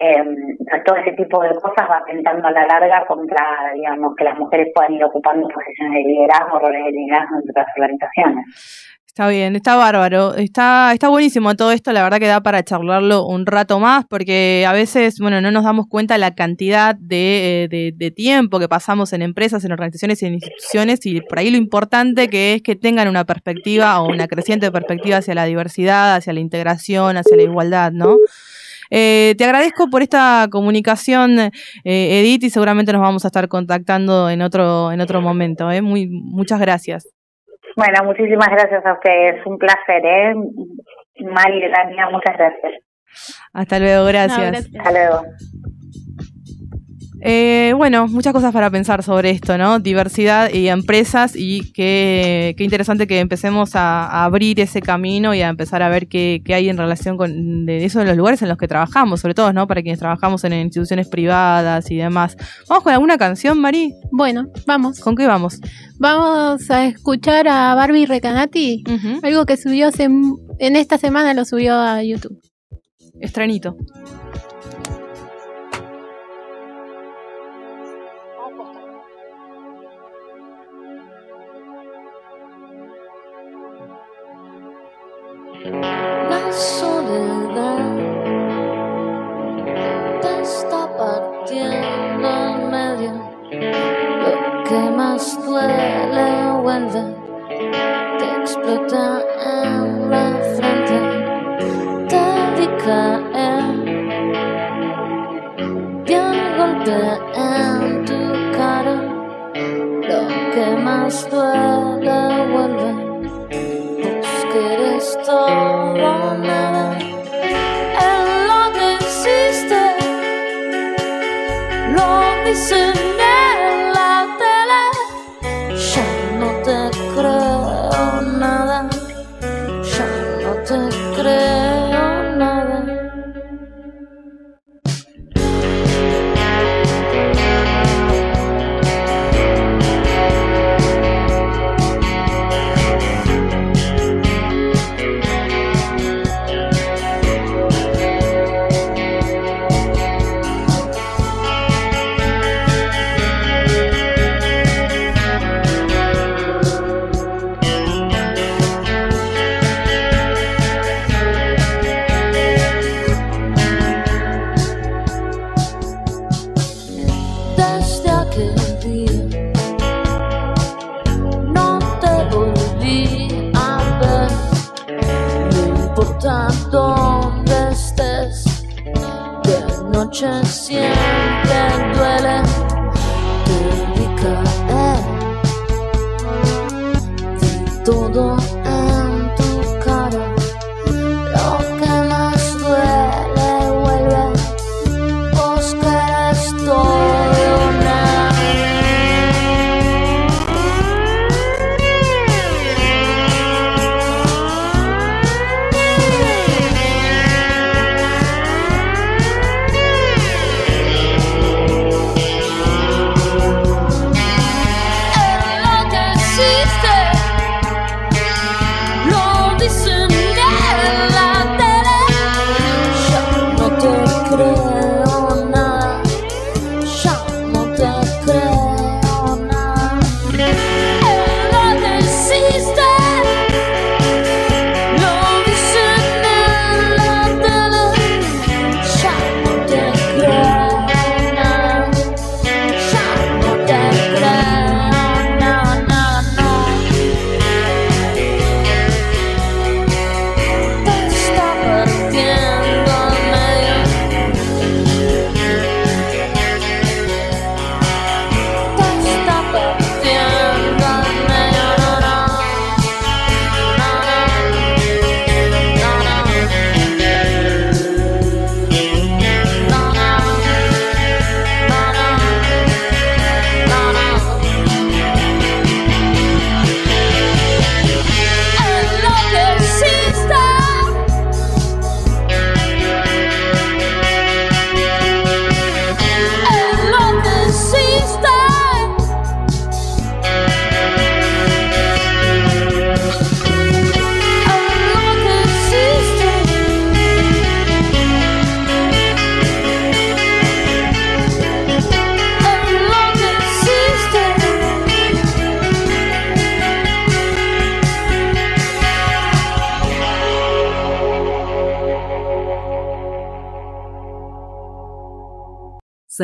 Eh, 0.00 0.24
todo 0.84 0.96
ese 0.96 1.12
tipo 1.12 1.42
de 1.42 1.48
cosas 1.56 1.90
va 1.90 1.98
atentando 1.98 2.46
a 2.46 2.52
la 2.52 2.66
larga 2.66 3.04
contra, 3.06 3.72
digamos, 3.74 4.14
que 4.14 4.24
las 4.24 4.38
mujeres 4.38 4.68
puedan 4.72 4.92
ir 4.92 5.04
ocupando 5.04 5.48
posiciones 5.48 5.94
de 5.94 6.08
liderazgo, 6.08 6.58
roles 6.60 6.84
de 6.84 6.92
liderazgo 6.92 7.36
en 7.36 7.50
otras 7.50 7.66
organizaciones. 7.76 8.97
Está 9.18 9.26
bien, 9.30 9.56
está 9.56 9.74
bárbaro, 9.74 10.36
está, 10.36 10.92
está 10.92 11.08
buenísimo 11.08 11.56
todo 11.56 11.72
esto, 11.72 11.92
la 11.92 12.04
verdad 12.04 12.20
que 12.20 12.28
da 12.28 12.40
para 12.40 12.62
charlarlo 12.62 13.26
un 13.26 13.46
rato 13.46 13.80
más, 13.80 14.04
porque 14.08 14.64
a 14.64 14.72
veces, 14.72 15.18
bueno, 15.18 15.40
no 15.40 15.50
nos 15.50 15.64
damos 15.64 15.88
cuenta 15.88 16.16
la 16.18 16.36
cantidad 16.36 16.94
de, 16.94 17.64
eh, 17.64 17.68
de, 17.68 17.92
de 17.96 18.10
tiempo 18.12 18.60
que 18.60 18.68
pasamos 18.68 19.12
en 19.12 19.22
empresas, 19.22 19.64
en 19.64 19.72
organizaciones 19.72 20.22
y 20.22 20.26
en 20.26 20.34
instituciones, 20.34 21.04
y 21.04 21.20
por 21.22 21.40
ahí 21.40 21.50
lo 21.50 21.56
importante 21.56 22.28
que 22.28 22.54
es 22.54 22.62
que 22.62 22.76
tengan 22.76 23.08
una 23.08 23.24
perspectiva 23.24 24.00
o 24.00 24.08
una 24.08 24.28
creciente 24.28 24.70
perspectiva 24.70 25.16
hacia 25.16 25.34
la 25.34 25.46
diversidad, 25.46 26.14
hacia 26.14 26.32
la 26.32 26.38
integración, 26.38 27.16
hacia 27.16 27.36
la 27.36 27.42
igualdad, 27.42 27.90
¿no? 27.90 28.18
Eh, 28.88 29.34
te 29.36 29.44
agradezco 29.44 29.90
por 29.90 30.02
esta 30.02 30.46
comunicación, 30.48 31.40
eh, 31.40 31.50
Edith, 31.82 32.44
y 32.44 32.50
seguramente 32.50 32.92
nos 32.92 33.02
vamos 33.02 33.24
a 33.24 33.28
estar 33.28 33.48
contactando 33.48 34.30
en 34.30 34.42
otro, 34.42 34.92
en 34.92 35.00
otro 35.00 35.20
momento. 35.20 35.72
¿eh? 35.72 35.82
Muy, 35.82 36.06
muchas 36.06 36.60
gracias. 36.60 37.17
Bueno, 37.78 38.02
muchísimas 38.06 38.48
gracias 38.48 38.84
a 38.84 38.94
ustedes, 38.94 39.46
un 39.46 39.56
placer, 39.56 40.04
¿eh? 40.04 40.34
Mari 41.20 41.62
muchas 42.10 42.36
gracias. 42.36 42.72
Hasta 43.52 43.78
luego, 43.78 44.04
gracias. 44.06 44.36
No, 44.36 44.46
gracias. 44.48 44.76
Hasta 44.76 44.90
luego. 44.90 45.22
Eh, 47.20 47.74
bueno, 47.76 48.06
muchas 48.06 48.32
cosas 48.32 48.52
para 48.52 48.70
pensar 48.70 49.02
sobre 49.02 49.30
esto, 49.30 49.58
¿no? 49.58 49.78
Diversidad 49.80 50.52
y 50.52 50.68
empresas 50.68 51.34
y 51.34 51.72
qué, 51.72 52.54
qué 52.56 52.64
interesante 52.64 53.06
que 53.06 53.18
empecemos 53.18 53.74
a, 53.74 54.06
a 54.06 54.24
abrir 54.24 54.60
ese 54.60 54.80
camino 54.80 55.34
y 55.34 55.42
a 55.42 55.48
empezar 55.48 55.82
a 55.82 55.88
ver 55.88 56.06
qué, 56.06 56.40
qué 56.44 56.54
hay 56.54 56.68
en 56.68 56.76
relación 56.76 57.16
con 57.16 57.66
de 57.66 57.84
eso 57.84 57.98
de 57.98 58.04
los 58.06 58.16
lugares 58.16 58.42
en 58.42 58.48
los 58.48 58.56
que 58.56 58.68
trabajamos, 58.68 59.20
sobre 59.20 59.34
todo, 59.34 59.52
¿no? 59.52 59.66
Para 59.66 59.82
quienes 59.82 59.98
trabajamos 59.98 60.44
en 60.44 60.52
instituciones 60.52 61.08
privadas 61.08 61.90
y 61.90 61.96
demás. 61.96 62.36
¿Vamos 62.68 62.84
con 62.84 62.92
alguna 62.92 63.18
canción, 63.18 63.60
Mari? 63.60 63.94
Bueno, 64.12 64.46
vamos. 64.66 65.00
¿Con 65.00 65.16
qué 65.16 65.26
vamos? 65.26 65.60
Vamos 65.98 66.70
a 66.70 66.86
escuchar 66.86 67.48
a 67.48 67.74
Barbie 67.74 68.06
Recanati, 68.06 68.84
algo 69.22 69.44
que 69.46 69.56
subió 69.56 69.90
en 69.98 70.76
esta 70.76 70.98
semana 70.98 71.34
lo 71.34 71.44
subió 71.44 71.74
a 71.74 72.02
YouTube. 72.02 72.40
Estrenito. 73.20 73.76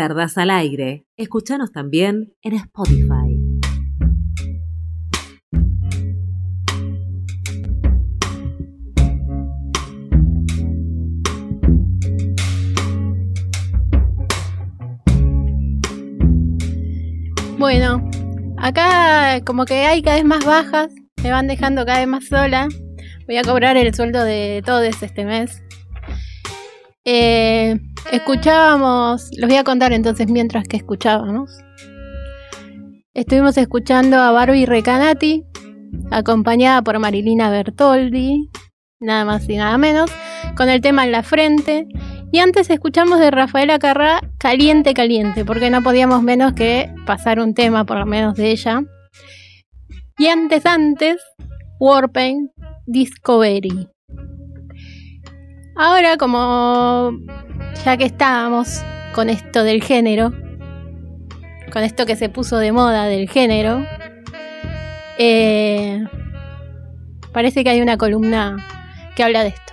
Al 0.07 0.51
aire. 0.51 1.07
Escúchanos 1.17 1.73
también 1.73 2.35
en 2.43 2.55
Spotify. 2.55 3.41
Bueno, 17.59 18.11
acá 18.59 19.41
como 19.47 19.65
que 19.65 19.87
hay 19.87 20.03
cada 20.03 20.17
vez 20.17 20.25
más 20.27 20.45
bajas, 20.45 20.93
me 21.23 21.31
van 21.31 21.47
dejando 21.47 21.87
cada 21.87 22.01
vez 22.01 22.09
más 22.09 22.27
sola. 22.27 22.69
Voy 23.27 23.39
a 23.39 23.43
cobrar 23.43 23.79
el 23.79 23.95
sueldo 23.95 24.23
de 24.23 24.63
todos 24.67 25.03
este 25.03 25.25
mes. 25.25 25.63
Eh, 27.07 27.79
escuchábamos, 28.13 29.29
los 29.37 29.49
voy 29.49 29.59
a 29.59 29.65
contar 29.65 29.93
entonces 29.93 30.27
mientras 30.31 30.67
que 30.67 30.79
escuchábamos. 30.79 31.51
Estuvimos 33.13 33.59
escuchando 33.59 34.17
a 34.17 34.31
Barbie 34.33 34.65
Recanati, 34.65 35.45
acompañada 36.11 36.81
por 36.83 36.99
Marilina 36.99 37.51
Bertoldi, 37.51 38.49
nada 39.01 39.27
más 39.27 39.47
y 39.49 39.57
nada 39.57 39.77
menos, 39.77 40.11
con 40.57 40.71
el 40.71 40.81
tema 40.81 41.05
en 41.05 41.13
la 41.13 41.23
frente. 41.23 41.87
Y 42.33 42.39
antes 42.39 42.71
escuchamos 42.71 43.21
de 43.21 43.31
Rafaela 43.31 43.79
Carrá 43.79 44.21
Caliente 44.39 44.95
Caliente, 44.95 45.45
porque 45.45 45.71
no 45.71 45.83
podíamos 45.83 46.23
menos 46.23 46.55
que 46.55 46.91
pasar 47.07 47.39
un 47.39 47.55
tema, 47.55 47.85
por 47.85 47.99
lo 47.99 48.07
menos 48.07 48.35
de 48.35 48.51
ella. 48.51 48.83
Y 50.17 50.29
antes, 50.29 50.65
antes, 50.65 51.21
Warpaint 51.79 52.51
Discovery. 52.87 53.94
Ahora, 55.77 56.17
como 56.17 57.19
ya 57.85 57.97
que 57.97 58.05
estábamos 58.05 58.81
con 59.13 59.29
esto 59.29 59.65
del 59.65 59.83
género, 59.83 60.33
con 61.73 61.83
esto 61.83 62.07
que 62.07 62.15
se 62.15 62.29
puso 62.29 62.59
de 62.59 62.71
moda 62.71 63.07
del 63.07 63.29
género, 63.29 63.85
eh, 65.19 66.05
parece 67.33 67.65
que 67.65 67.71
hay 67.71 67.81
una 67.81 67.97
columna 67.97 68.65
que 69.17 69.25
habla 69.25 69.43
de 69.43 69.49
esto. 69.49 69.65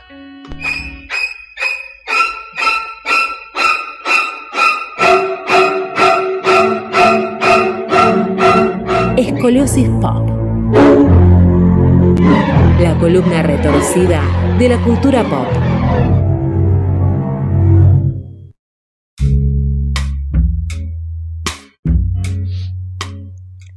Escoliosis 9.18 9.88
Pop. 10.02 10.28
La 12.80 12.98
columna 13.00 13.44
retorcida 13.44 14.24
de 14.58 14.70
la 14.70 14.78
cultura 14.80 15.24
pop. 15.24 15.61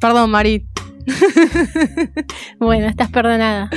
Perdón, 0.05 0.31
Mari. 0.33 0.67
Bueno, 2.61 2.89
estás 2.89 3.11
perdonada. 3.11 3.71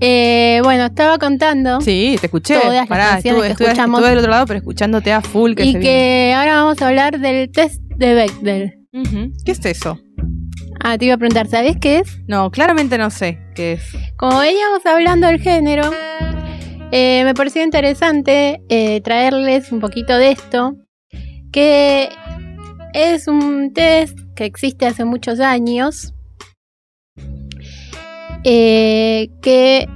Eh, 0.00 0.60
bueno, 0.64 0.86
estaba 0.86 1.18
contando 1.18 1.80
Sí, 1.82 2.16
te 2.18 2.26
escuché. 2.26 2.58
Todas 2.58 2.74
las 2.74 2.86
Pará, 2.86 3.08
canciones 3.10 3.24
estuve, 3.42 3.46
que 3.48 3.52
estuve- 3.52 3.66
escuchamos. 3.68 3.98
estuve 4.00 4.08
del 4.10 4.18
otro 4.20 4.30
lado, 4.30 4.46
pero 4.46 4.58
escuchándote 4.58 5.12
a 5.12 5.20
full 5.20 5.52
que 5.54 5.64
y 5.66 5.72
se 5.72 5.80
que 5.80 6.34
ahora 6.34 6.62
vamos 6.62 6.80
a 6.80 6.88
hablar 6.88 7.20
del 7.20 7.50
test 7.52 7.82
de 7.82 8.14
Bechdel. 8.14 8.72
¿Qué 9.44 9.52
es 9.52 9.62
eso? 9.66 9.98
Ah, 10.82 10.96
te 10.96 11.04
iba 11.04 11.14
a 11.16 11.18
preguntar, 11.18 11.48
¿sabés 11.48 11.76
qué 11.78 11.98
es? 11.98 12.18
No, 12.26 12.50
claramente 12.50 12.96
no 12.96 13.10
sé 13.10 13.38
qué 13.54 13.72
es. 13.74 13.82
Como 14.16 14.38
veníamos 14.38 14.86
hablando 14.86 15.26
del 15.26 15.38
género, 15.40 15.90
eh, 16.92 17.24
me 17.24 17.34
pareció 17.34 17.62
interesante 17.62 18.62
eh, 18.70 19.02
traerles 19.02 19.70
un 19.70 19.80
poquito 19.80 20.16
de 20.16 20.30
esto, 20.30 20.76
que 21.52 22.08
es 22.94 23.28
un 23.28 23.74
test 23.74 24.18
que 24.36 24.44
existe 24.44 24.86
hace 24.86 25.04
muchos 25.04 25.40
años, 25.40 26.14
eh, 28.44 29.30
que, 29.42 29.88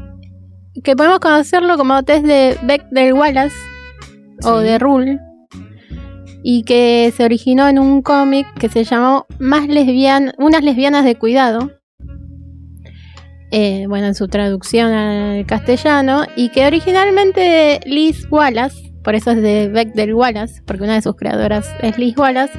que 0.83 0.97
podemos 0.97 1.21
conocerlo 1.21 1.77
como 1.77 2.03
test 2.03 2.25
de 2.27 2.59
Bechdel-Wallace 2.62 3.55
o 4.43 4.61
Sí. 4.61 4.67
de 4.67 4.79
Rule, 4.79 5.19
y 6.43 6.65
que 6.65 7.12
se 7.17 7.25
originó 7.25 7.69
en 7.69 7.79
un 7.79 8.03
cómic 8.03 8.47
que 8.59 8.69
se 8.69 8.83
llamó 8.85 9.27
Más 9.39 9.69
lesbian 9.69 10.33
Unas 10.39 10.65
lesbianas 10.65 11.05
de 11.05 11.15
cuidado. 11.15 11.71
Eh, 13.53 13.85
bueno, 13.89 14.07
en 14.07 14.15
su 14.15 14.29
traducción 14.29 14.93
al 14.93 15.45
castellano, 15.45 16.25
y 16.37 16.49
que 16.49 16.67
originalmente 16.67 17.81
Liz 17.85 18.27
Wallace, 18.31 18.93
por 19.05 19.15
eso 19.15 19.33
es 19.33 19.43
de 19.43 19.69
Bechdel 19.69 20.15
Wallace, 20.15 20.62
porque 20.67 20.85
una 20.85 20.95
de 20.95 21.03
sus 21.03 21.17
creadoras 21.17 21.69
es 21.83 21.99
Liz 21.99 22.17
Wallace, 22.17 22.59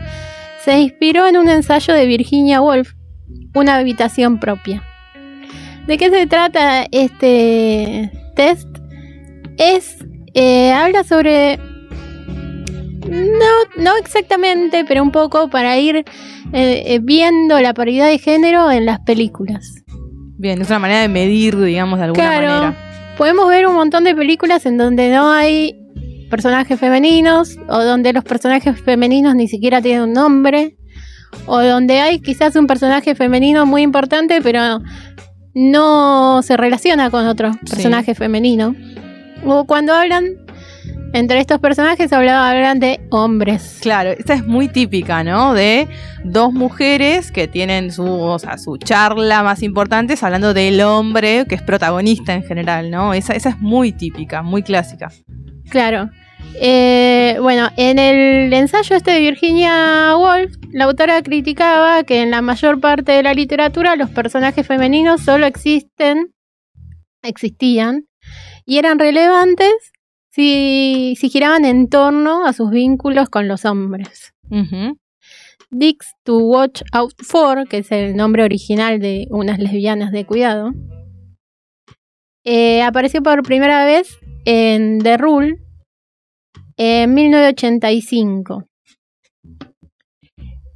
se 0.65 0.79
inspiró 0.79 1.27
en 1.27 1.37
un 1.37 1.49
ensayo 1.49 1.93
de 1.93 2.05
Virginia 2.05 2.61
Woolf, 2.61 2.93
Una 3.53 3.75
habitación 3.77 4.39
propia. 4.39 4.83
¿De 5.87 5.97
qué 5.97 6.09
se 6.09 6.27
trata 6.27 6.85
este 6.91 8.11
test? 8.35 8.67
Es. 9.57 9.97
eh, 10.33 10.71
habla 10.71 11.03
sobre. 11.03 11.57
No, 13.09 13.81
no 13.83 13.97
exactamente, 13.97 14.85
pero 14.87 15.03
un 15.03 15.11
poco 15.11 15.49
para 15.49 15.77
ir 15.77 15.97
eh, 15.97 16.03
eh, 16.53 16.99
viendo 17.01 17.59
la 17.59 17.73
paridad 17.73 18.07
de 18.07 18.19
género 18.19 18.71
en 18.71 18.85
las 18.85 18.99
películas. 19.01 19.65
Bien, 20.37 20.61
es 20.61 20.67
una 20.69 20.79
manera 20.79 21.01
de 21.01 21.09
medir, 21.09 21.57
digamos, 21.59 21.99
de 21.99 22.05
alguna 22.05 22.23
Claro. 22.23 22.47
manera. 22.47 23.13
Podemos 23.17 23.49
ver 23.49 23.67
un 23.67 23.75
montón 23.75 24.03
de 24.03 24.15
películas 24.15 24.65
en 24.65 24.77
donde 24.77 25.09
no 25.11 25.29
hay 25.31 25.75
personajes 26.31 26.79
femeninos 26.79 27.57
o 27.69 27.83
donde 27.83 28.11
los 28.13 28.23
personajes 28.23 28.81
femeninos 28.81 29.35
ni 29.35 29.47
siquiera 29.47 29.81
tienen 29.81 30.03
un 30.03 30.13
nombre 30.13 30.75
o 31.45 31.61
donde 31.61 31.99
hay 31.99 32.19
quizás 32.21 32.55
un 32.55 32.65
personaje 32.65 33.13
femenino 33.13 33.65
muy 33.67 33.83
importante 33.83 34.41
pero 34.41 34.81
no 35.53 36.41
se 36.41 36.57
relaciona 36.57 37.09
con 37.11 37.27
otro 37.27 37.51
Sí. 37.53 37.59
personaje 37.75 38.15
femenino 38.15 38.75
o 39.45 39.65
cuando 39.65 39.93
hablan 39.93 40.25
entre 41.13 41.39
estos 41.39 41.59
personajes 41.59 42.11
habla- 42.13 42.49
hablan 42.49 42.79
de 42.79 42.99
hombres 43.09 43.79
Claro, 43.81 44.11
esta 44.11 44.33
es 44.33 44.45
muy 44.45 44.67
típica, 44.69 45.23
¿no? 45.23 45.53
De 45.53 45.87
dos 46.23 46.53
mujeres 46.53 47.31
que 47.31 47.47
tienen 47.47 47.91
su, 47.91 48.05
o 48.05 48.39
sea, 48.39 48.57
su 48.57 48.77
charla 48.77 49.43
más 49.43 49.61
importante 49.63 50.13
es 50.13 50.23
hablando 50.23 50.53
del 50.53 50.79
hombre 50.81 51.45
que 51.47 51.55
es 51.55 51.61
protagonista 51.61 52.33
en 52.33 52.43
general, 52.43 52.89
¿no? 52.91 53.13
Esa, 53.13 53.33
esa 53.33 53.49
es 53.49 53.59
muy 53.59 53.91
típica, 53.91 54.41
muy 54.41 54.63
clásica. 54.63 55.11
Claro. 55.69 56.09
Eh, 56.59 57.37
bueno, 57.41 57.69
en 57.77 57.97
el 57.97 58.51
ensayo 58.53 58.95
este 58.95 59.11
de 59.11 59.19
Virginia 59.21 60.15
Woolf, 60.17 60.53
la 60.71 60.85
autora 60.85 61.21
criticaba 61.21 62.03
que 62.03 62.21
en 62.21 62.31
la 62.31 62.41
mayor 62.41 62.79
parte 62.79 63.13
de 63.13 63.23
la 63.23 63.33
literatura 63.33 63.95
los 63.95 64.09
personajes 64.09 64.65
femeninos 64.67 65.21
solo 65.21 65.45
existen, 65.45 66.33
existían, 67.23 68.05
y 68.65 68.77
eran 68.77 68.99
relevantes 68.99 69.73
si, 70.31 71.15
si 71.19 71.29
giraban 71.29 71.65
en 71.65 71.89
torno 71.89 72.45
a 72.45 72.53
sus 72.53 72.71
vínculos 72.71 73.29
con 73.29 73.47
los 73.47 73.65
hombres. 73.65 74.33
Ujú. 74.49 74.97
Dicks 75.69 76.13
to 76.23 76.37
Watch 76.37 76.81
Out 76.91 77.13
For, 77.21 77.67
que 77.67 77.79
es 77.79 77.91
el 77.91 78.15
nombre 78.15 78.43
original 78.43 78.99
de 78.99 79.27
unas 79.29 79.59
lesbianas 79.59 80.11
de 80.11 80.25
cuidado, 80.25 80.73
eh, 82.43 82.81
apareció 82.81 83.21
por 83.21 83.43
primera 83.43 83.85
vez 83.85 84.17
en 84.45 84.99
The 84.99 85.17
Rule 85.17 85.55
en 86.77 87.13
1985. 87.13 88.65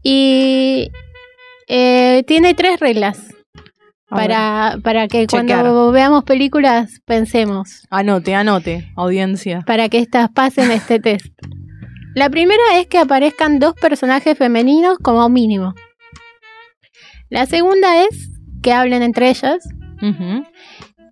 Y 0.04 0.92
eh, 1.68 2.24
tiene 2.28 2.54
tres 2.54 2.80
reglas 2.80 3.35
para, 4.10 4.78
para 4.84 5.08
que 5.08 5.26
Chequear. 5.28 5.62
cuando 5.64 5.92
veamos 5.92 6.24
películas 6.24 7.02
pensemos, 7.06 7.84
Anote, 7.90 8.36
anote, 8.36 8.92
audiencia. 8.96 9.62
para 9.66 9.90
que 9.90 10.00
estas 10.00 10.30
pasen 10.32 10.72
este 10.72 11.00
test. 11.00 11.28
La 12.14 12.30
primera 12.30 12.64
es 12.76 12.88
que 12.88 12.98
aparezcan 12.98 13.60
dos 13.60 13.74
personajes 13.74 14.38
femeninos 14.38 14.98
como 15.00 15.28
mínimo. 15.28 15.74
La 17.30 17.46
segunda 17.46 18.04
es 18.04 18.32
que 18.62 18.72
hablen 18.72 19.02
entre 19.04 19.30
ellas. 19.30 19.68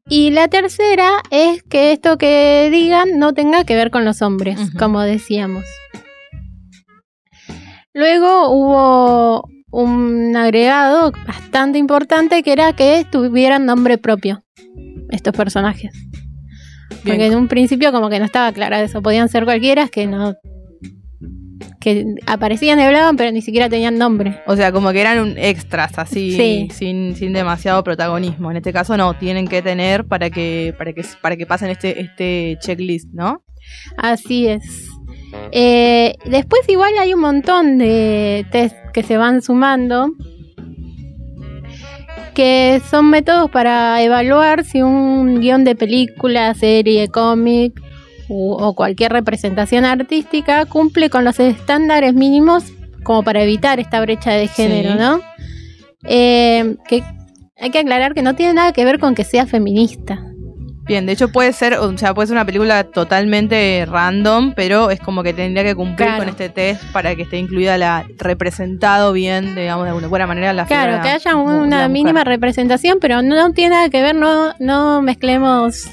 Y 0.07 0.29
la 0.31 0.47
tercera 0.47 1.09
es 1.31 1.63
que 1.63 1.91
esto 1.91 2.17
que 2.17 2.69
digan 2.71 3.17
no 3.19 3.33
tenga 3.33 3.63
que 3.65 3.75
ver 3.75 3.89
con 3.91 4.05
los 4.05 4.21
hombres, 4.21 4.59
como 4.77 5.01
decíamos. 5.01 5.65
Luego 7.93 8.49
hubo 8.49 9.49
un 9.73 10.35
agregado 10.37 11.11
bastante 11.25 11.79
importante 11.79 12.43
que 12.43 12.53
era 12.53 12.73
que 12.73 13.05
tuvieran 13.11 13.65
nombre 13.65 13.97
propio 13.97 14.43
estos 15.09 15.33
personajes. 15.35 15.91
Bien. 15.91 17.01
Porque 17.03 17.25
en 17.25 17.35
un 17.35 17.47
principio 17.47 17.91
como 17.91 18.09
que 18.09 18.19
no 18.19 18.25
estaba 18.25 18.51
clara 18.51 18.81
eso, 18.81 19.01
podían 19.01 19.29
ser 19.29 19.45
cualquiera 19.45 19.87
que 19.87 20.05
no 20.05 20.35
que 21.81 22.05
aparecían 22.27 22.79
y 22.79 22.83
hablaban 22.83 23.17
pero 23.17 23.31
ni 23.31 23.41
siquiera 23.41 23.67
tenían 23.67 23.97
nombre. 23.97 24.39
O 24.45 24.55
sea, 24.55 24.71
como 24.71 24.91
que 24.91 25.01
eran 25.01 25.19
un 25.19 25.37
extras, 25.37 25.97
así, 25.97 26.31
Sí. 26.35 26.67
sin, 26.71 27.15
sin 27.15 27.33
demasiado 27.33 27.83
protagonismo. 27.83 28.51
En 28.51 28.57
este 28.57 28.71
caso 28.71 28.95
no, 28.95 29.15
tienen 29.15 29.47
que 29.47 29.63
tener 29.63 30.05
para 30.05 30.29
que, 30.29 30.75
para 30.77 30.93
que, 30.93 31.03
para 31.19 31.35
que 31.35 31.45
pasen 31.47 31.71
este, 31.71 31.99
este 31.99 32.57
checklist, 32.61 33.09
¿no? 33.11 33.43
Así 33.97 34.47
es. 34.47 34.87
Eh, 35.51 36.13
después 36.25 36.61
igual 36.69 36.91
hay 36.99 37.13
un 37.15 37.21
montón 37.21 37.79
de 37.79 38.45
test 38.51 38.75
que 38.93 39.03
se 39.03 39.17
van 39.17 39.41
sumando 39.41 40.11
que 42.33 42.81
son 42.89 43.09
métodos 43.09 43.49
para 43.51 44.01
evaluar 44.01 44.63
si 44.63 44.81
un 44.81 45.39
guion 45.39 45.63
de 45.63 45.75
película, 45.75 46.53
serie, 46.55 47.07
cómic 47.07 47.79
u- 48.27 48.53
o 48.53 48.73
cualquier 48.73 49.11
representación 49.11 49.85
artística 49.85 50.65
cumple 50.65 51.09
con 51.11 51.25
los 51.25 51.39
estándares 51.39 52.13
mínimos 52.15 52.63
como 53.03 53.21
para 53.23 53.43
evitar 53.43 53.79
esta 53.79 54.01
brecha 54.01 54.31
de 54.31 54.47
género, 54.47 54.93
Sí. 54.93 54.97
¿no? 54.97 55.21
Eh, 56.05 56.75
que 56.87 57.03
hay 57.59 57.69
que 57.69 57.79
aclarar 57.79 58.13
que 58.15 58.23
no 58.23 58.33
tiene 58.35 58.53
nada 58.53 58.71
que 58.73 58.83
ver 58.83 58.97
con 58.99 59.13
que 59.13 59.23
sea 59.23 59.45
feminista. 59.45 60.25
Bien, 60.85 61.05
de 61.05 61.13
hecho 61.13 61.29
puede 61.31 61.53
ser, 61.53 61.75
o 61.75 61.97
sea, 61.97 62.13
puede 62.13 62.27
ser 62.27 62.35
una 62.35 62.45
película 62.45 62.83
totalmente 62.83 63.85
random, 63.89 64.53
pero 64.53 64.91
es 64.91 64.99
como 64.99 65.23
que 65.23 65.33
tendría 65.33 65.63
que 65.63 65.75
cumplir 65.75 66.07
Claro. 66.09 66.19
con 66.19 66.29
este 66.29 66.49
test 66.49 66.83
para 66.91 67.15
que 67.15 67.21
esté 67.21 67.37
incluida 67.37 67.77
la 67.77 68.05
representado 68.17 69.13
bien, 69.13 69.55
digamos, 69.55 69.85
de 69.85 69.89
alguna 69.91 70.07
buena 70.07 70.27
manera 70.27 70.51
la 70.51 70.65
Claro, 70.65 70.91
figura 70.93 71.01
que 71.03 71.09
haya 71.09 71.35
una 71.37 71.63
mujer. 71.77 71.89
mínima 71.89 72.23
representación, 72.25 72.97
pero 72.99 73.21
no 73.21 73.51
tiene 73.53 73.75
nada 73.75 73.89
que 73.89 74.01
ver, 74.01 74.13
no, 74.15 74.53
no 74.59 75.01
mezclemos 75.01 75.89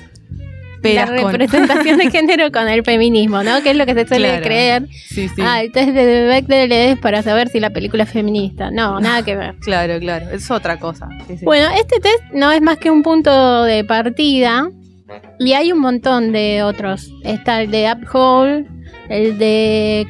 Peras 0.83 1.11
la 1.11 1.21
con- 1.23 1.33
representación 1.33 1.99
de 1.99 2.11
género 2.11 2.51
con 2.51 2.67
el 2.67 2.83
feminismo, 2.83 3.43
¿no? 3.45 3.63
Que 3.63 3.73
es 3.73 3.77
lo 3.77 3.85
que 3.87 3.93
se 3.95 4.09
suele 4.09 4.29
Claro. 4.29 4.43
creer. 4.45 4.89
Sí, 4.91 5.29
sí. 5.29 5.43
Ah, 5.45 5.61
el 5.61 5.71
test 5.73 5.91
de 5.91 6.25
Bechdel 6.27 6.73
es 6.73 6.99
para 6.99 7.23
saber 7.23 7.49
si 7.51 7.61
la 7.61 7.69
película 7.69 8.05
es 8.05 8.11
feminista. 8.11 8.71
No, 8.71 8.99
nada 9.01 9.23
que 9.23 9.37
ver. 9.37 9.57
Claro, 9.57 9.99
claro, 10.01 10.31
es 10.33 10.51
otra 10.51 10.79
cosa. 10.79 11.07
Sí, 11.29 11.37
sí. 11.37 11.45
Bueno, 11.45 11.69
este 11.77 12.01
test 12.01 12.25
no 12.33 12.51
es 12.51 12.63
más 12.63 12.79
que 12.79 12.91
un 12.91 13.03
punto 13.03 13.63
de 13.65 13.85
partida 13.85 14.71
y 15.39 15.53
hay 15.53 15.73
un 15.73 15.81
montón 15.81 16.33
de 16.33 16.63
otros. 16.63 17.11
Está 17.25 17.63
el 17.63 17.71
de 17.71 17.93
Uphole, 17.93 18.67
el 19.09 19.39
de 19.39 20.07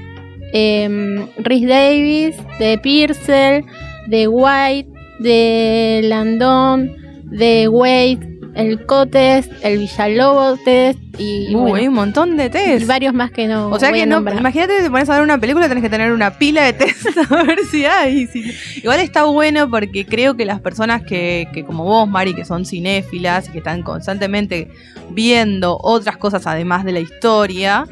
em, 0.52 1.26
Rhys 1.38 1.68
Davis, 1.68 2.36
de 2.58 2.78
Pearsall, 2.78 3.64
de 4.08 4.28
White, 4.28 4.90
de 5.20 6.00
Landon, 6.04 6.96
de 7.24 7.68
Wade, 7.68 8.39
el 8.54 8.84
Cotest, 8.86 9.52
el 9.62 9.78
Villalobos 9.78 10.62
test 10.64 10.98
y, 11.18 11.54
Uh, 11.54 11.58
bueno, 11.60 11.76
hay 11.76 11.88
un 11.88 11.94
montón 11.94 12.36
de 12.36 12.46
y 12.46 12.50
test. 12.50 12.86
varios 12.86 13.12
más 13.14 13.30
que 13.30 13.46
no. 13.46 13.68
O 13.68 13.78
sea 13.78 13.90
voy 13.90 13.98
que 13.98 14.02
a 14.04 14.06
no, 14.06 14.20
imagínate 14.20 14.82
te 14.82 14.90
pones 14.90 15.08
a 15.08 15.14
ver 15.14 15.22
una 15.22 15.38
película 15.38 15.68
tenés 15.68 15.82
que 15.82 15.90
tener 15.90 16.12
una 16.12 16.30
pila 16.38 16.64
de 16.64 16.72
test 16.72 17.06
a 17.30 17.42
ver 17.44 17.58
si 17.70 17.84
hay. 17.84 18.26
si- 18.26 18.52
Igual 18.82 19.00
está 19.00 19.24
bueno 19.24 19.70
porque 19.70 20.04
creo 20.06 20.36
que 20.36 20.44
las 20.44 20.60
personas 20.60 21.02
que, 21.02 21.48
que 21.52 21.64
como 21.64 21.84
vos, 21.84 22.08
Mari, 22.08 22.34
que 22.34 22.44
son 22.44 22.64
cinéfilas 22.66 23.48
y 23.48 23.52
que 23.52 23.58
están 23.58 23.82
constantemente 23.82 24.68
viendo 25.10 25.78
otras 25.82 26.16
cosas 26.16 26.46
además 26.46 26.84
de 26.84 26.92
la 26.92 27.00
historia 27.00 27.86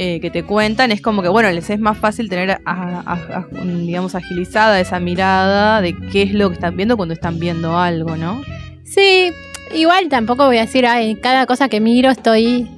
eh, 0.00 0.20
que 0.20 0.30
te 0.30 0.44
cuentan, 0.44 0.92
es 0.92 1.00
como 1.00 1.22
que 1.22 1.28
bueno, 1.28 1.50
les 1.50 1.68
es 1.70 1.80
más 1.80 1.98
fácil 1.98 2.28
tener, 2.28 2.52
a- 2.52 2.60
a- 2.64 3.12
a- 3.14 3.46
digamos, 3.52 4.14
agilizada 4.14 4.78
esa 4.78 5.00
mirada 5.00 5.80
de 5.80 5.96
qué 6.12 6.22
es 6.22 6.32
lo 6.34 6.48
que 6.50 6.54
están 6.54 6.76
viendo 6.76 6.96
cuando 6.96 7.14
están 7.14 7.40
viendo 7.40 7.76
algo, 7.76 8.16
¿no? 8.16 8.40
Sí, 8.84 9.32
igual 9.74 10.08
tampoco 10.08 10.46
voy 10.46 10.58
a 10.58 10.62
decir, 10.62 10.86
ay, 10.86 11.16
cada 11.16 11.46
cosa 11.46 11.68
que 11.68 11.80
miro 11.80 12.10
estoy 12.10 12.68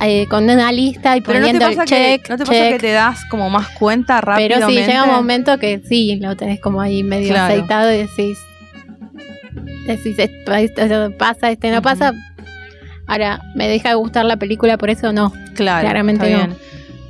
eh, 0.00 0.26
con 0.28 0.44
una 0.44 0.70
lista 0.72 1.16
y 1.16 1.20
Pero 1.20 1.38
no 1.40 1.46
te 1.46 1.52
poniendo 1.52 1.66
pasa, 1.78 1.82
el 1.82 1.88
que, 1.88 2.18
check, 2.18 2.30
no 2.30 2.36
te 2.36 2.44
pasa 2.44 2.52
check. 2.60 2.72
que 2.72 2.78
te 2.78 2.92
das 2.92 3.24
como 3.26 3.48
más 3.50 3.68
cuenta 3.70 4.20
Pero 4.20 4.26
rápidamente. 4.56 4.82
sí, 4.82 4.86
llega 4.88 5.04
un 5.04 5.10
momento 5.10 5.58
que 5.58 5.80
sí, 5.88 6.16
lo 6.20 6.36
tenés 6.36 6.60
como 6.60 6.80
ahí 6.80 7.02
medio 7.02 7.28
Claro. 7.30 7.54
aceitado 7.54 7.92
y 7.94 7.98
decís, 7.98 8.38
decís 9.86 10.18
esto, 10.18 10.52
esto 10.54 11.12
pasa, 11.18 11.50
este 11.50 11.70
no 11.70 11.80
pasa. 11.82 12.12
Ahora, 13.06 13.40
¿me 13.56 13.66
deja 13.68 13.88
de 13.90 13.94
gustar 13.96 14.24
la 14.24 14.36
película 14.36 14.76
por 14.78 14.90
eso? 14.90 15.12
No. 15.12 15.32
Claro, 15.54 15.80
Claramente 15.82 16.30
no. 16.30 16.36
bien. 16.38 16.56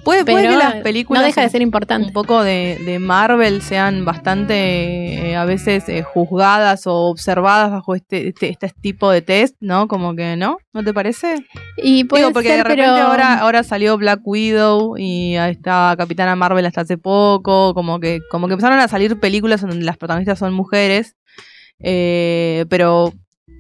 Puede, 0.05 0.25
puede 0.25 0.49
que 0.49 0.57
las 0.57 0.77
películas 0.77 1.23
no 1.23 1.27
deja 1.27 1.41
de 1.43 1.47
un- 1.47 1.51
ser 1.51 1.63
importante. 1.63 2.07
un 2.09 2.13
poco 2.13 2.43
de, 2.43 2.79
de 2.85 2.99
Marvel 2.99 3.61
sean 3.63 4.05
bastante 4.05 5.31
eh, 5.31 5.37
a 5.37 5.45
veces 5.45 5.89
eh, 5.89 6.03
juzgadas 6.03 6.87
o 6.87 6.95
observadas 7.11 7.71
bajo 7.71 7.95
este, 7.95 8.29
este, 8.29 8.49
este 8.49 8.73
tipo 8.81 9.11
de 9.11 9.23
test, 9.23 9.57
¿no? 9.61 9.89
Como 9.89 10.15
que, 10.17 10.37
¿no? 10.37 10.59
¿No 10.73 10.83
te 10.83 10.95
parece? 10.95 11.37
Y 11.77 12.05
puede 12.05 12.23
Digo, 12.25 12.33
porque 12.33 12.49
ser, 12.49 12.59
de 12.59 12.63
repente 12.65 12.85
pero- 12.91 13.07
ahora, 13.07 13.39
ahora 13.41 13.63
salió 13.63 13.97
Black 13.99 14.21
Widow 14.25 14.97
y 14.99 15.37
está 15.37 15.95
Capitana 15.99 16.35
Marvel 16.37 16.67
hasta 16.67 16.81
hace 16.83 16.97
poco, 16.99 17.75
como 17.75 18.01
que, 18.01 18.21
como 18.31 18.47
que 18.49 18.55
empezaron 18.55 18.79
a 18.81 18.89
salir 18.89 19.21
películas 19.21 19.61
donde 19.61 19.85
las 19.85 19.97
protagonistas 19.99 20.39
son 20.39 20.53
mujeres, 20.55 21.17
eh, 21.79 22.65
pero 22.69 23.13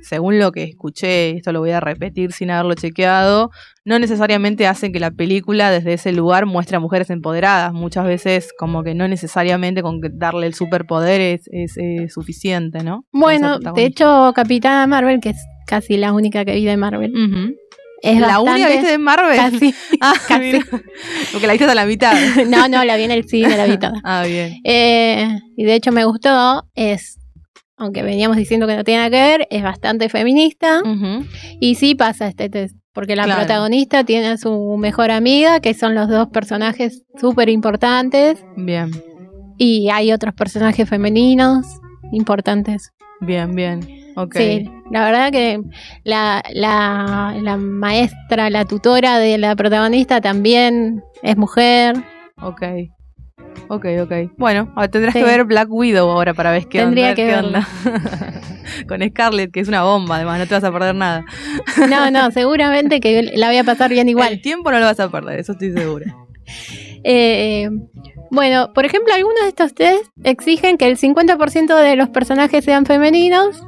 según 0.02 0.38
lo 0.38 0.50
que 0.52 0.64
escuché, 0.64 1.36
esto 1.36 1.52
lo 1.52 1.60
voy 1.60 1.70
a 1.70 1.80
repetir 1.80 2.32
sin 2.32 2.50
haberlo 2.50 2.74
chequeado, 2.74 3.50
no 3.84 3.98
necesariamente 3.98 4.66
hacen 4.66 4.92
que 4.92 5.00
la 5.00 5.10
película 5.10 5.70
desde 5.70 5.94
ese 5.94 6.12
lugar 6.12 6.46
muestre 6.46 6.76
a 6.76 6.80
mujeres 6.80 7.10
empoderadas. 7.10 7.72
Muchas 7.72 8.04
veces 8.06 8.50
como 8.58 8.82
que 8.82 8.94
no 8.94 9.08
necesariamente 9.08 9.82
con 9.82 10.00
darle 10.14 10.46
el 10.46 10.54
superpoder 10.54 11.20
es, 11.20 11.42
es, 11.52 12.12
suficiente, 12.12 12.82
¿no? 12.82 13.04
Bueno, 13.12 13.58
de 13.58 13.84
hecho, 13.84 14.32
Capitana 14.34 14.86
Marvel, 14.86 15.20
que 15.20 15.30
es 15.30 15.38
casi 15.66 15.96
la 15.96 16.12
única 16.12 16.44
que 16.44 16.54
vi 16.54 16.64
de 16.64 16.76
Marvel, 16.76 17.12
es 18.02 18.18
¿La 18.18 18.38
bastante- 18.38 18.50
única 18.50 18.68
que 18.68 18.74
viste 18.74 18.90
de 18.90 18.98
Marvel? 18.98 19.36
Casi. 19.36 19.74
Ah, 20.00 20.14
casi. 20.28 20.58
Porque 21.32 21.46
la 21.46 21.52
viste 21.52 21.64
hasta 21.66 21.74
la 21.74 21.84
mitad. 21.84 22.14
no, 22.48 22.68
no, 22.68 22.84
la 22.84 22.96
vi 22.96 23.02
en 23.04 23.10
el 23.10 23.28
cine, 23.28 23.56
la 23.56 23.66
vi 23.66 23.76
toda. 23.76 24.00
Ah, 24.02 24.24
bien. 24.26 24.56
Eh, 24.64 25.28
y 25.56 25.64
de 25.64 25.74
hecho 25.74 25.92
me 25.92 26.04
gustó, 26.04 26.64
es, 26.74 27.18
aunque 27.80 28.02
veníamos 28.04 28.36
diciendo 28.36 28.66
que 28.68 28.76
no 28.76 28.84
tiene 28.84 28.98
nada 28.98 29.10
que 29.10 29.16
ver, 29.38 29.48
es 29.50 29.62
bastante 29.64 30.08
feminista. 30.08 30.82
Y 31.58 31.74
sí 31.74 31.94
pasa 31.96 32.28
este 32.28 32.48
test, 32.48 32.76
porque 32.92 33.16
la 33.16 33.24
Claro. 33.24 33.40
protagonista 33.40 34.04
tiene 34.04 34.28
a 34.28 34.36
su 34.36 34.76
mejor 34.78 35.10
amiga, 35.10 35.58
que 35.60 35.74
son 35.74 35.94
los 35.96 36.08
dos 36.08 36.28
personajes 36.28 37.02
súper 37.20 37.48
importantes, 37.48 38.44
Bien, 38.56 38.90
y 39.58 39.88
hay 39.90 40.12
otros 40.12 40.34
personajes 40.34 40.88
femeninos 40.88 41.66
importantes. 42.12 42.92
bien, 43.20 43.54
bien. 43.54 43.80
Ok. 44.16 44.36
Sí, 44.36 44.68
la 44.90 45.04
verdad 45.04 45.30
que 45.30 45.60
la, 46.04 46.42
la, 46.52 47.36
la 47.40 47.56
maestra, 47.56 48.50
la 48.50 48.64
tutora 48.64 49.18
de 49.18 49.38
la 49.38 49.54
protagonista 49.56 50.20
también 50.20 51.02
es 51.22 51.36
mujer. 51.36 51.94
Ok. 52.42 52.62
Ok, 53.68 53.86
ok. 54.02 54.12
Bueno, 54.36 54.72
ahora 54.74 54.88
tendrás 54.88 55.12
Sí. 55.14 55.20
que 55.20 55.24
ver 55.24 55.44
Black 55.44 55.68
Widow 55.70 56.08
ahora 56.10 56.34
para 56.34 56.50
ver 56.50 56.66
qué 56.66 56.78
Tendría 56.80 57.10
onda. 57.10 57.14
que 57.16 57.24
verla. 57.26 57.68
Con 58.88 59.02
Scarlett, 59.08 59.52
que 59.52 59.60
es 59.60 59.68
una 59.68 59.82
bomba, 59.82 60.16
además, 60.16 60.38
no 60.38 60.46
te 60.46 60.54
vas 60.54 60.64
a 60.64 60.72
perder 60.72 60.94
nada. 60.94 61.24
No, 61.88 62.10
no, 62.10 62.30
seguramente 62.30 63.00
que 63.00 63.22
la 63.34 63.48
voy 63.48 63.56
a 63.58 63.64
pasar 63.64 63.90
bien 63.90 64.08
igual. 64.08 64.32
El 64.32 64.42
tiempo 64.42 64.70
no 64.70 64.78
lo 64.78 64.86
vas 64.86 65.00
a 65.00 65.10
perder, 65.10 65.40
eso 65.40 65.52
estoy 65.52 65.72
segura. 65.72 66.14
Eh, 67.02 67.70
bueno, 68.30 68.72
por 68.74 68.84
ejemplo, 68.84 69.14
algunos 69.14 69.40
de 69.42 69.48
estos 69.48 69.72
test 69.74 70.04
exigen 70.22 70.76
que 70.76 70.86
el 70.86 70.98
50% 70.98 71.74
de 71.82 71.96
los 71.96 72.10
personajes 72.10 72.62
sean 72.62 72.84
femeninos, 72.84 73.62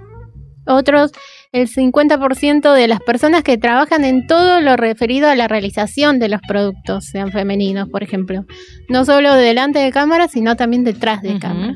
otros 0.66 1.12
el 1.52 1.68
50% 1.68 2.72
de 2.72 2.88
las 2.88 3.00
personas 3.00 3.42
que 3.42 3.58
trabajan 3.58 4.04
en 4.04 4.26
todo 4.26 4.60
lo 4.62 4.76
referido 4.76 5.28
a 5.28 5.36
la 5.36 5.48
realización 5.48 6.18
de 6.18 6.30
los 6.30 6.40
productos 6.40 7.04
sean 7.04 7.30
femeninos, 7.30 7.90
por 7.90 8.02
ejemplo. 8.02 8.46
No 8.88 9.04
solo 9.04 9.34
delante 9.34 9.78
de 9.78 9.92
cámara, 9.92 10.28
sino 10.28 10.56
también 10.56 10.82
detrás 10.82 11.20
de 11.20 11.38
cámara. 11.38 11.74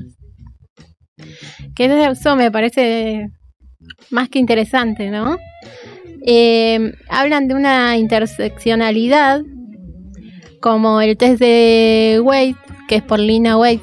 Que 1.75 2.07
eso 2.11 2.37
me 2.37 2.51
parece 2.51 3.29
más 4.11 4.31
que 4.31 4.39
interesante, 4.39 5.11
¿no? 5.11 5.37
Eh, 6.25 6.93
hablan 7.09 7.47
de 7.47 7.55
una 7.55 7.99
interseccionalidad 7.99 9.43
como 10.61 11.03
el 11.03 11.17
test 11.19 11.39
de 11.39 12.21
Wade, 12.23 12.57
que 12.89 12.97
es 12.97 13.03
por 13.03 13.21
Lina 13.21 13.59
Wade, 13.59 13.83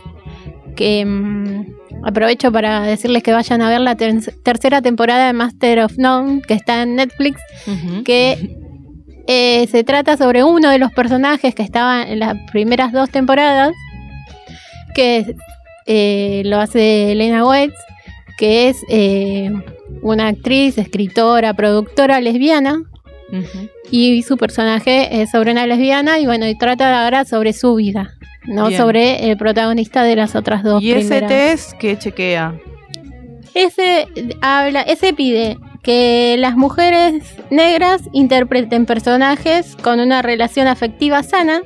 que 0.75 1.05
mm, 1.05 1.65
aprovecho 2.03 2.51
para 2.51 2.81
decirles 2.81 3.23
que 3.23 3.31
vayan 3.31 3.61
a 3.61 3.69
ver 3.69 3.79
la 3.81 3.95
ter- 3.95 4.33
tercera 4.43 4.81
temporada 4.81 5.27
de 5.27 5.33
Master 5.33 5.79
of 5.79 5.97
None, 5.97 6.41
que 6.41 6.53
está 6.53 6.83
en 6.83 6.95
Netflix, 6.95 7.39
que 8.03 8.57
eh, 9.27 9.67
se 9.67 9.83
trata 9.83 10.17
sobre 10.17 10.43
uno 10.43 10.69
de 10.69 10.79
los 10.79 10.91
personajes 10.91 11.55
que 11.55 11.63
estaba 11.63 12.03
en 12.03 12.19
las 12.19 12.35
primeras 12.51 12.91
dos 12.91 13.09
temporadas, 13.09 13.71
que 14.95 15.35
eh, 15.85 16.41
lo 16.45 16.59
hace 16.59 17.11
Elena 17.13 17.45
Wade, 17.45 17.73
que 18.37 18.69
es 18.69 18.77
eh, 18.89 19.51
una 20.01 20.27
actriz, 20.27 20.77
escritora, 20.77 21.53
productora 21.53 22.19
lesbiana, 22.21 22.83
y 23.89 24.21
su 24.23 24.37
personaje 24.37 25.21
es 25.21 25.31
sobre 25.31 25.51
una 25.53 25.65
lesbiana 25.65 26.19
y 26.19 26.25
bueno, 26.27 26.47
y 26.47 26.55
trata 26.55 27.03
ahora 27.03 27.25
sobre 27.25 27.53
su 27.53 27.73
vida, 27.75 28.13
no 28.45 28.67
Bien. 28.67 28.79
sobre 28.81 29.29
el 29.31 29.37
protagonista 29.37 30.03
de 30.03 30.15
las 30.15 30.35
otras 30.35 30.63
dos 30.63 30.81
Y 30.83 30.91
ese 30.91 31.07
primeras. 31.19 31.29
test 31.29 31.73
que 31.73 31.97
chequea. 31.97 32.55
Ese 33.53 34.07
habla, 34.41 34.81
ese 34.81 35.13
pide 35.13 35.57
que 35.83 36.35
las 36.39 36.55
mujeres 36.55 37.23
negras 37.49 38.01
interpreten 38.13 38.85
personajes 38.85 39.75
con 39.81 39.99
una 39.99 40.21
relación 40.21 40.67
afectiva 40.67 41.21
sana 41.23 41.61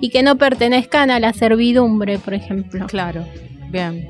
y 0.00 0.10
que 0.10 0.22
no 0.22 0.36
pertenezcan 0.36 1.10
a 1.10 1.18
la 1.20 1.32
servidumbre, 1.32 2.18
por 2.18 2.34
ejemplo. 2.34 2.86
Claro, 2.86 3.24
bien. 3.70 4.08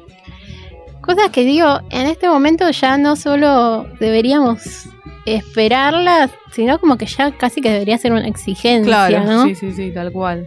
Cosas 1.01 1.31
que 1.31 1.45
digo, 1.45 1.81
en 1.91 2.07
este 2.07 2.29
momento 2.29 2.69
ya 2.71 2.99
no 2.99 3.17
solo 3.17 3.87
deberíamos 4.01 4.89
esperarlas, 5.25 6.31
sino 6.53 6.79
como 6.79 6.97
que 6.99 7.07
ya 7.07 7.31
casi 7.33 7.61
que 7.61 7.71
debería 7.71 7.97
ser 7.99 8.13
una 8.13 8.27
exigencia, 8.27 8.85
Claro, 9.09 9.25
¿no? 9.25 9.45
sí, 9.45 9.55
sí, 9.55 9.73
sí, 9.73 9.91
tal 9.93 10.11
cual. 10.13 10.47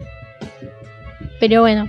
Pero 1.42 1.60
bueno, 1.60 1.88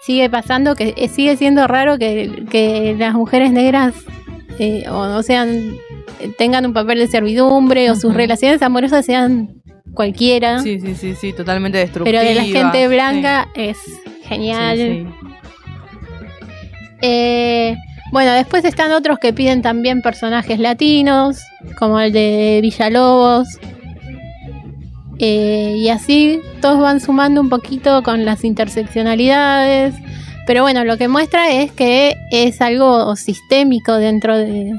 sigue 0.00 0.30
pasando 0.30 0.74
que 0.76 0.94
eh, 0.96 1.08
sigue 1.08 1.36
siendo 1.36 1.66
raro 1.66 1.98
que, 1.98 2.46
que 2.50 2.96
las 2.98 3.12
mujeres 3.12 3.52
negras 3.52 3.92
eh, 4.58 4.84
o, 4.88 4.96
o 4.96 5.22
sean 5.22 5.76
tengan 6.38 6.64
un 6.64 6.72
papel 6.72 7.00
de 7.00 7.06
servidumbre 7.06 7.90
o 7.90 7.96
sus 7.96 8.14
relaciones 8.14 8.62
amorosas 8.62 9.04
sean 9.04 9.60
cualquiera. 9.92 10.60
Sí, 10.60 10.80
sí, 10.80 10.94
sí, 10.94 11.14
sí, 11.16 11.34
totalmente 11.34 11.76
destructiva. 11.76 12.18
Pero 12.18 12.26
de 12.26 12.34
la 12.34 12.44
gente 12.44 12.80
sí. 12.80 12.86
blanca 12.86 13.48
es 13.54 13.76
genial. 14.22 14.78
Sí, 14.78 15.06
sí. 15.06 15.28
Eh, 17.02 17.76
bueno, 18.10 18.32
después 18.32 18.64
están 18.64 18.90
otros 18.92 19.18
que 19.18 19.34
piden 19.34 19.60
también 19.60 20.00
personajes 20.00 20.58
latinos, 20.58 21.42
como 21.78 22.00
el 22.00 22.10
de 22.10 22.60
Villalobos. 22.62 23.48
Eh, 25.18 25.74
y 25.76 25.88
así 25.88 26.40
todos 26.60 26.80
van 26.80 27.00
sumando 27.00 27.40
un 27.40 27.48
poquito 27.48 28.02
con 28.02 28.24
las 28.24 28.44
interseccionalidades. 28.44 29.94
Pero 30.46 30.62
bueno, 30.62 30.84
lo 30.84 30.98
que 30.98 31.08
muestra 31.08 31.50
es 31.50 31.72
que 31.72 32.14
es 32.30 32.60
algo 32.60 33.16
sistémico 33.16 33.94
dentro 33.94 34.36
de, 34.36 34.72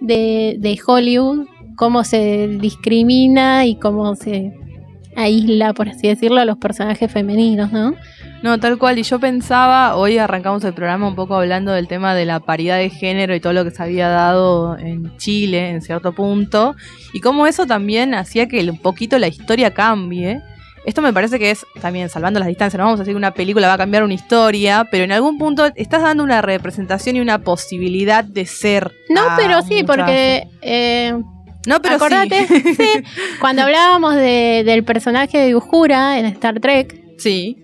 de, 0.00 0.56
de 0.58 0.78
Hollywood, 0.86 1.46
cómo 1.76 2.04
se 2.04 2.48
discrimina 2.60 3.64
y 3.64 3.76
cómo 3.76 4.14
se 4.14 4.52
aísla, 5.16 5.72
por 5.72 5.88
así 5.88 6.08
decirlo, 6.08 6.40
a 6.40 6.44
los 6.44 6.58
personajes 6.58 7.10
femeninos, 7.10 7.72
¿no? 7.72 7.94
No, 8.42 8.58
tal 8.58 8.78
cual. 8.78 8.98
Y 8.98 9.02
yo 9.02 9.18
pensaba, 9.20 9.96
hoy 9.96 10.16
arrancamos 10.16 10.64
el 10.64 10.72
programa 10.72 11.06
un 11.06 11.14
poco 11.14 11.34
hablando 11.36 11.72
del 11.72 11.88
tema 11.88 12.14
de 12.14 12.24
la 12.24 12.40
paridad 12.40 12.78
de 12.78 12.88
género 12.88 13.34
y 13.34 13.40
todo 13.40 13.52
lo 13.52 13.64
que 13.64 13.70
se 13.70 13.82
había 13.82 14.08
dado 14.08 14.78
en 14.78 15.14
Chile 15.18 15.68
en 15.70 15.82
cierto 15.82 16.12
punto. 16.14 16.74
Y 17.12 17.20
cómo 17.20 17.46
eso 17.46 17.66
también 17.66 18.14
hacía 18.14 18.48
que 18.48 18.60
un 18.70 18.78
poquito 18.78 19.18
la 19.18 19.28
historia 19.28 19.72
cambie. 19.72 20.40
Esto 20.86 21.02
me 21.02 21.12
parece 21.12 21.38
que 21.38 21.50
es 21.50 21.66
también 21.82 22.08
salvando 22.08 22.40
las 22.40 22.48
distancias. 22.48 22.78
No 22.78 22.84
vamos 22.86 23.00
a 23.00 23.02
decir 23.02 23.12
que 23.12 23.18
una 23.18 23.34
película 23.34 23.68
va 23.68 23.74
a 23.74 23.78
cambiar 23.78 24.02
una 24.04 24.14
historia, 24.14 24.86
pero 24.90 25.04
en 25.04 25.12
algún 25.12 25.36
punto 25.36 25.68
estás 25.76 26.00
dando 26.02 26.24
una 26.24 26.40
representación 26.40 27.16
y 27.16 27.20
una 27.20 27.40
posibilidad 27.40 28.24
de 28.24 28.46
ser. 28.46 28.90
No, 29.10 29.20
a 29.20 29.36
pero 29.36 29.60
sí, 29.60 29.82
porque 29.84 30.48
eh, 30.62 31.12
No, 31.66 31.82
pero 31.82 31.96
acordate, 31.96 32.46
sí. 32.46 32.62
sí, 32.74 32.88
cuando 33.38 33.60
hablábamos 33.62 34.14
de- 34.14 34.62
del 34.64 34.82
personaje 34.82 35.36
de 35.36 35.54
Uhura 35.54 36.18
en 36.18 36.24
Star 36.24 36.58
Trek, 36.60 36.98
sí. 37.18 37.58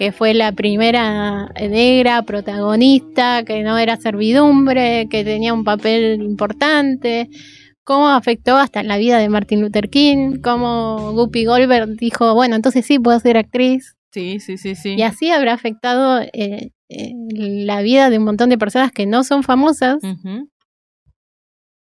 Que 0.00 0.12
fue 0.12 0.32
la 0.32 0.52
primera 0.52 1.48
negra 1.60 2.22
protagonista, 2.22 3.44
que 3.44 3.62
no 3.62 3.76
era 3.76 3.98
servidumbre, 3.98 5.08
que 5.10 5.24
tenía 5.24 5.52
un 5.52 5.62
papel 5.62 6.22
importante, 6.22 7.28
cómo 7.84 8.08
afectó 8.08 8.56
hasta 8.56 8.82
la 8.82 8.96
vida 8.96 9.18
de 9.18 9.28
Martin 9.28 9.60
Luther 9.60 9.90
King, 9.90 10.40
cómo 10.42 11.12
Guppy 11.12 11.44
Goldberg 11.44 11.98
dijo, 11.98 12.32
bueno, 12.34 12.56
entonces 12.56 12.86
sí 12.86 12.98
puedo 12.98 13.20
ser 13.20 13.36
actriz, 13.36 13.94
Sí, 14.10 14.40
sí, 14.40 14.56
sí, 14.56 14.74
sí. 14.74 14.94
y 14.94 15.02
así 15.02 15.30
habrá 15.30 15.52
afectado 15.52 16.22
eh, 16.32 16.70
eh, 16.88 17.12
la 17.36 17.82
vida 17.82 18.08
de 18.08 18.16
un 18.16 18.24
montón 18.24 18.48
de 18.48 18.56
personas 18.56 18.92
que 18.92 19.04
no 19.04 19.22
son 19.22 19.42
famosas, 19.42 19.98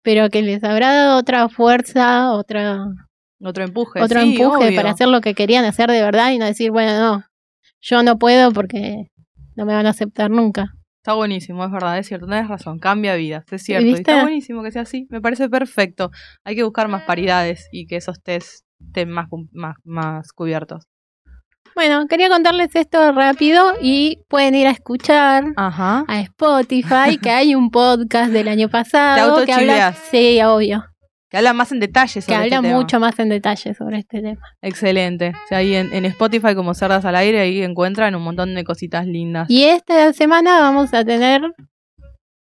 pero 0.02 0.32
que 0.32 0.42
les 0.42 0.64
habrá 0.64 0.92
dado 0.92 1.20
otra 1.20 1.50
fuerza, 1.50 2.32
otra 2.34 2.80
Otro 3.44 3.64
empuje. 3.64 4.02
otro 4.02 4.22
sí, 4.22 4.30
empuje 4.32 4.66
obvio. 4.70 4.76
para 4.76 4.90
hacer 4.90 5.08
lo 5.08 5.22
que 5.22 5.36
querían 5.36 5.66
hacer 5.66 5.92
de 5.92 6.02
verdad 6.02 6.32
y 6.32 6.40
no 6.40 6.46
decir, 6.46 6.72
bueno, 6.72 7.00
no, 7.00 7.24
yo 7.88 8.04
no 8.04 8.20
puedo 8.20 8.52
porque 8.52 9.08
no 9.56 9.66
me 9.66 9.74
van 9.74 9.86
a 9.86 9.92
aceptar 9.92 10.30
nunca. 10.30 10.74
Está 11.02 11.14
buenísimo, 11.14 11.64
es 11.64 11.72
verdad, 11.72 11.98
es 11.98 12.08
cierto, 12.08 12.28
tenés 12.28 12.50
razón, 12.50 12.80
cambia 12.80 13.16
vidas, 13.16 13.46
es 13.50 13.64
cierto. 13.64 13.88
Y 13.88 13.94
está 13.94 14.24
buenísimo 14.24 14.62
que 14.62 14.72
sea 14.72 14.82
así, 14.82 15.08
me 15.10 15.22
parece 15.22 15.48
perfecto. 15.48 16.12
Hay 16.44 16.56
que 16.56 16.64
buscar 16.64 16.90
más 16.90 17.04
paridades 17.04 17.70
y 17.72 17.88
que 17.88 17.96
esos 17.96 18.22
test 18.22 18.66
estén 18.86 19.10
más, 19.10 19.28
más, 19.54 19.76
más 19.86 20.34
cubiertos. 20.34 20.84
Bueno, 21.76 22.08
quería 22.08 22.28
contarles 22.28 22.76
esto 22.76 23.12
rápido 23.14 23.74
y 23.80 24.24
pueden 24.28 24.56
ir 24.56 24.68
a 24.68 24.72
escuchar 24.72 25.46
Ajá. 25.56 26.04
a 26.08 26.22
Spotify 26.22 27.18
que 27.22 27.30
hay 27.30 27.56
un 27.56 27.70
podcast 27.70 28.32
del 28.32 28.48
año 28.48 28.68
pasado 28.68 29.40
Te 29.40 29.46
que 29.46 29.54
habla, 29.54 29.94
sí, 29.94 30.42
obvio, 30.42 30.84
Que 31.30 31.38
habla 31.38 31.54
más 31.54 31.72
en 31.72 31.80
detalle 31.80 32.14
que 32.16 32.22
sobre 32.22 32.36
habla 32.36 32.56
este 32.56 32.68
tema. 32.68 32.78
mucho 32.78 33.00
más 33.00 33.20
en 33.20 33.30
detalle 33.30 33.74
sobre 33.74 34.00
este 34.00 34.22
tema. 34.22 34.42
Excelente. 34.62 35.30
O 35.30 35.48
sea, 35.50 35.58
ahí 35.58 35.76
en, 35.76 35.92
en 35.94 36.06
Spotify 36.06 36.56
como 36.56 36.74
Cerdas 36.74 37.04
al 37.04 37.16
Aire, 37.18 37.42
ahí 37.42 37.64
encuentran 37.64 38.16
un 38.16 38.22
montón 38.24 38.56
de 38.56 38.64
cositas 38.64 39.06
lindas. 39.06 39.50
Y 39.50 39.66
esta 39.66 40.14
semana 40.14 40.60
vamos 40.60 40.94
a 40.94 41.04
tener, 41.04 41.42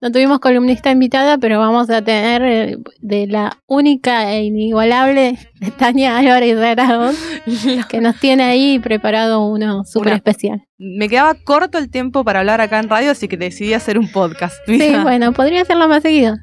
no 0.03 0.11
tuvimos 0.11 0.41
columnista 0.41 0.91
invitada, 0.91 1.39
pero 1.39 1.61
vamos 1.61 1.89
a 1.89 2.03
tener 2.03 2.43
eh, 2.43 2.77
de 3.01 3.27
la 3.29 3.57
única 3.67 4.33
e 4.33 4.43
inigualable 4.45 5.39
Tania 5.79 6.19
Álvarez 6.19 6.59
Arauz, 6.59 7.17
que 7.89 8.01
nos 8.01 8.17
tiene 8.19 8.43
ahí 8.43 8.79
preparado 8.81 9.47
uno 9.47 9.85
súper 9.85 10.15
especial. 10.15 10.61
Me 10.77 11.09
quedaba 11.09 11.35
corto 11.35 11.79
el 11.79 11.89
tiempo 11.89 12.25
para 12.25 12.41
hablar 12.41 12.61
acá 12.61 12.81
en 12.81 12.89
radio, 12.89 13.13
así 13.13 13.29
que 13.29 13.37
decidí 13.37 13.73
hacer 13.75 13.97
un 13.99 14.11
podcast. 14.11 14.57
Sí, 14.67 14.93
bueno, 15.03 15.33
podría 15.33 15.63
hacerlo 15.63 15.89
más 15.89 16.03
seguido. 16.03 16.35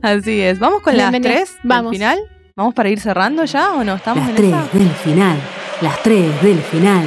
Así 0.00 0.40
es. 0.40 0.60
¿Vamos 0.60 0.80
con 0.82 0.96
las 0.96 1.10
tres? 1.10 1.54
del 1.54 1.60
Vamos. 1.64 1.90
final? 1.92 2.18
¿Vamos 2.56 2.74
para 2.74 2.88
ir 2.88 3.00
cerrando 3.00 3.44
ya 3.44 3.72
o 3.74 3.82
no? 3.82 3.96
¿Estamos 3.96 4.20
Las 4.20 4.30
en 4.30 4.36
tres 4.36 4.48
esa? 4.50 4.78
del 4.78 4.90
final. 4.90 5.36
Las 5.80 6.00
tres 6.04 6.42
del 6.42 6.58
final. 6.60 7.04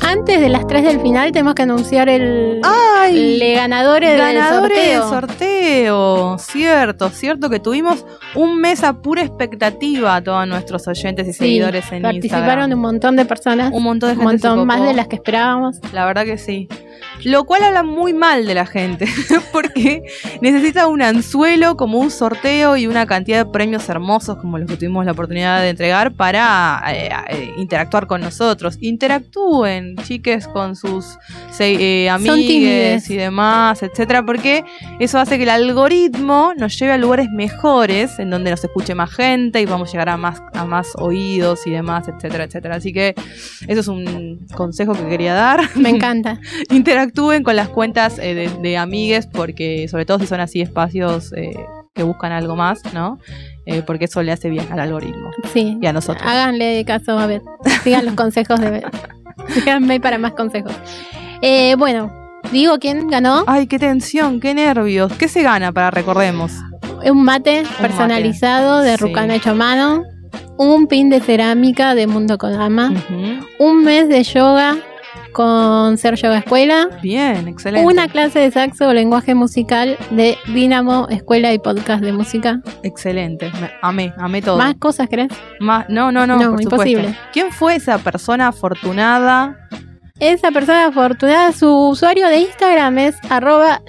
Antes 0.00 0.40
de 0.40 0.48
las 0.48 0.66
3 0.66 0.84
del 0.84 1.00
final 1.00 1.32
tenemos 1.32 1.54
que 1.54 1.62
anunciar 1.62 2.08
el, 2.08 2.62
¡Ay! 2.64 3.38
el 3.42 3.54
ganadores, 3.54 4.16
Ganadores 4.16 4.74
del 4.74 4.88
del 4.88 5.02
sorteo. 5.02 5.10
Sorteo. 5.62 6.38
Cierto, 6.38 7.10
cierto 7.10 7.50
que 7.50 7.60
tuvimos 7.60 8.04
un 8.34 8.60
mes 8.60 8.82
a 8.84 8.94
pura 8.94 9.22
expectativa 9.22 10.16
a 10.16 10.22
todos 10.22 10.46
nuestros 10.46 10.86
oyentes 10.88 11.28
y 11.28 11.32
Sí, 11.32 11.38
seguidores 11.38 11.90
en 11.92 12.02
participaron 12.02 12.40
Instagram. 12.40 12.72
un 12.72 12.80
montón 12.80 13.16
de 13.16 13.24
personas, 13.24 13.72
Un 13.72 13.82
montón 13.82 14.10
de 14.10 14.16
un 14.16 14.28
gente 14.28 14.42
se 14.42 14.48
montón 14.48 14.66
más 14.66 14.82
de 14.82 14.94
las 14.94 15.08
que 15.08 15.16
esperábamos. 15.16 15.78
La 15.92 16.04
verdad 16.04 16.24
que 16.24 16.38
sí. 16.38 16.68
Lo 17.24 17.44
cual 17.44 17.62
habla 17.62 17.82
muy 17.82 18.12
mal 18.12 18.46
de 18.46 18.54
la 18.54 18.66
gente, 18.66 19.06
porque 19.52 20.02
necesita 20.40 20.86
un 20.86 21.02
anzuelo 21.02 21.76
como 21.76 21.98
un 21.98 22.10
sorteo 22.10 22.76
y 22.76 22.86
una 22.86 23.06
cantidad 23.06 23.44
de 23.44 23.50
premios 23.50 23.88
hermosos 23.88 24.38
como 24.38 24.58
los 24.58 24.68
que 24.68 24.76
tuvimos 24.76 25.04
la 25.04 25.12
oportunidad 25.12 25.60
de 25.60 25.68
entregar 25.70 26.12
para 26.12 26.82
eh, 26.88 27.10
eh, 27.28 27.52
interactuar 27.58 28.06
con 28.06 28.20
nosotros. 28.20 28.76
Interactúen, 28.80 29.96
chiques, 29.98 30.48
con 30.48 30.74
sus 30.74 31.18
eh, 31.58 32.10
tímides. 32.18 33.08
y 33.10 33.16
demás, 33.16 33.82
etcétera, 33.82 34.24
porque 34.24 34.64
eso 34.98 35.18
hace 35.18 35.36
que 35.36 35.44
el 35.44 35.50
algoritmo 35.52 36.52
nos 36.56 36.78
lleve 36.78 36.92
a 36.92 36.98
lugares 36.98 37.28
mejores, 37.30 38.18
en 38.18 38.30
donde 38.30 38.50
nos 38.50 38.62
escuche 38.64 38.94
más 38.94 39.10
gente 39.12 39.60
y 39.60 39.66
vamos 39.66 39.88
a 39.88 39.92
llegar 39.92 40.08
a 40.08 40.16
más, 40.16 40.42
a 40.54 40.64
más 40.64 40.88
oídos 40.96 41.66
y 41.66 41.70
demás, 41.70 42.08
etcétera, 42.08 42.44
etcétera. 42.44 42.76
Así 42.76 42.92
que 42.92 43.14
eso 43.68 43.80
es 43.80 43.88
un 43.88 44.46
consejo 44.54 44.94
que 44.94 45.06
quería 45.08 45.34
dar. 45.34 45.60
Me 45.76 45.90
encanta. 45.90 46.40
interactúen 46.70 47.42
con 47.42 47.56
las 47.56 47.68
cuentas 47.68 48.18
eh, 48.18 48.34
de, 48.34 48.48
de 48.60 48.76
amigues, 48.76 49.26
porque 49.26 49.86
sobre 49.88 50.06
todo 50.06 50.18
si 50.18 50.26
son 50.26 50.40
así 50.40 50.60
espacios 50.60 51.32
eh, 51.34 51.54
que 51.94 52.02
buscan 52.02 52.32
algo 52.32 52.56
más, 52.56 52.80
¿no? 52.94 53.18
Eh, 53.66 53.82
porque 53.86 54.06
eso 54.06 54.22
le 54.22 54.32
hace 54.32 54.50
bien 54.50 54.66
al 54.72 54.80
algoritmo 54.80 55.30
Sí. 55.52 55.78
y 55.80 55.86
a 55.86 55.92
nosotros. 55.92 56.26
Háganle 56.26 56.84
caso 56.84 57.18
a 57.18 57.26
ver. 57.26 57.42
Sigan 57.84 58.06
los 58.06 58.14
consejos 58.14 58.60
de 58.60 58.70
ver. 58.70 58.84
Síganme 59.48 60.00
para 60.00 60.18
más 60.18 60.32
consejos. 60.32 60.72
Bueno, 61.78 62.21
digo 62.50 62.78
quién 62.78 63.08
ganó. 63.08 63.44
Ay, 63.46 63.66
qué 63.66 63.78
tensión, 63.78 64.40
qué 64.40 64.54
nervios. 64.54 65.12
¿Qué 65.14 65.28
se 65.28 65.42
gana 65.42 65.72
para 65.72 65.90
recordemos? 65.90 66.52
Un 67.04 67.24
mate 67.24 67.64
personalizado 67.80 68.80
de 68.80 68.96
Sí. 68.96 69.02
Rucana 69.02 69.34
hecho 69.34 69.50
a 69.50 69.54
mano. 69.54 70.02
Un 70.56 70.86
pin 70.86 71.10
de 71.10 71.20
cerámica 71.20 71.94
de 71.94 72.06
Mundo 72.06 72.38
Kodama. 72.38 72.92
Un 73.58 73.82
mes 73.84 74.08
de 74.08 74.22
yoga 74.22 74.76
con 75.32 75.96
Ser 75.96 76.14
Yoga 76.16 76.38
Escuela. 76.38 76.88
Bien, 77.02 77.48
excelente. 77.48 77.86
Una 77.90 78.06
clase 78.06 78.38
de 78.38 78.50
saxo 78.50 78.88
o 78.88 78.92
lenguaje 78.92 79.34
musical 79.34 79.96
de 80.10 80.36
Dinamo 80.52 81.08
Escuela 81.10 81.52
y 81.54 81.58
Podcast 81.58 82.04
de 82.04 82.12
Música. 82.12 82.60
Excelente. 82.82 83.50
Me- 83.60 83.70
amé, 83.80 84.12
amé 84.18 84.42
todo. 84.42 84.58
¿Más 84.58 84.74
cosas 84.74 85.08
crees? 85.10 85.28
Más- 85.58 85.86
no, 85.88 86.12
no, 86.12 86.26
no, 86.26 86.36
No, 86.38 86.50
por 86.52 86.62
imposible. 86.62 87.04
supuesto. 87.08 87.22
¿Quién 87.32 87.50
fue 87.50 87.76
esa 87.76 87.96
persona 87.98 88.48
afortunada? 88.48 89.56
Esa 90.20 90.50
persona 90.50 90.86
afortunada, 90.86 91.52
su 91.52 91.68
usuario 91.88 92.28
de 92.28 92.40
Instagram 92.40 92.98
es 92.98 93.16
arroba. 93.30 93.82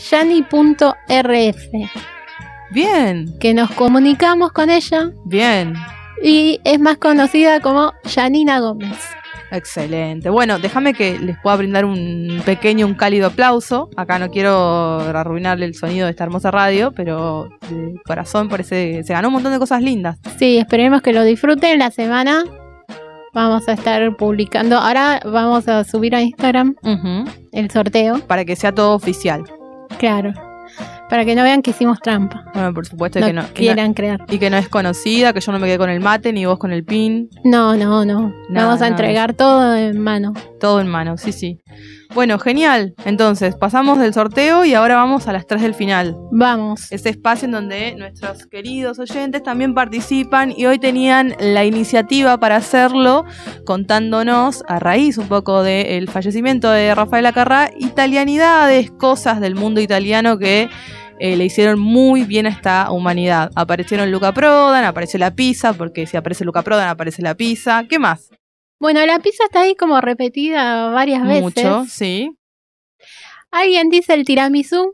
Bien, 2.72 3.38
Que 3.40 3.54
nos 3.54 3.70
comunicamos 3.72 4.52
con 4.52 4.70
ella 4.72 5.12
bien. 5.26 5.76
y 6.24 6.60
es 6.64 6.80
más 6.80 6.98
conocida 6.98 7.60
como 7.60 7.94
Janina 8.16 8.60
Gómez. 8.60 8.98
Excelente. 9.52 10.32
Bueno, 10.32 10.58
déjame 10.58 10.96
que 10.96 11.20
les 11.20 11.38
pueda 11.44 11.56
brindar 11.58 11.86
un 11.86 12.42
pequeño, 12.44 12.88
un 12.88 12.96
cálido 12.96 13.28
aplauso. 13.28 13.88
Acá 13.96 14.18
no 14.18 14.32
quiero 14.32 15.02
arruinarle 15.02 15.66
el 15.68 15.76
sonido 15.76 16.06
de 16.06 16.12
esta 16.12 16.24
hermosa 16.24 16.50
radio, 16.50 16.92
pero 16.92 17.50
de 17.70 17.94
corazón 18.04 18.50
parece 18.50 19.04
se 19.04 19.14
ganó 19.14 19.28
un 19.28 19.36
montón 19.36 19.52
de 19.54 19.60
cosas 19.60 19.84
lindas. 19.84 20.18
Sí, 20.40 20.58
esperemos 20.58 21.04
que 21.04 21.14
lo 21.14 21.24
disfruten 21.24 21.78
la 21.78 21.92
semana. 21.92 22.44
Vamos 23.34 23.68
a 23.68 23.74
estar 23.74 24.16
publicando. 24.16 24.78
Ahora 24.78 25.20
vamos 25.26 25.68
a 25.68 25.84
subir 25.84 26.16
a 26.16 26.22
Instagram 26.22 26.76
el 27.52 27.72
sorteo. 27.72 28.20
Para 28.28 28.46
que 28.46 28.56
sea 28.56 28.72
todo 28.74 28.94
oficial. 28.96 29.44
Claro. 29.98 30.34
Para 31.10 31.26
que 31.26 31.36
no 31.36 31.44
vean 31.44 31.62
que 31.62 31.72
hicimos 31.72 32.00
trampa. 32.00 32.44
Bueno, 32.54 32.74
por 32.74 32.86
supuesto 32.86 33.20
No, 33.20 33.28
que 33.28 33.34
no. 33.34 33.44
quieran 33.54 33.94
creer. 33.94 34.22
Y 34.30 34.40
que 34.40 34.50
no 34.50 34.58
es 34.58 34.68
conocida, 34.70 35.34
que 35.34 35.42
yo 35.42 35.52
no 35.52 35.60
me 35.60 35.68
quedé 35.68 35.78
con 35.78 35.90
el 35.90 36.00
mate, 36.00 36.34
ni 36.34 36.46
vos 36.46 36.58
con 36.58 36.72
el 36.72 36.84
pin. 36.84 37.30
No, 37.44 37.76
no, 37.76 38.06
no. 38.06 38.34
Nada, 38.50 38.66
Vamos 38.68 38.82
a 38.82 38.86
nada. 38.86 38.88
entregar 38.88 39.34
todo 39.34 39.76
en 39.76 40.00
mano. 40.00 40.34
Todo 40.60 40.80
en 40.82 40.88
mano, 40.88 41.18
sí, 41.18 41.32
sí. 41.32 41.60
Bueno, 42.14 42.38
genial. 42.38 42.94
Entonces, 43.06 43.56
pasamos 43.56 43.98
del 43.98 44.14
sorteo 44.14 44.66
y 44.66 44.76
ahora 44.76 44.96
vamos 44.96 45.28
a 45.28 45.34
las 45.34 45.48
3 45.48 45.64
del 45.64 45.74
final. 45.74 46.16
Vamos. 46.32 46.92
Ese 46.92 47.10
espacio 47.10 47.48
en 47.48 47.52
donde 47.54 47.96
nuestros 47.96 48.46
queridos 48.46 49.00
oyentes 49.00 49.42
también 49.42 49.74
participan 49.74 50.54
y 50.56 50.68
hoy 50.68 50.78
tenían 50.78 51.36
la 51.40 51.66
iniciativa 51.66 52.40
para 52.40 52.58
hacerlo 52.58 53.26
contándonos 53.66 54.64
a 54.68 54.78
raíz 54.78 55.18
un 55.18 55.28
poco 55.28 55.64
del 55.64 56.08
fallecimiento 56.08 56.70
de 56.70 56.94
Rafael 56.94 57.26
Acarrá, 57.26 57.72
italianidades, 57.80 58.92
cosas 58.92 59.42
del 59.42 59.56
mundo 59.56 59.82
italiano 59.82 60.38
que 60.38 60.70
eh, 61.20 61.36
le 61.36 61.46
hicieron 61.46 61.80
muy 61.80 62.26
bien 62.26 62.46
a 62.46 62.50
esta 62.50 62.92
humanidad. 62.92 63.50
Aparecieron 63.56 64.12
Luca 64.12 64.34
Prodan, 64.34 64.86
apareció 64.86 65.18
la 65.18 65.34
pizza, 65.34 65.74
porque 65.74 66.06
si 66.06 66.16
aparece 66.16 66.46
Luca 66.46 66.62
Prodan 66.62 66.90
aparece 66.90 67.24
la 67.24 67.34
pizza. 67.34 67.86
¿Qué 67.90 67.98
más? 67.98 68.30
Bueno, 68.84 69.06
la 69.06 69.20
pizza 69.20 69.46
está 69.46 69.62
ahí 69.62 69.76
como 69.76 70.02
repetida 70.02 70.90
varias 70.90 71.26
veces. 71.26 71.42
Mucho, 71.42 71.86
sí. 71.90 72.32
Alguien 73.50 73.88
dice 73.90 74.14
el 74.14 74.26
tiramisú. 74.26 74.92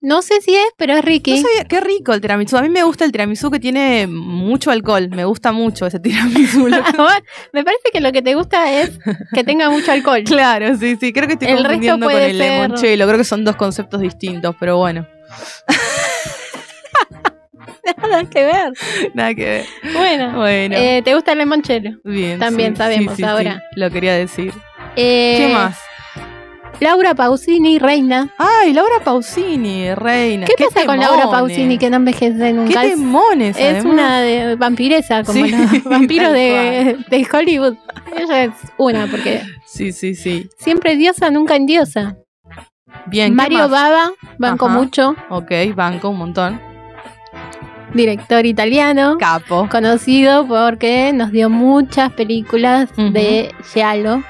No 0.00 0.20
sé 0.20 0.40
si 0.40 0.52
es, 0.56 0.66
pero 0.76 0.94
es 0.94 1.04
Ricky. 1.04 1.40
No 1.40 1.48
qué 1.68 1.80
rico 1.80 2.12
el 2.12 2.20
tiramisú. 2.20 2.56
A 2.56 2.62
mí 2.62 2.68
me 2.70 2.82
gusta 2.82 3.04
el 3.04 3.12
tiramisú 3.12 3.52
que 3.52 3.60
tiene 3.60 4.08
mucho 4.08 4.72
alcohol. 4.72 5.10
Me 5.10 5.24
gusta 5.24 5.52
mucho 5.52 5.86
ese 5.86 6.00
tiramisú. 6.00 6.64
Me 7.52 7.62
parece 7.62 7.84
que 7.92 8.00
lo 8.00 8.10
que 8.10 8.20
te 8.20 8.34
gusta 8.34 8.80
es 8.82 8.98
que 9.32 9.44
tenga 9.44 9.70
mucho 9.70 9.92
alcohol. 9.92 10.24
claro, 10.26 10.76
sí, 10.76 10.96
sí. 11.00 11.12
Creo 11.12 11.28
que 11.28 11.34
estoy 11.34 11.50
El 11.50 11.58
resto 11.58 11.68
confundiendo 11.68 12.06
con 12.06 12.12
puede 12.14 12.30
el 12.32 12.36
ser- 12.36 12.62
limoncello. 12.62 13.06
Creo 13.06 13.18
que 13.18 13.24
son 13.24 13.44
dos 13.44 13.54
conceptos 13.54 14.00
distintos, 14.00 14.56
pero 14.58 14.76
bueno. 14.78 15.06
Nada 18.02 18.24
que 18.24 18.44
ver. 18.44 18.72
Nada 19.14 19.34
que 19.34 19.44
ver. 19.44 19.66
Bueno, 19.92 20.36
Bueno. 20.36 20.76
eh, 20.78 21.02
¿te 21.04 21.14
gusta 21.14 21.32
el 21.32 21.38
limoncello? 21.38 21.98
Bien. 22.04 22.38
también 22.38 22.72
sí, 22.74 22.78
sabemos 22.78 23.16
sí, 23.16 23.22
sí, 23.22 23.28
ahora. 23.28 23.54
sí, 23.72 23.80
lo 23.80 23.90
quería 23.90 24.14
decir. 24.14 24.52
Eh, 24.96 25.34
¿Qué 25.38 25.52
más? 25.52 25.78
Laura 26.80 27.14
Pausini, 27.14 27.78
reina. 27.78 28.28
Ay, 28.36 28.72
Laura 28.72 28.96
Pausini, 29.04 29.94
reina. 29.94 30.44
¿Qué, 30.46 30.64
pasa 30.64 30.84
con 30.86 30.98
Laura. 30.98 31.30
Pausini 31.30 31.78
que 31.78 31.88
no 31.88 31.96
envejece 31.96 32.52
nunca? 32.52 32.80
Qué 32.82 32.88
Es- 32.88 32.94
temones, 32.96 33.56
es 33.56 33.62
además. 33.64 33.84
una 33.92 34.20
de 34.20 34.56
vampiresa, 34.56 35.22
como 35.22 35.44
Sí, 35.44 35.52
los 35.52 35.84
vampiros 35.84 36.32
de, 36.32 36.96
de 37.08 37.26
Hollywood. 37.32 37.76
Ella 38.16 38.44
es 38.44 38.50
una, 38.76 39.06
porque 39.06 39.42
Sí, 39.66 39.92
sí, 39.92 40.14
sí. 40.16 40.48
siempre 40.58 40.96
diosa, 40.96 41.30
nunca 41.30 41.54
en 41.56 41.66
diosa. 41.66 42.16
Bien, 43.06 43.28
¿qué 43.30 43.34
Mario? 43.36 43.68
Baba, 43.68 44.10
banco 44.38 44.66
Ajá. 44.66 44.74
mucho, 44.76 45.14
Ok, 45.30 45.52
banco 45.76 46.08
un 46.10 46.18
montón. 46.18 46.60
Director 47.94 48.44
italiano, 48.46 49.16
Capo. 49.18 49.68
conocido 49.70 50.46
porque 50.46 51.12
nos 51.14 51.30
dio 51.32 51.48
muchas 51.48 52.12
películas 52.12 52.90
de 52.96 53.54
Giallo, 53.72 54.22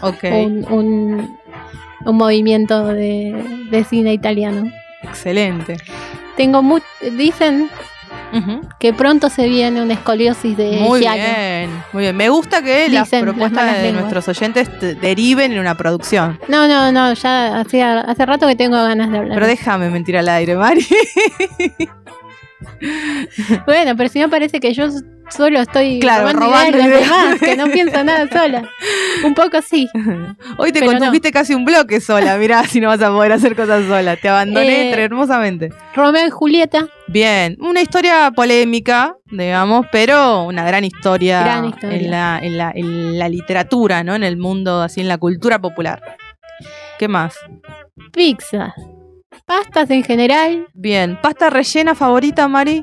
Ok, 0.00 0.24
un, 0.24 0.66
un, 0.70 1.38
un 2.04 2.16
movimiento 2.16 2.86
de, 2.88 3.66
de 3.70 3.84
cine 3.84 4.12
italiano. 4.12 4.70
excelente. 5.02 5.76
Tengo 6.36 6.62
mu 6.62 6.78
dicen 7.16 7.70
que 8.80 8.92
pronto 8.92 9.30
se 9.30 9.46
viene 9.46 9.80
una 9.80 9.94
escoliosis 9.94 10.56
de 10.56 10.78
Muy 10.80 10.98
Giallo. 11.02 11.22
bien, 11.22 11.70
muy 11.92 12.02
bien. 12.02 12.16
Me 12.16 12.28
gusta 12.30 12.62
que 12.62 12.88
las 12.88 13.04
Dicen 13.08 13.24
las 13.24 13.32
propuestas 13.34 13.76
de 13.76 13.82
lenguas. 13.84 14.00
nuestros 14.12 14.26
oyentes 14.28 14.78
te- 14.80 14.96
deriven 14.96 15.52
en 15.52 15.60
una 15.60 15.76
producción. 15.76 16.40
No, 16.48 16.66
no, 16.66 16.90
no, 16.90 17.12
ya 17.14 17.60
hacía, 17.60 18.00
hace 18.00 18.26
rato 18.26 18.48
que 18.48 18.56
tengo 18.56 18.76
ganas 18.76 19.12
de 19.12 19.18
hablar. 19.18 19.34
Pero 19.36 19.46
déjame 19.46 19.88
mentir 19.88 20.16
al 20.16 20.28
aire, 20.28 20.56
Mari. 20.56 20.84
Bueno, 23.66 23.96
pero 23.96 24.08
si 24.08 24.20
no 24.20 24.28
parece 24.30 24.60
que 24.60 24.72
yo 24.74 24.88
solo 25.30 25.60
estoy 25.60 26.00
Claro, 26.00 26.24
robando, 26.32 26.46
robando 26.46 26.78
ideas 26.78 27.00
demás, 27.02 27.40
que 27.40 27.56
no 27.56 27.66
pienso 27.68 28.04
nada 28.04 28.28
sola. 28.28 28.68
Un 29.24 29.34
poco 29.34 29.60
sí. 29.62 29.88
Hoy 30.58 30.72
te 30.72 30.80
Pero 30.80 30.92
condujiste 30.92 31.32
casi 31.32 31.54
un 31.54 31.64
bloque 31.64 32.00
sola. 32.00 32.36
Mirá 32.36 32.64
si 32.64 32.80
no 32.80 32.88
vas 32.88 33.00
a 33.00 33.08
poder 33.08 33.32
hacer 33.32 33.56
cosas 33.56 33.86
sola. 33.86 34.16
Te 34.16 34.28
abandoné 34.28 34.90
Eh, 34.90 35.02
hermosamente. 35.02 35.70
Romeo 35.94 36.26
y 36.26 36.30
Julieta, 36.30 36.86
Bien, 37.06 37.56
una 37.60 37.82
historia 37.82 38.30
polémica, 38.34 39.16
digamos, 39.30 39.86
pero 39.92 40.44
una 40.44 40.64
gran 40.64 40.84
historia, 40.84 41.42
Gran 41.42 41.66
historia. 41.66 41.96
En, 41.98 42.10
la, 42.10 42.38
en, 42.42 42.58
la, 42.58 42.72
en 42.74 43.18
la 43.18 43.28
literatura, 43.28 44.02
¿no? 44.04 44.14
En 44.14 44.24
el 44.24 44.36
mundo, 44.36 44.80
así 44.82 45.00
en 45.00 45.08
la 45.08 45.18
cultura 45.18 45.58
popular. 45.58 46.02
¿Qué 46.98 47.08
más? 47.08 47.34
pizza, 48.12 48.74
pastas 49.46 49.90
en 49.90 50.02
general, 50.02 50.68
Bien, 50.74 51.18
pasta 51.20 51.50
rellena 51.50 51.94
favorita, 51.94 52.48
Mari. 52.48 52.82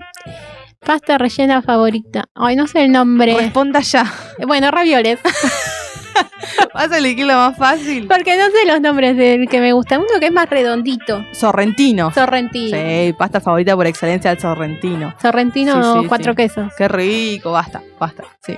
pasta 0.85 1.17
rellena 1.17 1.61
favorita. 1.61 2.25
Ay, 2.35 2.55
no 2.55 2.67
sé 2.67 2.83
el 2.83 2.91
nombre. 2.91 3.35
Responda 3.35 3.79
ya. 3.81 4.11
Bueno, 4.45 4.71
ravioles. 4.71 5.19
¿Vas 6.73 6.91
a 6.91 6.97
elegir 6.97 7.25
lo 7.25 7.33
más 7.35 7.57
fácil? 7.57 8.07
Porque 8.07 8.37
no 8.37 8.45
sé 8.45 8.65
los 8.65 8.81
nombres 8.81 9.15
del 9.17 9.47
que 9.47 9.59
me 9.61 9.73
gusta. 9.73 9.97
Uno 9.99 10.07
que 10.19 10.27
es 10.27 10.31
más 10.31 10.49
redondito. 10.49 11.23
Sorrentino. 11.31 12.11
Sorrentino. 12.13 12.77
Sí, 12.77 13.13
pasta 13.17 13.39
favorita 13.41 13.75
por 13.75 13.87
excelencia 13.87 14.31
el 14.31 14.39
sorrentino. 14.39 15.13
Sorrentino 15.21 15.95
Sí, 15.95 15.99
sí, 16.01 16.07
cuatro 16.07 16.33
sí. 16.33 16.37
quesos. 16.37 16.73
Qué 16.77 16.87
rico, 16.87 17.51
basta, 17.51 17.81
basta. 17.99 18.23
Sí. 18.41 18.55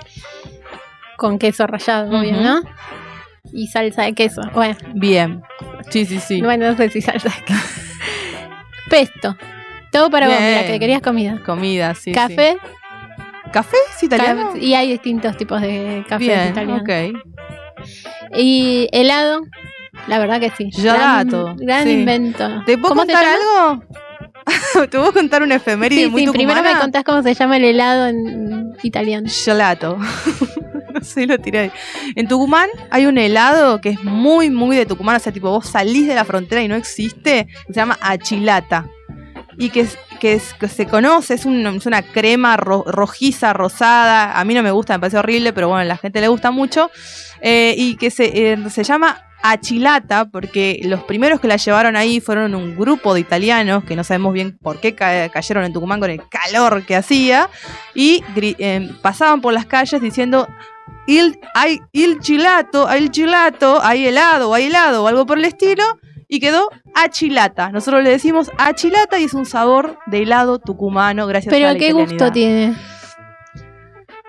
Con 1.17 1.37
queso 1.39 1.67
rallado, 1.67 2.09
obvio, 2.19 2.31
Ujú. 2.31 2.41
¿no? 2.41 2.61
Y 3.51 3.67
salsa 3.67 4.03
de 4.03 4.13
queso. 4.13 4.41
Bueno, 4.53 4.75
Bien. 4.93 5.41
Sí, 5.89 6.05
sí, 6.05 6.19
sí. 6.19 6.41
bueno, 6.41 6.71
no 6.71 6.77
sé 6.77 6.89
si 6.89 7.01
salsa 7.01 7.29
de 7.29 7.45
queso. 7.45 7.59
Pesto. 8.89 9.35
Todo 9.91 10.09
para 10.09 10.27
vos, 10.27 10.35
mira, 10.39 10.61
Bien. 10.61 10.71
que 10.71 10.79
querías 10.79 11.01
comida. 11.01 11.41
Comida, 11.45 11.93
sí. 11.93 12.11
Café. 12.13 12.57
sí. 12.61 13.51
¿Café? 13.51 13.77
¿Es 13.95 14.01
italiano? 14.03 14.55
y 14.57 14.73
hay 14.73 14.89
distintos 14.89 15.37
tipos 15.37 15.61
de 15.61 16.03
café 16.07 16.23
Bien, 16.25 16.49
italiano. 16.49 16.81
ok. 16.81 18.35
Y 18.37 18.87
helado. 18.91 19.41
La 20.07 20.17
verdad 20.19 20.39
que 20.39 20.49
sí. 20.49 20.71
Gelato, 20.71 21.45
Gran, 21.45 21.57
gran 21.57 21.83
sí. 21.83 21.91
invento. 21.91 22.63
¿Te 22.65 22.77
puedo 22.77 22.95
¿Cómo 22.95 23.01
se 23.05 23.11
contar 23.13 23.25
algo? 23.35 23.83
¿Te 24.73 24.87
puedo 24.97 25.13
contar 25.13 25.43
una 25.43 25.55
efeméride 25.55 26.05
Sí, 26.05 26.09
muy 26.09 26.25
sí, 26.25 26.31
primero 26.31 26.55
me 26.61 26.69
tucumana? 26.69 26.79
contás 26.81 27.03
cómo 27.03 27.21
se 27.23 27.33
llama 27.33 27.57
el 27.57 27.63
helado 27.65 28.07
en 28.07 28.73
italiano. 28.83 29.27
Gelato. 29.29 29.97
no 30.93 31.01
sé, 31.01 31.25
lo 31.27 31.37
tiré 31.39 31.59
ahí. 31.59 31.71
En 32.15 32.27
Tucumán 32.27 32.69
hay 32.89 33.05
un 33.05 33.17
helado 33.17 33.79
que 33.81 33.89
es 33.89 34.03
muy, 34.03 34.49
muy 34.49 34.75
de 34.75 34.85
Tucumán. 34.85 35.15
O 35.15 35.19
sea, 35.19 35.31
tipo, 35.31 35.49
vos 35.49 35.67
salís 35.67 36.07
de 36.07 36.15
la 36.15 36.25
frontera 36.25 36.61
y 36.61 36.67
no 36.67 36.75
existe. 36.75 37.47
que 37.67 37.73
se 37.73 37.79
llama 37.79 37.97
achilata. 38.01 38.87
Y 39.57 39.69
que, 39.69 39.81
es- 39.81 39.97
que, 40.23 40.67
se 40.69 40.87
conoce, 40.87 41.33
es, 41.33 41.45
un- 41.45 41.67
una 41.85 42.01
crema 42.01 42.55
ro- 42.55 42.85
rojiza, 42.87 43.51
rosada. 43.51 44.39
A 44.39 44.45
mí 44.45 44.53
no 44.53 44.63
me 44.63 44.71
gusta, 44.71 44.93
me 44.93 44.99
parece 45.01 45.17
horrible, 45.17 45.51
pero 45.51 45.67
bueno, 45.67 45.81
a 45.81 45.85
la 45.85 45.97
gente 45.97 46.21
le 46.21 46.29
gusta 46.29 46.49
mucho. 46.51 46.89
Eh, 47.41 47.75
y 47.77 47.95
que 47.97 48.09
se, 48.09 48.53
eh, 48.53 48.57
se 48.69 48.83
llama 48.85 49.21
achilata 49.41 50.25
porque 50.31 50.79
los 50.85 51.03
primeros 51.03 51.41
que 51.41 51.49
la 51.49 51.57
llevaron 51.57 51.97
ahí 51.97 52.21
fueron 52.21 52.55
un 52.55 52.77
grupo 52.77 53.13
de 53.13 53.19
italianos 53.19 53.83
que 53.83 53.97
no 53.97 54.05
sabemos 54.05 54.31
bien 54.33 54.57
por 54.57 54.79
qué 54.79 54.95
ca- 54.95 55.27
cayeron 55.27 55.65
en 55.65 55.73
Tucumán 55.73 55.99
con 55.99 56.09
el 56.09 56.21
calor 56.29 56.85
que 56.85 56.95
hacía 56.95 57.49
y 57.93 58.23
eh, 58.37 58.89
pasaban 59.01 59.41
por 59.41 59.51
las 59.53 59.65
calles 59.65 60.01
diciendo 60.01 60.47
hay 61.53 61.81
il 61.91 62.19
gelato, 62.21 62.87
hay 62.87 63.09
gelato, 63.13 63.81
hay 63.83 64.07
helado, 64.07 64.53
hay 64.53 64.67
helado 64.67 65.03
o 65.03 65.07
algo 65.07 65.25
por 65.25 65.37
el 65.37 65.43
estilo 65.43 65.83
y 66.33 66.39
quedó 66.39 66.67
achilata. 66.95 67.69
Nosotros 67.69 68.03
le 68.03 68.09
decimos 68.09 68.49
achilata 68.57 69.19
y 69.19 69.25
es 69.25 69.35
un 69.35 69.45
sabor 69.45 69.99
de 70.07 70.23
helado 70.23 70.57
tucumano 70.57 71.27
gracias 71.27 71.53
a 71.53 71.55
Pero 71.55 71.71
la 71.71 71.75
qué 71.77 71.91
gusto 71.93 72.31
tiene. 72.31 72.75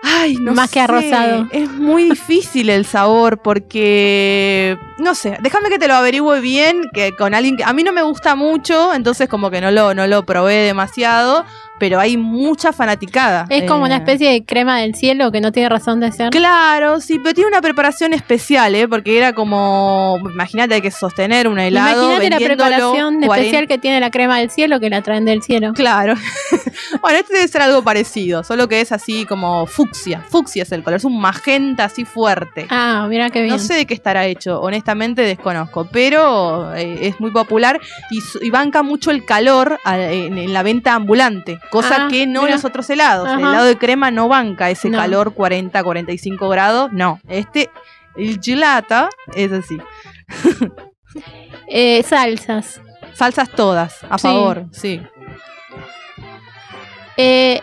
Ay, 0.03 0.35
no 0.35 0.53
Más 0.53 0.69
que 0.69 0.79
a 0.81 0.85
sé. 0.85 0.91
rosado. 0.91 1.47
Es 1.51 1.67
muy 1.71 2.03
difícil 2.03 2.69
el 2.69 2.85
sabor 2.85 3.41
porque 3.41 4.77
no 4.99 5.15
sé, 5.15 5.35
déjame 5.41 5.69
que 5.69 5.79
te 5.79 5.87
lo 5.87 5.95
averigüe 5.95 6.41
bien 6.41 6.83
que 6.93 7.15
con 7.15 7.33
alguien 7.33 7.57
que 7.57 7.63
a 7.63 7.73
mí 7.73 7.83
no 7.83 7.91
me 7.91 8.03
gusta 8.03 8.35
mucho, 8.35 8.93
entonces 8.93 9.27
como 9.27 9.49
que 9.49 9.59
no 9.59 9.71
lo 9.71 9.95
no 9.95 10.05
lo 10.05 10.23
probé 10.27 10.57
demasiado, 10.57 11.43
pero 11.79 11.99
hay 11.99 12.17
mucha 12.17 12.71
fanaticada. 12.73 13.45
Es 13.49 13.63
como 13.69 13.83
una 13.83 13.95
Eh, 13.95 13.99
especie 13.99 14.31
de 14.31 14.45
crema 14.45 14.79
del 14.79 14.95
cielo 14.95 15.31
que 15.31 15.41
no 15.41 15.51
tiene 15.51 15.69
razón 15.69 15.99
de 15.99 16.11
ser. 16.11 16.29
Claro, 16.29 16.99
sí, 17.01 17.19
pero 17.21 17.33
tiene 17.33 17.49
una 17.49 17.61
preparación 17.61 18.13
especial, 18.13 18.75
¿eh? 18.75 18.87
Porque 18.87 19.17
era 19.17 19.33
como, 19.33 20.17
imagínate, 20.33 20.75
hay 20.75 20.81
que 20.81 20.91
sostener 20.91 21.47
un 21.47 21.59
helado. 21.59 22.11
Imagínate 22.13 22.39
la 22.41 22.45
preparación 22.47 23.15
40 23.21 23.35
especial 23.35 23.67
que 23.67 23.77
tiene 23.77 23.99
la 23.99 24.11
crema 24.11 24.39
del 24.39 24.49
cielo 24.49 24.79
que 24.79 24.89
la 24.89 25.01
traen 25.01 25.25
del 25.25 25.41
cielo. 25.41 25.73
Claro. 25.73 26.15
bueno, 27.01 27.19
este 27.19 27.33
debe 27.33 27.47
ser 27.47 27.61
algo 27.61 27.83
parecido, 27.83 28.43
solo 28.43 28.67
que 28.67 28.81
es 28.81 28.91
así 28.91 29.25
como 29.25 29.65
fucsia. 29.65 30.23
Fucsia 30.29 30.63
es 30.63 30.71
el 30.71 30.83
color, 30.83 30.97
es 30.97 31.05
un 31.05 31.19
magenta 31.19 31.85
así 31.85 32.05
fuerte. 32.05 32.67
Ah, 32.69 33.05
mira 33.09 33.29
qué 33.29 33.41
bien. 33.41 33.53
No 33.53 33.59
sé 33.59 33.73
de 33.75 33.85
qué 33.85 33.93
estará 33.93 34.25
hecho, 34.25 34.61
honestamente 34.61 35.21
desconozco, 35.21 35.87
pero 35.91 36.73
eh, 36.75 37.07
es 37.07 37.19
muy 37.19 37.31
popular 37.31 37.79
y, 38.11 38.21
su- 38.21 38.39
y 38.43 38.49
banca 38.49 38.83
mucho 38.83 39.11
el 39.11 39.25
calor 39.25 39.79
a- 39.83 39.99
en, 39.99 40.37
en 40.37 40.53
la 40.53 40.63
venta 40.63 40.93
ambulante, 40.95 41.59
cosa 41.71 42.05
Ah, 42.05 42.07
que 42.09 42.27
no 42.27 42.41
mira. 42.43 42.53
los 42.55 42.65
otros 42.65 42.89
helados. 42.89 43.29
El 43.29 43.39
helado 43.39 43.65
de 43.65 43.77
crema 43.77 44.11
no 44.11 44.27
banca 44.27 44.69
ese 44.69 44.89
No. 44.89 44.97
calor 44.97 45.33
40, 45.33 45.83
45 45.83 46.49
grados. 46.49 46.91
No, 46.91 47.19
este, 47.27 47.69
el 48.15 48.39
gelato 48.41 49.09
es 49.35 49.51
así. 49.51 49.77
Eh, 51.67 52.03
salsas. 52.03 52.81
Salsas 53.13 53.49
todas, 53.49 54.03
a 54.09 54.17
Sí. 54.17 54.27
favor, 54.27 54.65
sí. 54.71 55.01
Eh, 57.17 57.61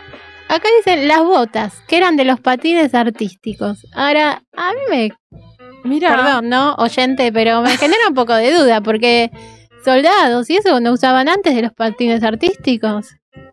acá 0.49 0.69
dicen 0.79 1.09
las 1.09 1.20
botas, 1.23 1.83
que 1.87 1.97
eran 1.99 2.16
de 2.16 2.24
los 2.24 2.41
patines 2.41 2.95
artísticos. 2.95 3.87
Ahora, 3.95 4.43
a 4.57 4.70
mí 4.73 4.81
me. 4.91 5.11
Mira. 5.85 6.16
Perdón, 6.16 6.49
¿no? 6.49 6.74
Oyente, 6.77 7.33
pero 7.33 7.61
me 7.61 7.77
genera 7.77 8.09
un 8.09 8.15
poco 8.15 8.35
de 8.35 8.53
duda, 8.55 8.81
porque 8.81 9.31
soldados 9.85 10.49
y 10.49 10.57
eso 10.57 10.79
no 10.81 10.93
usaban 10.93 11.29
antes 11.29 11.55
de 11.55 11.62
los 11.62 11.73
patines 11.73 12.23
artísticos. 12.23 13.09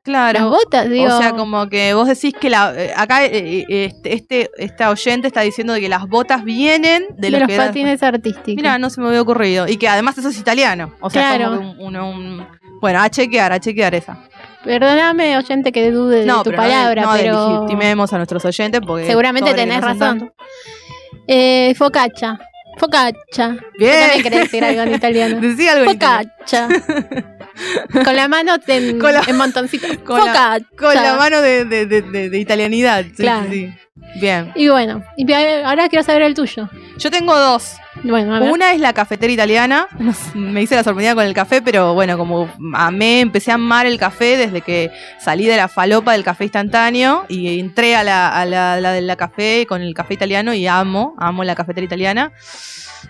Claro. 0.09 0.39
Las 0.39 0.49
botas, 0.49 0.89
digo. 0.89 1.13
O 1.13 1.17
sea, 1.21 1.33
como 1.35 1.69
que 1.69 1.93
vos 1.93 2.07
decís 2.07 2.33
que 2.33 2.49
la, 2.49 2.73
eh, 2.75 2.91
acá 2.95 3.25
eh, 3.25 3.65
eh, 3.69 3.85
este, 3.93 4.13
este 4.15 4.49
esta 4.57 4.89
oyente 4.89 5.27
está 5.27 5.41
diciendo 5.41 5.73
de 5.73 5.81
que 5.81 5.87
las 5.89 6.07
botas 6.07 6.43
vienen 6.43 7.05
de, 7.11 7.27
de 7.27 7.29
los, 7.29 7.41
los 7.41 7.47
que 7.49 7.57
patines 7.57 8.01
artísticos. 8.01 8.55
Mira, 8.55 8.79
no 8.79 8.89
se 8.89 8.99
me 9.01 9.07
había 9.09 9.21
ocurrido. 9.21 9.67
Y 9.67 9.77
que 9.77 9.87
además 9.87 10.17
eso 10.17 10.29
es 10.29 10.39
italiano. 10.39 10.95
O 10.99 11.11
sea, 11.11 11.35
Claro. 11.35 11.57
como 11.57 11.71
un, 11.73 11.95
un- 11.95 12.15
un- 12.39 12.47
Bueno, 12.81 12.99
a 13.01 13.09
chequear, 13.09 13.51
a 13.53 13.59
chequear 13.59 13.93
esa. 13.93 14.17
Perdóname, 14.63 15.37
oyente, 15.37 15.71
que 15.71 15.91
dude 15.91 16.21
de 16.21 16.25
No, 16.25 16.37
tu 16.43 16.49
pero 16.49 16.57
palabra, 16.63 17.03
no, 17.03 17.13
de- 17.13 17.27
no 17.29 17.37
pero 17.37 17.61
legitimemos 17.61 18.11
a 18.11 18.17
nuestros 18.17 18.43
oyentes 18.45 18.81
porque 18.85 19.05
seguramente 19.05 19.53
tenés 19.53 19.79
razón. 19.81 20.33
Eh, 21.27 21.75
focaccia. 21.77 22.39
Focaccia. 22.77 23.57
Bien. 23.77 23.91
Vos 23.91 23.99
también 24.01 24.23
querés 24.23 24.39
decir 24.43 24.63
algo 24.63 24.81
en 24.81 24.93
italiano. 24.95 25.39
Decí 25.41 25.67
algo 25.67 25.83
en 25.91 25.95
italiano. 25.97 26.29
Focaccia. 26.39 26.67
con 28.03 28.15
la 28.15 28.27
mano 28.27 28.55
en, 28.67 28.99
Con 28.99 29.13
la- 29.13 29.23
en 29.27 29.37
montoncito. 29.37 29.87
con 30.05 30.17
la- 30.17 30.25
Focaccia. 30.25 30.67
Con 30.77 30.95
la 30.95 31.15
mano 31.15 31.41
de, 31.41 31.65
de- 31.65 31.85
de- 31.85 32.37
italianidad. 32.39 33.03
Sí, 33.05 33.11
Claro. 33.23 33.47
sí, 33.49 33.67
sí. 33.67 33.73
Bien. 34.19 34.51
Y 34.55 34.69
bueno, 34.69 35.03
y 35.17 35.31
ahora 35.31 35.87
quiero 35.89 36.03
saber 36.03 36.21
el 36.23 36.33
tuyo. 36.33 36.69
Yo 36.97 37.11
tengo 37.11 37.37
dos. 37.37 37.73
Bueno, 38.03 38.33
a 38.33 38.39
ver. 38.39 38.49
Una 38.51 38.71
es 38.71 38.79
la 38.79 38.93
cafetera 38.93 39.31
italiana. 39.31 39.87
Me 40.33 40.61
hice 40.61 40.75
la 40.75 40.83
sorprendida 40.83 41.13
con 41.15 41.25
el 41.25 41.33
café, 41.33 41.61
pero 41.61 41.93
bueno, 41.93 42.17
como 42.17 42.49
amé, 42.73 43.19
empecé 43.19 43.51
a 43.51 43.55
amar 43.55 43.85
el 43.85 43.99
café 43.99 44.37
desde 44.37 44.61
que 44.61 44.89
salí 45.19 45.45
de 45.45 45.57
la 45.57 45.67
falopa 45.67 46.13
del 46.13 46.23
café 46.23 46.45
instantáneo 46.45 47.25
y 47.27 47.59
entré 47.59 47.95
a 47.95 48.03
la, 48.03 48.29
a 48.29 48.45
la, 48.45 48.79
la 48.79 48.99
la 49.01 49.15
café 49.17 49.65
con 49.67 49.81
el 49.81 49.93
café 49.93 50.13
italiano 50.13 50.53
y 50.53 50.65
amo, 50.65 51.13
amo 51.19 51.43
la 51.43 51.55
cafetera 51.55 51.85
italiana. 51.85 52.31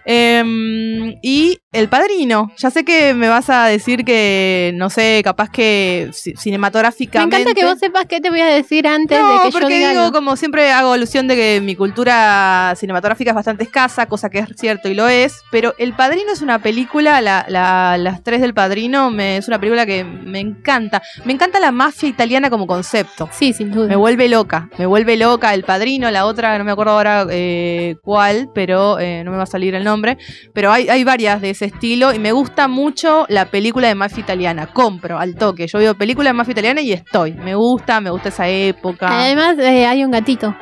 Em, 0.05 1.15
y 1.21 1.59
El 1.71 1.87
Padrino. 1.87 2.51
Ya 2.57 2.71
sé 2.71 2.83
que 2.83 3.13
me 3.13 3.27
vas 3.29 3.49
a 3.49 3.65
decir 3.65 4.03
que, 4.03 4.71
no 4.75 4.89
sé, 4.89 5.21
capaz 5.23 5.49
que 5.49 6.07
ci- 6.11 6.33
Me 6.33 6.41
cinematográficamente. 6.41 7.35
encanta 7.37 7.53
que 7.59 7.65
vos 7.65 7.77
sepas 7.79 8.05
qué 8.05 8.19
te 8.21 8.29
voy 8.29 8.41
a 8.41 8.47
decir 8.47 8.87
antes 8.87 9.19
No, 9.19 9.33
de 9.33 9.39
que 9.39 9.51
yo 9.51 9.59
porque 9.59 9.75
diga 9.75 9.89
digo, 9.89 10.01
algo. 10.01 10.11
como 10.13 10.35
siempre 10.35 10.71
hago 10.71 10.93
alusión 10.93 11.27
de 11.27 11.35
que 11.35 11.61
mi 11.61 11.75
cultura 11.75 12.73
cinematográfica 12.75 13.31
es 13.31 13.35
bastante 13.35 13.63
escasa, 13.63 14.07
cosa 14.07 14.29
que 14.29 14.39
es 14.39 14.47
cierto 14.57 14.89
y 14.89 14.93
lo 14.95 15.07
es, 15.07 15.41
pero 15.51 15.75
El 15.77 15.93
Padrino 15.93 16.31
es 16.33 16.41
una 16.41 16.59
película, 16.59 17.21
la- 17.21 17.45
la- 17.47 17.97
las 17.97 18.23
tres 18.23 18.41
del 18.41 18.53
Padrino, 18.53 19.11
me, 19.11 19.37
es 19.37 19.47
una 19.47 19.59
película 19.59 19.85
que 19.85 20.03
me 20.03 20.39
encanta. 20.39 21.01
Me 21.25 21.33
encanta 21.33 21.59
la 21.59 21.71
mafia 21.71 22.09
italiana 22.09 22.49
como 22.49 22.65
concepto. 22.67 23.29
Sí, 23.31 23.53
sin 23.53 23.71
duda. 23.71 23.87
Me 23.87 23.95
vuelve 23.95 24.27
loca, 24.27 24.69
me 24.77 24.85
vuelve 24.85 25.17
loca 25.17 25.53
El 25.53 25.63
Padrino, 25.63 26.09
la 26.09 26.25
otra, 26.25 26.57
no 26.57 26.63
me 26.63 26.71
acuerdo 26.71 26.93
ahora 26.93 27.27
eh, 27.29 27.95
cuál, 28.01 28.49
pero 28.55 28.99
eh, 28.99 29.23
no 29.23 29.31
me 29.31 29.37
va 29.37 29.43
a 29.43 29.45
salir 29.45 29.75
el 29.79 29.85
nombre, 29.85 30.17
pero 30.53 30.71
hay, 30.71 30.87
hay 30.89 31.03
varias 31.03 31.41
de 31.41 31.49
ese 31.49 31.65
estilo 31.65 32.13
y 32.13 32.19
me 32.19 32.31
gusta 32.31 32.67
mucho 32.67 33.25
la 33.29 33.45
película 33.49 33.87
de 33.87 33.95
mafia 33.95 34.19
italiana, 34.21 34.67
compro 34.67 35.17
al 35.19 35.35
toque, 35.35 35.67
yo 35.67 35.79
veo 35.79 35.95
película 35.95 36.29
de 36.29 36.33
mafia 36.33 36.51
italiana 36.51 36.81
y 36.81 36.93
estoy, 36.93 37.33
me 37.33 37.55
gusta, 37.55 37.99
me 38.01 38.09
gusta 38.11 38.29
esa 38.29 38.47
época. 38.47 39.07
Además, 39.23 39.57
eh, 39.59 39.85
hay 39.85 40.03
un 40.03 40.11
gatito. 40.11 40.55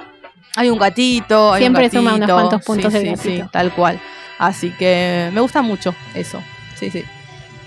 Hay 0.55 0.69
un 0.69 0.79
gatito, 0.79 1.53
hay 1.53 1.61
Siempre 1.61 1.83
un 1.83 1.87
gatito. 1.87 2.01
suma 2.01 2.15
unos 2.15 2.31
cuantos 2.31 2.63
puntos 2.63 2.91
sí, 2.93 2.97
el 2.99 3.03
sí, 3.03 3.09
gatito. 3.29 3.45
sí, 3.45 3.49
tal 3.51 3.73
cual. 3.73 3.99
Así 4.39 4.71
que 4.71 5.29
me 5.33 5.41
gusta 5.41 5.61
mucho 5.61 5.93
eso. 6.15 6.41
Sí, 6.75 6.89
sí. 6.89 7.03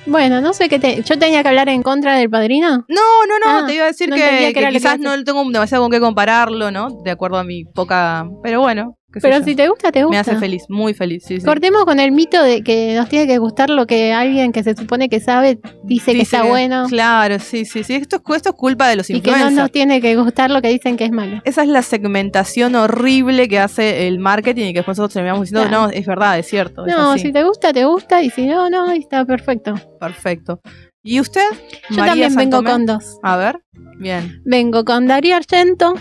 Bueno, 0.06 0.40
no 0.40 0.52
sé 0.54 0.68
qué 0.68 0.78
te... 0.78 1.02
¿Yo 1.02 1.18
tenía 1.18 1.42
que 1.42 1.48
hablar 1.50 1.68
en 1.68 1.82
contra 1.82 2.16
del 2.16 2.30
padrino? 2.30 2.84
No, 2.88 3.26
no, 3.28 3.38
no, 3.38 3.58
Ah, 3.58 3.64
te 3.66 3.74
iba 3.74 3.84
a 3.84 3.88
decir 3.88 4.08
no 4.08 4.16
que, 4.16 4.52
que 4.54 4.68
quizás 4.70 4.98
no 4.98 5.22
tengo 5.24 5.44
demasiado 5.50 5.84
con 5.84 5.90
qué 5.92 6.00
compararlo, 6.00 6.70
¿no? 6.70 6.88
De 7.04 7.10
acuerdo 7.10 7.36
a 7.38 7.44
mi 7.44 7.64
poca. 7.64 8.26
Pero 8.42 8.60
bueno, 8.60 8.96
Pero 9.20 9.38
yo. 9.38 9.44
si 9.44 9.56
te 9.56 9.68
gusta, 9.68 9.90
te 9.90 10.04
gusta. 10.04 10.10
me 10.14 10.18
hace 10.18 10.36
feliz, 10.36 10.62
muy 10.68 10.94
feliz. 10.94 11.24
Sí, 11.26 11.40
sí. 11.40 11.44
Cortemos 11.46 11.84
con 11.84 11.98
el 11.98 12.12
mito 12.12 12.42
de 12.42 12.62
que 12.62 12.94
nos 12.96 13.08
tiene 13.08 13.26
que 13.26 13.38
gustar 13.38 13.68
lo 13.70 13.86
que 13.86 14.12
alguien 14.12 14.52
que 14.52 14.62
se 14.62 14.76
supone 14.76 15.08
que 15.08 15.18
sabe 15.20 15.58
dice, 15.82 16.12
que 16.12 16.22
está 16.22 16.44
bueno 16.44 16.86
Claro, 16.88 17.38
sí, 17.40 17.64
sí, 17.64 17.82
sí. 17.82 17.94
Esto, 17.94 18.16
es- 18.16 18.36
esto 18.36 18.50
es 18.50 18.54
culpa 18.54 18.88
de 18.88 18.96
los 18.96 19.10
y 19.10 19.14
que 19.20 19.30
no 19.30 19.36
influencers. 19.36 19.56
nos 19.62 19.72
tiene 19.72 20.00
que 20.00 20.14
gustar 20.16 20.50
lo 20.50 20.62
que 20.62 20.68
dicen 20.68 20.96
que 20.96 21.04
es 21.06 21.10
malo. 21.10 21.40
Esa 21.44 21.62
es 21.62 21.68
la 21.68 21.82
segmentación 21.82 22.74
horrible 22.76 23.48
que 23.48 23.58
hace 23.58 24.06
el 24.06 24.18
marketing 24.20 24.66
y 24.66 24.72
que 24.72 24.78
después 24.80 24.96
nosotros 24.98 25.14
terminamos 25.14 25.42
diciendo, 25.48 25.68
Claro. 25.68 25.86
no, 25.88 25.92
es 25.92 26.06
verdad, 26.06 26.38
es 26.38 26.46
cierto. 26.46 26.86
No, 26.86 27.12
así". 27.12 27.22
si 27.26 27.32
te 27.32 27.42
gusta, 27.42 27.72
te 27.72 27.84
gusta 27.84 28.22
y 28.22 28.30
si 28.30 28.46
no, 28.46 28.70
no, 28.70 28.94
y 28.94 28.98
está 29.00 29.24
perfecto. 29.24 29.74
Perfecto. 29.98 30.60
¿Y 31.02 31.18
usted? 31.18 31.42
Yo 31.88 31.96
María 31.96 32.28
también 32.28 32.34
vengo 32.36 32.62
con 32.62 32.86
dos. 32.86 33.18
A 33.22 33.36
ver, 33.36 33.60
bien, 33.98 34.42
Vengo 34.44 34.84
con 34.84 35.06
Darío 35.06 35.34
Argento, 35.36 35.94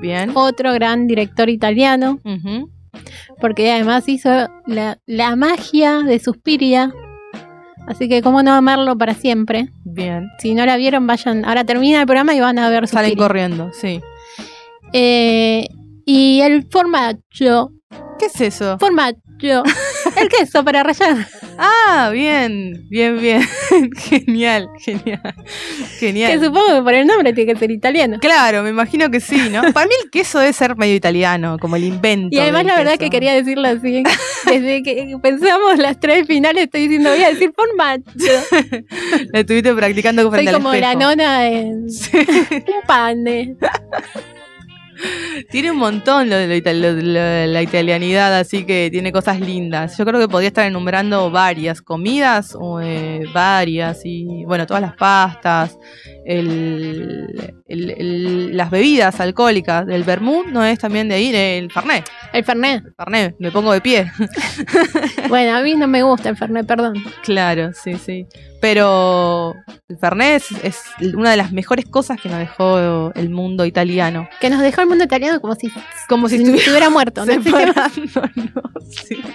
bien. 0.00 0.30
otro 0.34 0.72
gran 0.72 1.06
director 1.06 1.48
italiano, 1.48 2.20
porque 3.40 3.72
además 3.72 4.08
hizo 4.08 4.30
la, 4.66 4.98
la 5.06 5.36
magia 5.36 6.00
de 6.00 6.18
Suspiria. 6.18 6.92
Así 7.86 8.08
que 8.08 8.20
cómo 8.20 8.42
no 8.42 8.52
amarlo 8.52 8.98
para 8.98 9.14
siempre. 9.14 9.68
Bien. 9.84 10.28
Si 10.40 10.54
no 10.54 10.66
la 10.66 10.76
vieron, 10.76 11.06
vayan. 11.06 11.44
Ahora 11.44 11.62
termina 11.64 12.00
el 12.00 12.06
programa 12.06 12.34
y 12.34 12.40
van 12.40 12.58
a 12.58 12.68
ver 12.68 12.88
Salen 12.88 13.10
Suspiria. 13.10 13.28
corriendo, 13.28 13.70
sí. 13.72 14.00
Eh, 14.92 15.68
y 16.04 16.40
el 16.40 16.66
formaggio. 16.68 17.70
¿Qué 18.18 18.26
es 18.26 18.40
eso? 18.40 18.76
Formaggio. 19.36 19.62
el 20.16 20.28
queso 20.28 20.64
para 20.64 20.82
rallar. 20.82 21.26
Ah, 21.58 22.10
bien, 22.12 22.86
bien, 22.88 23.20
bien. 23.20 23.42
genial, 23.96 24.68
genial. 24.78 25.34
Genial. 25.98 26.32
Que 26.32 26.44
supongo 26.44 26.74
que 26.74 26.82
por 26.82 26.94
el 26.94 27.06
nombre 27.06 27.32
tiene 27.32 27.52
que 27.52 27.58
ser 27.58 27.70
italiano. 27.70 28.18
Claro, 28.20 28.62
me 28.62 28.70
imagino 28.70 29.10
que 29.10 29.20
sí, 29.20 29.48
¿no? 29.50 29.72
Para 29.72 29.86
mí 29.86 29.94
el 30.02 30.10
queso 30.10 30.38
debe 30.38 30.52
ser 30.52 30.76
medio 30.76 30.94
italiano, 30.94 31.58
como 31.58 31.76
el 31.76 31.84
invento. 31.84 32.34
Y 32.34 32.40
además 32.40 32.64
la 32.64 32.76
verdad 32.76 32.92
queso. 32.92 33.04
que 33.04 33.10
quería 33.10 33.34
decirlo 33.34 33.68
así. 33.68 34.02
Desde 34.46 34.82
que 34.82 35.16
pensamos 35.22 35.78
las 35.78 35.98
tres 35.98 36.26
finales 36.26 36.64
estoy 36.64 36.82
diciendo 36.82 37.10
voy 37.10 37.22
a 37.22 37.30
decir 37.30 37.52
formaggio. 37.54 38.84
La 39.32 39.40
estuviste 39.40 39.74
practicando 39.74 40.22
Soy 40.22 40.30
frente 40.30 40.50
al 40.50 40.56
como 40.56 40.74
la 40.74 40.94
nona 40.94 41.48
en 41.48 41.86
un 41.86 42.86
pane. 42.86 43.56
Tiene 45.50 45.70
un 45.70 45.76
montón 45.78 46.28
lo 46.30 46.36
de 46.36 46.46
lo 46.46 46.72
lo 46.72 46.94
de 46.94 47.02
lo- 47.02 47.52
la 47.52 47.62
italianidad, 47.62 48.38
así 48.38 48.64
que 48.64 48.88
tiene 48.90 49.12
cosas 49.12 49.40
lindas. 49.40 49.96
Yo 49.98 50.04
creo 50.04 50.18
que 50.20 50.28
podría 50.28 50.48
estar 50.48 50.66
enumerando 50.66 51.30
varias 51.30 51.82
comidas, 51.82 52.56
eh, 52.82 53.22
varias, 53.34 54.00
y 54.04 54.44
bueno, 54.46 54.66
todas 54.66 54.80
las 54.82 54.94
pastas, 54.96 55.78
el, 56.24 57.54
el- 57.66 57.90
el- 57.90 58.56
las 58.56 58.70
bebidas 58.70 59.20
alcohólicas. 59.20 59.86
El 59.88 60.04
vermut 60.04 60.46
no 60.46 60.64
es 60.64 60.78
también 60.78 61.08
de 61.08 61.14
ahí, 61.16 61.34
el 61.34 61.70
fernet. 61.70 62.04
El 62.32 62.44
Fernet. 62.44 62.84
El 62.84 62.94
fernet, 62.94 63.36
me 63.38 63.50
pongo 63.50 63.72
de 63.72 63.80
pie. 63.80 64.10
Bueno, 65.28 65.56
a 65.56 65.60
mí 65.60 65.74
no 65.74 65.88
me 65.88 66.02
gusta 66.02 66.28
el 66.28 66.36
Fernet, 66.36 66.66
perdón. 66.66 66.94
claro, 67.22 67.72
sí, 67.72 67.94
sí. 67.94 68.26
Pero 68.68 69.54
el 69.88 69.96
fernet 69.96 70.42
es, 70.42 70.50
es 70.64 70.82
una 71.14 71.30
de 71.30 71.36
las 71.36 71.52
mejores 71.52 71.84
cosas 71.84 72.20
que 72.20 72.28
nos 72.28 72.40
dejó 72.40 73.12
el 73.14 73.30
mundo 73.30 73.64
italiano. 73.64 74.28
Que 74.40 74.50
nos 74.50 74.60
dejó 74.60 74.80
el 74.80 74.88
mundo 74.88 75.04
italiano 75.04 75.40
como 75.40 75.54
si, 75.54 75.70
Como 76.08 76.28
si 76.28 76.38
si 76.38 76.42
estuviera 76.42 76.58
estuviera 76.64 76.90
muerto. 76.90 77.24
¿no? 77.24 77.32
separándonos, 77.32 78.02
sí. 79.06 79.18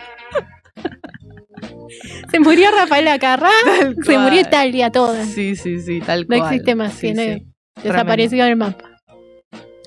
Se 2.30 2.40
murió 2.42 2.72
Rafael 2.72 3.08
Acarrá, 3.08 3.50
Tal 3.80 3.96
se 4.04 4.18
murió 4.18 4.42
Italia 4.42 4.92
toda. 4.92 5.24
Sí, 5.26 5.56
sí, 5.56 5.80
sí, 5.82 6.02
tal 6.02 6.26
No 6.28 6.38
cual. 6.40 6.52
existe 6.54 6.76
más, 6.76 6.94
Sí, 6.94 7.00
tiene- 7.14 7.40
sí. 7.40 7.84
Desapareció 7.84 8.44
del 8.46 8.58
mapa. 8.58 8.84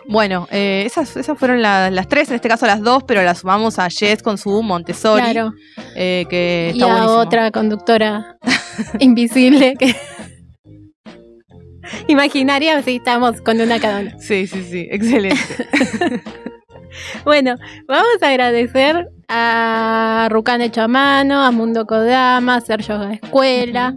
Bueno, 0.07 0.47
eh, 0.51 0.85
esas, 0.87 1.17
esas 1.17 1.39
fueron 1.39 1.61
la- 1.63 1.91
las 1.91 2.09
tres, 2.09 2.29
en 2.29 2.35
este 2.37 2.49
caso 2.49 2.67
las 2.67 2.83
dos, 2.83 3.05
pero 3.07 3.23
las 3.23 3.39
sumamos 3.39 3.79
a 3.79 3.89
Jess 3.91 4.23
con 4.23 4.37
su 4.39 4.63
Montessori, 4.63 5.23
Claro. 5.23 5.53
eh, 5.97 6.25
que 6.31 6.73
Y 6.75 6.83
a 6.83 6.87
buenísimo. 6.87 7.13
otra 7.19 7.51
conductora 7.51 8.37
invisible 8.99 9.75
que. 9.79 9.95
Imaginaria 12.09 12.83
si 12.83 12.97
estamos 12.97 13.41
con 13.41 13.61
una 13.61 13.79
cada 13.79 14.01
una. 14.01 14.19
Sí, 14.19 14.47
sí, 14.47 14.63
sí, 14.63 14.89
excelente. 14.91 15.39
Bueno, 17.25 17.57
vamos 17.89 18.23
a 18.23 18.29
agradecer 18.29 19.09
a 19.29 20.29
Rucán 20.31 20.61
Hecho 20.61 20.83
a 20.83 20.89
Mano, 20.89 21.43
a 21.43 21.51
Mundo 21.51 21.87
Kodama, 21.87 22.57
a 22.57 22.61
Sergio 22.61 23.03
Escuela, 23.11 23.95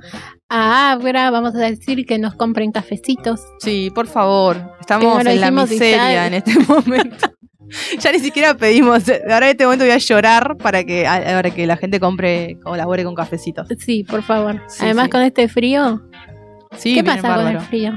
a 0.49 0.91
Abra. 0.91 1.29
Vamos 1.31 1.55
a 1.55 1.59
decir 1.59 2.05
que 2.05 2.17
nos 2.17 2.35
compren 2.35 2.71
cafecitos. 2.71 3.41
Sí, 3.59 3.91
por 3.93 4.07
favor, 4.07 4.57
estamos 4.79 5.25
en 5.25 5.41
la 5.41 5.51
miseria 5.51 6.27
en 6.27 6.33
este 6.35 6.57
momento. 6.59 7.36
ya 7.99 8.11
ni 8.11 8.19
siquiera 8.19 8.55
pedimos, 8.55 9.03
ahora 9.29 9.47
en 9.47 9.51
este 9.51 9.65
momento 9.65 9.85
voy 9.85 9.93
a 9.93 9.97
llorar 9.97 10.57
para 10.57 10.83
que, 10.83 11.05
a- 11.07 11.21
para 11.23 11.51
que 11.51 11.65
la 11.67 11.77
gente 11.77 11.99
compre, 11.99 12.57
colabore 12.63 13.03
con 13.03 13.15
cafecitos. 13.15 13.67
Sí, 13.79 14.03
por 14.03 14.23
favor. 14.23 14.61
Sí, 14.67 14.85
Además, 14.85 15.05
sí. 15.05 15.09
con 15.11 15.21
este 15.21 15.47
frío. 15.47 16.01
Sí, 16.77 16.93
¿Qué 16.95 17.03
pasa 17.03 17.35
con 17.35 17.47
el 17.47 17.59
frío? 17.61 17.93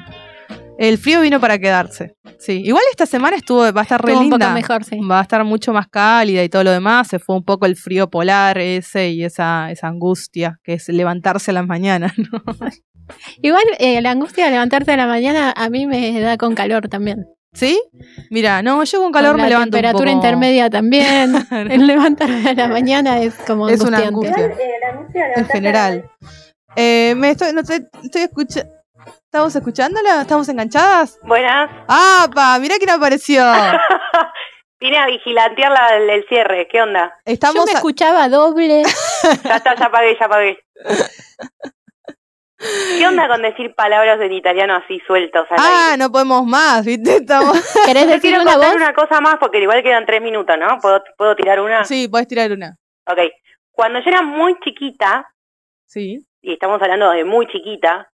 El 0.79 0.97
frío 0.97 1.21
vino 1.21 1.41
para 1.41 1.59
quedarse. 1.59 2.15
Sí, 2.39 2.63
igual 2.65 2.83
esta 2.91 3.05
semana 3.05 3.37
estuvo, 3.37 3.71
va 3.71 3.81
a 3.81 3.83
estar 3.83 4.01
re 4.03 4.13
Estuvo 4.13 4.25
un 4.25 4.31
linda. 4.31 4.47
poco 4.47 4.55
mejor, 4.55 4.85
sí. 4.85 4.99
Va 5.01 5.19
a 5.19 5.23
estar 5.23 5.45
mucho 5.45 5.75
más 5.75 5.89
cálida 5.89 6.43
y 6.43 6.49
todo 6.49 6.65
lo 6.65 6.71
demás. 6.71 7.07
Se 7.09 7.19
fue 7.19 7.37
un 7.37 7.45
poco 7.45 7.67
el 7.67 7.77
frío 7.77 8.09
polar 8.09 8.57
ese 8.57 9.11
y 9.11 9.25
esa, 9.25 9.71
esa 9.71 9.89
angustia 9.89 10.59
que 10.65 10.75
es 10.75 10.89
levantarse 10.89 11.51
a 11.51 11.55
las 11.55 11.67
mañanas. 11.67 12.13
¿no? 12.33 12.43
Igual 13.43 13.63
eh, 13.79 14.01
la 14.01 14.13
angustia 14.13 14.47
de 14.47 14.53
levantarse 14.53 14.93
a 14.93 14.97
la 14.97 15.07
mañana 15.07 15.53
a 15.55 15.69
mí 15.69 15.87
me 15.87 16.19
da 16.21 16.39
con 16.39 16.55
calor 16.55 16.89
también. 16.89 17.27
¿Sí? 17.53 17.83
Mira, 18.31 18.63
no, 18.63 18.83
yo 18.85 19.01
con 19.03 19.11
calor 19.13 19.33
Con 19.33 19.39
me 19.39 19.43
la 19.45 19.49
levanto 19.51 19.67
un 19.77 19.83
temperatura 19.83 20.11
poco. 20.13 20.17
intermedia 20.17 20.71
también. 20.71 21.35
El 21.51 21.87
levantarme 21.87 22.49
a 22.51 22.55
la 22.55 22.69
mañana 22.69 23.21
es 23.21 23.35
como 23.47 23.69
Es 23.69 23.81
una 23.81 23.99
angustia. 23.99 24.53
En 25.37 25.47
general. 25.49 26.11
Eh, 26.77 27.15
me 27.17 27.31
estoy, 27.31 27.53
no 27.53 27.65
sé, 27.65 27.89
estoy 28.05 28.23
escuchando. 28.23 28.71
¿Estamos 29.25 29.55
escuchándola? 29.55 30.21
¿Estamos 30.23 30.49
enganchadas? 30.49 31.19
Buenas. 31.23 31.71
¡Ah, 31.89 32.29
pa! 32.35 32.59
Mirá 32.61 32.77
quién 32.79 32.91
apareció. 32.91 33.43
Vine 34.81 34.99
a 34.99 35.07
vigilantear 35.07 35.71
la- 35.73 35.97
el, 35.97 36.11
el 36.11 36.25
cierre. 36.29 36.67
¿Qué 36.71 36.81
onda? 36.83 37.13
Estamos 37.25 37.55
Yo 37.57 37.65
me 37.67 37.73
a- 37.73 37.75
escuchaba 37.75 38.29
doble. 38.29 38.83
Ya 39.45 39.57
está, 39.57 39.75
ya 39.77 39.87
apagué, 39.87 40.17
ya 40.19 40.27
apagué. 40.27 40.59
¿Qué 42.99 43.07
onda 43.07 43.27
con 43.29 43.41
decir 43.43 43.75
palabras 43.75 44.21
en 44.21 44.33
italiano 44.33 44.75
así 44.77 45.01
sueltos? 45.07 45.47
al 45.51 45.57
Ah, 45.59 45.85
aire? 45.93 45.99
no 46.03 46.13
podemos 46.13 46.45
más, 46.47 46.85
¿viste? 46.85 47.17
Estamos... 47.17 47.53
¿Querés 47.87 48.05
Yo 48.05 48.09
decir 48.11 48.21
quiero 48.31 48.43
una 48.43 48.53
contar 48.53 48.73
voz? 48.73 48.77
una 48.77 48.95
cosa 48.95 49.21
más 49.21 49.37
porque 49.39 49.61
igual 49.61 49.83
quedan 49.83 50.05
tres 50.07 50.21
minutos, 50.21 50.57
¿no? 50.59 50.79
¿Puedo, 50.81 51.03
¿puedo 51.17 51.35
tirar 51.37 51.61
una? 51.61 51.85
Sí, 51.85 52.07
puedes 52.09 52.29
tirar 52.29 52.53
una. 52.53 52.77
Ok. 53.07 53.19
Cuando 53.73 54.01
yo 54.01 54.11
era 54.11 54.23
muy 54.23 54.59
chiquita, 54.61 55.27
Sí. 55.87 56.25
y 56.43 56.53
estamos 56.53 56.81
hablando 56.83 57.11
de 57.11 57.25
muy 57.25 57.47
chiquita, 57.47 58.11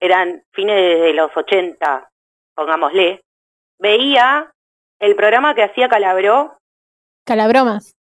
eran 0.00 0.42
fines 0.52 1.00
de 1.00 1.12
los 1.12 1.30
80, 1.36 2.08
pongámosle, 2.54 3.20
veía 3.78 4.50
el 4.98 5.14
programa 5.14 5.54
que 5.54 5.62
hacía 5.64 5.88
Calabró, 5.88 6.58
Calabromas. 7.24 7.94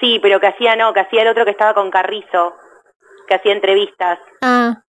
sí, 0.00 0.18
pero 0.20 0.38
que 0.38 0.48
hacía 0.48 0.76
no, 0.76 0.92
que 0.92 1.00
hacía 1.00 1.22
el 1.22 1.28
otro 1.28 1.44
que 1.46 1.50
estaba 1.52 1.72
con 1.74 1.90
Carrizo, 1.90 2.54
que 3.26 3.34
hacía 3.36 3.52
entrevistas. 3.52 4.18
Ah, 4.42 4.81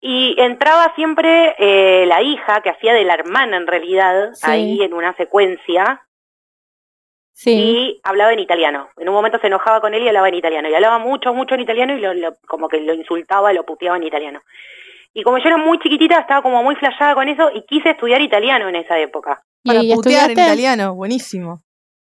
Y 0.00 0.36
entraba 0.38 0.92
siempre 0.94 1.54
eh, 1.58 2.06
la 2.06 2.22
hija, 2.22 2.60
que 2.60 2.70
hacía 2.70 2.92
de 2.94 3.04
la 3.04 3.14
hermana 3.14 3.56
en 3.56 3.66
realidad, 3.66 4.30
Sí. 4.34 4.50
ahí 4.50 4.82
en 4.82 4.92
una 4.92 5.14
secuencia, 5.16 6.06
sí. 7.32 7.52
y 7.54 8.00
hablaba 8.04 8.32
en 8.32 8.38
italiano. 8.40 8.88
En 8.98 9.08
un 9.08 9.14
momento 9.14 9.38
se 9.38 9.46
enojaba 9.46 9.80
con 9.80 9.94
él 9.94 10.02
y 10.02 10.08
hablaba 10.08 10.28
en 10.28 10.34
italiano. 10.34 10.68
Y 10.68 10.74
hablaba 10.74 10.98
mucho, 10.98 11.32
mucho 11.34 11.54
en 11.54 11.60
italiano 11.62 11.94
y 11.96 12.00
lo, 12.00 12.14
lo- 12.14 12.36
como 12.46 12.68
que 12.68 12.80
lo 12.80 12.94
insultaba, 12.94 13.52
lo 13.52 13.64
puteaba 13.64 13.96
en 13.96 14.04
italiano. 14.04 14.42
Y 15.14 15.22
como 15.22 15.38
yo 15.38 15.44
era 15.46 15.56
muy 15.56 15.78
chiquitita, 15.78 16.18
estaba 16.18 16.42
como 16.42 16.62
muy 16.62 16.76
flashada 16.76 17.14
con 17.14 17.26
eso 17.28 17.50
y 17.54 17.62
quise 17.62 17.90
estudiar 17.90 18.20
italiano 18.20 18.68
en 18.68 18.76
esa 18.76 18.98
época. 18.98 19.42
Para 19.64 19.82
¿Y 19.82 19.94
putear 19.94 20.26
en 20.30 20.32
italiano, 20.32 20.94
buenísimo. 20.94 21.62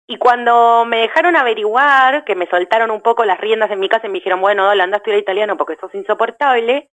Y 0.09 0.17
cuando 0.19 0.85
me 0.85 0.99
dejaron 0.99 1.37
averiguar, 1.37 2.25
que 2.25 2.35
me 2.35 2.47
soltaron 2.47 2.91
un 2.91 3.03
poco 3.03 3.25
las 3.25 3.39
riendas 3.41 3.71
en 3.71 3.79
mi 3.79 3.89
casa 3.89 4.07
y 4.07 4.11
me 4.11 4.19
dijeron, 4.19 4.41
bueno, 4.41 4.65
Dale, 4.67 4.83
anda 4.83 4.97
a 4.97 4.99
estudiar 4.99 5.21
italiano 5.21 5.57
porque 5.57 5.77
sos 5.77 5.95
insoportable, 5.95 6.89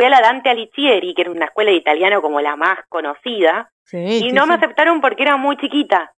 fui 0.00 0.06
a 0.06 0.08
la 0.08 0.22
Dante 0.22 0.48
Alighieri, 0.48 1.12
que 1.12 1.20
era 1.20 1.30
una 1.30 1.44
escuela 1.44 1.70
de 1.72 1.76
italiano 1.76 2.22
como 2.22 2.40
la 2.40 2.56
más 2.56 2.78
conocida, 2.88 3.70
Sí, 3.84 3.98
y 3.98 4.20
sí, 4.20 4.32
no 4.32 4.46
me 4.46 4.54
sí. 4.56 4.64
aceptaron 4.64 5.02
porque 5.02 5.24
era 5.24 5.36
muy 5.36 5.58
chiquita. 5.58 6.14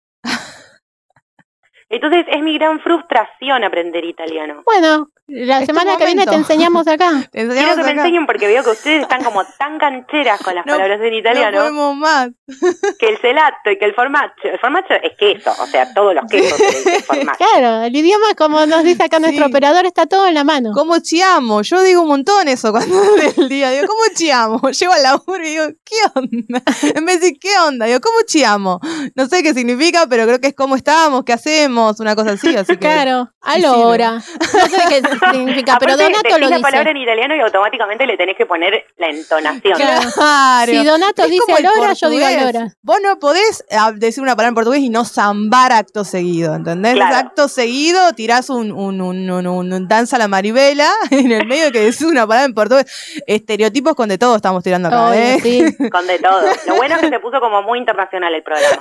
Entonces 1.92 2.26
es 2.32 2.42
mi 2.42 2.58
gran 2.58 2.80
frustración 2.80 3.64
aprender 3.64 4.06
italiano. 4.06 4.62
Bueno, 4.66 5.10
la 5.28 5.66
semana 5.66 5.98
que 5.98 6.06
viene 6.06 6.26
te 6.26 6.36
enseñamos 6.36 6.88
acá. 6.88 7.12
Te 7.32 7.48
Quiero 7.48 7.76
que 7.76 7.84
me 7.84 7.92
enseñen 7.92 8.26
porque 8.26 8.48
veo 8.48 8.64
que 8.64 8.70
ustedes 8.72 9.02
están 9.04 9.24
como 9.24 9.44
tan 9.60 9.78
cancheras 9.78 10.42
con 10.42 10.56
las 10.56 10.66
No- 10.66 10.74
palabras 10.74 11.00
en 11.02 11.10
No 11.12 11.18
italiano 11.18 11.58
podemos 11.60 11.96
más. 11.98 12.30
que 13.00 13.10
el 13.10 13.18
gelato 13.18 13.72
y 13.72 13.78
que 13.78 13.86
el 13.86 13.94
formaggio. 13.94 14.52
El 14.52 14.60
formaggio 14.60 14.96
es 15.04 15.12
queso, 15.18 15.52
o 15.62 15.66
sea, 15.68 15.94
todos 15.94 16.16
los 16.16 16.26
quesos 16.30 16.58
se 16.58 16.64
le 16.72 16.78
dice 16.78 17.04
formaggio. 17.04 17.46
Claro, 17.54 17.84
el 17.86 17.96
idioma, 17.96 18.34
como 18.38 18.66
nos 18.66 18.84
dice 18.84 19.04
acá 19.04 19.20
nuestro 19.20 19.46
operador, 19.48 19.86
está 19.86 20.06
todo 20.06 20.28
en 20.28 20.34
la 20.34 20.44
mano. 20.44 20.72
¿Cómo 20.74 21.00
chiamo? 21.00 21.62
Yo 21.62 21.82
digo 21.82 22.02
un 22.02 22.08
montón 22.10 22.48
eso 22.48 22.72
cuando 22.72 23.02
del 23.36 23.50
día. 23.50 23.70
Digo, 23.72 23.88
¿cómo 23.88 24.02
chiamo? 24.16 24.60
Llego 24.70 24.94
al 24.94 25.04
laburo 25.04 25.44
y 25.46 25.50
digo, 25.50 25.64
¿qué 25.86 25.96
onda? 26.16 26.62
En 26.96 27.06
vez 27.06 27.20
de 27.20 27.28
decir, 27.28 27.38
¿qué 27.40 27.50
onda? 27.68 27.86
Digo, 27.86 28.00
¿cómo 28.02 28.18
chiamo? 28.26 28.80
No 29.16 29.28
sé 29.28 29.44
qué 29.44 29.54
significa, 29.54 30.08
pero 30.10 30.26
creo 30.26 30.40
que 30.40 30.48
es 30.48 30.56
cómo 30.56 30.76
estamos, 30.76 31.24
qué 31.24 31.34
hacemos, 31.34 31.81
una 32.00 32.16
cosa 32.16 32.32
así. 32.32 32.56
así 32.56 32.74
que... 32.74 32.80
Claro, 32.80 33.30
allora. 33.42 34.12
No 34.14 34.22
sé 34.22 34.82
qué 34.90 35.02
significa, 35.34 35.78
pero 35.80 35.94
Aparte, 35.94 36.12
Donato 36.12 36.38
lo 36.40 36.48
la 36.50 36.58
dice. 36.58 36.62
palabra 36.62 36.92
en 36.92 36.98
italiano 36.98 37.36
y 37.36 37.40
automáticamente 37.40 38.06
le 38.06 38.18
tenés 38.18 38.38
que 38.38 38.46
poner 38.46 38.86
la 38.98 39.08
entonación. 39.08 39.76
Claro. 39.78 40.10
Si 40.72 40.84
Donato 40.86 41.24
Es 41.24 41.30
dice 41.32 41.54
alora, 41.54 41.94
yo 41.94 42.10
digo 42.10 42.26
alora. 42.26 42.68
Vos 42.82 42.98
no 43.04 43.18
podés 43.20 43.64
ah, 43.72 43.92
decir 43.94 44.22
una 44.22 44.36
palabra 44.36 44.50
en 44.50 44.56
portugués 44.56 44.82
y 44.82 44.90
no 44.90 45.06
zambar 45.06 45.72
acto 45.72 46.04
seguido, 46.04 46.54
¿entendés? 46.56 46.94
Claro. 46.94 47.16
Acto 47.16 47.48
seguido, 47.48 48.14
tirás 48.14 48.50
un, 48.50 48.72
un, 48.72 49.02
un, 49.02 49.30
un, 49.30 49.48
un- 49.48 49.74
un 49.74 49.88
danza 49.88 50.16
a 50.18 50.20
la 50.20 50.28
maribela 50.28 50.90
en 51.12 51.32
el 51.32 51.46
medio 51.48 51.72
que 51.72 51.80
decís 51.80 52.02
una 52.04 52.28
palabra 52.28 52.46
en 52.46 52.54
portugués. 52.54 52.86
Estereotipos 53.28 53.96
con 53.96 54.10
de 54.10 54.18
todo 54.18 54.36
estamos 54.36 54.64
tirando 54.64 54.88
acá, 54.90 55.08
Obvio, 55.10 55.20
¿eh? 55.20 55.40
sí. 55.42 55.90
Con 55.90 56.06
de 56.08 56.20
todo. 56.20 56.42
Lo 56.68 56.76
bueno 56.76 56.96
es 56.96 57.02
que 57.02 57.10
se 57.10 57.20
puso 57.20 57.40
como 57.40 57.62
muy 57.64 57.80
internacional 57.80 58.34
el 58.34 58.44
programa. 58.44 58.78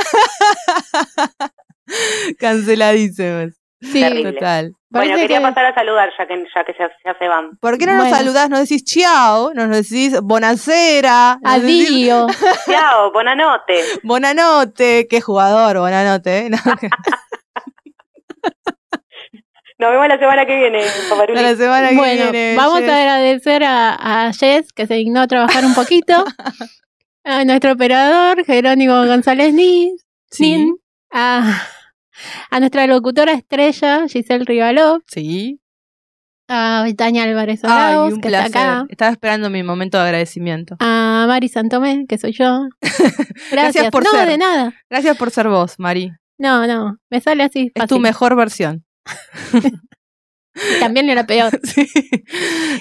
Canceladísimos. 2.38 3.54
Sí, 3.82 4.00
Terrible. 4.00 4.32
Total. 4.34 4.72
Bueno, 4.90 5.16
quería 5.16 5.38
que- 5.38 5.42
pasar 5.42 5.64
a 5.66 5.74
saludar 5.74 6.10
ya 6.18 6.26
que, 6.26 6.44
ya 6.54 6.64
que 6.64 6.74
ya, 6.78 6.90
ya 7.04 7.18
se 7.18 7.28
van. 7.28 7.56
¿Por 7.60 7.78
qué 7.78 7.86
no 7.86 7.94
nos 7.96 8.10
saludás? 8.10 8.50
No 8.50 8.58
decís 8.58 8.84
ciao, 8.84 9.52
no 9.54 9.66
nos 9.68 9.88
decís 9.88 10.20
bonacera, 10.20 11.38
nos 11.42 11.62
decís. 11.62 12.08
Chao, 12.66 13.10
bonanote. 13.12 13.80
bonanote. 14.02 15.06
Qué 15.08 15.20
jugador, 15.20 15.78
bonanote. 15.78 16.46
¿eh? 16.46 16.50
No, 16.64 16.76
que- 16.76 16.90
Nos 19.78 19.90
vemos 19.92 20.08
la 20.08 20.18
semana 20.18 20.44
que 20.44 20.56
viene, 20.56 20.82
Paparuli. 21.08 21.40
la 21.40 21.56
semana 21.56 21.88
que 21.88 21.96
Bueno, 21.96 22.30
viene. 22.32 22.54
vamos 22.54 22.80
Jess. 22.80 22.90
a 22.90 22.96
agradecer 23.00 23.64
a, 23.64 24.26
a 24.26 24.32
Jess, 24.34 24.72
que 24.74 24.86
se 24.86 24.94
dignó 24.94 25.22
a 25.22 25.26
trabajar 25.26 25.64
un 25.64 25.74
poquito. 25.74 26.22
a 27.24 27.44
nuestro 27.46 27.72
operador, 27.72 28.44
Jerónimo 28.44 29.06
González 29.06 29.54
Nis. 29.54 30.04
Sí, 30.30 30.58
Nin, 30.58 30.76
A, 31.12 31.62
a 32.50 32.60
nuestra 32.60 32.86
locutora 32.86 33.32
estrella, 33.32 34.06
Giselle 34.08 34.44
Rivaló. 34.44 35.00
sí. 35.06 35.60
A 36.52 36.84
Tania 36.96 37.22
Álvarez 37.22 37.60
Ay, 37.62 37.70
Arauz, 37.70 38.14
un 38.14 38.20
que 38.20 38.26
está 38.26 38.40
placer. 38.40 38.56
acá. 38.68 38.86
Estaba 38.88 39.12
esperando 39.12 39.50
mi 39.50 39.62
momento 39.62 39.98
de 39.98 40.02
agradecimiento. 40.02 40.74
A 40.80 41.24
Mari 41.28 41.48
Santomé, 41.48 42.06
que 42.08 42.18
soy 42.18 42.32
yo. 42.32 42.66
Gracias. 42.80 43.50
Gracias 43.52 43.90
por 43.92 44.02
no, 44.02 44.10
ser. 44.10 44.28
de 44.28 44.38
nada. 44.38 44.72
Gracias 44.90 45.16
por 45.16 45.30
ser 45.30 45.46
vos, 45.46 45.76
Mari. 45.78 46.10
No, 46.38 46.66
no, 46.66 46.96
me 47.08 47.20
sale 47.20 47.44
así. 47.44 47.70
Es 47.72 47.86
tu 47.86 48.00
mejor 48.00 48.34
versión. 48.34 48.84
También 50.80 51.08
era 51.08 51.24
peor. 51.24 51.58
Sí. 51.64 51.86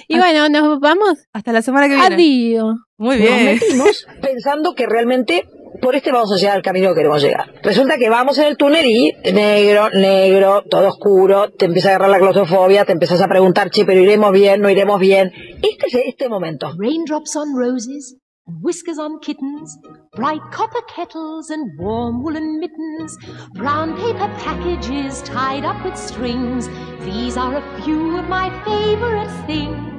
Y 0.07 0.17
bueno, 0.17 0.49
nos 0.49 0.79
vamos. 0.79 1.19
Hasta 1.33 1.51
la 1.51 1.61
semana 1.61 1.87
que 1.87 1.95
viene. 1.95 2.15
Adiós. 2.15 2.75
Muy 2.97 3.17
Nos 3.19 3.25
bien. 3.27 3.45
metimos 3.45 4.07
pensando 4.21 4.73
que 4.73 4.85
realmente 4.87 5.47
por 5.81 5.95
este 5.95 6.11
vamos 6.11 6.31
a 6.31 6.37
llegar 6.37 6.55
al 6.55 6.61
camino 6.61 6.89
que 6.89 6.95
queremos 6.95 7.21
llegar. 7.21 7.53
Resulta 7.63 7.97
que 7.97 8.09
vamos 8.09 8.37
en 8.37 8.45
el 8.45 8.57
túnel 8.57 8.85
y 8.85 9.13
negro, 9.33 9.89
negro, 9.91 10.63
todo 10.69 10.87
oscuro, 10.87 11.51
te 11.51 11.65
empieza 11.65 11.89
a 11.89 11.95
agarrar 11.95 12.09
la 12.09 12.19
claustrofobia, 12.19 12.85
te 12.85 12.91
empiezas 12.91 13.21
a 13.21 13.27
preguntar, 13.27 13.69
che, 13.69 13.85
pero 13.85 13.99
iremos 13.99 14.31
bien, 14.31 14.61
no 14.61 14.69
iremos 14.69 14.99
bien. 14.99 15.31
Este 15.61 15.87
es 15.87 15.95
este 16.07 16.29
momento. 16.29 16.71
Raindrops 16.77 17.35
on 17.35 17.55
roses 17.55 18.15
and 18.47 18.63
whiskers 18.63 18.97
on 18.97 19.19
kittens, 19.19 19.77
bright 20.15 20.41
copper 20.51 20.81
kettles 20.93 21.49
and 21.49 21.69
warm 21.79 22.23
woolen 22.23 22.59
mittens, 22.59 23.17
brown 23.53 23.95
paper 23.97 24.29
packages 24.39 25.21
tied 25.23 25.65
up 25.65 25.83
with 25.85 25.95
strings. 25.95 26.67
These 27.05 27.37
are 27.37 27.57
a 27.57 27.81
few 27.83 28.17
of 28.17 28.27
my 28.27 28.49
favorite 28.65 29.29
things. 29.45 29.98